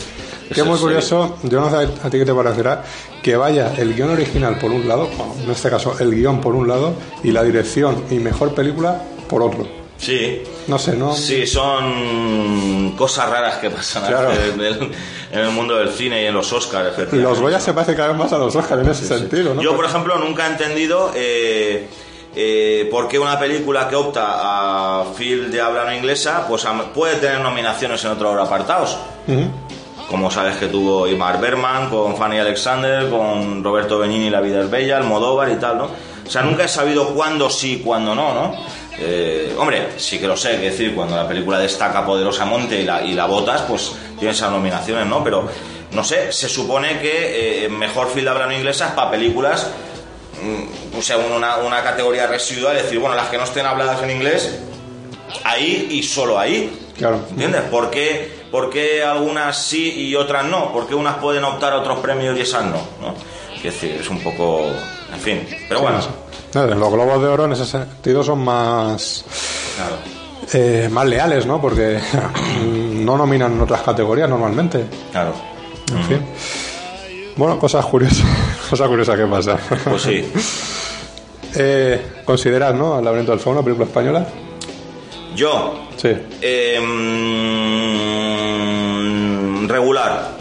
Que 0.54 0.62
es 0.62 0.66
muy 0.66 0.78
curioso, 0.80 1.38
yo 1.44 1.60
no 1.60 1.70
sé 1.70 1.76
a 1.76 2.10
ti 2.10 2.18
qué 2.20 2.26
te 2.26 2.34
parecerá, 2.34 2.84
que 3.24 3.36
vaya 3.36 3.74
el 3.78 3.94
guion 3.96 4.12
original 4.12 4.58
por 4.60 4.72
un 4.72 4.88
lado, 4.88 5.08
bueno, 5.18 5.36
en 5.44 5.50
este 5.52 5.70
caso 5.70 5.96
el 6.00 6.12
guion 6.14 6.40
por 6.42 6.54
un 6.56 6.68
lado, 6.68 6.94
y 7.24 7.32
la 7.32 7.44
dirección 7.44 8.04
y 8.12 8.16
mejor 8.16 8.54
película 8.54 9.02
por 9.28 9.42
otro. 9.42 9.68
Sí, 9.98 10.44
No 10.68 10.78
sé, 10.78 10.96
¿no? 10.98 11.16
Sí, 11.16 11.48
son 11.48 12.94
cosas 12.98 13.30
raras 13.30 13.56
que 13.60 13.70
pasan 13.70 14.06
Claro. 14.06 14.30
en, 14.32 14.60
el, 14.60 14.92
en 15.32 15.40
el 15.40 15.52
mundo 15.52 15.78
del 15.78 15.90
cine 15.90 16.22
y 16.24 16.26
en 16.26 16.34
los 16.34 16.52
Oscars. 16.52 17.12
Los 17.14 17.40
Goya 17.40 17.60
se 17.60 17.74
parece 17.74 17.96
cada 17.96 18.10
vez 18.10 18.18
más 18.18 18.34
a 18.34 18.38
los 18.38 18.56
Oscars 18.56 18.82
en 18.84 18.90
ese 18.92 19.08
sentido, 19.08 19.54
¿no? 19.56 19.62
Yo, 19.62 19.76
por 19.76 19.86
ejemplo, 19.86 20.18
nunca 20.18 20.48
he 20.48 20.52
entendido 20.52 21.12
eh, 21.16 21.88
eh, 22.36 22.88
por 22.92 23.08
qué 23.08 23.18
una 23.20 23.40
película 23.40 23.88
que 23.88 23.96
opta 23.96 25.02
a 25.02 25.06
film 25.16 25.50
de 25.50 25.62
habla 25.62 25.86
no 25.86 25.94
inglesa 25.96 26.46
pues 26.48 26.66
puede 26.94 27.16
tener 27.16 27.40
nominaciones 27.40 28.04
en 28.04 28.12
otros 28.12 28.38
apartados. 28.46 28.98
Ujú. 29.28 29.48
Como 30.10 30.30
sabes 30.30 30.58
que 30.58 30.68
tuvo 30.68 31.08
Imar 31.08 31.40
Berman, 31.40 31.90
con 31.90 32.16
Fanny 32.16 32.40
Alexander, 32.40 33.10
con 33.10 33.64
Roberto 33.64 34.00
Benigni, 34.00 34.30
La 34.30 34.42
vida 34.42 34.62
es 34.62 34.70
bella, 34.70 34.98
Almodóvar 34.98 35.50
y 35.50 35.56
tal, 35.56 35.78
¿no? 35.78 35.86
O 36.26 36.30
sea, 36.30 36.42
nunca 36.42 36.64
he 36.64 36.68
sabido 36.68 37.14
cuándo 37.14 37.50
sí, 37.50 37.82
cuándo 37.84 38.16
no, 38.16 38.34
¿no? 38.34 38.56
Eh, 38.98 39.54
hombre, 39.58 39.90
sí 39.98 40.20
que 40.20 40.28
lo 40.28 40.38
sé, 40.38 40.56
es 40.56 40.62
decir, 40.62 40.96
cuando 40.96 41.16
la 41.16 41.28
película 41.28 41.60
destaca 41.60 42.06
poderosamente 42.06 42.80
y 42.80 42.84
la, 42.84 43.04
y 43.04 43.14
la 43.14 43.26
votas, 43.26 43.62
pues 43.64 43.92
tiene 44.18 44.34
esas 44.34 44.52
nominaciones, 44.52 45.06
¿no? 45.06 45.24
Pero, 45.24 45.48
no 45.92 46.04
sé, 46.04 46.32
se 46.32 46.48
supone 46.48 47.00
que 47.00 47.66
eh, 47.66 47.70
mejor 47.70 48.10
film 48.10 48.26
de 48.26 48.32
habla 48.32 48.46
no 48.48 48.54
inglesa 48.54 48.88
es 48.88 48.92
para 48.94 49.12
películas, 49.12 49.68
mm, 50.42 50.98
o 50.98 51.02
sea, 51.02 51.18
una, 51.18 51.58
una 51.58 51.84
categoría 51.84 52.26
residual, 52.28 52.78
es 52.78 52.84
decir, 52.84 53.00
bueno, 53.00 53.16
las 53.16 53.28
que 53.28 53.38
no 53.38 53.44
estén 53.44 53.66
habladas 53.66 54.02
en 54.02 54.12
inglés, 54.12 54.60
ahí 55.44 55.88
y 55.92 56.04
solo 56.04 56.40
ahí. 56.40 56.72
Claro. 56.98 57.20
¿Entiendes? 57.32 57.64
¿Por 57.64 57.92
qué, 57.92 58.35
por 58.52 58.70
qué 58.70 59.04
algunas 59.04 59.58
sí 59.62 59.92
y 60.10 60.16
otras 60.16 60.46
no? 60.46 60.72
¿Por 60.72 60.88
qué 60.88 60.96
unas 60.96 61.18
pueden 61.18 61.44
optar 61.44 61.74
a 61.74 61.80
otros 61.80 62.00
premios 62.00 62.38
y 62.38 62.42
esas 62.42 62.64
no? 62.66 62.78
¿no? 63.02 63.14
Es 63.58 63.64
decir, 63.64 63.98
es 64.02 64.10
un 64.10 64.20
poco... 64.24 64.62
En 65.14 65.20
fin, 65.20 65.48
pero 65.68 65.82
bueno. 65.82 66.00
No, 66.54 66.66
Los 66.68 66.92
Globos 66.92 67.22
de 67.22 67.28
Oro 67.28 67.46
en 67.46 67.52
ese 67.54 67.66
sentido 67.66 68.24
son 68.24 68.40
más, 68.44 69.26
Claro. 69.76 69.96
eh, 70.54 70.88
más 70.92 71.06
leales, 71.06 71.46
¿no? 71.46 71.62
Porque 71.62 72.00
no 72.64 73.18
nominan 73.18 73.54
en 73.54 73.62
otras 73.62 73.82
categorías 73.82 74.30
normalmente. 74.30 74.86
Claro. 75.12 75.34
En 75.92 76.04
fin. 76.06 76.26
Bueno, 77.36 77.60
cosas 77.60 77.86
curiosas, 77.86 78.26
cosas 78.70 78.88
curiosas 78.88 79.18
que 79.18 79.26
pasan. 79.26 79.58
Pues 79.84 80.02
sí. 80.02 80.32
Eh, 81.58 82.02
¿Consideras, 82.26 82.76
no, 82.76 83.00
El 83.00 83.06
laberinto 83.06 83.32
del 83.32 83.40
fauno, 83.40 83.64
película 83.64 83.86
española? 83.88 84.28
Yo, 85.38 85.88
Sí. 85.96 86.10
eh, 86.42 86.80
mm, 86.82 88.25
regular. 89.70 90.32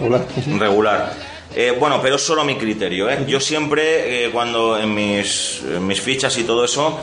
Hola. 0.00 0.22
regular. 0.58 1.12
Eh, 1.54 1.76
bueno, 1.78 2.00
pero 2.02 2.16
es 2.16 2.22
solo 2.22 2.44
mi 2.44 2.56
criterio. 2.56 3.08
¿eh? 3.08 3.24
Yo 3.28 3.38
siempre, 3.40 4.24
eh, 4.26 4.30
cuando 4.30 4.76
en 4.78 4.92
mis, 4.94 5.60
en 5.62 5.86
mis 5.86 6.00
fichas 6.00 6.36
y 6.38 6.44
todo 6.44 6.64
eso, 6.64 6.98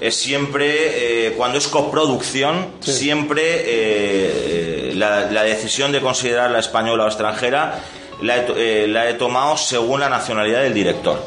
es 0.00 0.14
siempre, 0.14 1.32
cuando 1.36 1.58
es 1.58 1.66
coproducción, 1.68 2.66
siempre 2.80 4.92
la, 4.94 5.30
la 5.30 5.42
decisión 5.42 5.90
de 5.92 6.00
considerarla 6.00 6.58
española 6.58 7.04
o 7.04 7.06
extranjera 7.08 7.78
la 8.22 8.36
he, 8.36 8.40
to- 8.40 8.54
la 8.88 9.08
he 9.08 9.14
tomado 9.14 9.56
según 9.56 10.00
la 10.00 10.08
nacionalidad 10.10 10.62
del 10.62 10.74
director. 10.74 11.22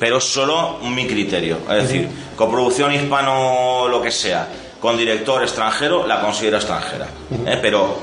pero 0.00 0.18
es 0.18 0.24
solo 0.24 0.78
mi 0.82 1.06
criterio. 1.06 1.58
Es 1.70 1.84
decir, 1.84 2.08
coproducción 2.36 2.92
hispano, 2.92 3.86
lo 3.88 4.02
que 4.02 4.10
sea, 4.10 4.48
con 4.80 4.98
director 4.98 5.42
extranjero, 5.42 6.06
la 6.06 6.20
considero 6.20 6.56
extranjera. 6.58 7.06
Pero, 7.62 8.02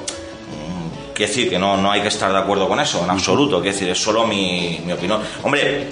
quiero 1.13 1.29
decir 1.31 1.49
que 1.49 1.59
no, 1.59 1.77
no 1.77 1.91
hay 1.91 2.01
que 2.01 2.07
estar 2.07 2.31
de 2.31 2.37
acuerdo 2.37 2.67
con 2.67 2.79
eso, 2.79 3.03
en 3.03 3.09
absoluto. 3.09 3.61
Quiero 3.61 3.73
decir, 3.73 3.89
es 3.89 4.01
solo 4.01 4.25
mi, 4.25 4.81
mi 4.85 4.93
opinión. 4.93 5.21
Hombre, 5.43 5.87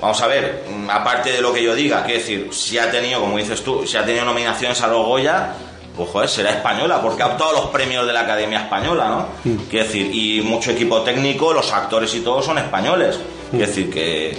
vamos 0.00 0.20
a 0.20 0.26
ver, 0.26 0.64
mm, 0.68 0.90
aparte 0.90 1.32
de 1.32 1.40
lo 1.40 1.52
que 1.52 1.62
yo 1.62 1.74
diga, 1.74 2.04
quiero 2.04 2.20
decir, 2.20 2.48
si 2.52 2.78
ha 2.78 2.90
tenido, 2.90 3.20
como 3.20 3.38
dices 3.38 3.62
tú, 3.62 3.86
si 3.86 3.96
ha 3.96 4.04
tenido 4.04 4.24
nominaciones 4.24 4.80
a 4.82 4.86
los 4.88 5.04
Goya, 5.04 5.54
pues 5.96 6.10
joder, 6.10 6.28
será 6.28 6.50
española, 6.50 7.00
porque 7.00 7.22
ha 7.22 7.28
optado 7.28 7.52
los 7.52 7.66
premios 7.66 8.06
de 8.06 8.12
la 8.12 8.20
Academia 8.20 8.60
Española, 8.60 9.08
¿no? 9.08 9.28
Quiero 9.70 9.86
decir, 9.86 10.14
y 10.14 10.42
mucho 10.42 10.70
equipo 10.70 11.00
técnico, 11.00 11.54
los 11.54 11.72
actores 11.72 12.14
y 12.14 12.20
todo 12.20 12.42
son 12.42 12.58
españoles. 12.58 13.18
Quiero 13.50 13.66
decir 13.66 13.90
que. 13.90 14.36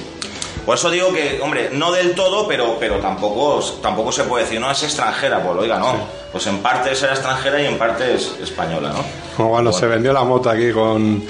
Por 0.67 0.75
eso 0.75 0.89
digo 0.89 1.13
que, 1.13 1.39
hombre, 1.41 1.69
no 1.71 1.93
del 1.93 2.13
todo, 2.13 2.45
pero, 2.45 2.75
pero 2.77 2.97
tampoco, 2.97 3.63
tampoco 3.81 4.11
se 4.11 4.25
puede 4.25 4.43
decir, 4.43 4.59
no, 4.59 4.69
es 4.69 4.83
extranjera, 4.83 5.41
pues 5.41 5.57
oiga, 5.59 5.79
no. 5.79 5.95
Pues 6.29 6.45
en 6.47 6.57
parte 6.57 6.91
es 6.91 7.01
extranjera 7.03 7.61
y 7.61 7.67
en 7.67 7.77
parte 7.77 8.13
es 8.13 8.35
española, 8.43 8.89
¿no? 8.89 9.05
Como 9.37 9.51
cuando 9.51 9.71
se 9.71 9.87
vendió 9.87 10.11
la 10.11 10.25
moto 10.25 10.49
aquí 10.49 10.73
con, 10.73 11.23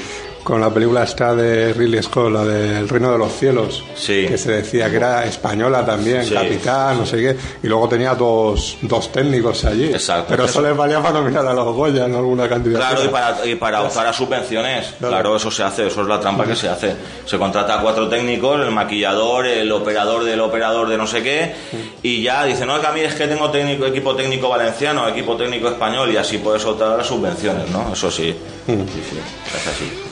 con 0.48 0.62
la 0.62 0.70
película 0.74 1.04
esta 1.04 1.36
de 1.36 1.74
Ridley 1.74 2.02
Scott, 2.02 2.32
la 2.32 2.46
del 2.46 2.88
Reino 2.88 3.12
de 3.12 3.18
los 3.18 3.34
Cielos, 3.34 3.84
Sí. 3.96 4.26
que 4.30 4.38
se 4.38 4.50
decía 4.54 4.90
que 4.90 4.96
era 4.96 5.26
española 5.26 5.86
también, 5.86 6.24
Sí. 6.24 6.34
capitán, 6.34 7.00
no 7.00 7.06
sé 7.06 7.18
qué, 7.18 7.36
y 7.64 7.68
luego 7.68 7.90
tenía 7.90 8.16
dos, 8.16 8.78
dos 8.84 9.12
técnicos 9.12 9.66
allí. 9.66 9.88
Exacto. 9.88 10.28
Pero 10.30 10.46
eso 10.46 10.60
Eso. 10.60 10.70
les 10.70 10.78
valía 10.78 11.02
para 11.02 11.20
nominar 11.20 11.46
a 11.46 11.54
los 11.54 11.76
Goya 11.76 12.06
en 12.06 12.16
alguna 12.16 12.48
cantidad. 12.48 12.80
Claro, 12.80 13.04
y 13.04 13.08
para, 13.10 13.46
y 13.46 13.56
para 13.56 13.82
optar 13.82 14.08
a 14.08 14.14
subvenciones. 14.14 14.94
Claro. 15.00 15.14
Claro, 15.16 15.36
eso 15.36 15.52
se 15.52 15.64
hace, 15.64 15.88
eso 15.88 16.02
es 16.04 16.08
la 16.08 16.18
trampa 16.22 16.46
que 16.46 16.56
se 16.56 16.70
hace. 16.70 16.96
Se 17.26 17.38
contrata 17.38 17.80
a 17.80 17.82
cuatro 17.82 18.08
técnicos, 18.08 18.62
el 18.62 18.72
maquillador, 18.72 19.48
el 19.48 19.70
operador 19.74 20.24
del 20.24 20.40
operador 20.40 20.88
de 20.88 20.98
no 20.98 21.08
sé 21.08 21.22
qué, 21.22 21.54
y 22.02 22.24
ya 22.24 22.46
dice, 22.46 22.66
no, 22.66 22.80
que 22.80 22.88
a 22.88 22.94
mí 22.94 23.02
es 23.02 23.16
que 23.16 23.28
tengo 23.28 23.52
técnico, 23.52 23.86
equipo 23.86 24.16
técnico 24.16 24.48
valenciano, 24.48 25.10
equipo 25.10 25.36
técnico 25.36 25.68
español, 25.68 26.10
y 26.14 26.16
así 26.16 26.38
puedes 26.38 26.64
optar 26.64 26.94
a 26.94 26.98
las 27.00 27.08
subvenciones, 27.08 27.70
¿no? 27.70 27.92
Eso 27.92 28.10
sí. 28.10 28.34
Sí, 28.66 28.74
sí, 28.76 29.18
es 29.54 29.68
así. 29.68 30.07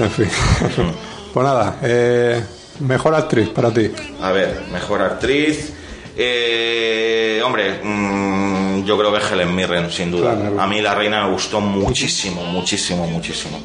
En 0.00 0.10
fin. 0.10 0.28
pues 1.34 1.44
nada, 1.44 1.78
eh, 1.82 2.42
mejor 2.80 3.14
actriz 3.14 3.48
para 3.50 3.70
ti. 3.70 3.90
A 4.20 4.32
ver, 4.32 4.62
mejor 4.72 5.02
actriz. 5.02 5.72
Eh, 6.16 7.40
hombre, 7.44 7.80
mm, 7.82 8.84
yo 8.84 8.98
creo 8.98 9.12
que 9.12 9.20
Helen 9.20 9.54
Mirren, 9.54 9.90
sin 9.90 10.10
duda. 10.10 10.34
Claro. 10.34 10.60
A 10.60 10.66
mí 10.66 10.80
la 10.80 10.94
reina 10.94 11.24
me 11.24 11.32
gustó 11.32 11.60
muchísimo, 11.60 12.44
muchísimo, 12.44 13.06
muchísimo. 13.06 13.60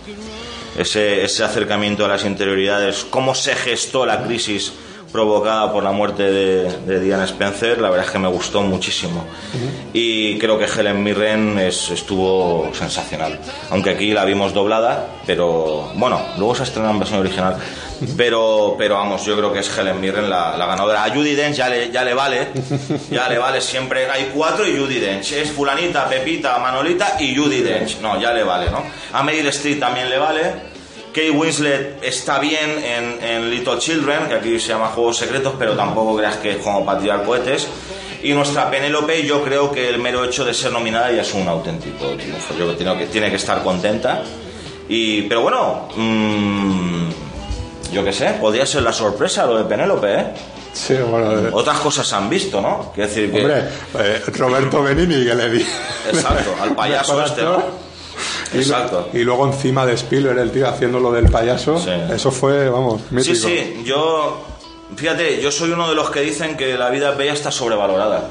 Ese, 0.78 1.24
ese 1.24 1.44
acercamiento 1.44 2.06
a 2.06 2.10
las 2.10 2.26
interioridades, 2.26 3.06
cómo 3.10 3.34
se 3.34 3.56
gestó 3.56 4.06
la 4.06 4.24
crisis 4.24 4.74
provocada 5.16 5.72
por 5.72 5.82
la 5.84 5.92
muerte 5.92 6.24
de, 6.24 6.70
de 6.86 7.00
Diana 7.00 7.24
Spencer, 7.24 7.80
la 7.80 7.90
verdad 7.90 8.06
es 8.06 8.12
que 8.12 8.20
me 8.20 8.28
gustó 8.28 8.62
muchísimo. 8.62 9.26
Y 9.94 10.38
creo 10.40 10.60
que 10.60 10.66
Helen 10.66 11.02
Mirren 11.02 11.58
es- 11.58 11.90
estuvo 11.90 12.70
sensacional. 12.74 13.40
Aunque 13.72 13.92
aquí 13.92 14.12
la 14.12 14.26
vimos 14.26 14.54
doblada, 14.54 15.08
pero 15.26 15.90
bueno, 15.96 16.22
luego 16.38 16.54
se 16.56 16.64
estrenó 16.64 16.90
en 16.92 17.00
versión 17.00 17.22
original. 17.22 17.56
Pero, 18.18 18.76
pero 18.78 18.96
vamos, 18.96 19.24
yo 19.26 19.38
creo 19.38 19.54
que 19.54 19.60
es 19.60 19.78
Helen 19.78 20.02
Mirren 20.02 20.30
la, 20.30 20.58
la 20.58 20.66
ganadora. 20.66 21.06
A 21.06 21.10
Judy 21.10 21.34
Dench 21.34 21.56
ya 21.56 21.70
le, 21.70 21.90
ya 21.92 22.04
le 22.04 22.14
vale, 22.14 22.48
ya 23.10 23.30
le 23.30 23.38
vale. 23.38 23.62
Siempre 23.62 24.10
hay 24.12 24.32
cuatro 24.36 24.68
y 24.68 24.78
Judy 24.78 25.00
Dench. 25.00 25.32
Es 25.32 25.50
Fulanita, 25.52 26.10
Pepita, 26.10 26.58
Manolita 26.60 27.16
y 27.22 27.34
Judy 27.34 27.62
Dench. 27.62 28.00
No, 28.02 28.20
ya 28.20 28.34
le 28.34 28.44
vale, 28.44 28.70
¿no? 28.70 28.84
A 29.14 29.24
Meryl 29.24 29.48
Streep 29.48 29.80
también 29.80 30.10
le 30.10 30.18
vale. 30.18 30.75
Kate 31.16 31.32
Winslet 31.32 32.04
está 32.04 32.40
bien 32.40 32.72
en, 32.84 33.24
en 33.24 33.50
Little 33.50 33.78
Children, 33.80 34.28
que 34.28 34.34
aquí 34.34 34.60
se 34.60 34.68
llama 34.68 34.88
Juegos 34.88 35.16
Secretos, 35.16 35.54
pero 35.58 35.72
tampoco 35.74 36.18
creas 36.18 36.36
que 36.36 36.52
es 36.52 36.58
como 36.58 36.86
para 36.86 37.00
tirar 37.00 37.24
cohetes. 37.24 37.70
Y 38.22 38.34
nuestra 38.34 38.70
Penélope, 38.70 39.26
yo 39.26 39.42
creo 39.42 39.72
que 39.72 39.88
el 39.88 39.98
mero 40.00 40.26
hecho 40.26 40.44
de 40.44 40.54
ser 40.54 40.74
nominada 40.74 41.14
ya 41.14 41.22
es 41.22 41.34
un 41.34 41.48
auténtico 41.48 42.08
triunfo. 42.18 42.54
Yo 42.60 42.76
creo 42.76 42.98
que 42.98 43.06
tiene 43.06 43.30
que, 43.30 43.38
estar 43.38 43.64
contenta. 43.64 44.24
Y, 44.90 45.22
pero 45.22 45.40
bueno, 45.44 45.88
mm, 45.96 47.10
yo 47.94 48.04
qué 48.04 48.12
sé, 48.12 48.32
podría 48.42 48.66
ser 48.66 48.84
la 48.84 48.92
sorpresa 48.92 49.46
lo 49.46 49.58
de 49.58 49.64
Penélope, 49.64 50.14
¿eh? 50.16 50.26
Sí, 50.74 50.96
bueno, 50.96 51.32
eh, 51.32 51.50
Otras 51.54 51.80
cosas 51.80 52.06
se 52.06 52.16
han 52.16 52.30
visto, 52.30 52.60
¿no? 52.60 52.92
Quiero 52.94 53.08
decir 53.08 53.32
que... 53.32 53.40
hombre, 53.40 53.64
eh, 54.00 54.22
Roberto 54.38 54.84
Benini 54.84 55.24
que 55.24 55.34
le 55.34 55.50
di. 55.50 55.66
Exacto, 56.12 56.56
al 56.62 56.76
payaso 56.76 57.24
este. 57.24 57.42
¿no? 57.42 57.85
Y, 58.54 58.58
Exacto. 58.58 59.10
y 59.14 59.20
luego 59.20 59.48
encima 59.48 59.86
de 59.86 59.94
Spielberg, 59.94 60.38
el 60.40 60.52
tío 60.52 60.68
haciendo 60.68 61.00
lo 61.00 61.12
del 61.12 61.30
payaso, 61.30 61.78
Sí. 61.80 61.90
eso 62.14 62.32
fue, 62.32 62.70
vamos, 62.70 63.02
mítico. 63.12 63.36
Sí, 63.36 63.58
sí, 63.58 63.84
yo. 63.86 64.42
Fíjate, 64.96 65.42
yo 65.42 65.52
soy 65.52 65.72
uno 65.72 65.90
de 65.90 65.96
los 65.96 66.12
que 66.12 66.22
dicen 66.22 66.56
que 66.56 66.78
La 66.78 66.90
vida 66.92 67.12
es 67.12 67.18
bella 67.18 67.34
está 67.34 67.50
sobrevalorada. 67.52 68.30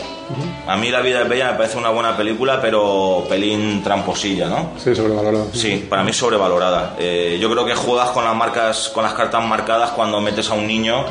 A 0.69 0.77
mí 0.77 0.89
La 0.89 1.01
vida 1.01 1.23
es 1.23 1.29
bella 1.29 1.51
me 1.51 1.59
parece 1.59 1.77
una 1.77 1.91
buena 1.91 2.17
película, 2.17 2.61
pero 2.63 3.25
pelín 3.29 3.83
tramposilla, 3.83 4.49
¿no? 4.49 4.71
Sí, 4.79 4.95
sobrevalorado. 4.95 5.49
Sí, 5.53 5.85
para 5.91 6.05
mí 6.05 6.13
sobrevalorada. 6.13 6.95
Eh, 6.99 7.39
yo 7.41 7.51
creo 7.51 7.67
que 7.67 7.75
juegas 7.75 8.11
con 8.11 8.25
las 8.25 8.37
marcas, 8.37 8.89
con 8.95 9.03
las 9.03 9.15
cartas 9.15 9.45
marcadas 9.45 9.91
cuando 9.91 10.21
metes 10.21 10.49
a 10.49 10.55
un 10.55 10.67
niño 10.69 11.05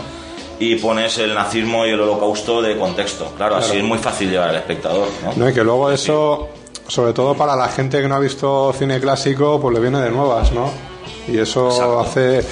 y 0.60 0.78
pones 0.78 1.18
el 1.18 1.34
nazismo 1.36 1.86
y 1.86 1.90
el 1.90 2.00
holocausto 2.00 2.62
de 2.62 2.78
contexto. 2.78 3.34
Claro, 3.36 3.58
así 3.58 3.78
es 3.78 3.84
muy 3.84 3.98
fácil 3.98 4.32
llevar 4.32 4.50
al 4.50 4.56
espectador, 4.56 5.10
¿no? 5.24 5.34
No, 5.36 5.50
y 5.50 5.54
que 5.54 5.64
luego 5.64 5.92
eso, 5.92 6.48
sobre 6.94 7.11
todo 7.14 7.34
para 7.34 7.56
la 7.56 7.70
gente 7.70 7.99
que 8.02 8.07
no 8.07 8.14
ha 8.15 8.20
visto 8.20 8.72
cine 8.78 8.99
clásico, 8.99 9.60
pues 9.60 9.74
le 9.74 9.80
viene 9.82 9.99
de 9.99 10.11
nuevas, 10.11 10.52
¿no? 10.52 10.70
Y 11.28 11.40
eso 11.40 11.70
Exacto. 11.70 11.99
hace 12.02 12.45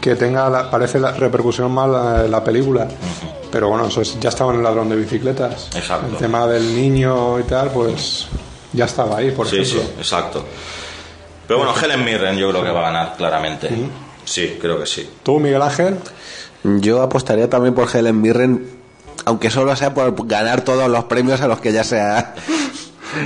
que 0.00 0.16
tenga, 0.16 0.50
la- 0.50 0.68
parece 0.68 0.98
la 0.98 1.12
repercusión 1.12 1.70
mal 1.70 1.92
la, 1.92 2.22
la 2.24 2.42
película. 2.42 2.88
Pero 3.52 3.68
bueno, 3.68 3.86
eso 3.86 4.00
es- 4.00 4.18
ya 4.18 4.30
estaba 4.30 4.50
en 4.52 4.58
el 4.58 4.64
ladrón 4.64 4.88
de 4.88 4.96
bicicletas. 4.96 5.68
Exacto. 5.76 6.08
El 6.08 6.16
tema 6.16 6.44
del 6.48 6.74
niño 6.74 7.38
y 7.38 7.44
tal, 7.44 7.70
pues 7.70 8.26
ya 8.72 8.86
estaba 8.86 9.18
ahí, 9.18 9.30
por 9.30 9.46
Sí, 9.46 9.64
sí, 9.64 9.76
ejemplo. 9.76 10.00
exacto. 10.00 10.44
Pero 11.46 11.58
bueno, 11.60 11.72
Helen 11.80 12.04
Mirren 12.04 12.36
yo 12.36 12.50
creo 12.50 12.64
que 12.64 12.70
va 12.70 12.80
a 12.80 12.90
ganar 12.90 13.14
claramente. 13.16 13.68
Sí, 14.24 14.58
creo 14.60 14.80
que 14.80 14.86
sí. 14.86 15.08
¿Tú, 15.22 15.38
Miguel 15.38 15.62
Ángel? 15.62 15.98
Yo 16.64 17.00
apostaría 17.00 17.48
también 17.48 17.74
por 17.74 17.94
Helen 17.94 18.20
Mirren, 18.20 18.66
aunque 19.26 19.50
solo 19.50 19.76
sea 19.76 19.94
por 19.94 20.26
ganar 20.26 20.62
todos 20.62 20.88
los 20.90 21.04
premios 21.04 21.40
a 21.42 21.46
los 21.46 21.60
que 21.60 21.72
ya 21.72 21.84
se 21.84 22.00
ha, 22.00 22.34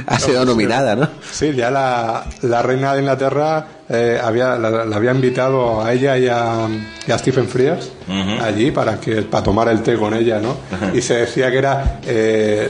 ha 0.07 0.19
sido 0.19 0.45
nominada, 0.45 0.97
¿no? 0.97 1.09
Sí, 1.31 1.53
ya 1.55 1.71
la, 1.71 2.25
la 2.43 2.63
reina 2.63 2.95
de 2.95 3.01
Inglaterra 3.01 3.67
eh, 3.89 4.21
había, 4.23 4.57
la, 4.57 4.71
la 4.85 4.97
había 4.97 5.13
invitado 5.13 5.83
a 5.83 5.93
ella 5.93 6.17
y 6.19 6.29
a, 6.29 6.69
y 7.07 7.13
a 7.13 7.19
Stephen 7.19 7.49
Frears 7.49 7.91
Ujú. 8.07 8.45
allí 8.45 8.71
para, 8.71 9.01
que, 9.01 9.23
para 9.23 9.43
tomar 9.43 9.69
el 9.69 9.83
té 9.83 9.97
con 9.97 10.13
ella, 10.15 10.41
¿no? 10.41 10.57
Y 10.95 11.01
se 11.01 11.15
decía 11.15 11.51
que 11.51 11.59
era 11.59 12.01
eh, 12.07 12.69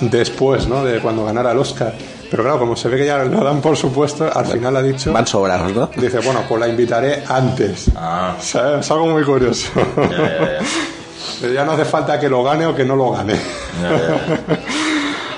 después, 0.00 0.66
¿no? 0.66 0.84
De 0.84 1.00
cuando 1.00 1.24
ganara 1.24 1.52
el 1.52 1.58
Oscar. 1.58 1.94
Pero 2.30 2.44
claro, 2.44 2.58
como 2.58 2.76
se 2.76 2.88
ve 2.88 2.96
que 2.96 3.04
ya 3.06 3.18
lo 3.24 3.44
dan 3.44 3.60
por 3.60 3.76
supuesto, 3.76 4.30
al 4.34 4.46
final 4.46 4.74
ha 4.76 4.82
dicho... 4.82 5.12
Van 5.12 5.26
sobrados, 5.26 5.72
¿no? 5.74 5.90
Dice, 5.96 6.18
bueno, 6.20 6.40
pues 6.48 6.60
la 6.60 6.68
invitaré 6.68 7.22
antes. 7.28 7.90
Ah. 7.94 8.34
O 8.38 8.42
sea, 8.42 8.80
es 8.80 8.90
algo 8.90 9.06
muy 9.08 9.22
curioso. 9.22 9.68
Ya, 9.96 10.10
ya, 10.10 10.58
ya. 11.42 11.48
ya 11.54 11.64
no 11.66 11.72
hace 11.72 11.84
falta 11.84 12.18
que 12.18 12.30
lo 12.30 12.42
gane 12.42 12.64
o 12.64 12.74
que 12.74 12.84
no 12.84 12.96
lo 12.96 13.10
gane. 13.12 13.34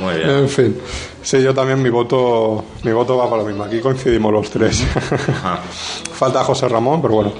Muy 0.04 0.14
bien. 0.16 0.30
En 0.30 0.48
fin. 0.48 0.78
Sí, 1.22 1.42
yo 1.42 1.54
también 1.54 1.80
mi 1.82 1.90
voto, 1.90 2.64
mi 2.82 2.92
voto 2.92 3.16
va 3.16 3.28
para 3.28 3.42
lo 3.42 3.48
mismo. 3.48 3.64
Aquí 3.64 3.80
coincidimos 3.80 4.32
los 4.32 4.50
tres. 4.50 4.84
Ajá. 5.28 5.60
Falta 6.12 6.44
José 6.44 6.68
Ramón, 6.68 7.00
pero 7.00 7.14
bueno. 7.14 7.32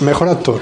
Mejor 0.00 0.28
actor. 0.28 0.60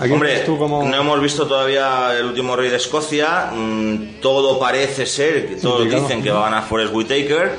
Aquí 0.00 0.12
Hombre, 0.12 0.44
como... 0.46 0.82
no 0.82 0.96
hemos 0.96 1.20
visto 1.20 1.46
todavía 1.46 2.16
el 2.18 2.24
último 2.24 2.56
rey 2.56 2.70
de 2.70 2.76
Escocia. 2.76 3.50
Mm, 3.54 4.20
todo 4.22 4.58
parece 4.58 5.04
ser, 5.04 5.58
todos 5.60 5.80
Indicado. 5.80 6.02
dicen 6.04 6.22
que 6.22 6.30
va 6.30 6.40
a 6.40 6.50
ganar 6.50 6.64
Forrest 6.64 6.94
Whitaker. 6.94 7.52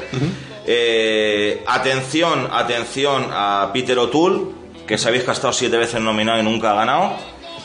Eh, 0.65 1.63
atención, 1.67 2.47
atención 2.51 3.27
a 3.31 3.69
Peter 3.71 3.97
O'Toole, 3.97 4.41
que 4.87 4.97
sabéis 4.97 5.23
que 5.23 5.29
ha 5.29 5.33
estado 5.33 5.53
siete 5.53 5.77
veces 5.77 6.01
nominado 6.01 6.39
y 6.39 6.43
nunca 6.43 6.71
ha 6.71 6.75
ganado. 6.75 7.13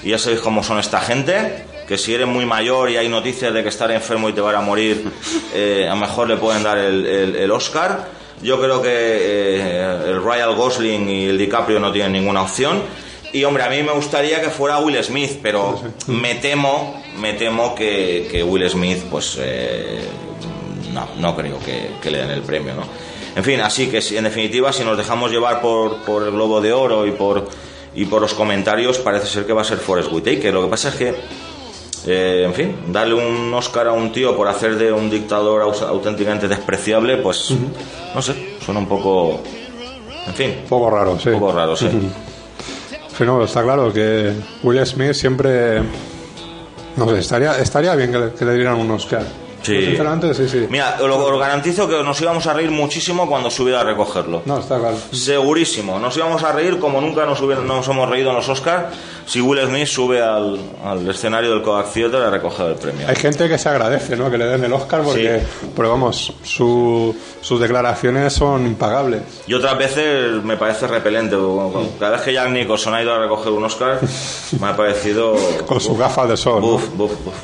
Y 0.03 0.11
ya 0.11 0.19
sabéis 0.19 0.41
cómo 0.43 0.63
son 0.63 0.79
esta 0.79 1.01
gente. 1.01 1.65
Que 1.87 1.99
si 1.99 2.15
eres 2.15 2.27
muy 2.27 2.45
mayor 2.45 2.91
y 2.91 2.97
hay 2.97 3.09
noticias 3.09 3.55
de 3.55 3.63
que 3.63 3.69
estar 3.69 3.91
enfermo 3.91 4.29
y 4.29 4.33
te 4.33 4.41
van 4.41 4.57
a 4.57 4.61
morir, 4.61 5.11
eh, 5.55 5.87
a 5.89 5.95
lo 5.95 6.01
mejor 6.01 6.29
le 6.29 6.37
pueden 6.37 6.63
dar 6.63 6.79
el, 6.79 7.51
Oscar. 7.51 8.09
Yo 8.43 8.61
creo 8.61 8.83
que 8.83 8.91
eh, 8.91 10.09
el 10.09 10.23
Royal 10.23 10.55
Gosling 10.55 11.09
y 11.09 11.25
el 11.27 11.39
DiCaprio 11.39 11.79
no 11.79 11.93
tienen 11.93 12.13
ninguna 12.13 12.43
opción. 12.43 12.83
Y 13.33 13.45
hombre, 13.45 13.65
a 13.65 13.69
mí 13.69 13.83
me 13.83 13.93
gustaría 13.93 14.41
que 14.41 14.51
fuera 14.51 14.79
Will 14.79 15.03
Smith, 15.03 15.41
pero 15.43 15.79
me 16.07 16.37
temo, 16.37 17.03
me 17.19 17.35
temo 17.35 17.75
que, 17.75 18.43
Will 18.47 18.69
Smith, 18.71 19.05
pues 19.11 19.37
eh, 19.41 20.01
no, 20.93 21.09
no 21.19 21.37
creo 21.37 21.59
que, 21.59 22.11
le 22.11 22.19
den 22.19 22.31
el 22.31 22.43
premio, 22.43 22.75
¿no? 22.75 22.85
En 23.37 23.45
fin, 23.45 23.61
así 23.61 23.89
que 23.89 23.99
en 24.17 24.25
definitiva, 24.25 24.73
si 24.73 24.85
nos 24.85 24.97
dejamos 24.97 25.31
llevar 25.31 25.61
por, 25.61 26.23
el 26.23 26.31
Globo 26.31 26.63
de 26.63 26.73
Oro 26.73 27.07
y 27.07 27.11
por, 27.11 27.47
y 27.95 28.07
por 28.07 28.23
los 28.23 28.33
comentarios, 28.33 28.99
parece 28.99 29.27
ser 29.27 29.45
que 29.45 29.53
va 29.53 29.61
a 29.61 29.65
ser 29.65 29.79
Forrest 29.79 30.11
Whitaker. 30.11 30.55
Lo 30.55 30.65
que 30.65 30.71
pasa 30.71 30.89
es 30.89 30.95
que, 30.95 31.15
eh, 32.07 32.45
en 32.45 32.55
fin, 32.55 32.77
darle 32.89 33.15
un 33.15 33.53
Oscar 33.55 33.89
a 33.89 33.93
un 33.93 34.12
tío 34.12 34.37
por 34.37 34.49
hacer 34.49 34.77
de 34.77 34.93
un 34.93 35.11
dictador 35.11 35.62
auténticamente 35.62 36.49
despreciable, 36.49 37.16
pues, 37.19 37.53
no 38.15 38.23
sé, 38.23 38.57
suena 38.65 38.81
un 38.81 38.87
poco, 38.87 39.41
en 40.27 40.35
fin, 40.35 40.51
Un 40.62 40.69
poco 40.69 40.91
raro, 40.91 41.19
sí. 41.19 41.31
un 41.31 41.41
poco 41.41 41.53
raro, 41.53 41.77
sí. 41.77 41.89
Sí, 43.16 43.24
no, 43.24 43.43
está 43.45 43.62
claro 43.62 43.93
que 43.93 44.33
Will 44.62 44.85
Smith 44.87 45.15
siempre. 45.15 45.81
No 46.97 47.09
sé, 47.09 47.19
estaría, 47.19 47.59
estaría 47.59 47.95
bien 47.95 48.12
que 48.12 48.19
le, 48.19 48.33
que 48.33 48.45
le 48.45 48.55
dieran 48.55 48.77
un 48.77 48.91
Oscar. 48.91 49.24
Sí. 49.66 49.84
Sinceramente, 49.86 50.32
sí, 50.34 50.48
sí. 50.48 50.66
Mira, 50.70 50.97
os 51.01 51.38
garantizo 51.40 51.88
que 51.88 52.02
nos 52.02 52.20
íbamos 52.20 52.47
a 52.47 52.52
reír 52.55 52.70
muchísimo 52.70 53.28
cuando 53.28 53.51
subiera 53.51 53.80
a 53.80 53.84
recogerlo. 53.84 54.43
No, 54.44 54.59
está 54.59 54.78
claro. 54.78 54.97
Segurísimo, 55.12 55.98
nos 55.98 56.16
íbamos 56.16 56.43
a 56.44 56.52
reír 56.52 56.78
como 56.78 57.01
nunca 57.01 57.26
nos, 57.26 57.40
hubiera- 57.40 57.62
nos 57.62 57.86
hemos 57.88 58.09
reído 58.09 58.30
en 58.30 58.36
los 58.36 58.48
Oscars 58.48 58.94
si 59.26 59.40
Will 59.40 59.60
Smith 59.66 59.86
sube 59.88 60.22
al, 60.22 60.59
al 60.84 61.09
escenario 61.10 61.51
del 61.51 61.62
Kodak 61.62 61.93
Theater 61.93 62.22
a 62.22 62.30
recoger 62.30 62.66
el 62.66 62.74
premio. 62.76 63.09
Hay 63.09 63.16
gente 63.16 63.48
que 63.48 63.59
se 63.59 63.68
agradece, 63.68 64.16
¿no? 64.16 64.30
Que 64.30 64.38
le 64.38 64.47
den 64.47 64.62
el 64.64 64.72
Oscar 64.72 65.02
porque, 65.02 65.43
pero 65.74 65.90
vamos, 65.90 66.32
su- 66.44 67.14
sus 67.40 67.60
declaraciones 67.60 68.32
son 68.32 68.66
impagables. 68.66 69.22
Y 69.47 69.55
otras 69.55 69.76
veces 69.78 70.43
me 70.44 70.56
parece 70.56 70.86
repelente. 70.86 71.36
porque 71.36 71.88
Cada 71.98 72.12
vez 72.12 72.20
que 72.22 72.32
Jack 72.32 72.51
Nicholson 72.51 72.94
ha 72.94 73.02
ido 73.02 73.12
a 73.14 73.18
recoger 73.18 73.52
un 73.52 73.64
Oscar, 73.64 73.98
me 74.60 74.66
ha 74.68 74.76
parecido. 74.76 75.34
Con 75.66 75.80
sus 75.80 75.98
gafas 75.98 76.28
de 76.28 76.36
sol. 76.36 76.60
Buf, 76.60 76.88
buf, 76.94 77.12
buf. 77.24 77.34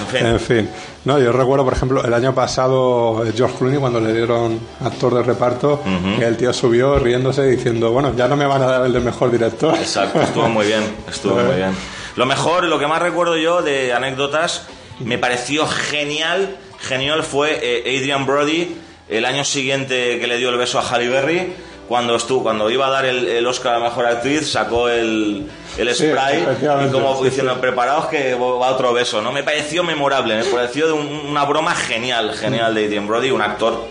En 0.00 0.06
fin. 0.08 0.26
En 0.26 0.40
fin, 0.40 0.70
no, 1.04 1.18
yo 1.18 1.32
recuerdo, 1.32 1.64
por 1.64 1.74
ejemplo, 1.74 2.02
el 2.04 2.14
año 2.14 2.34
pasado 2.34 3.24
eh, 3.26 3.32
George 3.36 3.56
Clooney 3.58 3.78
cuando 3.78 4.00
le 4.00 4.12
dieron 4.12 4.58
actor 4.80 5.14
de 5.14 5.22
reparto, 5.22 5.82
que 6.18 6.24
el 6.24 6.36
tío 6.36 6.52
subió 6.52 6.98
riéndose 6.98 7.42
diciendo, 7.42 7.90
bueno, 7.90 8.14
ya 8.16 8.26
no 8.26 8.36
me 8.36 8.46
van 8.46 8.62
a 8.62 8.66
dar 8.66 8.86
el 8.86 8.92
de 8.92 9.00
mejor 9.00 9.30
director. 9.30 9.76
Exacto, 9.76 10.20
estuvo 10.20 10.48
muy 10.48 10.66
bien, 10.66 10.82
estuvo 11.08 11.34
muy 11.36 11.56
bien. 11.56 11.74
Lo 12.16 12.26
mejor, 12.26 12.64
lo 12.64 12.78
que 12.78 12.86
más 12.86 13.02
recuerdo 13.02 13.36
yo 13.36 13.60
de 13.60 13.92
anécdotas, 13.92 14.66
me 15.00 15.18
pareció 15.18 15.66
genial, 15.66 16.56
genial 16.80 17.22
fue 17.22 17.58
eh, 17.62 17.98
Adrian 17.98 18.24
Brody 18.26 18.76
el 19.08 19.24
año 19.24 19.44
siguiente 19.44 20.18
que 20.18 20.26
le 20.26 20.38
dio 20.38 20.48
el 20.50 20.56
beso 20.56 20.78
a 20.78 20.82
Halle 20.82 21.08
Berry, 21.08 21.52
cuando 21.88 22.16
estuvo, 22.16 22.42
cuando 22.42 22.70
iba 22.70 22.86
a 22.86 22.90
dar 22.90 23.04
el, 23.04 23.26
el 23.28 23.46
Oscar 23.46 23.74
a 23.74 23.78
la 23.78 23.84
mejor 23.88 24.06
actriz, 24.06 24.50
sacó 24.50 24.88
el, 24.88 25.46
el 25.76 25.94
Sí, 25.94 26.06
spray 26.08 26.44
y 26.86 26.90
como 26.90 27.22
diciendo, 27.22 27.60
preparados 27.60 28.06
que 28.06 28.34
va 28.34 28.70
otro 28.70 28.92
beso, 28.92 29.20
¿no? 29.20 29.32
Me 29.32 29.42
pareció 29.42 29.82
memorable, 29.84 30.36
me 30.36 30.44
pareció 30.44 30.86
de 30.86 30.92
un- 30.92 31.06
una 31.30 31.44
broma 31.44 31.74
genial, 31.74 32.32
genial 32.34 32.74
de 32.74 32.86
Adrian 32.86 33.06
Brody, 33.06 33.30
un 33.30 33.42
actor 33.42 33.84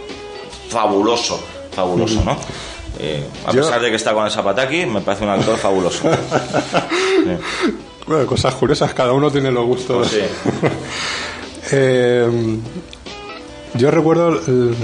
fabuloso, 0.69 1.43
fabuloso, 1.71 2.21
¿no? 2.23 2.37
Eh, 2.99 3.23
a 3.45 3.51
Yo- 3.51 3.61
pesar 3.61 3.81
de 3.81 3.89
que 3.89 3.95
está 3.95 4.13
con 4.13 4.25
el 4.25 4.31
Zapataki, 4.31 4.85
me 4.85 5.01
parece 5.01 5.23
un 5.23 5.29
actor 5.31 5.57
fabuloso. 5.57 6.09
Bueno, 8.05 8.25
cosas 8.25 8.53
curiosas, 8.55 8.93
cada 8.93 9.13
uno 9.13 9.31
tiene 9.31 9.49
los 9.51 9.65
gustos. 9.65 10.07
Sí. 10.09 10.19
Eh, 11.71 12.27
yo 13.75 13.89
recuerdo 13.89 14.37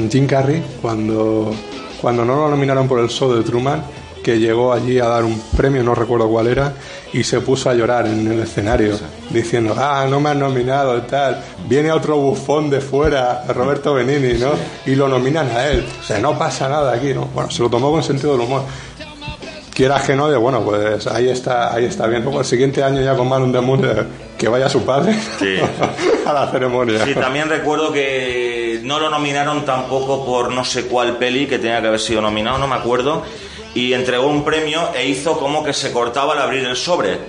Jim 0.10 0.26
Carrey 0.26 0.64
cuando, 0.82 1.54
cuando 2.02 2.26
no 2.26 2.36
lo 2.36 2.50
nominaron 2.50 2.88
por 2.88 3.00
el 3.00 3.10
show 3.10 3.34
de 3.34 3.44
Truman, 3.44 3.84
que 4.24 4.38
llegó 4.40 4.74
allí 4.74 5.00
a 5.00 5.06
dar 5.08 5.24
un 5.24 5.40
premio, 5.56 5.82
no 5.84 5.96
recuerdo 5.96 6.28
cuál 6.28 6.48
era, 6.48 6.74
y 7.14 7.24
se 7.24 7.40
puso 7.42 7.70
a 7.70 7.74
llorar 7.74 8.06
en 8.08 8.30
el 8.32 8.40
escenario, 8.42 8.98
diciendo, 9.30 9.74
ah, 9.78 10.06
no 10.10 10.20
me 10.20 10.30
han 10.30 10.40
nominado 10.40 10.98
y 10.98 11.02
tal. 11.02 11.42
Viene 11.68 11.92
otro 11.92 12.18
bufón 12.18 12.70
de 12.70 12.82
fuera, 12.82 13.44
Roberto 13.48 13.94
Benini, 13.94 14.38
¿no? 14.38 14.52
Y 14.86 14.96
lo 14.96 15.08
nominan 15.08 15.50
a 15.52 15.68
él. 15.68 15.86
O 16.02 16.04
sea, 16.04 16.20
no 16.20 16.38
pasa 16.38 16.68
nada 16.68 16.94
aquí, 16.94 17.14
¿no? 17.14 17.26
Bueno, 17.34 17.50
se 17.50 17.62
lo 17.62 17.70
tomó 17.70 17.92
con 17.92 18.04
sentido 18.04 18.34
del 18.34 18.42
humor. 18.42 18.64
Quiera 19.74 20.02
que 20.06 20.14
no, 20.14 20.30
de 20.30 20.36
bueno, 20.36 20.62
pues 20.62 21.08
ahí 21.08 21.30
está, 21.30 21.74
ahí 21.74 21.86
está 21.86 22.06
bien. 22.08 22.22
Luego 22.22 22.40
el 22.40 22.46
siguiente 22.46 22.84
año 22.84 23.02
ya 23.02 23.16
con 23.16 23.30
Man 23.30 23.44
on 23.44 23.54
the 23.54 23.62
Moon, 23.62 23.82
que 24.38 24.50
vaya 24.50 24.68
su 24.68 24.84
padre 24.84 25.18
Sí. 25.40 25.56
a 26.26 26.34
la 26.34 26.52
ceremonia. 26.52 27.06
Sí, 27.06 27.14
también 27.16 27.48
recuerdo 27.48 27.94
que 27.94 28.49
no 28.90 29.00
lo 29.00 29.08
nominaron 29.12 29.66
tampoco 29.66 30.26
por 30.26 30.52
no 30.52 30.66
sé 30.66 30.88
cuál 30.88 31.18
peli 31.18 31.46
que 31.46 31.60
tenía 31.60 31.80
que 31.80 31.90
haber 31.90 32.00
sido 32.00 32.22
nominado, 32.22 32.58
no 32.58 32.68
me 32.68 32.74
acuerdo. 32.74 33.22
Y 33.76 33.94
entregó 33.94 34.26
un 34.26 34.44
premio 34.44 34.90
e 34.96 35.06
hizo 35.06 35.38
como 35.38 35.64
que 35.64 35.74
se 35.74 35.94
cortaba 35.94 36.34
al 36.34 36.42
abrir 36.42 36.66
el 36.66 36.76
sobre. 36.76 37.20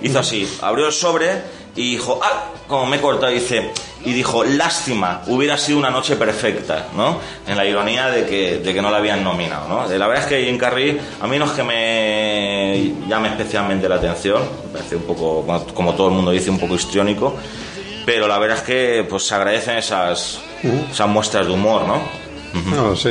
Hizo 0.00 0.18
así, 0.18 0.50
abrió 0.62 0.86
el 0.86 0.94
sobre 0.94 1.42
y 1.76 1.90
dijo, 1.90 2.18
ah, 2.22 2.46
como 2.66 2.86
me 2.86 2.96
he 2.96 3.00
cortado, 3.02 3.30
dice, 3.30 3.70
y 4.02 4.14
dijo, 4.14 4.44
lástima, 4.44 5.20
hubiera 5.26 5.58
sido 5.58 5.78
una 5.78 5.90
noche 5.90 6.16
perfecta, 6.16 6.86
¿no? 6.96 7.18
En 7.46 7.54
la 7.54 7.66
ironía 7.66 8.06
de 8.08 8.24
que, 8.24 8.56
de 8.56 8.72
que 8.72 8.80
no 8.80 8.90
la 8.90 8.96
habían 8.96 9.22
nominado, 9.22 9.68
¿no? 9.68 9.86
La 9.86 10.06
verdad 10.06 10.24
es 10.24 10.26
que 10.26 10.42
Jim 10.42 10.56
Carrey, 10.56 10.98
a 11.20 11.26
mí 11.26 11.38
no 11.38 11.44
es 11.44 11.50
que 11.50 11.62
me 11.62 12.94
llame 13.06 13.28
especialmente 13.28 13.90
la 13.90 13.96
atención, 13.96 14.40
me 14.64 14.78
parece 14.78 14.96
un 14.96 15.02
poco, 15.02 15.44
como 15.74 15.92
todo 15.94 16.08
el 16.08 16.14
mundo 16.14 16.30
dice, 16.30 16.48
un 16.48 16.58
poco 16.58 16.76
histriónico, 16.76 17.36
pero 18.06 18.26
la 18.26 18.38
verdad 18.38 18.56
es 18.56 18.62
que 18.62 19.06
pues 19.06 19.24
se 19.24 19.34
agradecen 19.34 19.76
esas, 19.76 20.40
esas 20.62 21.08
muestras 21.08 21.46
de 21.46 21.52
humor, 21.52 21.82
¿no? 21.86 22.02
No, 22.74 22.96
sí. 22.96 23.10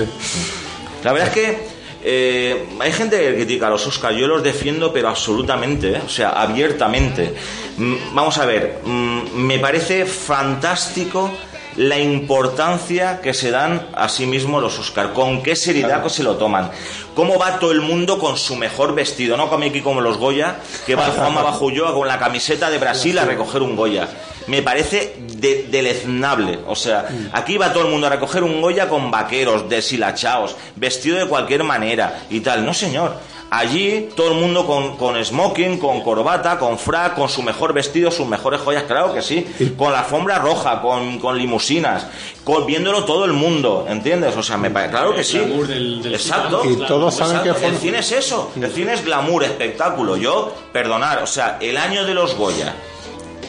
La 1.04 1.14
verdad 1.14 1.30
es 1.30 1.34
que 1.34 1.80
eh, 2.04 2.66
hay 2.80 2.92
gente 2.92 3.18
que 3.18 3.36
critica 3.36 3.68
a 3.68 3.70
los 3.70 3.86
Oscars, 3.86 4.16
yo 4.16 4.28
los 4.28 4.44
defiendo, 4.44 4.94
pero 4.94 5.10
absolutamente, 5.10 5.92
¿eh? 5.92 6.02
o 6.06 6.10
sea, 6.10 6.30
abiertamente. 6.30 7.34
Mm, 7.78 7.96
vamos 8.14 8.38
a 8.38 8.46
ver, 8.46 8.80
mm, 8.84 9.34
me 9.34 9.60
parece 9.60 10.06
fantástico 10.06 11.32
la 11.76 11.98
importancia 11.98 13.22
que 13.22 13.34
se 13.34 13.52
dan 13.52 13.90
a 13.96 14.10
sí 14.10 14.26
mismos 14.26 14.62
los 14.62 14.80
Oscars, 14.80 15.12
con 15.12 15.44
qué 15.44 15.56
seriedad 15.56 16.06
se 16.08 16.24
lo 16.24 16.36
toman, 16.36 16.72
cómo 17.16 17.38
va 17.38 17.60
todo 17.60 17.72
el 17.72 17.82
mundo 17.82 18.18
con 18.18 18.38
su 18.38 18.56
mejor 18.56 18.96
vestido, 18.96 19.38
no 19.38 19.50
como 19.50 19.66
aquí 19.66 19.82
como 19.82 20.02
los 20.02 20.18
Goya, 20.18 20.58
que 20.86 20.96
va 20.96 21.06
Juanma 21.16 21.42
Bajo 21.42 21.66
Ulloa 21.66 21.94
con 21.94 22.08
la 22.08 22.18
camiseta 22.18 22.70
de 22.70 22.80
Brasil 22.80 23.18
a 23.18 23.26
recoger 23.26 23.62
un 23.62 23.76
Goya. 23.76 24.10
Me 24.48 24.62
parece 24.62 25.16
de- 25.40 25.68
deleznable. 25.70 26.60
O 26.68 26.76
sea, 26.76 27.08
aquí 27.34 27.58
va 27.58 27.72
todo 27.74 27.84
el 27.86 27.90
mundo 27.92 28.08
a 28.08 28.10
recoger 28.12 28.44
un 28.44 28.62
Goya 28.62 28.90
con 28.90 29.12
vaqueros, 29.12 29.70
deshilachados, 29.70 30.56
vestido 30.76 31.18
de 31.18 31.28
cualquier 31.28 31.64
manera 31.64 32.24
y 32.30 32.40
tal. 32.42 32.66
No, 32.66 32.74
señor. 32.74 33.16
Allí 33.52 34.10
todo 34.16 34.28
el 34.28 34.36
mundo 34.36 34.68
con, 34.68 34.96
con 34.96 35.26
smoking, 35.26 35.80
con 35.80 36.02
corbata, 36.04 36.60
con 36.60 36.78
frac, 36.78 37.16
con 37.16 37.28
su 37.30 37.42
mejor 37.42 37.74
vestido, 37.74 38.12
sus 38.12 38.28
mejores 38.28 38.62
joyas, 38.62 38.84
claro 38.84 39.12
que 39.12 39.24
sí. 39.24 39.44
Con 39.76 39.92
la 39.92 40.02
alfombra 40.02 40.38
roja, 40.38 40.80
con, 40.84 41.18
con 41.18 41.36
limusinas, 41.36 42.06
con, 42.44 42.68
viéndolo 42.68 43.06
todo 43.06 43.26
el 43.26 43.34
mundo, 43.34 43.88
¿entiendes? 43.90 44.38
O 44.38 44.44
sea, 44.44 44.58
me 44.58 44.70
parece, 44.70 44.92
claro 44.92 45.16
que 45.16 45.24
sí. 45.24 45.40
glamour 45.40 45.66
del- 45.66 46.04
del 46.04 46.14
Exacto. 46.14 46.62
Y 46.64 46.76
todos 46.86 47.16
saben 47.16 47.38
Exacto. 47.38 47.54
que 47.56 47.60
fue- 47.60 47.70
El 47.70 47.78
cine 47.80 48.00
es 48.00 48.12
eso. 48.12 48.52
El 48.56 48.72
cine 48.72 48.94
es 48.94 49.04
glamour, 49.04 49.44
espectáculo. 49.44 50.16
Yo, 50.16 50.54
perdonar, 50.72 51.24
o 51.24 51.28
sea, 51.28 51.58
el 51.60 51.76
año 51.78 52.06
de 52.06 52.14
los 52.14 52.36
Goya, 52.36 52.76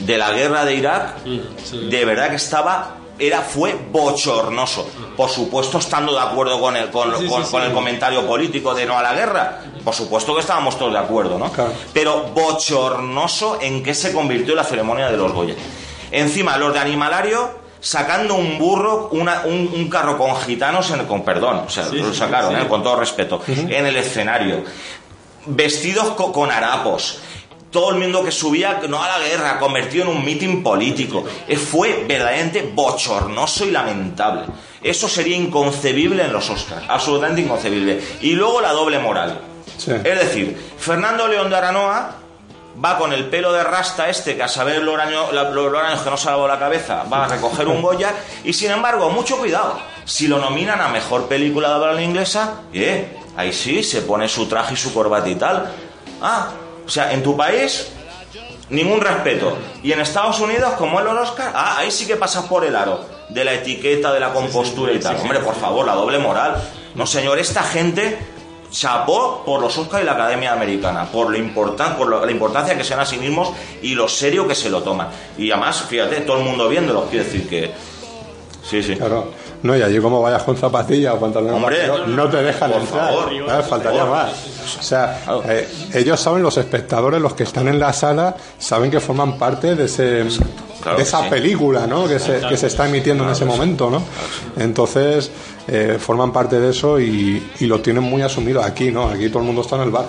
de 0.00 0.18
la 0.18 0.32
guerra 0.32 0.64
de 0.64 0.74
Irak, 0.74 1.14
sí. 1.64 1.88
de 1.90 2.04
verdad 2.04 2.30
que 2.30 2.36
estaba 2.36 2.96
era 3.18 3.42
fue 3.42 3.76
bochornoso 3.92 4.88
por 5.14 5.28
supuesto 5.28 5.76
estando 5.78 6.12
de 6.14 6.20
acuerdo 6.20 6.58
con 6.58 6.74
el 6.74 6.88
con, 6.90 7.10
Sí, 7.16 7.24
sí, 7.24 7.28
con- 7.28 7.44
sí. 7.44 7.50
con 7.50 7.62
el 7.62 7.72
comentario 7.72 8.26
político 8.26 8.72
de 8.74 8.86
no 8.86 8.96
a 8.98 9.02
la 9.02 9.12
guerra 9.12 9.60
por 9.84 9.92
supuesto 9.94 10.32
que 10.34 10.40
estábamos 10.40 10.78
todos 10.78 10.92
de 10.94 10.98
acuerdo 11.00 11.38
no 11.38 11.52
Claro. 11.52 11.70
pero 11.92 12.22
bochornoso 12.34 13.58
en 13.60 13.82
qué 13.82 13.92
se 13.94 14.12
convirtió 14.14 14.54
la 14.54 14.64
ceremonia 14.64 15.10
de 15.10 15.18
los 15.18 15.32
Goya 15.32 15.54
encima 16.10 16.56
los 16.56 16.72
de 16.72 16.78
Animalario 16.80 17.60
sacando 17.80 18.36
un 18.36 18.58
burro 18.58 19.08
una- 19.12 19.42
un, 19.44 19.70
un 19.74 19.90
carro 19.90 20.16
con 20.16 20.34
gitanos 20.36 20.90
en 20.90 21.00
el, 21.00 21.06
con 21.06 21.22
perdón 21.22 21.64
o 21.66 21.68
sea 21.70 21.84
Sí, 21.90 21.96
lo 21.98 22.14
sacaron 22.14 22.54
sí. 22.54 22.60
¿eh? 22.62 22.68
con 22.68 22.82
todo 22.82 22.96
respeto 22.96 23.42
en 23.46 23.84
el 23.86 23.96
escenario 23.96 24.64
vestidos 25.46 26.10
co- 26.10 26.32
con 26.32 26.50
harapos. 26.50 27.18
Todo 27.70 27.90
el 27.90 27.96
mundo 27.96 28.24
que 28.24 28.32
subía, 28.32 28.80
no 28.88 29.02
a 29.02 29.08
la 29.08 29.24
guerra, 29.24 29.58
convertido 29.58 30.04
en 30.04 30.16
un 30.16 30.24
mitin 30.24 30.62
político. 30.62 31.24
Eh, 31.46 31.56
Fue 31.56 32.04
verdaderamente 32.06 32.70
bochornoso 32.74 33.64
y 33.64 33.70
lamentable. 33.70 34.46
Eso 34.82 35.08
sería 35.08 35.36
inconcebible 35.36 36.24
en 36.24 36.32
los 36.32 36.50
Oscars, 36.50 36.84
absolutamente 36.88 37.42
inconcebible. 37.42 38.00
Y 38.22 38.32
luego 38.32 38.60
la 38.60 38.72
doble 38.72 38.98
moral. 38.98 39.40
Sí. 39.76 39.92
Es 39.92 40.18
decir, 40.18 40.56
Fernando 40.78 41.28
León 41.28 41.48
de 41.48 41.56
Aranoa 41.56 42.16
va 42.82 42.98
con 42.98 43.12
el 43.12 43.26
pelo 43.26 43.52
de 43.52 43.62
rasta 43.62 44.08
este, 44.08 44.36
que 44.36 44.42
a 44.42 44.48
saber 44.48 44.82
los 44.82 44.98
años, 44.98 45.32
los 45.32 45.74
años 45.82 46.00
que 46.02 46.10
no 46.10 46.16
lavado 46.16 46.48
la 46.48 46.58
cabeza, 46.58 47.04
va 47.12 47.24
a 47.24 47.28
recoger 47.28 47.68
un 47.68 47.82
Goya, 47.82 48.14
y 48.44 48.52
sin 48.52 48.70
embargo, 48.70 49.10
mucho 49.10 49.38
cuidado, 49.38 49.78
si 50.04 50.28
lo 50.28 50.38
nominan 50.38 50.80
a 50.80 50.88
Mejor 50.88 51.26
Película 51.26 51.68
de 51.68 51.74
habla 51.74 52.02
inglesa, 52.02 52.62
eh, 52.72 53.16
ahí 53.36 53.52
sí, 53.52 53.82
se 53.82 54.02
pone 54.02 54.28
su 54.28 54.46
traje 54.46 54.74
y 54.74 54.76
su 54.76 54.94
corbata 54.94 55.28
y 55.28 55.34
tal. 55.34 55.70
Ah, 56.22 56.50
o 56.90 56.92
sea, 56.92 57.12
en 57.12 57.22
tu 57.22 57.36
país, 57.36 57.86
ningún 58.68 59.00
respeto. 59.00 59.56
Y 59.84 59.92
en 59.92 60.00
Estados 60.00 60.40
Unidos, 60.40 60.72
como 60.76 60.98
es 60.98 61.04
los 61.06 61.30
Oscar, 61.30 61.52
ah, 61.54 61.76
ahí 61.78 61.88
sí 61.92 62.04
que 62.04 62.16
pasas 62.16 62.46
por 62.46 62.64
el 62.64 62.74
aro 62.74 63.04
de 63.28 63.44
la 63.44 63.54
etiqueta, 63.54 64.12
de 64.12 64.18
la 64.18 64.32
compostura 64.32 64.92
y 64.92 64.98
tal. 64.98 65.14
Hombre, 65.22 65.38
por 65.38 65.54
favor, 65.54 65.86
la 65.86 65.94
doble 65.94 66.18
moral. 66.18 66.60
No, 66.96 67.06
señor, 67.06 67.38
esta 67.38 67.62
gente 67.62 68.18
chapó 68.72 69.44
por 69.46 69.60
los 69.60 69.78
Oscars 69.78 70.02
y 70.02 70.06
la 70.06 70.12
Academia 70.14 70.52
Americana, 70.52 71.04
por, 71.04 71.30
lo 71.30 71.36
importan, 71.38 71.96
por 71.96 72.08
lo- 72.08 72.26
la 72.26 72.32
importancia 72.32 72.76
que 72.76 72.82
sean 72.82 72.98
a 72.98 73.06
sí 73.06 73.18
mismos 73.18 73.50
y 73.82 73.94
lo 73.94 74.08
serio 74.08 74.48
que 74.48 74.56
se 74.56 74.68
lo 74.68 74.82
toman. 74.82 75.08
Y 75.38 75.50
además, 75.52 75.84
fíjate, 75.88 76.22
todo 76.22 76.38
el 76.38 76.44
mundo 76.44 76.68
viéndolo, 76.68 77.04
quiere 77.06 77.24
decir 77.24 77.48
que... 77.48 77.70
Sí, 78.70 78.82
sí. 78.82 78.94
Claro. 78.96 79.26
No, 79.62 79.76
y 79.76 79.82
allí 79.82 79.98
como 79.98 80.22
vayas 80.22 80.42
con 80.44 80.56
zapatillas 80.56 81.14
o 81.14 81.18
pantalones 81.18 81.54
Hombre, 81.56 81.88
vaqueros, 81.88 82.08
no 82.08 82.28
te 82.30 82.42
dejan 82.42 82.70
por 82.70 82.80
entrar. 82.80 83.08
favor, 83.08 83.30
¿sabes? 83.48 83.66
Faltaría 83.66 84.00
favor. 84.00 84.16
más. 84.16 84.32
O 84.78 84.82
sea, 84.82 85.20
eh, 85.48 85.68
ellos 85.94 86.20
saben, 86.20 86.42
los 86.42 86.56
espectadores, 86.56 87.20
los 87.20 87.34
que 87.34 87.42
están 87.42 87.66
en 87.68 87.78
la 87.80 87.92
sala, 87.92 88.36
saben 88.58 88.90
que 88.90 89.00
forman 89.00 89.36
parte 89.38 89.74
de 89.74 89.84
ese 89.86 90.24
Claro 90.80 90.96
de 90.96 91.02
esa 91.02 91.24
sí. 91.24 91.28
película, 91.28 91.86
¿no? 91.86 92.08
Que 92.08 92.18
se, 92.18 92.40
que 92.40 92.56
se 92.56 92.68
está 92.68 92.86
emitiendo 92.88 93.24
en 93.24 93.30
ese 93.30 93.44
momento, 93.44 93.90
¿no? 93.90 94.02
Entonces, 94.56 95.30
eh, 95.68 95.98
forman 96.00 96.32
parte 96.32 96.58
de 96.58 96.70
eso 96.70 96.98
y, 96.98 97.50
y 97.60 97.66
lo 97.66 97.80
tienen 97.80 98.02
muy 98.02 98.22
asumido 98.22 98.62
aquí, 98.62 98.90
¿no? 98.90 99.08
Aquí 99.08 99.28
todo 99.28 99.40
el 99.40 99.44
mundo 99.46 99.60
está 99.62 99.76
en 99.76 99.82
el 99.82 99.90
bar. 99.90 100.06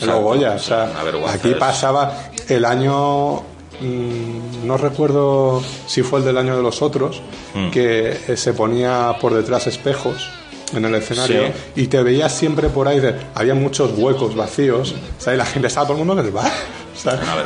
en 0.00 0.06
los 0.06 0.20
Goya. 0.20 0.52
O 0.52 0.58
sea, 0.58 0.92
aquí 1.32 1.54
pasaba 1.54 2.14
el 2.48 2.64
año. 2.64 3.51
Mm, 3.80 4.66
No 4.66 4.76
recuerdo 4.76 5.62
si 5.86 6.02
fue 6.02 6.20
el 6.20 6.24
del 6.24 6.38
año 6.38 6.56
de 6.56 6.62
los 6.62 6.82
otros, 6.82 7.20
Mm. 7.54 7.70
que 7.70 8.16
eh, 8.28 8.36
se 8.36 8.52
ponía 8.54 9.16
por 9.20 9.34
detrás 9.34 9.66
espejos 9.66 10.28
en 10.74 10.84
el 10.86 10.94
escenario 10.94 11.48
Sí. 11.48 11.82
y 11.82 11.86
te 11.88 12.02
veías 12.02 12.32
siempre 12.34 12.68
por 12.70 12.88
ahí. 12.88 12.98
de- 13.00 13.14
había 13.34 13.54
muchos 13.54 13.90
huecos 13.96 14.34
vacíos, 14.34 14.94
y 15.26 15.36
la 15.36 15.44
gente 15.44 15.68
estaba 15.68 15.86
todo 15.86 15.98
el 15.98 16.04
mundo 16.04 16.20
en 16.20 16.26
el 16.28 16.32
bar. 16.32 16.50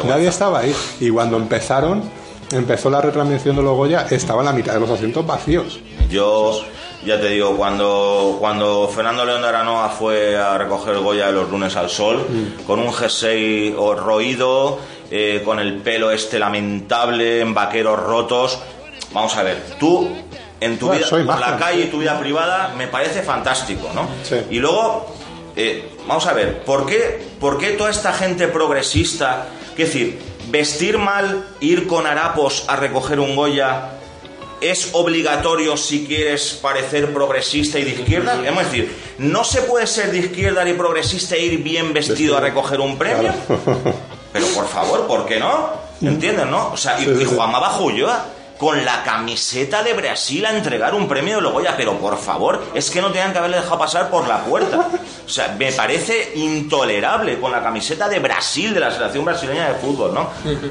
Nadie 0.06 0.28
estaba 0.28 0.60
ahí. 0.60 0.74
Y 1.00 1.10
cuando 1.10 1.36
empezaron, 1.36 2.02
empezó 2.52 2.90
la 2.90 3.00
retransmisión 3.00 3.56
de 3.56 3.62
los 3.62 3.76
Goya, 3.76 4.06
estaba 4.10 4.42
la 4.42 4.52
mitad 4.52 4.74
de 4.74 4.80
los 4.80 4.90
asientos 4.90 5.26
vacíos. 5.26 5.80
Yo 6.10 6.60
ya 7.04 7.20
te 7.20 7.28
digo, 7.30 7.56
cuando, 7.56 8.36
cuando 8.40 8.88
Fernando 8.94 9.24
León 9.24 9.42
de 9.42 9.48
Aranoa 9.48 9.88
fue 9.88 10.36
a 10.36 10.56
recoger 10.58 10.94
el 10.94 11.00
Goya 11.00 11.26
de 11.26 11.32
los 11.32 11.50
lunes 11.50 11.74
al 11.76 11.88
sol, 11.90 12.24
con 12.66 12.78
un 12.80 12.92
jersey 12.92 13.74
roído, 13.76 14.78
eh, 15.10 15.42
con 15.44 15.58
el 15.58 15.76
pelo 15.76 16.10
este 16.10 16.38
lamentable, 16.38 17.40
en 17.40 17.54
vaqueros 17.54 17.98
rotos, 17.98 18.58
vamos 19.12 19.36
a 19.36 19.42
ver, 19.42 19.62
tú 19.78 20.08
en 20.60 20.78
tu 20.78 20.86
Bueno, 20.86 21.06
vida, 21.06 21.26
por 21.26 21.40
la 21.40 21.56
calle 21.56 21.82
y 21.82 21.86
tu 21.86 21.98
vida 21.98 22.18
privada, 22.18 22.74
me 22.76 22.88
parece 22.88 23.22
fantástico, 23.22 23.90
¿no? 23.94 24.08
Sí. 24.22 24.36
Y 24.50 24.58
luego, 24.58 25.14
eh, 25.54 25.90
vamos 26.06 26.26
a 26.26 26.32
ver, 26.32 26.62
¿por 26.62 26.86
qué, 26.86 27.22
¿por 27.40 27.58
qué 27.58 27.70
toda 27.72 27.90
esta 27.90 28.12
gente 28.12 28.48
progresista, 28.48 29.46
es 29.72 29.76
decir, 29.76 30.18
vestir 30.48 30.98
mal, 30.98 31.46
ir 31.60 31.86
con 31.86 32.06
harapos 32.06 32.64
a 32.68 32.76
recoger 32.76 33.20
un 33.20 33.36
Goya, 33.36 33.90
es 34.60 34.90
obligatorio 34.92 35.76
si 35.76 36.06
quieres 36.06 36.54
parecer 36.54 37.12
progresista 37.12 37.78
y 37.78 37.84
de 37.84 37.90
izquierda? 37.90 38.40
Es 38.42 38.56
decir, 38.56 38.96
¿no 39.18 39.44
se 39.44 39.62
puede 39.62 39.86
ser 39.86 40.10
de 40.10 40.18
izquierda 40.18 40.66
y 40.68 40.72
progresista 40.72 41.36
e 41.36 41.44
ir 41.44 41.62
bien 41.62 41.92
vestido 41.92 42.36
a 42.36 42.40
recoger 42.40 42.80
un 42.80 42.96
premio? 42.96 43.32
Pero 44.36 44.52
por 44.54 44.68
favor, 44.68 45.06
¿por 45.06 45.26
qué 45.26 45.40
no? 45.40 45.70
¿Entiendes, 46.02 46.46
no? 46.46 46.70
O 46.72 46.76
sea, 46.76 47.00
y, 47.00 47.04
y. 47.04 47.24
Juanma 47.24 47.58
Bajulloa 47.58 48.24
con 48.58 48.82
la 48.84 49.02
camiseta 49.02 49.82
de 49.82 49.92
Brasil 49.92 50.44
a 50.46 50.50
entregar 50.56 50.94
un 50.94 51.06
premio 51.06 51.36
de 51.36 51.42
Logoya, 51.42 51.76
pero 51.76 51.98
por 51.98 52.16
favor, 52.18 52.64
es 52.74 52.90
que 52.90 53.02
no 53.02 53.08
tenían 53.08 53.32
que 53.32 53.38
haberle 53.38 53.58
dejado 53.58 53.78
pasar 53.78 54.08
por 54.08 54.26
la 54.26 54.38
puerta. 54.44 54.88
O 55.26 55.28
sea, 55.28 55.54
me 55.58 55.72
parece 55.72 56.32
intolerable 56.36 57.38
con 57.38 57.52
la 57.52 57.62
camiseta 57.62 58.08
de 58.08 58.18
Brasil, 58.18 58.72
de 58.72 58.80
la 58.80 58.90
selección 58.90 59.24
brasileña 59.24 59.68
de 59.68 59.74
fútbol, 59.74 60.14
¿no? 60.14 60.30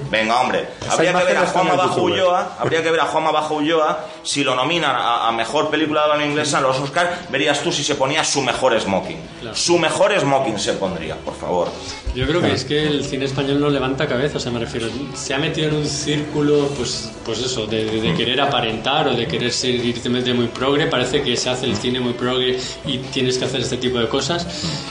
Venga, 0.09 0.39
hombre, 0.39 0.67
habría 0.89 1.13
que 1.13 1.23
ver 1.25 1.37
a 1.37 1.45
Juanma 1.45 1.71
YouTube. 1.73 1.87
Bajulloa, 1.89 2.55
habría 2.59 2.81
que 2.81 2.91
ver 2.91 3.01
a 3.01 3.05
Juanma 3.05 3.31
Bajo 3.31 3.55
Ulloa 3.55 3.99
si 4.23 4.43
lo 4.43 4.55
nominan 4.55 4.95
a, 4.95 5.27
a 5.27 5.31
mejor 5.31 5.69
película 5.69 6.05
de 6.07 6.13
habla 6.13 6.25
inglesa 6.25 6.57
en 6.57 6.63
los 6.63 6.79
Oscars, 6.79 7.29
verías 7.29 7.59
tú 7.61 7.71
si 7.71 7.83
se 7.83 7.95
ponía 7.95 8.23
su 8.23 8.41
mejor 8.41 8.79
smoking. 8.79 9.21
Su 9.53 9.77
mejor 9.77 10.17
smoking 10.19 10.57
se 10.57 10.73
pondría, 10.73 11.15
por 11.17 11.35
favor. 11.35 11.67
Yo 12.15 12.25
creo 12.25 12.41
que 12.41 12.53
es 12.53 12.63
que 12.63 12.87
el 12.87 13.03
cine 13.03 13.25
español 13.25 13.59
no 13.59 13.69
levanta 13.69 14.07
cabeza, 14.07 14.37
o 14.37 14.39
sea, 14.39 14.51
me 14.51 14.59
refiero, 14.59 14.87
se 15.13 15.33
ha 15.33 15.37
metido 15.37 15.67
en 15.69 15.75
un 15.75 15.85
círculo, 15.85 16.69
pues, 16.77 17.11
pues 17.25 17.39
eso, 17.41 17.67
de, 17.67 17.83
de- 17.85 17.99
de 18.01 18.13
querer 18.13 18.39
aparentar 18.39 19.07
o 19.09 19.15
de 19.15 19.27
querer 19.27 19.51
ser 19.51 19.75
irte 19.75 20.09
muy 20.33 20.47
progre, 20.47 20.87
parece 20.87 21.21
que 21.21 21.35
se 21.35 21.49
hace 21.49 21.65
el 21.65 21.75
cine 21.75 21.99
muy 21.99 22.13
progre 22.13 22.57
y 22.85 22.97
tienes 22.99 23.37
que 23.37 23.45
hacer 23.45 23.61
este 23.61 23.77
tipo 23.77 23.99
de 23.99 24.07
cosas 24.07 24.47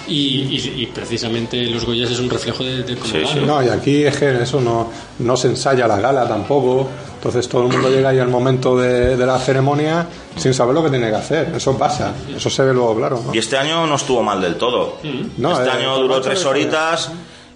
y, 0.06 0.14
y- 0.14 0.74
y 0.82 0.86
precisamente 0.86 1.64
los 1.66 1.84
Goyas 1.86 2.10
es 2.10 2.18
un 2.18 2.28
reflejo 2.28 2.62
de, 2.62 2.82
de 2.82 2.94
cómo 2.96 3.12
Sí, 3.12 3.18
va, 3.24 3.28
sí. 3.32 3.40
¿no? 3.40 3.46
No, 3.46 3.62
y 3.64 3.68
aquí 3.68 4.02
es 4.05 4.16
que 4.18 4.42
eso 4.42 4.60
no, 4.60 4.90
no 5.20 5.36
se 5.36 5.48
ensaya 5.48 5.86
la 5.88 5.98
gala 6.01 6.28
tampoco. 6.28 6.88
Entonces 7.24 7.48
todo 7.48 7.62
el 7.62 7.68
mundo 7.72 7.88
llega 7.88 8.10
ahí 8.10 8.18
al 8.18 8.28
momento 8.28 8.76
de, 8.76 9.16
de 9.16 9.24
la 9.26 9.38
ceremonia 9.38 10.06
sin 10.36 10.52
saber 10.52 10.74
lo 10.74 10.84
que 10.84 10.90
tiene 10.90 11.09
que 11.09 11.16
hacer. 11.16 11.55
Eso 11.56 11.78
pasa. 11.78 12.12
Eso 12.36 12.51
se 12.51 12.62
ve 12.64 12.74
luego 12.74 12.94
claro. 12.94 13.22
¿no? 13.26 13.34
Y 13.34 13.38
este 13.38 13.56
año 13.56 13.86
no 13.86 13.94
estuvo 13.94 14.22
mal 14.22 14.42
del 14.42 14.56
todo. 14.56 14.98
No, 15.38 15.52
este 15.52 15.68
eh, 15.70 15.72
año 15.72 15.96
duró 15.96 16.20
tres 16.20 16.44
horitas. 16.44 17.10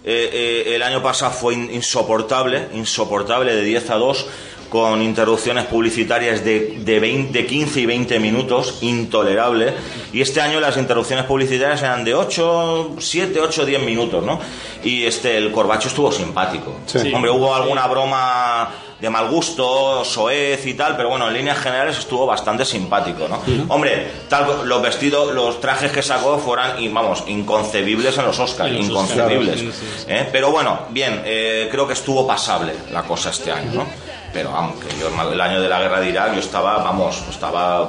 Eh, 0.04 0.64
eh, 0.66 0.74
el 0.74 0.82
año 0.82 1.02
pasado 1.02 1.32
fue 1.32 1.52
in- 1.52 1.70
insoportable, 1.74 2.68
insoportable 2.72 3.54
de 3.54 3.62
10 3.62 3.90
a 3.90 3.96
2, 3.96 4.26
con 4.70 5.02
interrupciones 5.02 5.66
publicitarias 5.66 6.42
de, 6.42 6.78
de, 6.82 6.98
20 6.98 7.38
de 7.38 7.46
15 7.46 7.80
y 7.80 7.84
20 7.86 8.18
minutos, 8.20 8.78
intolerable. 8.80 9.74
Y 10.14 10.22
este 10.22 10.40
año 10.40 10.60
las 10.60 10.78
interrupciones 10.78 11.26
publicitarias 11.26 11.82
eran 11.82 12.04
de 12.04 12.14
8, 12.14 12.92
7, 12.98 13.38
8, 13.38 13.66
10 13.66 13.82
minutos, 13.82 14.24
¿no? 14.24 14.40
Y 14.82 15.04
este, 15.04 15.36
el 15.36 15.52
Corbacho 15.52 15.88
estuvo 15.88 16.10
simpático. 16.10 16.74
Sí. 16.86 17.12
Hombre, 17.14 17.30
hubo 17.30 17.54
alguna 17.54 17.86
broma 17.86 18.70
de 19.00 19.10
mal 19.10 19.28
gusto, 19.28 20.04
soez 20.04 20.66
y 20.66 20.74
tal, 20.74 20.96
pero 20.96 21.10
bueno, 21.10 21.28
en 21.28 21.34
líneas 21.34 21.58
generales 21.58 21.98
estuvo 21.98 22.26
bastante 22.26 22.64
simpático, 22.64 23.28
¿no? 23.28 23.40
Hombre, 23.68 24.10
tal, 24.28 24.68
los 24.68 24.82
vestidos, 24.82 25.32
los 25.34 25.60
trajes 25.60 25.92
que 25.92 26.02
sacó 26.02 26.38
fueran, 26.38 26.82
y, 26.82 26.88
vamos, 26.88 27.24
inconcebibles 27.28 28.18
en 28.18 28.26
los 28.26 28.38
Oscars, 28.38 28.70
En 28.70 28.78
los 28.78 28.86
inconcebibles. 28.86 29.56
Oscars, 29.56 29.76
sí, 29.76 29.86
sí, 29.86 30.04
sí. 30.04 30.06
¿eh? 30.08 30.28
Pero 30.32 30.50
bueno, 30.50 30.80
bien, 30.90 31.22
eh, 31.24 31.68
creo 31.70 31.86
que 31.86 31.92
estuvo 31.92 32.26
pasable 32.26 32.72
la 32.90 33.02
cosa 33.04 33.30
este 33.30 33.52
año, 33.52 33.72
¿no? 33.72 33.86
Pero 34.32 34.50
vamos, 34.50 34.76
que 34.84 34.98
yo 34.98 35.08
el 35.08 35.40
año 35.40 35.60
de 35.60 35.68
la 35.68 35.80
guerra 35.80 36.00
de 36.00 36.08
Irak 36.08 36.34
yo 36.34 36.40
estaba, 36.40 36.78
vamos, 36.78 37.22
estaba, 37.30 37.88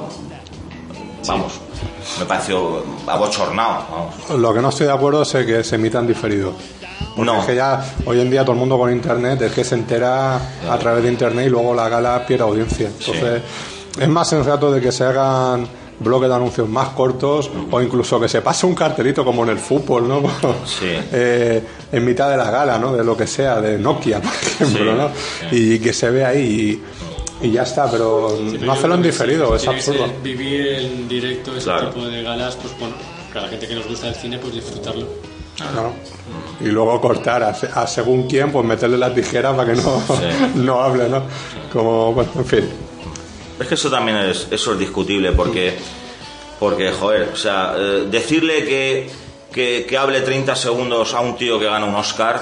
vamos, 1.28 1.60
me 2.20 2.26
pareció 2.26 2.84
abochornado, 3.08 3.86
vamos. 3.92 4.40
Lo 4.40 4.54
que 4.54 4.62
no 4.62 4.70
estoy 4.70 4.88
de 4.88 4.94
acuerdo 4.94 5.24
es 5.24 5.32
que 5.32 5.64
se 5.64 5.76
emitan 5.76 6.08
diferido. 6.08 6.54
Porque 7.16 7.32
No. 7.32 7.40
Es 7.42 7.46
que 7.48 7.56
ya 7.56 7.84
hoy 8.06 8.20
en 8.22 8.30
día 8.30 8.42
todo 8.44 8.54
el 8.54 8.60
mundo 8.60 8.78
con 8.78 8.92
internet 8.92 9.42
es 9.42 9.52
que 9.52 9.64
se 9.64 9.76
entera 9.76 10.36
a 10.70 10.78
través 10.80 11.04
de 11.04 11.12
internet 11.12 11.48
y 11.48 11.50
luego 11.50 11.74
la 11.74 11.90
gala 11.90 12.26
pierde 12.26 12.44
audiencia. 12.44 12.88
Entonces 12.88 13.42
es 14.00 14.08
más 14.08 14.28
sensato 14.30 14.72
de 14.72 14.80
que 14.82 14.92
se 14.92 15.04
hagan 15.04 15.68
bloques 16.00 16.30
de 16.30 16.36
anuncios 16.36 16.70
más 16.70 16.90
cortos 16.90 17.52
o 17.70 17.82
incluso 17.82 18.22
que 18.22 18.30
se 18.30 18.42
pase 18.42 18.66
un 18.66 18.74
cartelito 18.74 19.26
como 19.26 19.44
en 19.44 19.50
el 19.50 19.60
fútbol, 19.60 20.08
¿no? 20.08 20.22
Sí. 20.66 20.86
Eh, 21.12 21.62
en 21.92 22.06
mitad 22.06 22.30
de 22.30 22.38
la 22.38 22.50
gala, 22.50 22.80
¿no? 22.80 22.94
De 22.94 23.04
lo 23.04 23.18
que 23.18 23.28
sea, 23.28 23.60
de 23.60 23.78
Nokia, 23.78 24.22
por 24.22 24.32
ejemplo, 24.34 24.92
Sí, 24.92 24.98
¿no? 24.98 25.56
Y 25.58 25.80
que 25.80 25.92
se 25.92 26.10
ve 26.10 26.24
ahí 26.24 26.82
y, 27.42 27.48
y 27.48 27.52
ya 27.52 27.64
está, 27.64 27.92
pero 27.92 28.38
no 28.62 28.72
hacerlo 28.72 28.96
en 28.96 29.02
diferido, 29.04 29.54
es 29.56 29.68
absurdo. 29.68 30.06
vivir 30.24 30.68
en 30.76 31.08
directo 31.10 31.52
ese 31.56 31.66
Claro. 31.66 31.90
tipo 31.90 32.06
de 32.06 32.24
galas, 32.24 32.56
pues 32.56 32.78
bueno, 32.80 32.96
para 33.34 33.44
la 33.46 33.50
gente 33.50 33.68
que 33.68 33.76
nos 33.76 33.86
gusta 33.88 34.08
el 34.08 34.16
cine, 34.16 34.38
pues 34.40 34.54
disfrutarlo. 34.54 35.06
Y 36.62 36.66
luego 36.66 37.00
cortar 37.02 37.44
a, 37.44 37.54
se- 37.54 37.70
a 37.74 37.88
según 37.88 38.28
quién, 38.28 38.52
pues 38.52 38.66
meterle 38.66 38.98
la 38.98 39.14
tijera 39.14 39.56
para 39.56 39.74
que 39.74 39.82
no, 39.82 40.00
Sí. 40.00 40.24
no 40.56 40.82
hable, 40.82 41.10
¿no? 41.10 41.24
Como, 41.72 42.14
bueno, 42.14 42.30
en 42.36 42.46
fin. 42.46 42.70
Es 43.60 43.68
que 43.68 43.76
eso 43.76 43.90
también 43.90 44.18
es, 44.18 44.48
eso 44.52 44.74
es 44.74 44.80
discutible 44.80 45.32
porque, 45.34 45.78
porque 46.60 46.92
joder, 46.92 47.30
o 47.34 47.36
sea, 47.36 47.74
eh, 47.78 48.08
decirle 48.10 48.64
que, 48.66 49.10
que, 49.52 49.86
que 49.88 49.98
hable 49.98 50.22
30 50.22 50.56
segundos 50.56 51.14
a 51.14 51.20
un 51.22 51.36
tío 51.36 51.60
que 51.60 51.66
gana 51.66 51.86
un 51.86 51.96
Oscar, 51.96 52.42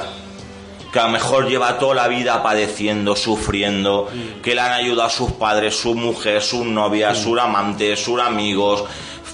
que 0.91 0.99
a 0.99 1.05
lo 1.05 1.09
mejor 1.09 1.47
lleva 1.47 1.77
toda 1.79 1.95
la 1.95 2.07
vida 2.07 2.41
padeciendo, 2.43 3.15
sufriendo, 3.15 4.07
que 4.43 4.53
le 4.55 4.61
han 4.61 4.73
ayudado 4.73 5.09
sus 5.09 5.31
padres, 5.33 5.75
su 5.75 5.95
mujer, 5.95 6.41
sus 6.41 6.65
novias, 6.65 7.17
sus 7.17 7.37
amantes, 7.39 7.99
sus 8.03 8.19
amigos, 8.21 8.83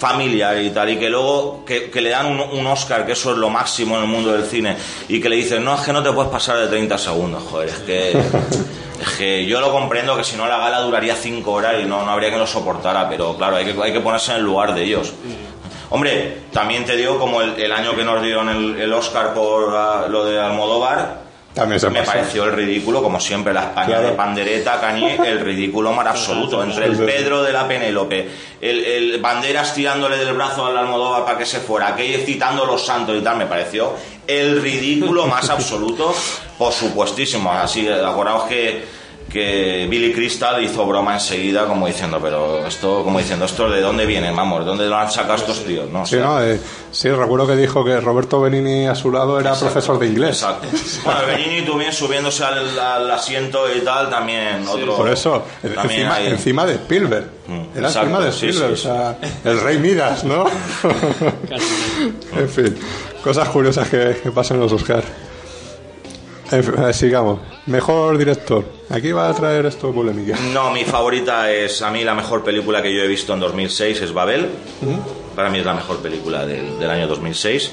familiares 0.03 0.67
y 0.67 0.69
tal, 0.71 0.89
y 0.89 0.97
que 0.97 1.09
luego 1.09 1.63
que, 1.65 1.89
le 2.01 2.09
dan 2.09 2.25
un, 2.25 2.67
Oscar, 2.67 3.05
que 3.05 3.13
eso 3.13 3.31
es 3.31 3.37
lo 3.37 3.49
máximo 3.49 3.95
en 3.95 4.01
el 4.01 4.09
mundo 4.09 4.33
del 4.33 4.43
cine, 4.43 4.75
y 5.07 5.21
que 5.21 5.29
le 5.29 5.37
dicen, 5.37 5.63
no, 5.63 5.75
es 5.75 5.81
que 5.81 5.93
no 5.93 6.03
te 6.03 6.11
puedes 6.11 6.29
pasar 6.29 6.57
de 6.57 6.67
30 6.67 6.97
segundos, 6.97 7.43
joder, 7.49 7.69
es 7.69 7.77
que... 7.79 8.21
Es 9.01 9.17
que 9.17 9.45
yo 9.45 9.59
lo 9.59 9.69
comprendo 9.69 10.15
que 10.15 10.23
si 10.23 10.37
no 10.37 10.47
la 10.47 10.57
gala 10.57 10.79
duraría 10.79 11.13
cinco 11.15 11.53
horas 11.53 11.75
y 11.81 11.85
no, 11.85 12.05
no 12.05 12.11
habría 12.11 12.29
que 12.29 12.37
lo 12.37 12.47
soportara, 12.47 13.09
pero 13.09 13.35
claro, 13.35 13.57
hay 13.57 13.65
que, 13.65 13.75
hay 13.83 13.91
que 13.91 13.99
ponerse 13.99 14.31
en 14.31 14.37
el 14.37 14.43
lugar 14.43 14.73
de 14.73 14.81
ellos. 14.81 15.11
Hombre, 15.89 16.43
también 16.53 16.85
te 16.85 16.95
digo, 16.95 17.19
como 17.19 17.41
el, 17.41 17.71
año 17.73 17.97
que 17.97 18.05
nos 18.05 18.23
dieron 18.23 18.47
el, 18.47 18.79
el 18.79 18.93
Oscar 18.93 19.33
por 19.33 19.75
ah, 19.75 20.05
lo 20.07 20.23
de 20.23 20.39
Almodóvar, 20.39 21.22
También 21.53 21.79
se 21.79 21.89
me 21.89 21.99
pasa. 21.99 22.13
pareció 22.13 22.45
el 22.45 22.53
ridículo, 22.53 23.03
como 23.03 23.19
siempre, 23.19 23.53
la 23.53 23.61
España 23.65 23.85
Claro. 23.87 24.07
de 24.07 24.13
pandereta, 24.13 24.81
Cañé, 24.81 25.17
el 25.23 25.39
ridículo 25.39 25.91
más 25.93 26.07
absoluto. 26.07 26.63
Entre 26.63 26.85
el. 26.87 26.97
Pedro 26.97 27.43
de 27.43 27.53
la 27.53 27.67
Penélope, 27.67 28.27
el, 28.59 28.83
el 28.83 29.21
Banderas 29.21 29.73
tirándole 29.75 30.17
del 30.17 30.33
brazo 30.33 30.65
al 30.65 30.77
Almodóvar 30.77 31.25
para 31.25 31.37
que 31.37 31.45
se 31.45 31.59
fuera, 31.59 31.89
aquello 31.89 32.19
citando 32.25 32.65
los 32.65 32.83
santos 32.85 33.15
y 33.17 33.21
tal, 33.21 33.37
me 33.37 33.45
pareció 33.45 33.93
el 34.25 34.61
ridículo 34.61 35.27
más 35.27 35.49
absoluto, 35.49 36.15
por 36.57 36.73
supuestísimo. 36.73 37.51
Así, 37.51 37.87
acordaos 37.87 38.45
que 38.45 39.02
que 39.33 39.87
Billy 39.89 40.13
Crystal 40.13 40.63
hizo 40.63 40.85
broma 40.85 41.15
enseguida 41.15 41.65
como 41.65 41.87
diciendo 41.87 42.19
pero 42.21 42.65
esto 42.67 43.03
como 43.03 43.17
diciendo 43.17 43.45
esto 43.45 43.67
de 43.69 43.81
dónde 43.81 44.05
vienen 44.05 44.35
vamos 44.35 44.59
de 44.59 44.65
dónde 44.65 44.85
lo 44.85 44.95
han 44.95 45.11
sacado 45.11 45.35
estos 45.35 45.65
tíos 45.65 45.89
no 45.89 46.03
O 46.03 46.05
Sí, 46.05 46.17
¿no? 46.17 46.39
Eh, 46.41 46.59
sí, 46.91 47.09
recuerdo 47.09 47.47
que 47.47 47.55
dijo 47.55 47.83
que 47.83 47.99
Roberto 47.99 48.39
Benini 48.39 48.85
a 48.85 48.93
su 48.93 49.11
lado 49.11 49.39
era 49.39 49.55
profesor 49.55 49.97
de 49.97 50.05
inglés. 50.07 50.43
Exacto. 50.43 50.67
Bueno, 51.03 51.19
Benini 51.25 51.65
también 51.65 51.91
subiéndose 51.91 52.43
al, 52.43 52.77
al 52.79 53.09
asiento 53.11 53.63
y 53.75 53.79
tal, 53.81 54.09
también 54.09 54.65
otro. 54.67 54.95
Por 54.97 55.09
eso, 55.09 55.43
también 55.61 56.01
encima, 56.01 56.13
hay- 56.15 56.27
encima 56.27 56.65
de 56.67 56.73
Spielberg. 56.75 57.25
Mm, 57.47 57.77
Era 57.77 57.87
exacto, 57.87 58.09
encima 58.09 58.25
de 58.25 58.31
sí, 58.31 58.45
Spielberg, 58.49 58.77
sí, 58.77 58.87
o 58.87 58.93
sea, 58.93 59.17
el 59.45 59.61
rey 59.61 59.77
Midas, 59.79 60.23
¿no? 60.23 60.43
Casi. 61.49 61.65
en 62.37 62.49
fin, 62.49 62.75
cosas 63.23 63.49
curiosas 63.49 63.89
que, 63.89 64.19
que 64.21 64.31
pasan 64.31 64.57
en 64.57 64.63
los 64.63 64.71
Oscar. 64.73 65.03
En 66.51 66.63
fin, 66.63 66.73
sigamos. 66.93 67.39
Mejor 67.65 68.17
director. 68.17 68.63
Aquí 68.93 69.11
va 69.11 69.27
a 69.27 69.33
traer 69.33 69.65
esto 69.65 69.91
polémica. 69.91 70.37
No, 70.53 70.69
mi 70.69 70.83
favorita 70.85 71.51
es, 71.51 71.81
a 71.81 71.89
mí 71.89 72.03
la 72.03 72.13
mejor 72.13 72.43
película 72.43 72.79
que 72.79 72.93
yo 72.95 73.01
he 73.01 73.07
visto 73.07 73.33
en 73.33 73.39
2006 73.39 74.01
es 74.01 74.13
Babel. 74.13 74.47
Para 75.35 75.49
mí 75.49 75.57
es 75.57 75.65
la 75.65 75.73
mejor 75.73 75.97
película 75.97 76.45
del, 76.45 76.77
del 76.77 76.89
año 76.91 77.07
2006. 77.07 77.71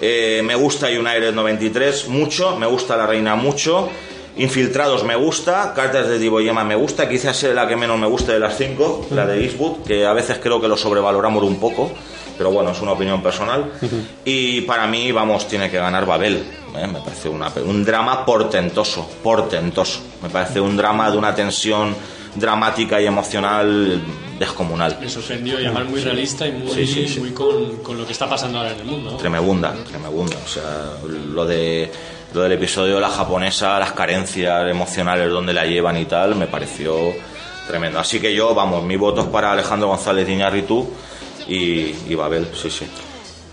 Eh, 0.00 0.42
me 0.44 0.56
gusta 0.56 0.88
United 0.88 1.32
93 1.32 2.08
mucho, 2.08 2.56
me 2.56 2.66
gusta 2.66 2.96
La 2.96 3.06
Reina 3.06 3.36
mucho. 3.36 3.88
Infiltrados 4.36 5.04
me 5.04 5.14
gusta, 5.14 5.72
Cartas 5.74 6.08
de 6.08 6.18
Diboyema 6.18 6.64
me 6.64 6.74
gusta, 6.74 7.08
quizás 7.08 7.36
sea 7.36 7.54
la 7.54 7.68
que 7.68 7.76
menos 7.76 7.96
me 7.96 8.08
gusta 8.08 8.32
de 8.32 8.40
las 8.40 8.56
cinco, 8.56 9.06
la 9.12 9.26
de 9.26 9.44
Eastwood, 9.44 9.84
que 9.84 10.06
a 10.06 10.12
veces 10.12 10.38
creo 10.42 10.60
que 10.60 10.66
lo 10.66 10.76
sobrevaloramos 10.76 11.42
un 11.44 11.60
poco, 11.60 11.92
pero 12.38 12.50
bueno, 12.50 12.70
es 12.70 12.80
una 12.80 12.92
opinión 12.92 13.20
personal. 13.22 13.70
Y 14.24 14.60
para 14.62 14.86
mí, 14.86 15.10
vamos, 15.12 15.46
tiene 15.48 15.68
que 15.70 15.76
ganar 15.76 16.06
Babel. 16.06 16.36
¿eh? 16.76 16.86
Me 16.86 17.00
parece 17.00 17.28
una, 17.28 17.52
un 17.66 17.84
drama 17.84 18.24
portentoso, 18.24 19.06
portentoso. 19.22 20.00
Me 20.22 20.30
parece 20.30 20.60
un 20.60 20.76
drama 20.76 21.10
de 21.10 21.18
una 21.18 21.34
tensión 21.34 21.94
dramática 22.36 23.00
y 23.00 23.06
emocional 23.06 24.00
descomunal. 24.38 24.96
Me 25.00 25.08
sorprendió 25.10 25.58
llamar 25.58 25.84
muy 25.86 26.00
realista 26.00 26.46
y 26.46 26.52
muy, 26.52 26.70
Sí, 26.70 26.86
sí, 26.86 27.08
sí. 27.08 27.20
muy 27.20 27.30
con, 27.32 27.78
con 27.78 27.98
lo 27.98 28.06
que 28.06 28.12
está 28.12 28.28
pasando 28.28 28.58
ahora 28.58 28.72
en 28.72 28.80
el 28.80 28.86
mundo. 28.86 29.10
¿no? 29.10 29.16
Tremebunda, 29.16 29.74
tremebunda. 29.88 30.36
O 30.44 30.48
sea, 30.48 30.92
lo 31.06 31.44
de 31.44 31.90
lo 32.34 32.42
del 32.42 32.52
episodio 32.52 32.96
de 32.96 33.00
la 33.00 33.08
japonesa, 33.08 33.78
las 33.78 33.92
carencias 33.92 34.70
emocionales 34.70 35.30
donde 35.30 35.54
la 35.54 35.64
llevan 35.64 35.96
y 35.96 36.04
tal, 36.04 36.34
me 36.36 36.46
pareció 36.46 36.94
tremendo. 37.66 37.98
Así 37.98 38.20
que 38.20 38.34
yo, 38.34 38.54
vamos, 38.54 38.84
mi 38.84 38.96
voto 38.96 39.22
es 39.22 39.26
para 39.28 39.50
Alejandro 39.52 39.88
González 39.88 40.28
Iñárritu 40.28 40.86
y, 41.48 41.94
y 42.08 42.14
Babel, 42.14 42.46
sí, 42.54 42.70
sí. 42.70 42.86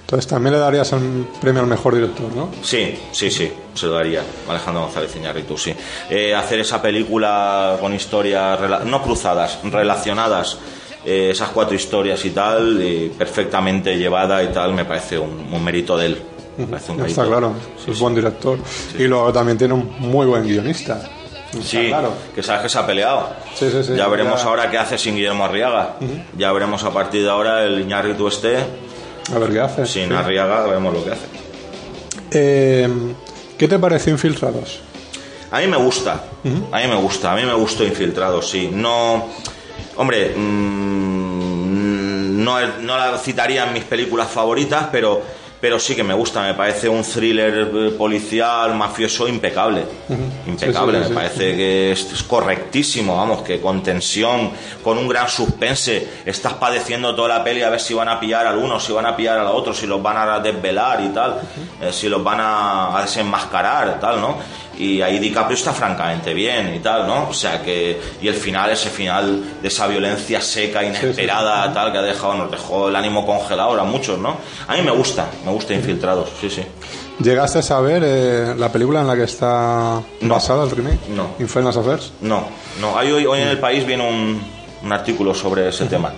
Entonces 0.02 0.28
también 0.28 0.54
le 0.54 0.60
darías 0.60 0.92
el 0.94 1.26
premio 1.42 1.62
al 1.62 1.68
mejor 1.68 1.96
director, 1.96 2.32
¿no? 2.36 2.50
Sí, 2.62 2.96
sí, 3.12 3.32
sí, 3.32 3.52
se 3.74 3.88
lo 3.88 3.94
daría 3.94 4.22
Alejandro 4.48 4.84
González 4.84 5.16
Iñárritu, 5.16 5.58
sí. 5.58 5.74
Eh, 6.12 6.36
hacer 6.36 6.60
esa 6.60 6.80
película 6.82 7.76
con 7.80 7.92
historias, 7.94 8.60
no 8.86 9.02
cruzadas, 9.02 9.58
relacionadas, 9.64 10.60
eh, 11.04 11.30
esas 11.32 11.50
cuatro 11.50 11.76
historias 11.76 12.24
y 12.24 12.30
tal, 12.30 12.80
eh, 12.82 13.12
perfectamente 13.18 13.98
llevada 13.98 14.44
y 14.44 14.48
tal, 14.50 14.74
me 14.74 14.86
parece 14.86 15.18
un, 15.18 15.48
un 15.52 15.64
mérito 15.64 15.98
de 15.98 16.06
él. 16.06 16.22
Me 16.58 16.68
parece 16.68 16.92
un 16.92 17.00
Está 17.04 17.22
mérito. 17.24 17.28
claro, 17.40 17.54
Sí, 17.84 17.90
es 17.92 17.98
sí. 17.98 18.02
buen 18.04 18.14
director. 18.16 18.60
Y 19.00 19.04
luego 19.08 19.34
también 19.34 19.58
tiene 19.58 19.74
un 19.74 19.92
muy 20.00 20.28
buen 20.28 20.44
guionista. 20.44 21.02
Sí, 21.64 21.88
claro. 21.88 22.14
que 22.34 22.44
sabes 22.44 22.64
que 22.64 22.70
se 22.70 22.78
ha 22.80 22.86
peleado. 22.88 23.30
Sí, 23.56 23.70
sí, 23.72 23.84
sí. 23.84 23.96
ya 23.96 24.08
veremos 24.08 24.42
Ya- 24.42 24.48
ahora 24.50 24.70
qué 24.72 24.78
hace 24.78 24.98
sin 24.98 25.16
Guillermo 25.16 25.46
Arriaga. 25.46 25.96
Ya 26.38 26.52
veremos 26.52 26.84
a 26.84 26.92
partir 26.92 27.24
de 27.24 27.30
ahora 27.30 27.64
el 27.64 27.82
Iñárritu 27.82 28.28
este, 28.28 28.58
A 29.34 29.40
ver 29.40 29.52
qué 29.52 29.60
hace. 29.60 29.86
sin. 29.86 30.12
Arriaga, 30.14 30.64
veremos 30.66 30.94
lo 30.94 31.04
que 31.04 31.12
hace. 31.12 31.26
Eh, 32.32 32.90
¿Qué 33.58 33.68
te 33.68 33.80
pareció 33.80 34.12
Infiltrados? 34.12 34.80
A 35.52 35.60
mí 35.60 35.68
me 35.68 35.78
gusta, 35.78 36.24
a 36.44 36.48
mí 36.80 36.88
me 36.88 36.96
gusta, 36.96 37.32
a 37.32 37.36
mí 37.36 37.44
me 37.44 37.54
gustó 37.54 37.84
Infiltrados, 37.86 38.50
sí. 38.50 38.70
No, 38.74 39.30
hombre, 39.96 40.34
mm, 40.36 42.44
no, 42.44 42.60
no 42.82 42.98
la 42.98 43.18
citaría 43.18 43.66
en 43.66 43.74
mis 43.74 43.84
películas 43.86 44.28
favoritas, 44.30 44.88
pero, 44.92 45.22
pero 45.60 45.80
sí 45.80 45.96
que 45.96 46.04
me 46.04 46.14
gusta, 46.14 46.42
me 46.42 46.54
parece 46.54 46.90
un 46.90 47.04
thriller 47.04 47.72
eh, 47.74 47.90
policial, 47.98 48.76
mafioso 48.76 49.28
impecable. 49.28 49.84
Impecable, 50.46 51.00
Sí, 51.00 51.04
sí, 51.04 51.08
sí, 51.08 51.10
me 51.10 51.16
parece 51.16 51.56
que 51.56 51.92
es, 51.92 52.12
es 52.12 52.24
correctísimo, 52.24 53.18
vamos, 53.18 53.42
que 53.42 53.60
con 53.60 53.82
tensión, 53.82 54.52
con 54.84 54.98
un 54.98 55.08
gran 55.08 55.30
suspense, 55.30 56.08
estás 56.26 56.54
padeciendo 56.54 57.16
toda 57.16 57.30
la 57.30 57.44
peli 57.44 57.62
a 57.62 57.70
ver 57.70 57.80
si 57.80 57.94
van 57.94 58.10
a 58.10 58.20
pillar 58.20 58.46
a 58.46 58.52
algunos, 58.52 58.84
si 58.84 58.94
van 58.94 59.06
a 59.06 59.16
pillar 59.16 59.40
a 59.40 59.44
los 59.44 59.54
otros, 59.54 59.78
si 59.78 59.88
los 59.88 60.02
van 60.02 60.18
a 60.18 60.40
desvelar 60.40 61.02
y 61.02 61.10
tal, 61.10 61.40
eh, 61.82 61.92
si 61.92 62.10
los 62.10 62.24
van 62.24 62.40
a, 62.40 62.98
a 62.98 63.02
desenmascarar, 63.02 64.00
tal, 64.00 64.22
¿no? 64.22 64.38
Y 64.78 65.02
ahí 65.02 65.20
DiCaprio 65.20 65.56
está 65.56 65.72
francamente 65.74 66.34
bien 66.34 66.74
y 66.76 66.80
tal, 66.80 67.08
¿no? 67.08 67.30
O 67.30 67.34
sea 67.34 67.62
que, 67.62 68.00
y 68.22 68.28
el 68.28 68.34
final, 68.34 68.70
ese 68.72 68.90
final 68.90 69.42
de 69.62 69.68
esa 69.68 69.88
violencia 69.88 70.42
seca, 70.42 70.84
inesperada, 70.84 71.72
tal, 71.74 71.92
que 71.92 71.98
ha 71.98 72.02
dejado, 72.02 72.34
nos 72.36 72.52
dejó 72.52 72.90
el 72.90 72.96
ánimo 72.96 73.26
congelado 73.26 73.80
a 73.80 73.84
muchos, 73.86 74.20
¿no? 74.20 74.38
A 74.68 74.76
mí 74.76 74.82
me 74.82 74.92
gusta, 74.92 75.28
me 75.46 75.52
gusta 75.52 75.74
Infiltrados, 75.74 76.30
sí, 76.42 76.50
sí. 76.50 76.64
¿Llegaste 77.20 77.60
a 77.60 77.62
saber 77.62 78.04
eh, 78.06 78.54
la 78.58 78.70
película 78.70 79.00
en 79.00 79.08
la 79.08 79.16
que 79.16 79.24
está 79.24 80.02
No. 80.20 80.34
basada 80.34 80.66
el 80.66 80.72
remake? 80.72 81.08
No. 81.08 81.30
Infernal 81.40 81.78
Affairs. 81.78 82.12
No, 82.20 82.44
no. 82.82 82.98
Hay 82.98 83.10
hoy, 83.12 83.26
hoy 83.26 83.40
en 83.40 83.48
el 83.48 83.58
país 83.60 83.86
viene 83.86 84.06
un, 84.06 84.42
un 84.84 84.92
artículo 84.94 85.34
sobre 85.34 85.70
ese 85.70 85.86
tema. 85.86 86.12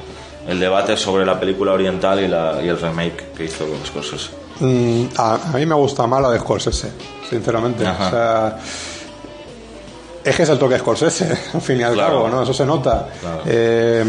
El 0.48 0.60
debate 0.60 0.98
sobre 0.98 1.24
la 1.26 1.40
película 1.40 1.74
oriental 1.74 2.20
y, 2.24 2.28
la, 2.28 2.60
y 2.64 2.68
el 2.70 2.80
remake 2.80 3.32
que 3.38 3.44
hizo 3.44 3.66
Scorsese. 3.86 4.30
Mm, 4.60 5.06
a, 5.18 5.36
a 5.36 5.58
mí 5.58 5.66
me 5.68 5.76
gusta 5.76 6.08
más 6.08 6.20
la 6.22 6.32
de 6.32 6.40
Scorsese, 6.40 6.92
sinceramente. 7.30 7.86
Ajá. 7.86 8.08
O 8.08 8.10
sea, 8.10 8.58
es 10.24 10.36
que 10.36 10.44
es 10.44 10.49
el 10.49 10.58
toque 10.60 10.78
Scorsese, 10.80 11.38
al 11.54 11.62
fin 11.62 11.80
y 11.80 11.84
al 11.84 11.94
Claro. 11.94 12.14
cabo, 12.24 12.30
¿no? 12.30 12.44
Eso 12.44 12.54
se 12.54 12.66
nota. 12.66 13.08
Claro. 13.22 13.41
Eh, 13.45 14.04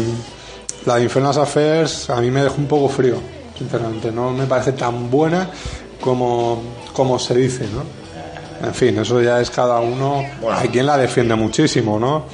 la 0.85 0.95
de 0.95 1.03
Infernal 1.03 1.37
Affairs 1.39 2.09
a 2.09 2.19
mí 2.21 2.31
me 2.31 2.43
dejó 2.43 2.55
un 2.57 2.67
poco 2.67 2.89
frío, 2.89 3.15
sinceramente. 3.57 4.11
No 4.11 4.31
me 4.31 4.45
parece 4.45 4.73
tan 4.73 5.09
buena 5.09 5.49
como, 6.01 6.61
como 6.93 7.19
se 7.19 7.35
dice, 7.35 7.65
¿no? 7.73 7.83
En 8.67 8.73
fin, 8.73 8.97
eso 8.99 9.21
ya 9.21 9.39
es 9.39 9.49
cada 9.49 9.79
uno. 9.79 10.23
Bueno. 10.41 10.57
Hay 10.59 10.67
quien 10.67 10.85
la 10.85 10.97
defiende 10.97 11.33
muchísimo, 11.35 11.97
¿no? 11.97 12.25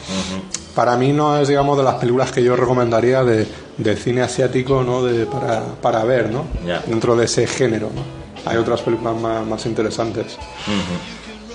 Para 0.73 0.97
mí 0.97 1.13
no 1.13 1.37
es, 1.37 1.47
digamos, 1.47 1.77
de 1.77 1.83
las 1.83 1.95
películas 1.95 2.31
que 2.31 2.43
yo 2.43 2.55
recomendaría 2.55 3.23
de, 3.23 3.47
de 3.77 3.95
cine 3.95 4.21
asiático, 4.23 4.83
¿no? 4.83 5.03
De, 5.03 5.25
para, 5.27 5.61
para 5.81 6.03
ver, 6.03 6.31
¿no? 6.31 6.45
Ya. 6.65 6.81
Dentro 6.85 7.15
de 7.15 7.25
ese 7.25 7.45
género, 7.47 7.89
¿no? 7.93 8.01
Hay 8.45 8.57
otras 8.57 8.81
películas 8.81 9.15
más, 9.15 9.45
más 9.45 9.65
interesantes, 9.65 10.37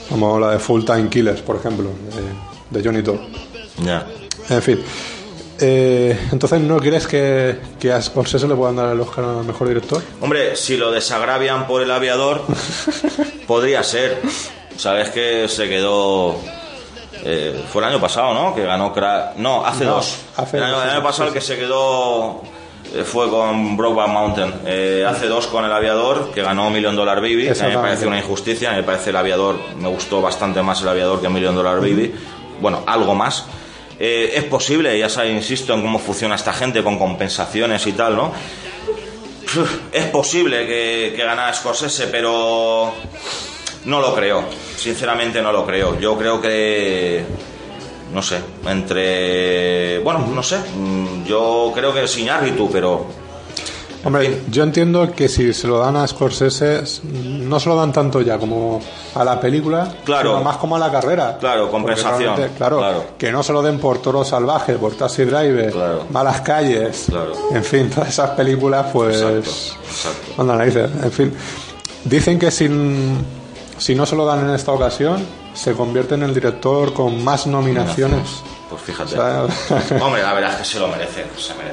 como 0.08 0.38
la 0.38 0.50
de 0.52 0.58
Full 0.58 0.84
Time 0.84 1.08
Killers, 1.08 1.40
por 1.42 1.56
ejemplo, 1.56 1.88
de, 2.70 2.78
de 2.78 2.84
Johnny 2.84 3.02
Depp. 3.02 3.20
Ya. 3.84 4.06
En 4.48 4.62
fin. 4.62 4.82
Eh, 5.62 6.18
entonces, 6.32 6.60
¿no 6.60 6.78
crees 6.78 7.06
que, 7.06 7.58
que 7.78 7.92
a 7.92 8.00
Scorsese 8.00 8.48
le 8.48 8.54
puedan 8.54 8.76
dar 8.76 8.92
el 8.92 9.00
Oscar 9.00 9.24
al 9.24 9.44
mejor 9.44 9.68
director? 9.68 10.02
Hombre, 10.20 10.56
si 10.56 10.76
lo 10.76 10.90
desagravian 10.90 11.66
por 11.66 11.82
el 11.82 11.90
aviador, 11.90 12.42
podría 13.46 13.82
ser. 13.82 14.20
Sabes 14.76 15.10
que 15.10 15.46
se 15.48 15.68
quedó. 15.68 16.36
eh, 17.22 17.62
fue 17.70 17.82
el 17.82 17.88
año 17.90 18.00
pasado, 18.00 18.32
¿no? 18.32 18.54
Que 18.54 18.62
ganó 18.64 18.94
Cra- 18.94 19.34
No, 19.36 19.64
hace 19.66 19.84
No, 19.84 19.96
dos. 19.96 20.16
hace 20.36 20.56
el, 20.56 20.62
año, 20.64 20.82
el 20.82 20.90
año 20.90 21.02
pasado 21.02 21.28
el 21.28 21.34
que 21.34 21.42
se 21.42 21.56
quedó 21.58 22.40
eh, 22.42 22.59
fue 23.04 23.28
con 23.30 23.76
Brokeback 23.76 24.08
Mountain. 24.08 24.54
Eh, 24.66 25.06
hace 25.08 25.26
dos 25.26 25.46
con 25.46 25.64
el 25.64 25.72
aviador, 25.72 26.30
que 26.32 26.42
ganó 26.42 26.70
Million 26.70 26.96
Dollar 26.96 27.20
Baby. 27.20 27.44
Que 27.44 27.60
a 27.60 27.68
mí 27.68 27.76
me 27.76 27.82
parece 27.82 28.06
una 28.06 28.18
injusticia. 28.18 28.72
Me 28.72 28.82
parece 28.82 29.10
el 29.10 29.16
aviador. 29.16 29.56
Me 29.76 29.88
gustó 29.88 30.20
bastante 30.20 30.62
más 30.62 30.82
el 30.82 30.88
aviador 30.88 31.20
que 31.20 31.28
Million 31.28 31.54
Dollar 31.54 31.80
Baby. 31.80 32.14
Bueno, 32.60 32.82
algo 32.86 33.14
más. 33.14 33.46
Eh, 33.98 34.32
es 34.34 34.44
posible, 34.44 34.98
ya 34.98 35.10
sabes, 35.10 35.32
insisto 35.32 35.74
en 35.74 35.82
cómo 35.82 35.98
funciona 35.98 36.34
esta 36.34 36.54
gente 36.54 36.82
con 36.82 36.98
compensaciones 36.98 37.86
y 37.86 37.92
tal, 37.92 38.16
¿no? 38.16 38.32
Es 39.92 40.06
posible 40.06 40.66
que, 40.66 41.12
que 41.14 41.22
ganara 41.22 41.52
Scorsese, 41.52 42.06
pero 42.06 42.94
no 43.84 44.00
lo 44.00 44.14
creo. 44.14 44.44
Sinceramente 44.76 45.42
no 45.42 45.52
lo 45.52 45.66
creo. 45.66 45.98
Yo 46.00 46.16
creo 46.16 46.40
que 46.40 47.24
no 48.12 48.22
sé, 48.22 48.38
entre 48.66 49.98
bueno, 50.00 50.26
no 50.34 50.42
sé. 50.42 50.58
mm, 50.58 51.24
Yo 51.24 51.70
creo 51.74 51.92
que 51.94 52.04
es 52.04 52.18
Iñárritu, 52.18 52.68
pero 52.70 53.06
Hombre, 54.02 54.40
yo 54.50 54.62
entiendo 54.62 55.12
que 55.14 55.28
si 55.28 55.52
se 55.52 55.68
lo 55.68 55.78
dan 55.78 55.94
a 55.96 56.06
Scorsese, 56.06 56.80
no 57.04 57.60
se 57.60 57.68
lo 57.68 57.76
dan 57.76 57.92
tanto 57.92 58.22
ya 58.22 58.38
como 58.38 58.80
a 59.14 59.22
la 59.22 59.38
película, 59.38 59.94
Claro. 60.06 60.30
sino 60.30 60.42
más 60.42 60.56
como 60.56 60.74
a 60.76 60.78
la 60.78 60.90
carrera. 60.90 61.36
Claro, 61.38 61.70
compensación. 61.70 62.34
Claro, 62.56 62.78
Claro. 62.78 63.04
que 63.18 63.30
no 63.30 63.42
se 63.42 63.52
lo 63.52 63.60
den 63.60 63.78
por 63.78 63.98
Toro 63.98 64.24
Salvaje, 64.24 64.76
por 64.78 64.94
Taxi 64.94 65.24
Driver, 65.24 65.70
Claro. 65.70 66.06
Malas 66.08 66.40
Calles, 66.40 67.04
Claro. 67.10 67.32
en 67.52 67.62
fin, 67.62 67.90
todas 67.90 68.08
esas 68.08 68.30
películas, 68.30 68.86
pues... 68.90 69.16
Exacto, 69.20 69.50
exacto. 69.90 70.40
Anda, 70.40 70.56
narices, 70.56 70.90
en 71.04 71.12
fin. 71.12 71.34
Dicen 72.06 72.38
que 72.38 72.50
sin, 72.50 73.18
si 73.80 73.94
no 73.94 74.04
se 74.04 74.14
lo 74.14 74.26
dan 74.26 74.46
en 74.46 74.54
esta 74.54 74.72
ocasión, 74.72 75.26
se 75.54 75.72
convierte 75.72 76.14
en 76.14 76.22
el 76.22 76.34
director 76.34 76.92
con 76.92 77.24
más 77.24 77.46
nominaciones. 77.46 78.42
pues 78.68 78.82
fíjate. 78.82 79.18
Hombre, 80.00 80.22
la 80.22 80.34
verdad 80.34 80.52
es 80.52 80.56
que 80.58 80.64
se 80.64 80.78
lo 80.78 80.88
merece, 80.88 81.24
se 81.36 81.54
merece 81.54 81.70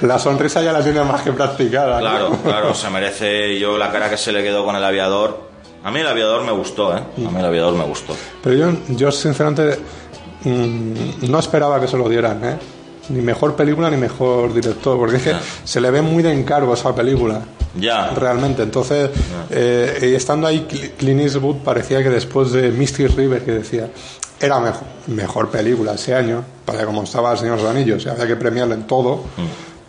la 0.00 0.18
sonrisa 0.18 0.62
ya 0.62 0.72
la 0.72 0.82
tiene 0.82 1.04
más 1.04 1.20
que 1.20 1.32
practicada. 1.32 1.96
¿no? 1.96 2.00
Claro, 2.00 2.38
claro, 2.42 2.74
se 2.74 2.88
merece 2.88 3.58
yo 3.58 3.76
la 3.76 3.92
cara 3.92 4.08
que 4.08 4.16
se 4.16 4.32
le 4.32 4.42
quedó 4.42 4.64
con 4.64 4.76
el 4.76 4.84
aviador. 4.84 5.52
A 5.84 5.90
mí 5.90 6.00
el 6.00 6.06
aviador 6.06 6.42
me 6.44 6.52
gustó, 6.52 6.96
¿eh? 6.96 7.00
A 7.00 7.30
mí 7.30 7.38
el 7.38 7.44
aviador 7.44 7.74
me 7.74 7.84
gustó. 7.84 8.16
Pero 8.42 8.56
yo, 8.56 8.78
yo 8.88 9.12
sinceramente 9.12 9.78
mm, 10.44 11.28
no 11.30 11.38
esperaba 11.38 11.80
que 11.80 11.88
se 11.88 11.96
lo 11.98 12.08
dieran, 12.08 12.42
¿eh? 12.44 12.56
Ni 13.08 13.20
mejor 13.20 13.56
película 13.56 13.90
ni 13.90 13.96
mejor 13.96 14.54
director, 14.54 14.96
porque 14.96 15.16
es 15.16 15.22
que 15.22 15.34
se 15.64 15.80
le 15.80 15.90
ve 15.90 16.02
muy 16.02 16.22
de 16.22 16.32
encargo 16.32 16.72
esa 16.74 16.94
película, 16.94 17.40
Ya. 17.74 18.10
realmente. 18.10 18.62
Entonces, 18.62 19.10
eh, 19.50 20.10
y 20.12 20.14
estando 20.14 20.46
ahí, 20.46 20.66
Cl- 20.70 20.92
Clint 20.96 21.20
Eastwood 21.20 21.56
parecía 21.64 22.02
que 22.02 22.10
después 22.10 22.52
de 22.52 22.70
Misty 22.70 23.06
River, 23.08 23.44
que 23.44 23.52
decía, 23.52 23.88
era 24.40 24.60
mejor, 24.60 24.82
mejor 25.08 25.50
película 25.50 25.94
ese 25.94 26.14
año, 26.14 26.44
para 26.64 26.84
como 26.84 27.02
estaba 27.02 27.32
el 27.32 27.38
Señor 27.38 27.56
de 27.56 27.62
los 27.64 27.70
Anillos, 27.72 28.04
y 28.06 28.08
había 28.08 28.26
que 28.26 28.36
premiarlo 28.36 28.74
en 28.74 28.86
todo, 28.86 29.24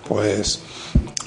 pues 0.07 0.60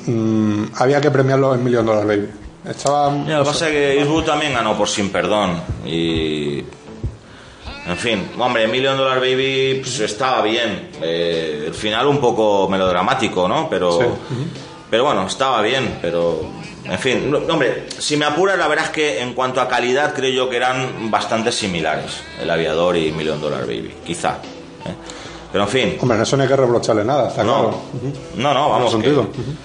mm, 0.06 0.64
había 0.78 1.00
que 1.00 1.10
premiarlo 1.10 1.54
en 1.54 1.62
Million 1.64 1.86
Dollar 1.86 2.06
Baby. 2.06 2.28
Estaba, 2.68 3.12
lo 3.14 3.24
que 3.44 3.44
pasa 3.44 3.66
es 3.68 3.72
que 3.72 3.98
Eastwood 4.00 4.24
también 4.24 4.52
ganó 4.52 4.76
por 4.76 4.88
Sin 4.88 5.10
Perdón 5.10 5.52
y 5.84 6.35
En 7.88 7.96
fin, 7.96 8.30
hombre, 8.38 8.66
Million 8.66 8.96
Dollar 8.96 9.20
Baby 9.20 9.78
pues, 9.80 10.00
estaba 10.00 10.42
bien. 10.42 10.90
Eh, 11.00 11.64
el 11.68 11.74
final 11.74 12.06
un 12.08 12.18
poco 12.18 12.68
melodramático, 12.68 13.46
¿no? 13.46 13.68
Pero, 13.70 14.16
pero 14.90 15.04
bueno, 15.04 15.26
estaba 15.26 15.62
bien, 15.62 15.98
pero... 16.02 16.40
En 16.84 16.98
fin, 16.98 17.30
no- 17.30 17.38
hombre, 17.38 17.86
si 17.98 18.16
me 18.16 18.24
apuras, 18.24 18.56
la 18.58 18.68
verdad 18.68 18.86
es 18.86 18.90
que 18.92 19.20
en 19.20 19.34
cuanto 19.34 19.60
a 19.60 19.68
calidad 19.68 20.14
creo 20.14 20.30
yo 20.30 20.48
que 20.50 20.56
eran 20.56 21.10
bastante 21.10 21.50
similares, 21.52 22.20
El 22.40 22.48
Aviador 22.50 22.96
y 22.96 23.10
Million 23.12 23.40
Dollar 23.40 23.62
Baby, 23.66 23.92
quizá. 24.04 24.34
¿eh? 24.84 24.94
Pero 25.52 25.64
en 25.64 25.70
fin, 25.70 25.96
Hombre, 26.00 26.16
en 26.16 26.22
eso 26.22 26.36
no 26.36 26.42
hay 26.44 26.48
que 26.48 26.56
reprocharle 26.56 27.04
nada, 27.04 27.28
está 27.28 27.42
no, 27.42 27.54
claro. 27.62 27.78
no, 28.36 28.54
no, 28.54 28.68
vamos, 28.70 28.94
que, 28.96 29.16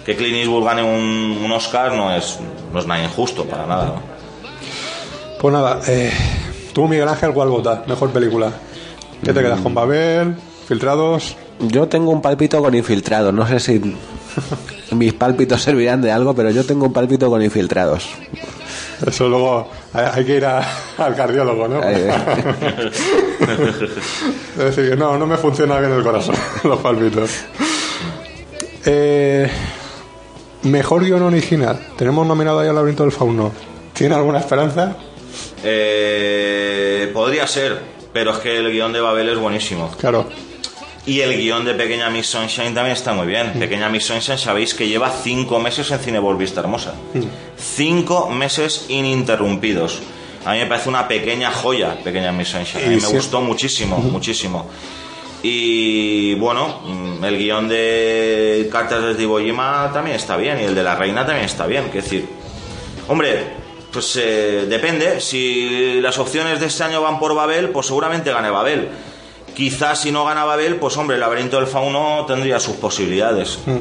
que 0.06 0.16
Clint 0.16 0.38
Eastwood 0.38 0.64
gane 0.66 0.82
un, 0.84 1.40
un 1.44 1.52
Oscar 1.52 1.92
no 1.94 2.16
es, 2.16 2.40
no 2.72 2.80
es 2.80 2.86
nada 2.88 3.04
injusto 3.04 3.46
para 3.46 3.66
nada, 3.68 3.86
¿no? 3.86 4.02
Pues 5.40 5.54
nada, 5.54 5.80
eh, 5.88 6.12
tú, 6.74 6.88
Miguel 6.88 7.08
Ángel, 7.08 7.34
¿cuál 7.34 7.50
votas? 7.50 7.88
Mejor 7.88 8.10
película. 8.12 8.52
¿Qué 9.24 9.34
te 9.34 9.42
quedas 9.42 9.60
con 9.62 9.74
Babel? 9.74 10.36
¿Filtrados? 10.68 11.36
Yo 11.60 11.88
tengo 11.88 12.12
un 12.12 12.22
pálpito 12.22 12.62
con 12.62 12.74
infiltrados. 12.74 13.34
No 13.34 13.48
sé 13.48 13.60
si 13.60 13.82
mis 14.96 15.14
pálpitos 15.14 15.62
servirán 15.62 16.02
de 16.02 16.12
algo, 16.12 16.34
pero 16.34 16.50
yo 16.50 16.66
tengo 16.66 16.86
un 16.88 16.94
pálpito 16.94 17.30
con 17.30 17.42
infiltrados. 17.44 18.10
Eso 19.06 19.28
luego 19.30 19.68
hay, 19.94 20.24
que 20.26 20.38
ir 20.38 20.46
a- 20.46 20.64
al 20.98 21.16
cardiólogo, 21.16 21.68
¿no? 21.68 21.82
Es 24.58 24.58
decir, 24.58 24.90
que 24.92 24.96
no, 24.96 25.18
no 25.18 25.26
me 25.28 25.38
funciona 25.38 25.80
bien 25.80 25.92
el 25.92 26.04
corazón, 26.04 26.36
los 26.64 26.80
palpitos. 26.80 27.30
Eh, 28.86 29.50
mejor 30.64 31.04
guion 31.04 31.22
original. 31.24 31.80
Tenemos 31.98 32.26
nominado 32.28 32.60
ahí 32.60 32.68
al 32.70 32.76
laberinto 32.76 33.04
del 33.04 33.12
fauno. 33.12 33.52
¿Tiene 33.94 34.16
alguna 34.16 34.40
esperanza? 34.40 34.96
Eh, 35.64 37.10
podría 37.14 37.48
ser, 37.48 37.80
pero 38.14 38.32
es 38.32 38.38
que 38.40 38.58
el 38.58 38.72
guion 38.72 38.94
de 38.94 39.02
Babel 39.02 39.30
es 39.30 39.38
buenísimo. 39.38 39.92
Claro. 40.00 40.28
Y 41.06 41.22
el 41.22 41.36
guion 41.36 41.66
de 41.66 41.74
Pequeña 41.74 42.10
Miss 42.10 42.28
Sunshine 42.28 42.74
también 42.74 42.96
está 42.96 43.14
muy 43.14 43.26
bien. 43.26 43.54
Pequeña 43.54 43.90
Miss 43.90 44.06
Sunshine, 44.06 44.38
sabéis 44.38 44.76
que 44.76 44.88
lleva 44.88 45.10
cinco 45.10 45.60
meses 45.60 45.90
en 45.90 46.00
Cinebol 46.00 46.38
Vista 46.38 46.62
Hermosa. 46.62 46.94
Cinco 47.58 48.30
meses 48.30 48.86
ininterrumpidos. 48.90 50.00
A 50.46 50.54
mí 50.54 50.60
me 50.60 50.68
parece 50.68 50.90
una 50.90 51.08
pequeña 51.08 51.52
joya, 51.52 51.96
Pequeña 52.04 52.32
Miss 52.32 52.50
Sunshine. 52.50 52.86
A 52.86 52.90
mí 52.90 52.98
me 52.98 53.08
gustó 53.08 53.42
muchísimo, 53.42 53.98
muchísimo. 53.98 54.70
Y 55.44 56.36
bueno, 56.36 56.82
mm, 56.86 57.24
el 57.24 57.38
guion 57.38 57.68
de 57.68 58.70
Cartas 58.72 59.18
de 59.18 59.24
Iwo 59.24 59.40
Jima 59.40 59.90
también 59.92 60.16
está 60.16 60.38
bien. 60.38 60.60
Y 60.60 60.66
el 60.66 60.76
de 60.76 60.84
La 60.84 60.96
Reina 60.96 61.26
también 61.26 61.46
está 61.46 61.66
bien. 61.66 61.86
Es 61.88 61.94
decir, 61.94 62.28
hombre, 63.08 63.61
pues 63.92 64.16
eh, 64.16 64.66
depende. 64.68 65.20
Si 65.22 66.00
las 66.02 66.18
opciones 66.18 66.60
de 66.60 66.68
este 66.68 66.84
año 66.84 67.02
van 67.02 67.20
por 67.20 67.36
Babel, 67.36 67.70
pues 67.70 67.88
seguramente 67.88 68.32
gane 68.32 68.50
Babel. 68.50 68.90
Quizás 69.56 70.02
si 70.02 70.12
no 70.12 70.24
gana 70.26 70.46
Babel, 70.46 70.78
pues 70.78 70.96
hombre, 70.98 71.16
el 71.16 71.22
laberinto 71.22 71.58
del 71.58 71.68
fauno 71.68 72.26
tendría 72.26 72.60
sus 72.60 72.76
posibilidades. 72.78 73.60
Mm. 73.66 73.78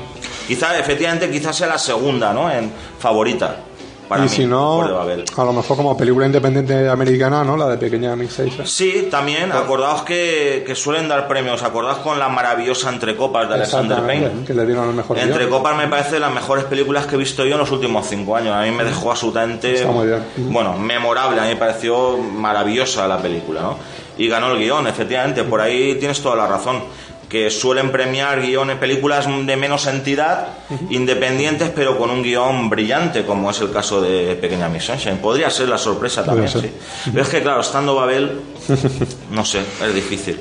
Quizá, 0.49 0.77
efectivamente, 0.79 1.31
quizás 1.31 1.57
sea 1.57 1.69
la 1.69 1.79
segunda, 1.79 2.33
¿no? 2.33 2.51
En 2.51 2.73
favorita. 2.99 3.65
Para 4.11 4.23
y 4.23 4.25
mí, 4.25 4.29
si 4.29 4.45
no, 4.45 4.79
por 4.79 4.89
de 4.89 4.93
Babel. 4.93 5.25
a 5.37 5.45
lo 5.45 5.53
mejor 5.53 5.77
como 5.77 5.97
película 5.97 6.27
independiente 6.27 6.89
americana, 6.89 7.45
¿no? 7.45 7.57
La 7.57 7.69
de 7.69 7.79
Pequeña 7.79 8.15
Sunshine. 8.17 8.67
Sí, 8.67 9.07
también, 9.11 9.53
acordaos 9.53 10.03
que, 10.03 10.65
que 10.67 10.75
suelen 10.75 11.09
dar 11.09 11.29
premios. 11.29 11.63
Acordaos 11.63 11.99
con 11.99 12.19
la 12.19 12.29
maravillosa 12.29 12.91
Entrecopas 12.91 13.49
de 13.49 13.55
Alexander 13.55 14.05
Payne. 14.05 14.45
Que 14.45 14.53
le 14.53 14.67
dieron 14.67 14.89
el 14.89 14.97
mejor 14.97 15.17
Entre 15.17 15.39
guion. 15.47 15.51
Copas 15.51 15.77
me 15.77 15.87
parece 15.87 16.15
de 16.15 16.21
las 16.21 16.35
mejores 16.35 16.65
películas 16.65 17.07
que 17.07 17.15
he 17.15 17.19
visto 17.19 17.45
yo 17.45 17.53
en 17.55 17.61
los 17.61 17.71
últimos 17.71 18.05
cinco 18.09 18.35
años. 18.35 18.53
A 18.55 18.63
mí 18.63 18.73
me 18.73 18.83
dejó 18.83 19.13
absolutamente, 19.13 19.75
Está 19.77 19.93
muy 19.93 20.09
bien. 20.09 20.23
bueno, 20.53 20.77
memorable. 20.77 21.39
A 21.41 21.45
mí 21.45 21.51
me 21.51 21.57
pareció 21.57 22.19
maravillosa 22.19 23.07
la 23.07 23.19
película, 23.19 23.61
¿no? 23.63 23.77
Y 24.19 24.27
ganó 24.29 24.51
el 24.51 24.59
guion, 24.59 24.87
efectivamente. 24.89 25.45
Por 25.45 25.61
ahí 25.61 25.95
tienes 26.01 26.21
toda 26.21 26.35
la 26.35 26.49
razón. 26.49 26.83
Que 27.31 27.49
suelen 27.49 27.93
premiar 27.93 28.43
guiones, 28.43 28.77
películas 28.77 29.27
de 29.47 29.57
menos 29.57 29.87
entidad, 29.87 30.49
independientes, 30.91 31.71
pero 31.75 31.97
con 31.97 32.11
un 32.11 32.23
guion 32.23 32.69
brillante, 32.69 33.25
como 33.25 33.51
es 33.53 33.61
el 33.61 33.71
caso 33.71 34.03
de 34.03 34.35
Pequeña 34.35 34.69
Miss 34.69 34.85
Sunshine. 34.85 35.19
Podría 35.19 35.49
ser 35.49 35.69
la 35.69 35.79
sorpresa 35.79 36.25
también, 36.25 36.49
sí. 36.49 36.71
Pero 37.05 37.23
es 37.23 37.29
que, 37.29 37.41
claro, 37.41 37.61
estando 37.61 37.95
Babel, 37.95 38.41
no 39.31 39.45
sé, 39.45 39.61
es 39.61 39.95
difícil. 39.95 40.41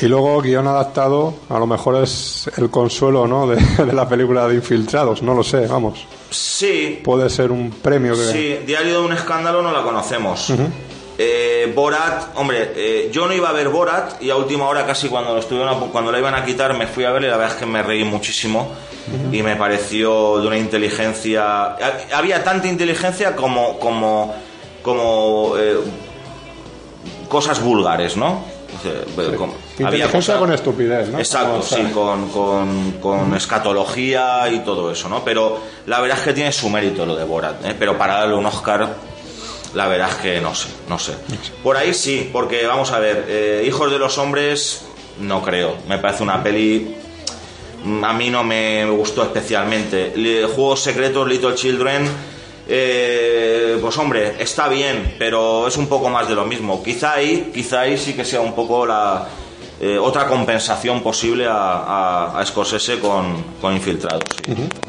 Y 0.00 0.06
luego 0.06 0.40
guion 0.40 0.66
adaptado, 0.66 1.34
a 1.48 1.58
lo 1.58 1.66
mejor 1.66 2.02
es 2.02 2.50
el 2.56 2.70
consuelo, 2.70 3.26
¿no? 3.26 3.46
De, 3.48 3.56
de 3.84 3.92
la 3.92 4.08
película 4.08 4.48
de 4.48 4.54
Infiltrados, 4.56 5.22
no 5.22 5.34
lo 5.34 5.42
sé, 5.42 5.66
vamos. 5.66 6.06
Sí, 6.30 7.00
Puede 7.02 7.28
ser 7.28 7.50
un 7.50 7.70
premio 7.70 8.14
que... 8.14 8.32
Sí, 8.32 8.58
Diario 8.64 9.00
de 9.00 9.06
un 9.06 9.12
escándalo 9.12 9.62
no 9.62 9.72
la 9.72 9.82
conocemos. 9.82 10.52
Eh, 11.22 11.70
Borat, 11.74 12.28
hombre, 12.36 12.72
eh, 12.74 13.10
yo 13.12 13.26
no 13.26 13.34
iba 13.34 13.50
a 13.50 13.52
ver 13.52 13.68
Borat 13.68 14.22
y 14.22 14.30
a 14.30 14.36
última 14.36 14.66
hora 14.66 14.86
casi 14.86 15.08
cuando 15.10 15.34
lo 15.34 15.40
estuvieron 15.40 15.90
cuando 15.90 16.10
la 16.10 16.18
iban 16.18 16.34
a 16.34 16.42
quitar 16.46 16.72
me 16.72 16.86
fui 16.86 17.04
a 17.04 17.10
ver 17.12 17.24
y 17.24 17.26
la 17.26 17.36
verdad 17.36 17.52
es 17.54 17.58
que 17.60 17.66
me 17.66 17.82
reí 17.82 18.04
muchísimo 18.04 18.72
y 19.30 19.42
me 19.42 19.54
pareció 19.56 20.38
de 20.40 20.46
una 20.46 20.56
inteligencia 20.56 21.42
ha- 21.74 21.92
había 22.14 22.42
tanta 22.42 22.68
inteligencia 22.68 23.36
como 23.36 23.78
como 23.78 24.34
como 24.82 25.52
eh, 25.58 25.76
cosas 27.28 27.62
vulgares, 27.62 28.16
¿no? 28.16 28.42
Bueno, 29.14 29.36
como- 29.36 29.52
había 29.52 30.06
Inteligencia 30.06 30.18
cosas- 30.34 30.38
con 30.38 30.52
estupidez, 30.52 31.08
¿no? 31.08 31.18
Exacto, 31.18 31.60
sí, 31.62 31.82
con, 31.92 32.28
con, 32.30 32.92
con 32.92 33.34
escatología 33.34 34.48
y 34.48 34.60
todo 34.60 34.90
eso, 34.90 35.08
¿no? 35.08 35.22
Pero 35.24 35.58
la 35.86 36.00
verdad 36.00 36.18
es 36.18 36.24
que 36.24 36.32
tiene 36.32 36.52
su 36.52 36.70
mérito 36.70 37.04
lo 37.04 37.14
de 37.14 37.24
Borat, 37.24 37.64
¿eh? 37.66 37.74
Pero 37.78 37.98
para 37.98 38.20
darle 38.20 38.34
un 38.36 38.46
Oscar, 38.46 38.88
la 39.74 39.86
verdad 39.88 40.10
es 40.10 40.16
que 40.16 40.40
no 40.40 40.54
sé, 40.54 40.68
no 40.88 40.98
sé. 40.98 41.12
Por 41.62 41.76
ahí 41.76 41.94
sí, 41.94 42.28
porque 42.32 42.66
vamos 42.66 42.90
a 42.92 42.98
ver, 42.98 43.24
eh, 43.28 43.64
Hijos 43.66 43.90
de 43.90 43.98
los 43.98 44.18
Hombres, 44.18 44.82
no 45.20 45.42
creo. 45.42 45.76
Me 45.88 45.98
parece 45.98 46.22
una 46.22 46.42
peli. 46.42 46.96
mm, 47.84 48.04
A 48.04 48.12
mí 48.12 48.30
no 48.30 48.42
me 48.44 48.84
gustó 48.90 49.22
especialmente. 49.22 50.12
Juegos 50.54 50.80
Secretos, 50.82 51.28
Little 51.28 51.54
Children. 51.54 52.08
eh, 52.68 53.78
pues 53.80 53.96
hombre, 53.98 54.34
está 54.38 54.68
bien, 54.68 55.14
pero 55.18 55.66
es 55.66 55.76
un 55.76 55.86
poco 55.88 56.08
más 56.08 56.28
de 56.28 56.34
lo 56.34 56.44
mismo. 56.44 56.82
Quizá 56.82 57.14
ahí, 57.14 57.50
quizá 57.52 57.80
ahí 57.82 57.98
sí 57.98 58.12
que 58.14 58.24
sea 58.24 58.40
un 58.40 58.54
poco 58.54 58.86
la 58.86 59.26
eh, 59.80 59.98
otra 59.98 60.26
compensación 60.28 61.02
posible 61.02 61.46
a, 61.46 61.52
a, 61.54 62.38
a 62.40 62.46
Scorsese 62.46 62.98
con, 63.00 63.42
con 63.60 63.74
Infiltrados. 63.74 64.22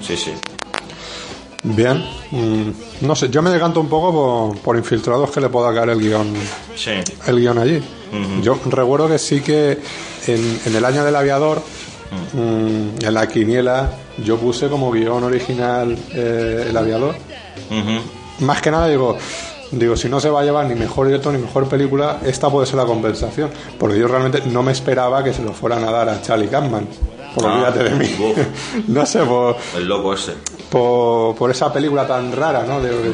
Sí, 0.02 0.16
sí. 0.18 0.18
sí. 0.18 0.34
Bien. 1.64 2.04
Mm, 2.32 3.06
no 3.06 3.16
sé, 3.16 3.30
yo 3.30 3.42
me 3.42 3.52
decanto 3.52 3.80
un 3.80 3.88
poco 3.90 4.12
por, 4.54 4.58
por 4.62 4.78
Infiltrados 4.78 5.30
que 5.32 5.40
le 5.42 5.50
pueda 5.50 5.74
caer 5.74 5.90
el 5.90 6.00
guion 6.00 6.34
Sí. 6.76 6.92
el 7.28 7.40
guion 7.40 7.58
allí. 7.60 7.82
Yo 8.42 8.58
recuerdo 8.66 9.08
que 9.08 9.18
sí 9.20 9.42
que 9.42 9.78
en, 10.28 10.60
en 10.66 10.76
el 10.76 10.84
año 10.84 11.04
del 11.06 11.16
aviador, 11.16 11.62
mm, 12.34 13.06
en 13.06 13.14
la 13.14 13.28
quiniela, 13.28 13.90
yo 14.24 14.38
puse 14.38 14.68
como 14.70 14.92
guion 14.92 15.24
original 15.24 15.98
eh, 16.14 16.66
el 16.70 16.76
aviador. 16.76 17.16
Más 18.40 18.62
que 18.62 18.72
nada 18.72 18.88
digo, 18.88 19.18
digo, 19.72 19.96
si 19.96 20.10
no 20.10 20.20
se 20.20 20.30
va 20.30 20.42
a 20.42 20.44
llevar 20.44 20.66
ni 20.66 20.76
mejor 20.76 21.06
director 21.08 21.32
ni 21.32 21.40
mejor 21.40 21.68
película, 21.70 22.20
esta 22.26 22.50
puede 22.50 22.66
ser 22.66 22.78
la 22.78 22.86
compensación. 22.86 23.50
Porque 23.80 24.00
yo 24.00 24.08
realmente 24.08 24.42
no 24.48 24.64
me 24.64 24.72
esperaba 24.72 25.24
que 25.24 25.32
se 25.32 25.44
lo 25.44 25.54
fueran 25.54 25.84
a 25.84 25.92
dar 25.92 26.10
a 26.10 26.22
Charlie 26.22 26.48
Kaufman. 26.48 26.88
Por 27.36 27.46
Ah, 27.46 27.54
olvídate 27.54 27.84
de 27.84 27.92
mí. 27.92 28.10
no 28.88 29.06
sé, 29.06 29.20
por, 29.20 29.56
El 29.78 29.88
loco 29.88 30.14
ese. 30.16 30.34
Por, 30.72 31.35
por 31.35 31.52
esa 31.52 31.72
película 31.72 32.07
tan 32.07 32.31
rara, 32.35 32.64
¿no? 32.64 32.81
De- 32.81 33.11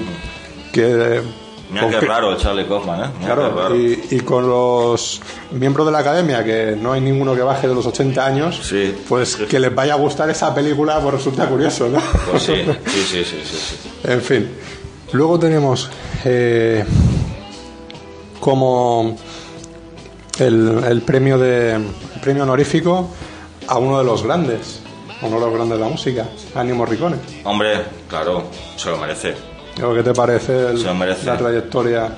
que, 0.72 1.22
Mira 1.70 1.82
con 1.82 1.92
qué 1.92 2.00
raro 2.00 2.38
Charlie 2.38 2.66
Kaufman, 2.66 3.02
¿eh? 3.04 3.08
Mira 3.20 3.36
Claro, 3.36 3.76
y, 3.76 4.00
y 4.12 4.20
con 4.22 4.48
los 4.48 5.20
miembros 5.52 5.86
de 5.86 5.92
la 5.92 6.00
academia, 6.00 6.42
que 6.46 6.78
no 6.82 6.94
hay 6.94 7.02
ninguno 7.02 7.36
que 7.36 7.42
baje 7.42 7.68
de 7.68 7.76
los 7.76 7.86
80 7.86 8.26
años, 8.26 8.60
Sí. 8.64 8.96
pues 9.10 9.36
que 9.36 9.60
les 9.60 9.76
vaya 9.76 9.94
a 9.96 9.98
gustar 9.98 10.30
esa 10.30 10.56
película, 10.56 11.00
pues 11.02 11.16
resulta 11.16 11.46
curioso, 11.50 11.90
¿no? 11.90 12.00
Pues 12.32 12.44
sí, 12.44 12.54
sí, 12.86 13.02
sí, 13.04 13.24
sí, 13.26 13.42
sí, 13.44 13.58
sí. 13.58 13.90
en 14.06 14.22
fin. 14.22 14.50
Luego 15.12 15.38
tenemos 15.40 15.90
eh, 16.24 16.86
como 18.40 19.18
el, 20.40 20.84
el 20.88 21.02
premio 21.02 21.38
de 21.38 21.74
el 21.76 22.22
premio 22.22 22.44
honorífico 22.44 23.10
a 23.68 23.78
uno 23.78 23.98
de 24.00 24.04
los 24.06 24.24
grandes, 24.24 24.82
uno 25.22 25.36
de 25.40 25.46
los 25.46 25.54
grandes 25.54 25.78
de 25.78 25.84
la 25.84 25.90
música, 25.90 26.26
Ennio 26.56 26.76
Morricone. 26.76 27.18
Hombre, 27.44 27.82
claro, 28.08 28.44
se 28.76 28.90
lo 28.90 28.98
merece. 28.98 29.36
¿Qué 29.76 30.04
te 30.04 30.14
parece 30.14 30.70
el- 30.70 30.78
Se 30.80 30.86
lo 30.86 30.96
merece. 30.96 31.26
la 31.26 31.38
trayectoria? 31.38 32.16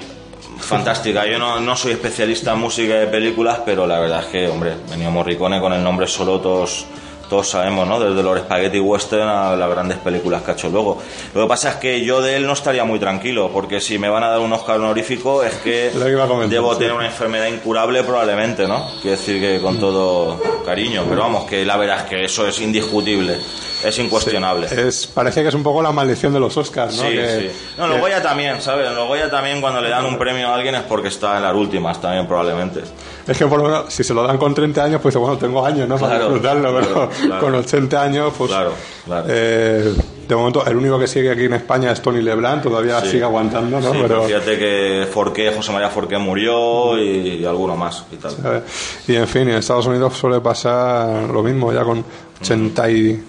Fantástica. 0.60 1.26
Yo 1.26 1.40
no, 1.40 1.60
no 1.60 1.76
soy 1.76 1.94
especialista 1.94 2.54
en 2.54 2.60
música 2.60 2.96
de 2.96 3.08
películas, 3.08 3.62
pero 3.66 3.88
la 3.88 4.00
verdad 4.00 4.22
es 4.22 4.28
que, 4.28 4.48
hombre, 4.48 4.74
Ennio 4.94 5.12
Morricone 5.12 5.60
con 5.60 5.74
el 5.74 5.84
nombre 5.84 6.08
solo 6.08 6.40
todos, 6.40 6.86
todos 7.30 7.50
sabemos, 7.50 7.88
¿no? 7.88 8.00
Desde 8.00 8.24
los 8.24 8.40
spaghetti 8.40 8.80
western 8.80 9.30
a 9.30 9.56
las 9.56 9.70
grandes 9.70 9.98
películas 10.00 10.42
que 10.42 10.52
ha 10.52 10.54
hecho 10.56 10.70
luego. 10.70 10.98
Lo 11.34 11.44
que 11.44 11.48
pasa 11.48 11.70
es 11.70 11.76
que 11.76 12.04
yo 12.04 12.22
de 12.22 12.36
él 12.36 12.46
no 12.46 12.54
estaría 12.54 12.84
muy 12.84 13.00
tranquilo, 13.00 13.52
porque 13.54 13.80
si 13.80 13.98
me 14.00 14.10
van 14.10 14.24
a 14.24 14.30
dar 14.30 14.40
un 14.40 14.52
Oscar 14.52 14.78
honorífico 14.78 15.44
es 15.44 15.54
que 15.56 15.92
comentar, 16.28 16.50
debo 16.50 16.74
sí. 16.74 16.80
tener 16.80 16.94
una 16.94 17.06
enfermedad 17.06 17.48
incurable 17.48 18.04
probablemente, 18.04 18.68
¿no? 18.68 18.90
Quiero 19.02 19.18
decir 19.18 19.40
que 19.40 19.62
con 19.62 19.80
todo 19.80 20.42
cariño, 20.66 21.06
pero 21.08 21.22
vamos, 21.22 21.46
que 21.46 21.64
la 21.66 21.78
verdad 21.78 22.00
es 22.00 22.04
que 22.04 22.24
eso 22.26 22.48
es 22.48 22.60
indiscutible, 22.60 23.38
es 23.84 24.00
incuestionable. 24.00 24.68
Es, 24.72 25.08
parece 25.08 25.42
que 25.42 25.50
es 25.50 25.56
un 25.56 25.64
poco 25.64 25.82
la 25.82 25.92
maldición 25.92 26.34
de 26.34 26.40
los 26.40 26.56
Oscars, 26.58 26.96
¿no? 26.98 27.04
Sí, 27.04 27.10
Que- 27.10 27.40
sí. 27.40 27.50
No, 27.78 27.88
los 27.88 27.96
que- 27.96 28.02
Goya 28.02 28.22
también, 28.22 28.62
¿sabes? 28.62 28.92
Los 28.94 29.08
Goya 29.08 29.30
también 29.30 29.62
cuando 29.62 29.82
le 29.82 29.90
dan 29.90 30.06
un 30.06 30.18
premio 30.18 30.48
a 30.50 30.56
alguien 30.56 30.76
es 30.76 30.82
porque 30.84 31.08
está 31.10 31.38
en 31.38 31.44
las 31.44 31.56
últimas 31.56 32.00
también 32.02 32.28
probablemente. 32.28 32.82
Es 33.28 33.38
que 33.38 33.46
por 33.46 33.60
lo 33.60 33.66
menos, 33.66 33.94
si 33.94 34.04
se 34.04 34.14
lo 34.14 34.24
dan 34.24 34.38
con 34.38 34.54
30 34.54 34.84
años, 34.84 35.02
pues 35.02 35.16
bueno, 35.16 35.38
tengo 35.38 35.66
años, 35.66 35.88
¿no? 35.88 35.98
Para 35.98 36.16
Claro, 36.18 36.26
disfrutarlo, 36.34 36.74
pero 36.80 36.88
claro, 36.94 37.10
claro. 37.26 37.42
con 37.42 37.56
80 37.56 38.02
años, 38.02 38.34
pues. 38.38 38.50
Claro, 38.50 38.74
claro. 39.06 39.26
eh, 39.30 39.94
de 40.28 40.36
momento, 40.36 40.64
el 40.66 40.78
único 40.78 41.00
que 41.00 41.08
sigue 41.08 41.32
aquí 41.32 41.46
en 41.46 41.54
España 41.54 41.92
es 41.92 42.02
Tony 42.02 42.22
Leblanc, 42.22 42.62
todavía 42.62 43.02
Sí. 43.02 43.12
sigue 43.12 43.24
aguantando, 43.24 43.80
¿no? 43.80 43.92
Sí, 43.92 43.98
pero, 44.02 44.24
fíjate 44.24 44.58
que 44.60 45.08
Forqué, 45.12 45.52
José 45.56 45.72
María 45.72 45.90
Forqué 45.90 46.18
murió 46.20 46.98
y, 47.02 47.44
alguno 47.46 47.76
más 47.76 48.04
y 48.12 48.16
tal. 48.18 48.32
¿sabes? 48.32 48.64
Y 49.08 49.16
en 49.16 49.28
fin, 49.28 49.44
en 49.50 49.56
Estados 49.56 49.88
Unidos 49.88 50.16
suele 50.16 50.40
pasar 50.40 51.30
lo 51.30 51.42
mismo, 51.42 51.74
ya 51.74 51.84
con 51.84 52.04
80 52.42 52.92
y, 52.92 53.24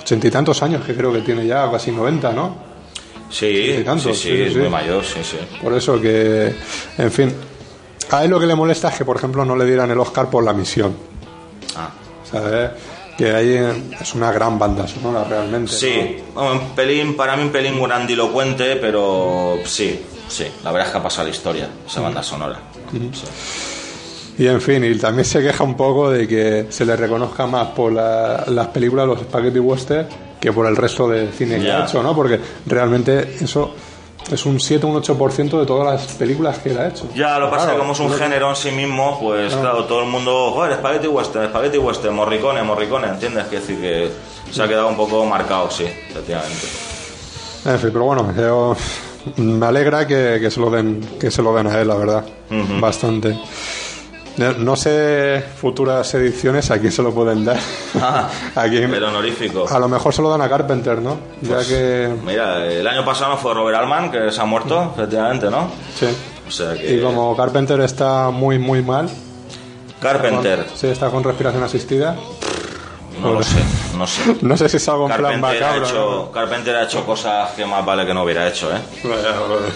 80 0.00 0.26
y 0.26 0.30
tantos 0.30 0.62
años, 0.62 0.84
que 0.84 0.94
creo 0.94 1.12
que 1.12 1.20
tiene 1.20 1.46
ya 1.46 1.70
casi 1.70 1.90
90, 1.90 2.32
¿no? 2.32 2.68
Sí, 3.30 3.46
y 3.46 3.84
tantos, 3.84 4.16
sí, 4.18 4.28
sí, 4.30 4.36
sí, 4.36 4.42
es 4.42 4.52
sí. 4.52 4.58
muy 4.58 4.68
mayor, 4.68 5.04
sí, 5.04 5.20
sí. 5.22 5.36
Por 5.62 5.74
eso 5.74 6.00
que, 6.00 6.54
en 6.96 7.12
fin, 7.12 7.34
a 8.10 8.24
él 8.24 8.30
lo 8.30 8.40
que 8.40 8.46
le 8.46 8.54
molesta 8.54 8.88
es 8.88 8.96
que, 8.96 9.04
por 9.04 9.16
ejemplo, 9.16 9.44
no 9.44 9.54
le 9.54 9.66
dieran 9.66 9.90
el 9.90 9.98
Oscar 9.98 10.30
por 10.30 10.42
la 10.42 10.52
misión. 10.52 10.96
Ah. 11.76 11.90
¿Sabes? 12.30 12.70
Que 13.16 13.32
ahí 13.32 13.58
es 14.00 14.14
una 14.14 14.30
gran 14.32 14.58
banda 14.58 14.86
sonora 14.86 15.24
realmente. 15.24 15.72
Sí, 15.72 16.22
bueno, 16.32 16.52
un 16.52 16.70
pelín, 16.70 17.16
para 17.16 17.36
mí 17.36 17.42
un 17.42 17.50
pelín 17.50 17.82
grandilocuente, 17.82 18.76
pero 18.76 19.58
sí, 19.64 20.00
sí, 20.28 20.46
la 20.62 20.70
verdad 20.70 20.86
es 20.86 20.92
que 20.92 20.98
ha 20.98 21.02
pasado 21.02 21.28
la 21.28 21.34
historia, 21.34 21.68
esa 21.86 22.00
banda 22.00 22.22
sonora. 22.22 22.60
Sí. 22.92 23.26
Y 24.38 24.46
en 24.46 24.60
fin, 24.60 24.84
y 24.84 24.94
también 24.96 25.24
se 25.24 25.42
queja 25.42 25.64
un 25.64 25.76
poco 25.76 26.10
de 26.10 26.28
que 26.28 26.66
se 26.70 26.84
le 26.84 26.94
reconozca 26.96 27.46
más 27.46 27.68
por 27.68 27.92
la- 27.92 28.44
las 28.46 28.68
películas, 28.68 29.06
los 29.06 29.20
spaghetti 29.20 29.58
western, 29.58 30.06
que 30.40 30.52
por 30.52 30.66
el 30.66 30.76
resto 30.76 31.08
de 31.08 31.32
cine 31.32 31.58
que 31.58 31.64
Ya. 31.64 31.82
ha 31.82 31.86
hecho, 31.86 32.02
¿no? 32.02 32.14
Porque 32.14 32.38
realmente 32.66 33.36
eso 33.40 33.74
es 34.30 34.46
un 34.46 34.60
7 34.60 34.86
un 34.86 34.94
8% 34.94 35.58
de 35.58 35.66
todas 35.66 35.92
las 35.92 36.12
películas 36.14 36.58
que 36.58 36.70
él 36.70 36.78
ha 36.78 36.86
hecho. 36.86 37.08
Ya, 37.16 37.36
lo 37.40 37.50
que 37.50 37.56
pasa 37.56 37.72
que 37.72 37.78
como 37.78 37.94
es 37.94 37.98
un 38.00 38.10
que- 38.12 38.18
género 38.18 38.50
en 38.50 38.54
sí 38.56 38.70
mismo, 38.70 39.18
pues 39.20 39.54
claro, 39.56 39.84
todo 39.86 40.02
el 40.02 40.08
mundo, 40.08 40.52
joder, 40.52 40.76
Spaghetti 40.76 41.08
Western, 41.08 41.48
Spaghetti 41.48 41.78
Western, 41.78 42.14
Morricone, 42.14 42.62
Morricone, 42.62 43.08
¿entiendes? 43.08 43.44
Quiere 43.48 43.66
decir 43.66 43.80
que 43.80 44.10
se 44.52 44.62
ha 44.62 44.68
quedado 44.68 44.86
un 44.86 44.96
poco 44.96 45.24
marcado, 45.24 45.68
sí, 45.70 45.84
efectivamente. 46.10 46.66
En 47.64 47.78
fin, 47.80 47.90
pero 47.92 48.04
bueno, 48.04 48.32
yo- 48.36 48.76
me 49.42 49.66
alegra 49.66 50.06
que, 50.06 50.38
que 50.40 50.48
se 50.50 50.60
lo 50.60 50.70
den 50.70 51.00
que 51.18 51.30
se 51.32 51.42
lo 51.42 51.52
den 51.56 51.66
a 51.66 51.80
él, 51.80 51.88
la 51.88 51.96
verdad. 51.96 52.24
Bastante. 52.80 53.36
No- 54.38 54.52
No 54.54 54.76
sé 54.76 55.44
futuras 55.60 56.12
ediciones 56.14 56.70
a 56.70 56.78
quién 56.78 56.92
se 56.92 57.02
lo 57.02 57.12
pueden 57.12 57.44
dar. 57.44 57.58
Ah, 58.00 58.28
a, 58.54 58.68
quién- 58.68 58.92
el 58.94 59.02
honorífico. 59.04 59.66
a 59.68 59.78
lo 59.78 59.88
mejor 59.88 60.14
se 60.14 60.22
lo 60.22 60.30
dan 60.30 60.40
a 60.42 60.48
Carpenter, 60.48 61.00
¿no? 61.02 61.18
Ya 61.42 61.56
Pues, 61.56 61.66
que. 61.68 62.14
Mira, 62.24 62.64
el 62.66 62.86
año 62.86 63.04
pasado 63.04 63.36
fue 63.36 63.52
Robert 63.54 63.76
Altman, 63.78 64.10
que 64.10 64.30
se 64.30 64.40
ha 64.40 64.44
muerto, 64.44 64.92
efectivamente, 64.94 65.50
¿no? 65.50 65.70
Sí. 65.98 66.06
O 66.46 66.50
sea 66.50 66.72
que... 66.74 66.94
Y 66.94 67.02
como 67.02 67.36
Carpenter 67.36 67.80
está 67.80 68.30
muy, 68.30 68.58
muy 68.58 68.80
mal. 68.82 69.08
Carpenter, 70.00 70.64
Sí, 70.74 70.86
está 70.86 71.10
con 71.10 71.24
respiración 71.24 71.62
asistida. 71.62 72.14
no 73.20 73.32
lo 73.32 73.42
sé, 73.42 73.58
no 73.98 74.06
sé. 74.06 74.36
No 74.42 74.56
sé 74.56 74.68
si 74.68 74.76
es 74.78 74.88
algo 74.88 75.10
en 75.10 75.16
plan 75.16 75.40
Carpenter 75.40 75.62
ha, 75.62 75.66
macabro. 75.72 75.86
hecho, 75.86 76.30
Carpenter 76.32 76.76
ha 76.76 76.84
hecho 76.84 77.04
cosas 77.04 77.50
que 77.50 77.66
más 77.66 77.84
vale 77.84 78.06
que 78.06 78.14
no 78.14 78.22
hubiera 78.22 78.48
hecho, 78.48 78.70
¿eh? 78.74 78.80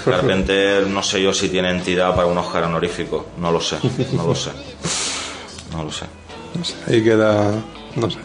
Carpenter, 0.04 0.86
no 0.86 1.02
sé 1.02 1.20
yo 1.22 1.32
si 1.34 1.48
tiene 1.48 1.70
entidad 1.70 2.14
para 2.14 2.26
un 2.26 2.38
Oscar 2.38 2.64
honorífico. 2.64 3.26
No 3.38 3.50
lo 3.52 3.60
sé, 3.60 3.76
no 4.12 4.26
lo 4.26 4.34
sé. 4.34 4.50
No 5.72 5.84
lo 5.84 5.90
sé. 5.92 6.06
No 6.54 6.64
sé, 6.64 6.74
ahí 6.88 7.02
queda. 7.02 7.50
No 7.96 8.10
sé. 8.10 8.18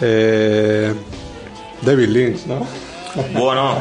Eh, 0.00 0.94
David 1.82 2.08
Lynch, 2.08 2.46
¿no? 2.46 2.66
Bueno, 3.38 3.76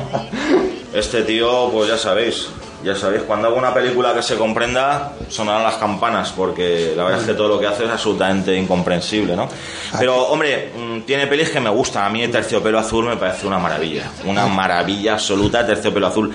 este 0.94 1.22
tío, 1.24 1.70
pues 1.72 1.90
ya 1.90 1.98
sabéis, 1.98 2.48
ya 2.84 2.96
sabéis, 2.96 3.24
cuando 3.24 3.48
hago 3.48 3.58
una 3.58 3.74
película 3.74 4.14
que 4.14 4.22
se 4.22 4.36
comprenda, 4.36 5.14
sonarán 5.30 5.64
las 5.64 5.76
campanas, 5.76 6.32
porque 6.36 6.94
la 6.96 7.04
verdad 7.04 7.22
es 7.22 7.28
que 7.28 7.34
todo 7.34 7.48
lo 7.48 7.60
que 7.60 7.68
hace 7.68 7.86
es 7.86 7.90
absolutamente 7.90 8.56
incomprensible, 8.56 9.36
¿no? 9.36 9.48
Pero, 10.00 10.28
hombre, 10.28 10.72
mm, 10.78 11.02
tiene 11.02 11.28
pelis 11.28 11.50
que 11.50 11.60
me 11.60 11.70
gustan. 11.70 12.06
A 12.06 12.10
mí 12.10 12.22
el 12.24 12.32
Terciopelo 12.32 12.80
Azul 12.80 13.06
me 13.06 13.18
parece 13.18 13.46
una 13.48 13.60
maravilla, 13.60 14.10
una 14.26 14.48
maravilla 14.48 15.14
absoluta, 15.14 15.66
Terciopelo 15.66 16.08
Azul. 16.08 16.32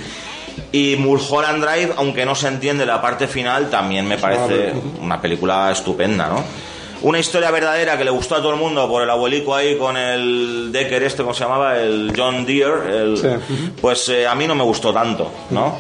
Y 0.73 0.97
Mulholland 0.97 1.63
Drive, 1.65 1.93
aunque 1.97 2.25
no 2.25 2.35
se 2.35 2.49
entiende 2.49 2.87
la 2.87 3.01
parte 3.03 3.27
final, 3.29 3.69
también 3.71 4.07
me 4.07 4.17
parece 4.19 4.73
una 5.03 5.21
película 5.21 5.71
estupenda, 5.71 6.29
¿no? 6.29 6.43
Una 7.03 7.19
historia 7.19 7.51
verdadera 7.51 7.99
que 7.99 8.05
le 8.05 8.11
gustó 8.11 8.37
a 8.37 8.39
todo 8.39 8.55
el 8.55 8.57
mundo 8.59 8.89
por 8.89 9.03
el 9.03 9.11
abuelico 9.11 9.55
ahí 9.55 9.77
con 9.77 9.99
el 9.99 10.71
Decker 10.73 11.03
este, 11.03 11.23
¿cómo 11.23 11.35
se 11.35 11.45
llamaba? 11.45 11.79
El 11.79 12.11
John 12.17 12.47
Deere. 12.47 13.03
el- 13.03 13.17
Sí. 13.19 13.29
Pues 13.81 14.09
eh, 14.09 14.27
a 14.27 14.35
mí 14.35 14.47
no 14.47 14.55
me 14.55 14.65
gustó 14.65 14.95
tanto, 14.95 15.31
¿no? 15.51 15.79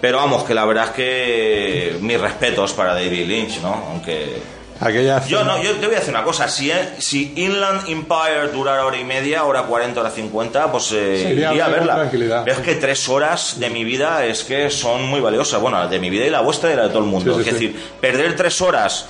Pero 0.00 0.18
vamos, 0.18 0.44
que 0.44 0.54
la 0.54 0.64
verdad 0.64 0.86
es 0.86 0.90
que 0.90 1.96
mis 2.00 2.20
respetos 2.20 2.72
para 2.72 2.94
David 2.94 3.26
Lynch, 3.26 3.60
¿no? 3.60 3.74
Aunque... 3.90 4.56
Aquella 4.78 5.24
Yo, 5.24 5.42
no, 5.42 5.62
yo 5.62 5.72
te 5.76 5.86
voy 5.86 5.96
a 5.96 6.00
decir 6.00 6.12
una 6.12 6.22
cosa, 6.22 6.48
si, 6.48 6.70
si 6.98 7.32
Inland 7.36 7.88
Empire 7.88 8.48
durara 8.52 8.84
hora 8.84 8.98
y 8.98 9.04
media, 9.04 9.44
hora 9.44 9.62
40, 9.62 9.98
hora 9.98 10.10
50, 10.10 10.70
pues 10.70 10.92
eh, 10.92 11.22
Sí, 11.24 11.32
iría 11.32 11.64
a 11.64 11.68
verla. 11.68 12.10
Pero 12.10 12.58
es 12.58 12.58
que 12.58 12.74
tres 12.74 13.08
horas 13.08 13.58
de 13.58 13.70
mi 13.70 13.84
vida 13.84 14.26
es 14.26 14.44
que 14.44 14.68
son 14.68 15.04
muy 15.04 15.20
valiosas. 15.20 15.62
Bueno, 15.62 15.88
de 15.88 15.98
mi 15.98 16.10
vida 16.10 16.26
y 16.26 16.30
la 16.30 16.42
vuestra 16.42 16.70
y 16.74 16.76
la 16.76 16.82
de 16.82 16.88
todo 16.90 16.98
el 16.98 17.06
mundo. 17.06 17.38
Sí, 17.38 17.44
sí, 17.44 17.48
es 17.48 17.56
sí. 17.56 17.66
decir, 17.68 17.82
perder 18.02 18.36
tres 18.36 18.60
horas 18.60 19.06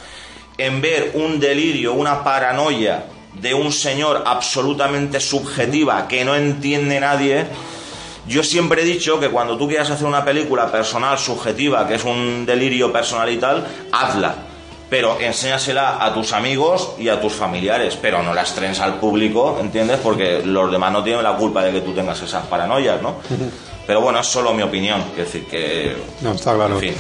en 0.56 0.80
ver 0.80 1.10
un 1.14 1.40
delirio, 1.40 1.94
una 1.94 2.22
paranoia 2.22 3.06
de 3.40 3.54
un 3.54 3.72
señor 3.72 4.22
absolutamente 4.26 5.20
subjetiva 5.20 6.08
que 6.08 6.24
no 6.24 6.36
entiende 6.36 7.00
nadie. 7.00 7.46
Yo 8.28 8.43
siempre 8.43 8.82
he 8.82 8.85
dicho 8.85 9.20
que 9.20 9.28
cuando 9.28 9.57
tú 9.57 9.69
quieras 9.69 9.90
hacer 9.90 10.07
una 10.07 10.24
película 10.24 10.70
personal, 10.70 11.19
subjetiva, 11.19 11.86
que 11.86 11.94
es 11.94 12.05
un 12.05 12.44
delirio 12.44 12.93
personal 12.93 13.31
y 13.31 13.36
tal, 13.36 13.66
hazla. 13.93 14.35
Pero 14.90 15.19
enséñasela 15.20 16.05
a 16.05 16.12
tus 16.15 16.32
amigos 16.32 16.93
y 16.98 17.09
a 17.09 17.20
tus 17.20 17.32
familiares, 17.32 17.98
pero 18.01 18.23
no 18.23 18.32
la 18.35 18.43
estrenes 18.43 18.78
al 18.81 19.01
público, 19.01 19.59
¿entiendes? 19.61 19.98
Porque 20.03 20.43
los 20.44 20.70
demás 20.70 20.93
no 20.93 21.03
tienen 21.03 21.23
la 21.23 21.36
culpa 21.36 21.62
de 21.65 21.73
que 21.73 21.81
tú 21.81 21.93
tengas 21.93 22.20
esas 22.23 22.47
paranoias, 22.47 23.01
¿no? 23.03 23.16
Pero 23.86 24.01
bueno, 24.01 24.20
es 24.20 24.27
solo 24.27 24.53
mi 24.53 24.62
opinión, 24.62 25.03
es 25.12 25.16
decir, 25.16 25.47
que... 25.47 25.97
No, 26.20 26.32
está 26.32 26.55
claro. 26.55 26.74
En 26.74 26.81
fin. 26.81 26.94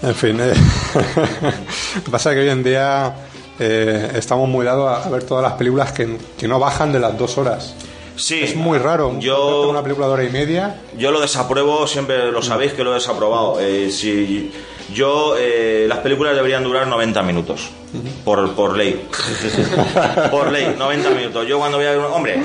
En 0.00 0.14
fin, 0.14 0.40
eh, 0.40 0.54
lo 1.96 2.04
que 2.04 2.10
pasa 2.10 2.30
es 2.30 2.36
que 2.36 2.42
hoy 2.42 2.50
en 2.50 2.62
día 2.62 3.14
eh, 3.58 4.12
estamos 4.14 4.48
muy 4.48 4.64
dados 4.64 4.88
a, 4.88 5.06
a 5.06 5.10
ver 5.10 5.24
todas 5.24 5.42
las 5.42 5.54
películas 5.54 5.92
que, 5.92 6.18
que 6.38 6.46
no 6.46 6.58
bajan 6.58 6.92
de 6.92 7.00
las 7.00 7.18
dos 7.18 7.36
horas. 7.36 7.74
Sí, 8.18 8.40
Es 8.42 8.56
muy 8.56 8.78
raro. 8.78 9.16
Yo, 9.20 9.68
Una 9.68 9.82
película 9.82 10.08
de 10.08 10.12
hora 10.12 10.24
y 10.24 10.30
media. 10.30 10.80
Yo 10.96 11.10
lo 11.10 11.20
desapruebo, 11.20 11.86
siempre 11.86 12.30
lo 12.32 12.42
sabéis 12.42 12.72
que 12.72 12.84
lo 12.84 12.90
he 12.90 12.94
desaprobado. 12.94 13.60
Eh, 13.60 13.90
si 13.90 14.50
yo, 14.92 15.36
eh, 15.38 15.86
las 15.88 15.98
películas 15.98 16.34
deberían 16.34 16.64
durar 16.64 16.86
90 16.86 17.22
minutos, 17.22 17.68
por, 18.24 18.54
por 18.54 18.76
ley. 18.76 19.06
por 20.30 20.50
ley, 20.50 20.74
90 20.76 21.10
minutos. 21.10 21.46
Yo 21.46 21.58
cuando 21.58 21.78
voy 21.78 21.86
a 21.86 21.90
ver, 21.90 22.00
hombre, 22.00 22.42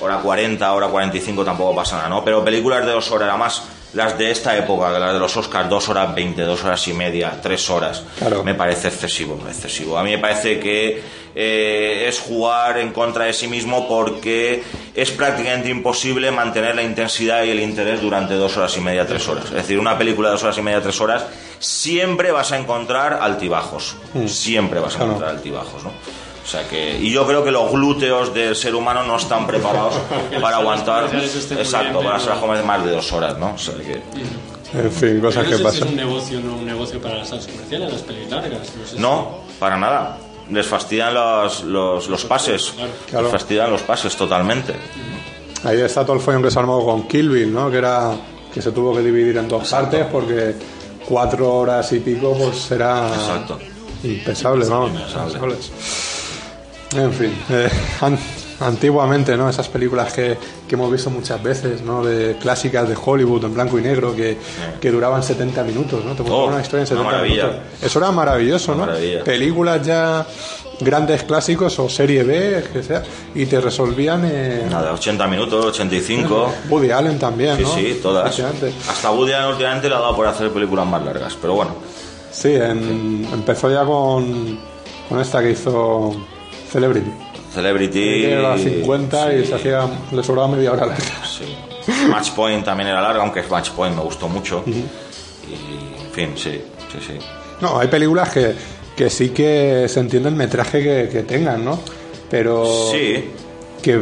hora 0.00 0.18
40, 0.18 0.72
hora 0.72 0.88
45 0.88 1.44
tampoco 1.44 1.74
pasa 1.74 1.96
nada, 1.96 2.08
¿no? 2.08 2.24
Pero 2.24 2.44
películas 2.44 2.84
de 2.84 2.92
dos 2.92 3.10
horas, 3.10 3.30
además 3.30 3.62
las 3.94 4.18
de 4.18 4.30
esta 4.30 4.56
época, 4.56 4.90
las 4.90 5.12
de 5.12 5.18
los 5.18 5.36
Oscars, 5.36 5.68
dos 5.68 5.88
horas 5.88 6.14
20, 6.14 6.42
dos 6.42 6.62
horas 6.64 6.86
y 6.88 6.92
media, 6.92 7.38
tres 7.42 7.68
horas, 7.70 8.02
Claro. 8.18 8.42
me 8.44 8.54
parece 8.54 8.88
excesivo, 8.88 9.40
excesivo. 9.48 9.96
A 9.98 10.02
mí 10.02 10.10
me 10.10 10.18
parece 10.18 10.58
que 10.60 11.02
eh, 11.36 12.06
es 12.08 12.20
jugar 12.20 12.78
en 12.78 12.92
contra 12.92 13.24
de 13.24 13.32
sí 13.32 13.48
mismo 13.48 13.88
porque 13.88 14.62
es 14.94 15.10
prácticamente 15.10 15.68
imposible 15.68 16.30
mantener 16.30 16.76
la 16.76 16.82
intensidad 16.82 17.42
y 17.44 17.50
el 17.50 17.60
interés 17.60 18.00
durante 18.00 18.34
dos 18.34 18.56
horas 18.56 18.76
y 18.76 18.80
media, 18.80 19.06
tres 19.06 19.26
horas. 19.28 19.46
Es 19.46 19.52
decir, 19.54 19.78
una 19.78 19.98
película 19.98 20.28
de 20.28 20.32
dos 20.34 20.42
horas 20.44 20.58
y 20.58 20.62
media, 20.62 20.80
tres 20.80 21.00
horas, 21.00 21.24
siempre 21.58 22.30
vas 22.30 22.52
a 22.52 22.58
encontrar 22.58 23.18
altibajos. 23.20 23.96
Siempre 24.26 24.78
vas 24.80 24.98
a 24.98 25.04
encontrar 25.04 25.30
altibajos, 25.30 25.82
¿no? 25.84 25.92
O 26.44 26.46
sea 26.46 26.68
que, 26.68 26.98
y 27.00 27.10
yo 27.10 27.26
creo 27.26 27.42
que 27.42 27.50
los 27.50 27.70
glúteos 27.72 28.34
del 28.34 28.54
ser 28.54 28.74
humano 28.74 29.02
no 29.02 29.16
están 29.16 29.46
preparados 29.46 29.94
para 30.42 30.58
aguantar, 30.58 31.12
muy 31.12 31.24
exacto, 31.24 32.00
para 32.02 32.20
ser 32.20 32.34
comer 32.34 32.62
más 32.64 32.84
de 32.84 32.90
dos 32.92 33.10
horas, 33.12 33.38
¿no? 33.38 33.54
O 33.54 33.58
sea 33.58 33.74
que, 33.76 34.02
En 34.78 34.92
fin, 34.92 35.20
cosas 35.20 35.44
que 35.46 35.52
no 35.52 35.56
sé 35.56 35.62
si 35.62 35.68
es 35.68 35.72
pasan. 35.80 35.88
un 35.88 35.96
negocio 35.96 36.40
no 36.40 36.54
un 36.56 36.66
negocio 36.66 37.00
para 37.00 37.16
las 37.16 37.28
salas 37.30 37.46
comerciales, 37.46 37.92
las 37.92 38.02
pelis 38.02 38.30
largas. 38.30 38.72
No, 38.76 38.84
sé 38.86 38.96
si- 38.96 38.98
no, 39.02 39.38
para 39.58 39.78
nada. 39.78 40.18
Les 40.50 40.66
fastidian 40.66 41.14
los, 41.14 41.64
los, 41.64 42.08
los 42.08 42.24
pases, 42.26 42.74
Claro. 43.08 43.22
les 43.24 43.32
fastidian 43.32 43.70
los 43.70 43.80
pases 43.80 44.14
totalmente. 44.14 44.74
Ahí 45.64 45.80
está 45.80 46.02
todo 46.04 46.16
el 46.16 46.20
follón 46.22 46.42
que 46.42 46.50
se 46.50 46.58
armó 46.58 46.84
con 46.84 47.08
Kill 47.08 47.30
Bill, 47.30 47.54
¿no? 47.54 47.70
Que 47.70 47.78
era 47.78 48.10
que 48.52 48.60
se 48.60 48.70
tuvo 48.72 48.94
que 48.94 49.00
dividir 49.00 49.38
en 49.38 49.48
dos 49.48 49.66
partes 49.70 50.04
porque 50.12 50.54
cuatro 51.08 51.54
horas 51.54 51.90
y 51.92 52.00
pico 52.00 52.34
pues 52.36 52.70
era 52.70 53.08
Exacto. 53.08 53.58
impensable, 54.02 54.66
vamos. 54.68 54.90
impensables. 54.90 55.72
En 56.96 57.12
fin, 57.12 57.32
eh, 57.50 57.68
an- 58.00 58.18
antiguamente, 58.60 59.36
¿no? 59.36 59.48
Esas 59.48 59.68
películas 59.68 60.12
que, 60.12 60.36
que 60.68 60.74
hemos 60.74 60.90
visto 60.90 61.10
muchas 61.10 61.42
veces, 61.42 61.82
¿no? 61.82 62.04
De 62.04 62.36
clásicas 62.38 62.88
de 62.88 62.96
Hollywood 63.02 63.44
en 63.44 63.54
blanco 63.54 63.78
y 63.78 63.82
negro 63.82 64.14
que, 64.14 64.38
que 64.80 64.90
duraban 64.90 65.22
70 65.22 65.62
minutos, 65.64 66.04
¿no? 66.04 66.12
Te 66.14 66.22
Oh, 66.30 66.46
una 66.46 66.60
historia 66.60 66.84
en 66.86 66.92
una 66.96 67.02
70 67.02 67.04
maravilla. 67.04 67.42
minutos. 67.46 67.62
Eso 67.82 67.98
era 67.98 68.10
maravilloso, 68.12 68.72
Una 68.72 68.80
¿no? 68.80 68.86
maravilla. 68.92 69.24
Películas 69.24 69.84
ya 69.86 70.26
grandes 70.80 71.22
clásicos 71.24 71.78
o 71.78 71.88
serie 71.88 72.22
B, 72.24 72.64
que 72.72 72.82
sea, 72.82 73.02
y 73.34 73.46
te 73.46 73.60
resolvían 73.60 74.22
eh, 74.24 74.66
Nada, 74.70 74.92
80 74.92 75.26
minutos, 75.26 75.66
85. 75.66 76.52
Woody 76.68 76.90
Allen 76.90 77.18
también, 77.18 77.56
Sí, 77.56 77.62
¿no? 77.62 77.74
sí, 77.74 77.98
todas. 78.02 78.38
Hasta 78.88 79.10
Woody 79.10 79.32
Allen 79.32 79.50
últimamente 79.50 79.88
le 79.88 79.94
ha 79.94 80.00
dado 80.00 80.16
por 80.16 80.26
hacer 80.26 80.50
películas 80.50 80.86
más 80.86 81.04
largas, 81.04 81.36
pero 81.40 81.54
bueno. 81.54 81.72
Sí, 82.32 82.54
en- 82.54 83.28
empezó 83.32 83.70
ya 83.70 83.84
con, 83.84 84.58
con 85.08 85.20
esta 85.20 85.40
que 85.40 85.50
hizo 85.52 86.12
Celebrity. 86.74 87.10
Celebrity. 87.52 88.24
Era 88.24 88.58
50 88.58 89.32
y 89.34 89.40
sí, 89.42 89.46
se 89.46 89.54
hacía, 89.54 89.86
le 90.10 90.22
sobraba 90.24 90.48
media 90.48 90.72
hora 90.72 90.86
larga. 90.86 91.04
sí. 91.24 91.44
Match 92.08 92.30
Point 92.32 92.64
también 92.64 92.88
era 92.88 93.00
larga, 93.00 93.22
aunque 93.22 93.42
Match 93.44 93.70
Point 93.70 93.94
me 93.94 94.02
gustó 94.02 94.26
mucho. 94.28 94.64
Y, 94.66 94.72
en 94.72 96.10
fin, 96.12 96.32
sí, 96.36 96.60
sí, 96.90 96.98
sí. 97.06 97.18
No, 97.60 97.78
hay 97.78 97.86
películas 97.86 98.30
que, 98.30 98.54
que 98.96 99.08
sí 99.08 99.28
que 99.28 99.86
se 99.88 100.00
entiende 100.00 100.30
el 100.30 100.34
metraje 100.34 100.82
que, 100.82 101.08
que 101.08 101.22
tengan, 101.22 101.64
¿no? 101.64 101.78
Pero 102.28 102.66
Sí, 102.90 103.30
que, 103.80 103.98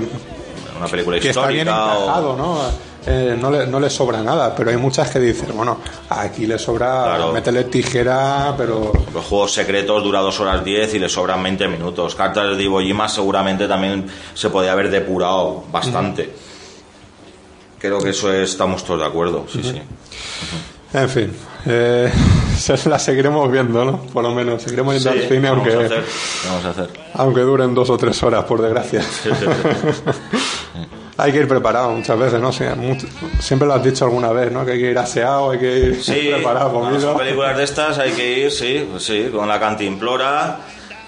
una 0.79 0.87
película 0.91 1.19
que 1.21 1.29
está 1.29 1.47
bien 1.49 1.67
histórica. 1.69 1.95
o- 1.99 2.03
encajado, 2.05 2.37
¿no? 2.37 2.59
Eh, 3.05 3.37
no, 3.41 3.51
le, 3.51 3.67
no 3.67 3.81
le 3.81 3.91
sobra 3.91 4.23
nada, 4.23 4.55
pero 4.55 4.71
hay 4.71 4.77
muchas 4.77 5.11
que 5.11 5.19
dicen, 5.19 5.49
bueno, 5.57 5.79
aquí 6.09 6.47
le 6.47 6.57
sobra 6.59 7.05
Claro. 7.17 7.33
meterle 7.33 7.65
tijera, 7.65 8.55
pero 8.57 8.93
Los 9.13 9.25
juegos 9.25 9.53
secretos 9.53 10.05
dura 10.05 10.21
2 10.21 10.39
horas 10.41 10.65
10 10.65 10.95
y 10.95 10.99
le 11.01 11.09
sobran 11.09 11.43
20 11.43 11.67
minutos. 11.67 12.15
Cartas 12.15 12.57
de 12.57 12.63
Iwo 12.63 12.81
Jima 12.81 13.09
seguramente 13.09 13.67
también 13.67 14.07
se 14.35 14.51
podía 14.51 14.73
haber 14.73 14.89
depurado 14.91 15.65
bastante. 15.73 16.33
Creo 17.81 17.99
que 18.01 18.11
eso 18.11 18.33
es- 18.33 18.51
estamos 18.51 18.85
todos 18.85 19.01
de 19.01 19.07
acuerdo, 19.07 19.47
sí, 19.53 19.61
sí. 19.65 19.83
en 20.95 21.09
fin, 21.09 21.37
eh, 21.67 22.13
la 22.85 22.99
seguiremos 23.01 23.51
viendo, 23.51 23.85
¿no? 23.85 24.01
Por 24.03 24.23
lo 24.23 24.33
menos, 24.33 24.63
seguiremos 24.63 24.95
yendo 24.95 25.11
Sí, 25.13 25.19
al 25.19 25.29
cine, 25.29 25.51
vamos 25.51 25.67
aunque, 25.67 25.83
a 25.83 25.87
hacer, 25.87 26.05
vamos 26.49 26.65
a 26.65 26.71
hacer. 26.71 26.91
aunque 27.15 27.41
duren 27.41 27.75
dos 27.75 27.91
o 27.91 27.97
tres 27.99 28.23
horas, 28.23 28.45
por 28.45 28.63
desgracia. 28.63 29.03
hay 31.17 31.33
que 31.33 31.39
ir 31.41 31.49
preparado 31.49 31.91
muchas 31.93 32.19
veces, 32.19 32.41
¿no? 32.41 32.51
Siempre 32.53 33.69
lo 33.69 33.75
has 33.75 33.83
dicho 33.85 34.05
alguna 34.05 34.33
vez, 34.33 34.51
¿no? 34.51 34.65
Que 34.65 34.73
hay 34.73 34.81
que 34.81 34.91
ir 34.91 34.99
aseado, 34.99 35.51
hay 35.51 35.59
que 35.59 35.79
ir 35.79 36.03
Sí, 36.03 36.31
preparado, 36.33 36.71
son 36.73 36.85
comido. 36.91 37.17
películas 37.17 37.57
de 37.57 37.65
estas 37.65 37.99
hay 37.99 38.13
que 38.13 38.39
ir, 38.41 38.51
sí, 38.51 38.87
pues 38.91 39.05
sí, 39.05 39.29
con 39.33 39.47
la 39.49 39.61
cantimplora 39.61 40.59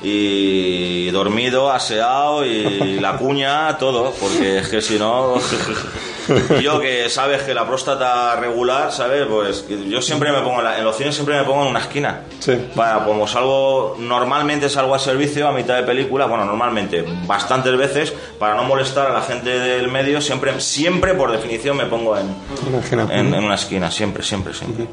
y 0.02 1.10
dormido, 1.10 1.70
aseado 1.72 2.44
y 2.44 2.98
la 3.00 3.16
cuña, 3.16 3.78
todo, 3.78 4.12
porque 4.20 4.58
es 4.58 4.68
que 4.68 4.82
si 4.82 4.98
no, 4.98 5.34
y 6.58 6.62
yo 6.62 6.80
que 6.80 7.08
sabes 7.10 7.42
que 7.42 7.54
la 7.54 7.66
próstata 7.66 8.36
regular, 8.36 8.92
¿sabes? 8.92 9.26
Pues 9.26 9.66
yo 9.88 10.00
siempre 10.02 10.32
me 10.32 10.40
pongo, 10.40 10.58
en, 10.58 10.64
la- 10.64 10.78
en 10.78 10.84
los 10.84 10.96
cines 10.96 11.14
siempre 11.14 11.36
me 11.38 11.44
pongo 11.44 11.62
en 11.62 11.68
una 11.68 11.80
esquina. 11.80 12.22
Sí. 12.38 12.52
Para, 12.74 13.04
como 13.04 13.26
salgo, 13.26 13.96
normalmente 13.98 14.68
salgo 14.68 14.94
a 14.94 14.98
servicio 14.98 15.46
a 15.48 15.52
mitad 15.52 15.76
de 15.76 15.82
película, 15.82 16.26
bueno, 16.26 16.44
normalmente, 16.44 17.04
bastantes 17.26 17.76
veces, 17.76 18.12
para 18.38 18.54
no 18.54 18.64
molestar 18.64 19.08
a 19.10 19.12
la 19.14 19.22
gente 19.22 19.50
del 19.50 19.88
medio, 19.88 20.20
siempre, 20.20 20.60
siempre 20.60 21.14
por 21.14 21.30
definición 21.32 21.76
me 21.76 21.86
pongo 21.86 22.16
en, 22.16 22.34
Una 22.68 22.78
esquina. 22.78 23.06
en, 23.10 23.34
en 23.34 23.44
una 23.44 23.54
esquina, 23.54 23.90
siempre, 23.90 24.22
siempre, 24.22 24.54
siempre. 24.54 24.86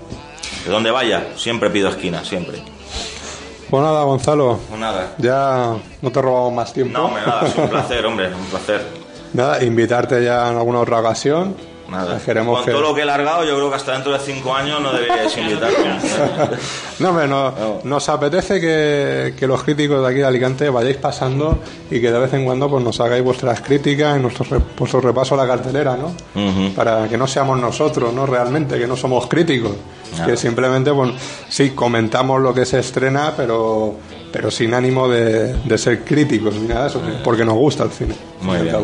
De 0.66 0.72
donde 0.72 0.92
vaya, 0.92 1.28
siempre 1.38 1.70
pido 1.70 1.90
esquina, 1.90 2.24
siempre. 2.24 2.62
Pues 3.70 3.82
nada, 3.84 4.04
Gonzalo, 4.04 4.60
Pues 4.68 4.80
nada. 4.82 5.14
ya 5.18 5.76
no 6.02 6.12
te 6.12 6.22
robamos 6.22 6.52
más 6.54 6.74
tiempo. 6.74 6.98
No, 6.98 7.06
hombre, 7.06 7.22
nada, 7.26 7.48
es 7.48 7.56
un 7.56 7.70
placer, 7.70 8.06
hombre, 8.06 8.28
un 8.28 8.46
placer. 8.48 8.86
Nada, 9.34 9.64
invitarte 9.64 10.24
ya 10.24 10.50
en 10.52 10.58
alguna 10.58 10.80
otra 10.80 11.00
ocasión. 11.00 11.56
Nada. 11.90 12.20
Queremos 12.24 12.56
Con 12.60 12.66
que... 12.66 12.72
todo 12.72 12.82
lo 12.82 12.96
que 12.96 13.02
he 13.02 13.06
largado, 13.06 13.44
yo 13.44 13.54
creo 13.58 13.70
que 13.70 13.76
hasta 13.76 13.92
dentro 13.92 14.14
de 14.14 14.20
cinco 14.20 14.56
años 14.56 14.80
no 14.82 14.94
deberíais 14.94 15.36
invitarme. 15.38 15.78
No, 17.00 17.10
hombre, 17.10 17.28
no- 17.28 17.54
nos 17.84 18.08
apetece 18.10 18.62
que, 18.62 19.34
que 19.38 19.48
los 19.48 19.62
críticos 19.64 20.02
de 20.02 20.08
aquí 20.08 20.20
de 20.20 20.26
Alicante 20.26 20.70
vayáis 20.70 20.98
pasando 20.98 21.58
y 21.90 22.00
que 22.00 22.12
de 22.12 22.20
vez 22.20 22.32
en 22.34 22.46
cuando 22.46 22.70
pues, 22.70 22.84
nos 22.84 23.00
hagáis 23.02 23.24
vuestras 23.24 23.60
críticas 23.62 24.18
y 24.18 24.22
nuestro, 24.22 24.46
re- 24.50 24.64
vuestro 24.78 25.02
repaso 25.02 25.34
a 25.34 25.38
la 25.40 25.48
cartelera, 25.48 25.98
¿no? 25.98 26.14
Para 26.76 27.08
que 27.10 27.18
no 27.18 27.28
seamos 27.28 27.60
nosotros, 27.60 28.14
¿no? 28.14 28.26
Realmente, 28.26 28.78
que 28.80 28.88
no 28.88 28.96
somos 28.96 29.28
críticos. 29.28 29.72
Que 30.26 30.38
simplemente, 30.38 30.94
pues, 30.94 31.12
sí, 31.50 31.72
comentamos 31.72 32.40
lo 32.40 32.54
que 32.54 32.66
se 32.66 32.80
estrena, 32.80 33.34
pero, 33.36 33.96
pero 34.32 34.50
sin 34.52 34.74
ánimo 34.74 35.08
de, 35.08 35.54
de 35.54 35.78
ser 35.78 36.04
críticos 36.04 36.56
ni 36.56 36.68
nada 36.68 36.84
de 36.84 36.88
eso, 36.90 37.02
porque 37.24 37.44
nos 37.46 37.56
gusta 37.56 37.84
el 37.84 37.92
cine. 37.92 38.16
Muy 38.42 38.60
bien. 38.60 38.76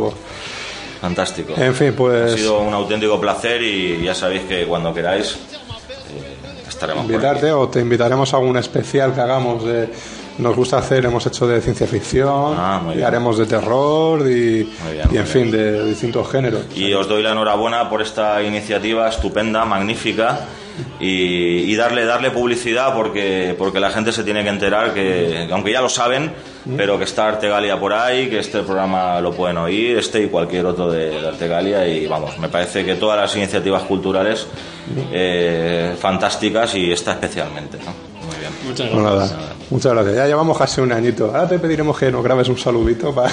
Fantástico. 1.01 1.53
En 1.57 1.75
fin, 1.75 1.93
pues... 1.95 2.33
Ha 2.33 2.37
sido 2.37 2.59
un 2.59 2.73
auténtico 2.73 3.19
placer 3.21 3.61
y 3.61 4.01
ya 4.03 4.15
sabéis 4.15 4.43
que 4.43 4.65
cuando 4.65 4.93
queráis 4.93 5.33
eh, 5.33 6.67
estaremos 6.67 7.05
por 7.05 7.15
aquí. 7.15 7.23
invitarte 7.23 7.51
o 7.51 7.67
te 7.69 7.79
invitaremos 7.79 8.33
a 8.33 8.37
algún 8.37 8.57
especial 8.57 9.13
que 9.13 9.21
hagamos 9.21 9.63
de 9.63 9.89
nos 10.39 10.55
gusta 10.55 10.77
hacer 10.77 11.03
hemos 11.05 11.25
hecho 11.25 11.47
de 11.47 11.59
ciencia 11.61 11.87
ficción 11.87 12.53
Ah, 12.55 12.81
y 12.95 13.01
haremos 13.01 13.39
de 13.39 13.47
terror 13.47 14.21
y, 14.21 14.25
bien, 14.63 14.67
y 15.05 15.07
muy 15.09 15.17
en 15.17 15.25
fin 15.27 15.49
de 15.49 15.83
distintos 15.85 16.29
géneros 16.31 16.61
Y 16.75 16.93
os 16.93 17.07
doy 17.07 17.23
la 17.23 17.31
enhorabuena 17.31 17.89
por 17.89 18.03
esta 18.03 18.43
iniciativa 18.43 19.09
estupenda, 19.09 19.65
magnífica 19.65 20.41
y, 20.99 21.71
y 21.71 21.75
darle 21.75 22.05
darle 22.05 22.31
publicidad 22.31 22.93
porque 22.93 23.55
porque 23.57 23.79
la 23.79 23.89
gente 23.89 24.11
se 24.11 24.23
tiene 24.23 24.43
que 24.43 24.49
enterar 24.49 24.93
que, 24.93 25.45
que 25.47 25.53
aunque 25.53 25.71
ya 25.71 25.81
lo 25.81 25.89
saben, 25.89 26.31
pero 26.75 26.97
que 26.97 27.05
está 27.05 27.27
Artegalia 27.27 27.79
por 27.79 27.93
ahí, 27.93 28.27
que 28.27 28.39
este 28.39 28.61
programa 28.63 29.19
lo 29.21 29.31
pueden 29.31 29.57
oír, 29.57 29.97
este 29.97 30.23
y 30.23 30.27
cualquier 30.27 30.65
otro 30.65 30.91
de, 30.91 31.21
de 31.21 31.27
Artegalia 31.27 31.87
y 31.87 32.07
vamos, 32.07 32.37
me 32.39 32.49
parece 32.49 32.85
que 32.85 32.95
todas 32.95 33.17
las 33.17 33.35
iniciativas 33.35 33.83
culturales 33.83 34.47
eh, 35.11 35.95
fantásticas 35.99 36.75
y 36.75 36.91
esta 36.91 37.11
especialmente. 37.13 37.77
¿no? 37.77 38.06
Muchas 38.65 38.89
Pues 38.89 39.03
gracias. 39.03 39.31
nada, 39.31 39.53
muchas 39.69 39.93
gracias 39.93 40.15
ya 40.15 40.25
llevamos 40.27 40.57
casi 40.57 40.81
un 40.81 40.91
añito 40.91 41.25
ahora 41.27 41.47
te 41.47 41.59
pediremos 41.59 41.97
que 41.97 42.11
nos 42.11 42.23
grabes 42.23 42.47
un 42.49 42.57
saludito 42.57 43.13
para 43.13 43.31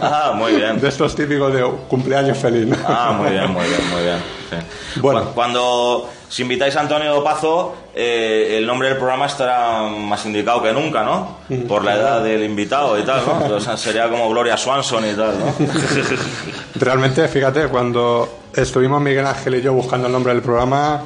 Ah, 0.00 0.32
muy 0.34 0.52
bien. 0.52 0.80
de 0.80 0.88
estos 0.88 1.14
típicos 1.14 1.52
de 1.52 1.62
cumpleaños 1.88 2.38
feliz 2.38 2.66
¿no? 2.66 2.76
Ah, 2.86 3.12
muy 3.18 3.30
bien, 3.30 3.50
muy 3.50 3.64
bien, 3.66 3.90
muy 3.92 4.02
bien. 4.02 4.18
sí. 4.50 5.00
Bueno. 5.00 5.24
Cu- 5.26 5.32
Cuando 5.34 6.08
si 6.28 6.42
invitáis 6.42 6.74
a 6.76 6.80
Antonio 6.80 7.12
Dopazo, 7.12 7.74
eh, 7.94 8.54
el 8.56 8.66
nombre 8.66 8.88
del 8.88 8.96
programa 8.96 9.26
estará 9.26 9.82
más 9.82 10.24
indicado 10.24 10.62
que 10.62 10.72
nunca, 10.72 11.02
¿no? 11.02 11.36
Por 11.68 11.84
la 11.84 11.94
edad 11.96 12.22
del 12.24 12.42
invitado 12.44 12.98
y 12.98 13.02
tal, 13.02 13.20
¿no? 13.26 13.42
Entonces 13.42 13.78
sería 13.78 14.08
como 14.08 14.30
Gloria 14.30 14.56
Swanson 14.56 15.04
y 15.10 15.14
tal, 15.14 15.34
¿no? 15.38 15.54
Realmente, 16.76 17.26
fíjate, 17.28 17.68
cuando 17.68 18.28
estuvimos 18.54 19.00
Miguel 19.02 19.26
Ángel 19.26 19.56
y 19.56 19.62
yo 19.62 19.74
buscando 19.74 20.06
el 20.06 20.12
nombre 20.12 20.32
del 20.32 20.42
programa, 20.42 21.02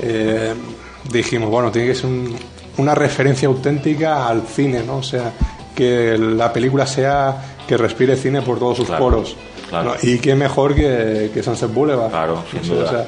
eh, 0.00 0.54
dijimos, 1.10 1.50
bueno, 1.50 1.70
tiene 1.72 1.88
que 1.88 1.94
ser 1.96 2.06
un- 2.06 2.36
una 2.78 2.94
referencia 2.94 3.48
auténtica 3.48 4.26
al 4.28 4.42
cine, 4.42 4.82
¿no? 4.82 4.96
O 4.98 5.02
sea, 5.02 5.32
que 5.74 6.16
la 6.18 6.52
película 6.52 6.86
sea 6.86 7.36
que 7.66 7.76
respire 7.76 8.16
cine 8.16 8.42
por 8.42 8.58
todos 8.58 8.76
sus 8.78 8.86
Claro, 8.86 9.04
poros. 9.04 9.36
claro. 9.68 9.90
¿no? 9.90 9.94
Y 10.02 10.18
qué 10.18 10.34
mejor 10.34 10.74
que, 10.74 11.30
que 11.32 11.42
Sunset 11.42 11.72
Boulevard. 11.72 12.10
Claro, 12.10 12.42
sin 12.50 12.62
duda. 12.68 12.84
o 12.84 12.88
sea, 12.88 13.06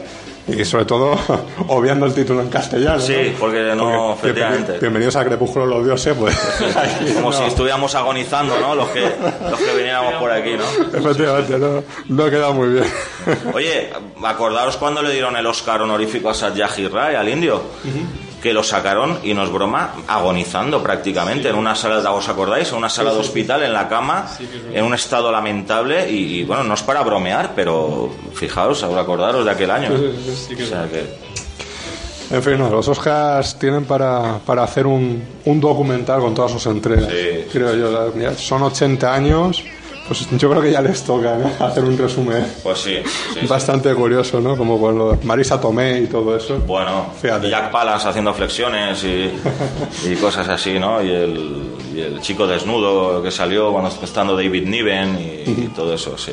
y 0.49 0.65
sobre 0.65 0.85
todo, 0.85 1.17
obviando 1.69 2.07
el 2.07 2.15
título 2.15 2.41
en 2.43 2.49
castellano. 2.49 2.99
Sí, 3.01 3.15
¿no? 3.33 3.39
porque 3.39 3.73
no, 3.77 4.17
Porque 4.19 4.31
efectivamente. 4.31 4.79
Bienvenidos 4.81 5.15
a 5.17 5.25
Crepúsculo 5.25 5.67
los 5.67 5.85
Dioses, 5.85 6.15
pues. 6.19 6.37
Como 7.15 7.31
no. 7.31 7.37
si 7.37 7.45
estuviéramos 7.45 7.95
agonizando, 7.95 8.59
¿no? 8.59 8.75
Los 8.75 8.89
que, 8.89 9.01
los 9.01 9.61
que 9.61 9.75
viniéramos 9.77 10.15
por 10.15 10.31
aquí, 10.33 10.53
¿no? 10.57 10.99
Efectivamente, 10.99 11.59
no, 11.59 11.83
no 12.09 12.25
ha 12.25 12.31
quedado 12.31 12.55
muy 12.55 12.69
bien. 12.71 12.85
Oye, 13.55 13.91
acordaros 14.25 14.77
cuando 14.77 15.03
le 15.03 15.13
dieron 15.13 15.37
el 15.37 15.47
Oscar 15.47 15.83
honorífico 15.83 16.31
a 16.31 16.35
Satyajit 16.35 16.91
Ray, 16.93 17.15
al 17.15 17.29
indio, 17.29 17.63
que 18.43 18.53
lo 18.53 18.63
sacaron, 18.63 19.19
y 19.23 19.35
no 19.35 19.45
es 19.45 19.51
broma, 19.51 19.95
agonizando 20.07 20.83
prácticamente 20.83 21.49
en 21.49 21.57
una 21.57 21.75
sala, 21.75 22.11
¿os 22.13 22.29
acordáis? 22.29 22.71
En 22.71 22.77
una 22.77 22.89
sala 22.89 23.13
de 23.13 23.19
hospital, 23.19 23.63
en 23.63 23.73
la 23.73 23.89
cama, 23.89 24.27
en 24.73 24.85
un 24.85 24.95
estado 24.95 25.31
lamentable, 25.31 26.11
y, 26.11 26.41
y, 26.41 26.45
bueno, 26.45 26.65
no 26.65 26.75
es 26.75 26.83
para 26.83 27.03
bromear, 27.03 27.53
pero 27.55 28.11
fijaos, 28.35 28.83
ahora 28.83 29.03
acordaros 29.03 29.45
de 29.45 29.51
aquel 29.51 29.71
año. 29.71 29.91
Sí 30.49 30.57
que 30.57 30.65
O 30.65 30.67
sea 30.67 30.89
que, 30.89 31.05
En 32.35 32.43
fin, 32.43 32.59
no, 32.59 32.71
los 32.71 32.87
Oscars 32.89 33.59
tienen 33.59 33.85
para, 33.85 34.39
para 34.39 34.63
hacer 34.63 34.87
un, 34.87 35.23
un 35.45 35.61
documental 35.61 36.21
con 36.21 36.35
todas 36.35 36.53
sus 36.53 36.65
entregas. 36.67 37.11
Sí, 37.11 37.47
creo 37.53 37.75
yo. 37.75 38.35
Son 38.37 38.63
80 38.63 39.13
años, 39.13 39.65
pues 40.11 40.29
yo 40.29 40.51
creo 40.51 40.61
que 40.61 40.73
ya 40.73 40.83
les 40.83 41.05
toca 41.05 41.37
¿no? 41.37 41.51
hacer 41.67 41.85
un 41.85 41.97
resumen 41.97 42.45
pues 42.65 42.79
sí, 42.81 42.97
sí, 43.05 43.39
sí. 43.43 43.47
bastante 43.47 43.95
curioso, 43.95 44.41
¿no? 44.41 44.57
Como 44.57 44.81
con 44.81 44.99
lo- 44.99 45.17
Marisa 45.23 45.61
Tomé 45.61 46.01
y 46.01 46.07
todo 46.09 46.37
eso. 46.37 46.59
Bueno, 46.67 47.07
Fíjate. 47.23 47.49
Jack 47.49 47.71
Palance 47.71 48.09
haciendo 48.09 48.35
flexiones 48.35 49.05
y, 49.05 49.31
y 50.11 50.17
cosas 50.17 50.49
así, 50.49 50.81
¿no? 50.81 51.01
Y 51.01 51.11
el, 51.13 51.63
y 51.95 52.01
el 52.01 52.21
chico 52.21 52.49
desnudo 52.49 53.23
que 53.23 53.31
salió 53.31 53.71
cuando 53.71 53.89
estando 54.03 54.35
David 54.35 54.67
Niven 54.67 55.17
y, 55.21 55.51
y 55.63 55.71
todo 55.75 55.95
eso, 55.95 56.19
sí. 56.19 56.33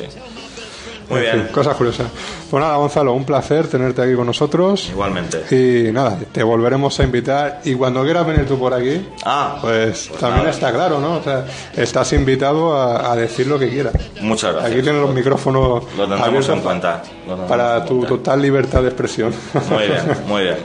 Muy 1.08 1.20
En 1.20 1.24
bien. 1.24 1.44
fin, 1.44 1.52
cosas 1.54 1.74
curiosas. 1.76 2.06
Pues 2.50 2.60
nada, 2.62 2.76
Gonzalo, 2.76 3.12
un 3.14 3.24
placer 3.24 3.66
tenerte 3.66 4.02
aquí 4.02 4.14
con 4.14 4.26
nosotros. 4.26 4.88
Igualmente. 4.90 5.42
Y 5.54 5.90
nada, 5.92 6.18
te 6.32 6.42
volveremos 6.42 6.98
a 7.00 7.04
invitar. 7.04 7.60
Y 7.64 7.74
cuando 7.74 8.02
quieras 8.04 8.26
venir 8.26 8.46
tú 8.46 8.58
por 8.58 8.74
aquí, 8.74 9.06
Ah, 9.24 9.58
pues, 9.62 10.08
pues 10.08 10.20
también 10.20 10.40
nada. 10.44 10.50
está 10.50 10.72
claro, 10.72 11.00
¿no? 11.00 11.16
O 11.16 11.22
sea, 11.22 11.46
estás 11.76 12.12
invitado 12.12 12.74
a, 12.76 13.10
a 13.12 13.16
decir 13.16 13.46
lo 13.46 13.58
que 13.58 13.68
quieras. 13.70 13.94
Muchas 14.20 14.52
gracias. 14.52 14.72
Aquí 14.72 14.82
tienes 14.82 15.00
los 15.00 15.14
micrófonos 15.14 15.84
Lo 15.96 16.02
tendremos 16.02 16.26
abiertos 16.26 16.50
en 16.56 16.60
cuenta. 16.60 17.02
Lo 17.26 17.36
para 17.46 17.76
en 17.78 17.84
tu 17.86 17.88
cuenta. 17.98 18.08
total 18.08 18.42
libertad 18.42 18.82
de 18.82 18.88
expresión. 18.88 19.32
Muy 19.70 19.86
bien, 19.86 20.02
muy 20.26 20.42
bien. 20.42 20.56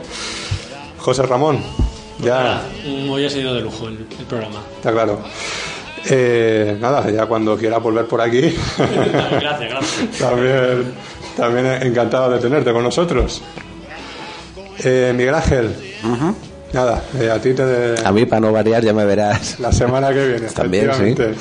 José 0.98 1.24
Ramón, 1.24 1.60
ya 2.20 2.36
Nada, 2.44 2.62
hoy 3.10 3.26
ha 3.26 3.30
sido 3.30 3.54
de 3.56 3.62
lujo 3.62 3.88
el, 3.88 4.06
el 4.20 4.26
programa. 4.26 4.60
está 4.78 4.92
claro. 4.92 5.20
Eh, 6.10 6.76
nada, 6.82 7.10
ya 7.10 7.26
cuando 7.28 7.56
quieras 7.58 7.82
volver 7.82 8.06
por 8.06 8.20
aquí, 8.20 8.42
gracias, 8.78 9.60
gracias. 9.70 10.20
también, 10.20 10.94
también 11.38 11.66
encantado 11.84 12.30
de 12.32 12.40
tenerte 12.40 12.74
con 12.74 12.84
nosotros. 12.84 13.42
Eh, 14.84 15.14
Miguel 15.16 15.36
Ángel, 15.36 15.74
nada, 16.74 17.02
eh, 17.20 17.30
a 17.32 17.40
ti 17.40 17.54
te 17.54 17.96
A 18.04 18.12
mí, 18.12 18.26
para 18.26 18.42
no 18.42 18.52
variar, 18.52 18.84
ya 18.84 18.92
me 18.94 19.06
verás. 19.06 19.58
la 19.60 19.72
semana 19.72 20.12
que 20.14 20.28
viene. 20.28 20.48
También, 20.54 20.90
efectivamente. 20.90 21.36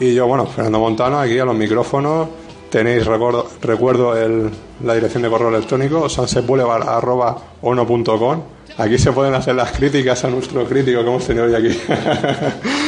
Y 0.00 0.14
yo, 0.14 0.26
bueno, 0.26 0.46
Fernando 0.46 0.78
Montano, 0.78 1.20
aquí 1.20 1.38
a 1.38 1.44
los 1.44 1.54
micrófonos. 1.54 2.28
Tenéis, 2.70 3.04
recuerdo, 3.04 3.50
recuerdo 3.60 4.16
el, 4.16 4.48
la 4.82 4.94
dirección 4.94 5.22
de 5.22 5.28
correo 5.28 5.50
electrónico, 5.50 6.08
sunsetboulevard.ono.com. 6.08 8.42
Aquí 8.78 8.96
se 8.96 9.12
pueden 9.12 9.34
hacer 9.34 9.54
las 9.54 9.72
críticas 9.72 10.24
a 10.24 10.30
nuestro 10.30 10.64
crítico 10.64 11.02
que 11.02 11.08
hemos 11.08 11.26
tenido 11.26 11.44
hoy 11.44 11.54
aquí. 11.54 11.78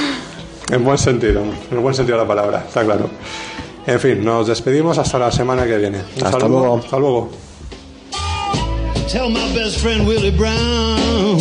en 0.71 0.85
buen 0.85 0.99
sentido, 0.99 1.43
en 1.71 1.83
buen 1.83 1.95
sentido 1.95 2.19
de 2.19 2.25
la 2.25 2.29
palabra, 2.29 2.65
está 2.67 2.85
claro. 2.85 3.09
En 3.87 4.01
fin, 4.01 4.25
nos 4.25 4.47
despedimos 4.47 4.97
hasta 4.99 5.19
la 5.19 5.31
semana 5.31 5.67
que 5.67 5.77
viene. 5.77 5.99
Un 5.99 6.25
Hasta 6.25 6.41
saludo, 6.41 6.59
luego. 6.61 6.77
Hasta 6.79 6.99
luego. 6.99 7.31
Tell 9.11 9.29
my 9.29 9.53
best 9.55 9.79
friend 9.81 10.07
Willie 10.09 10.31
Brown. 10.31 11.39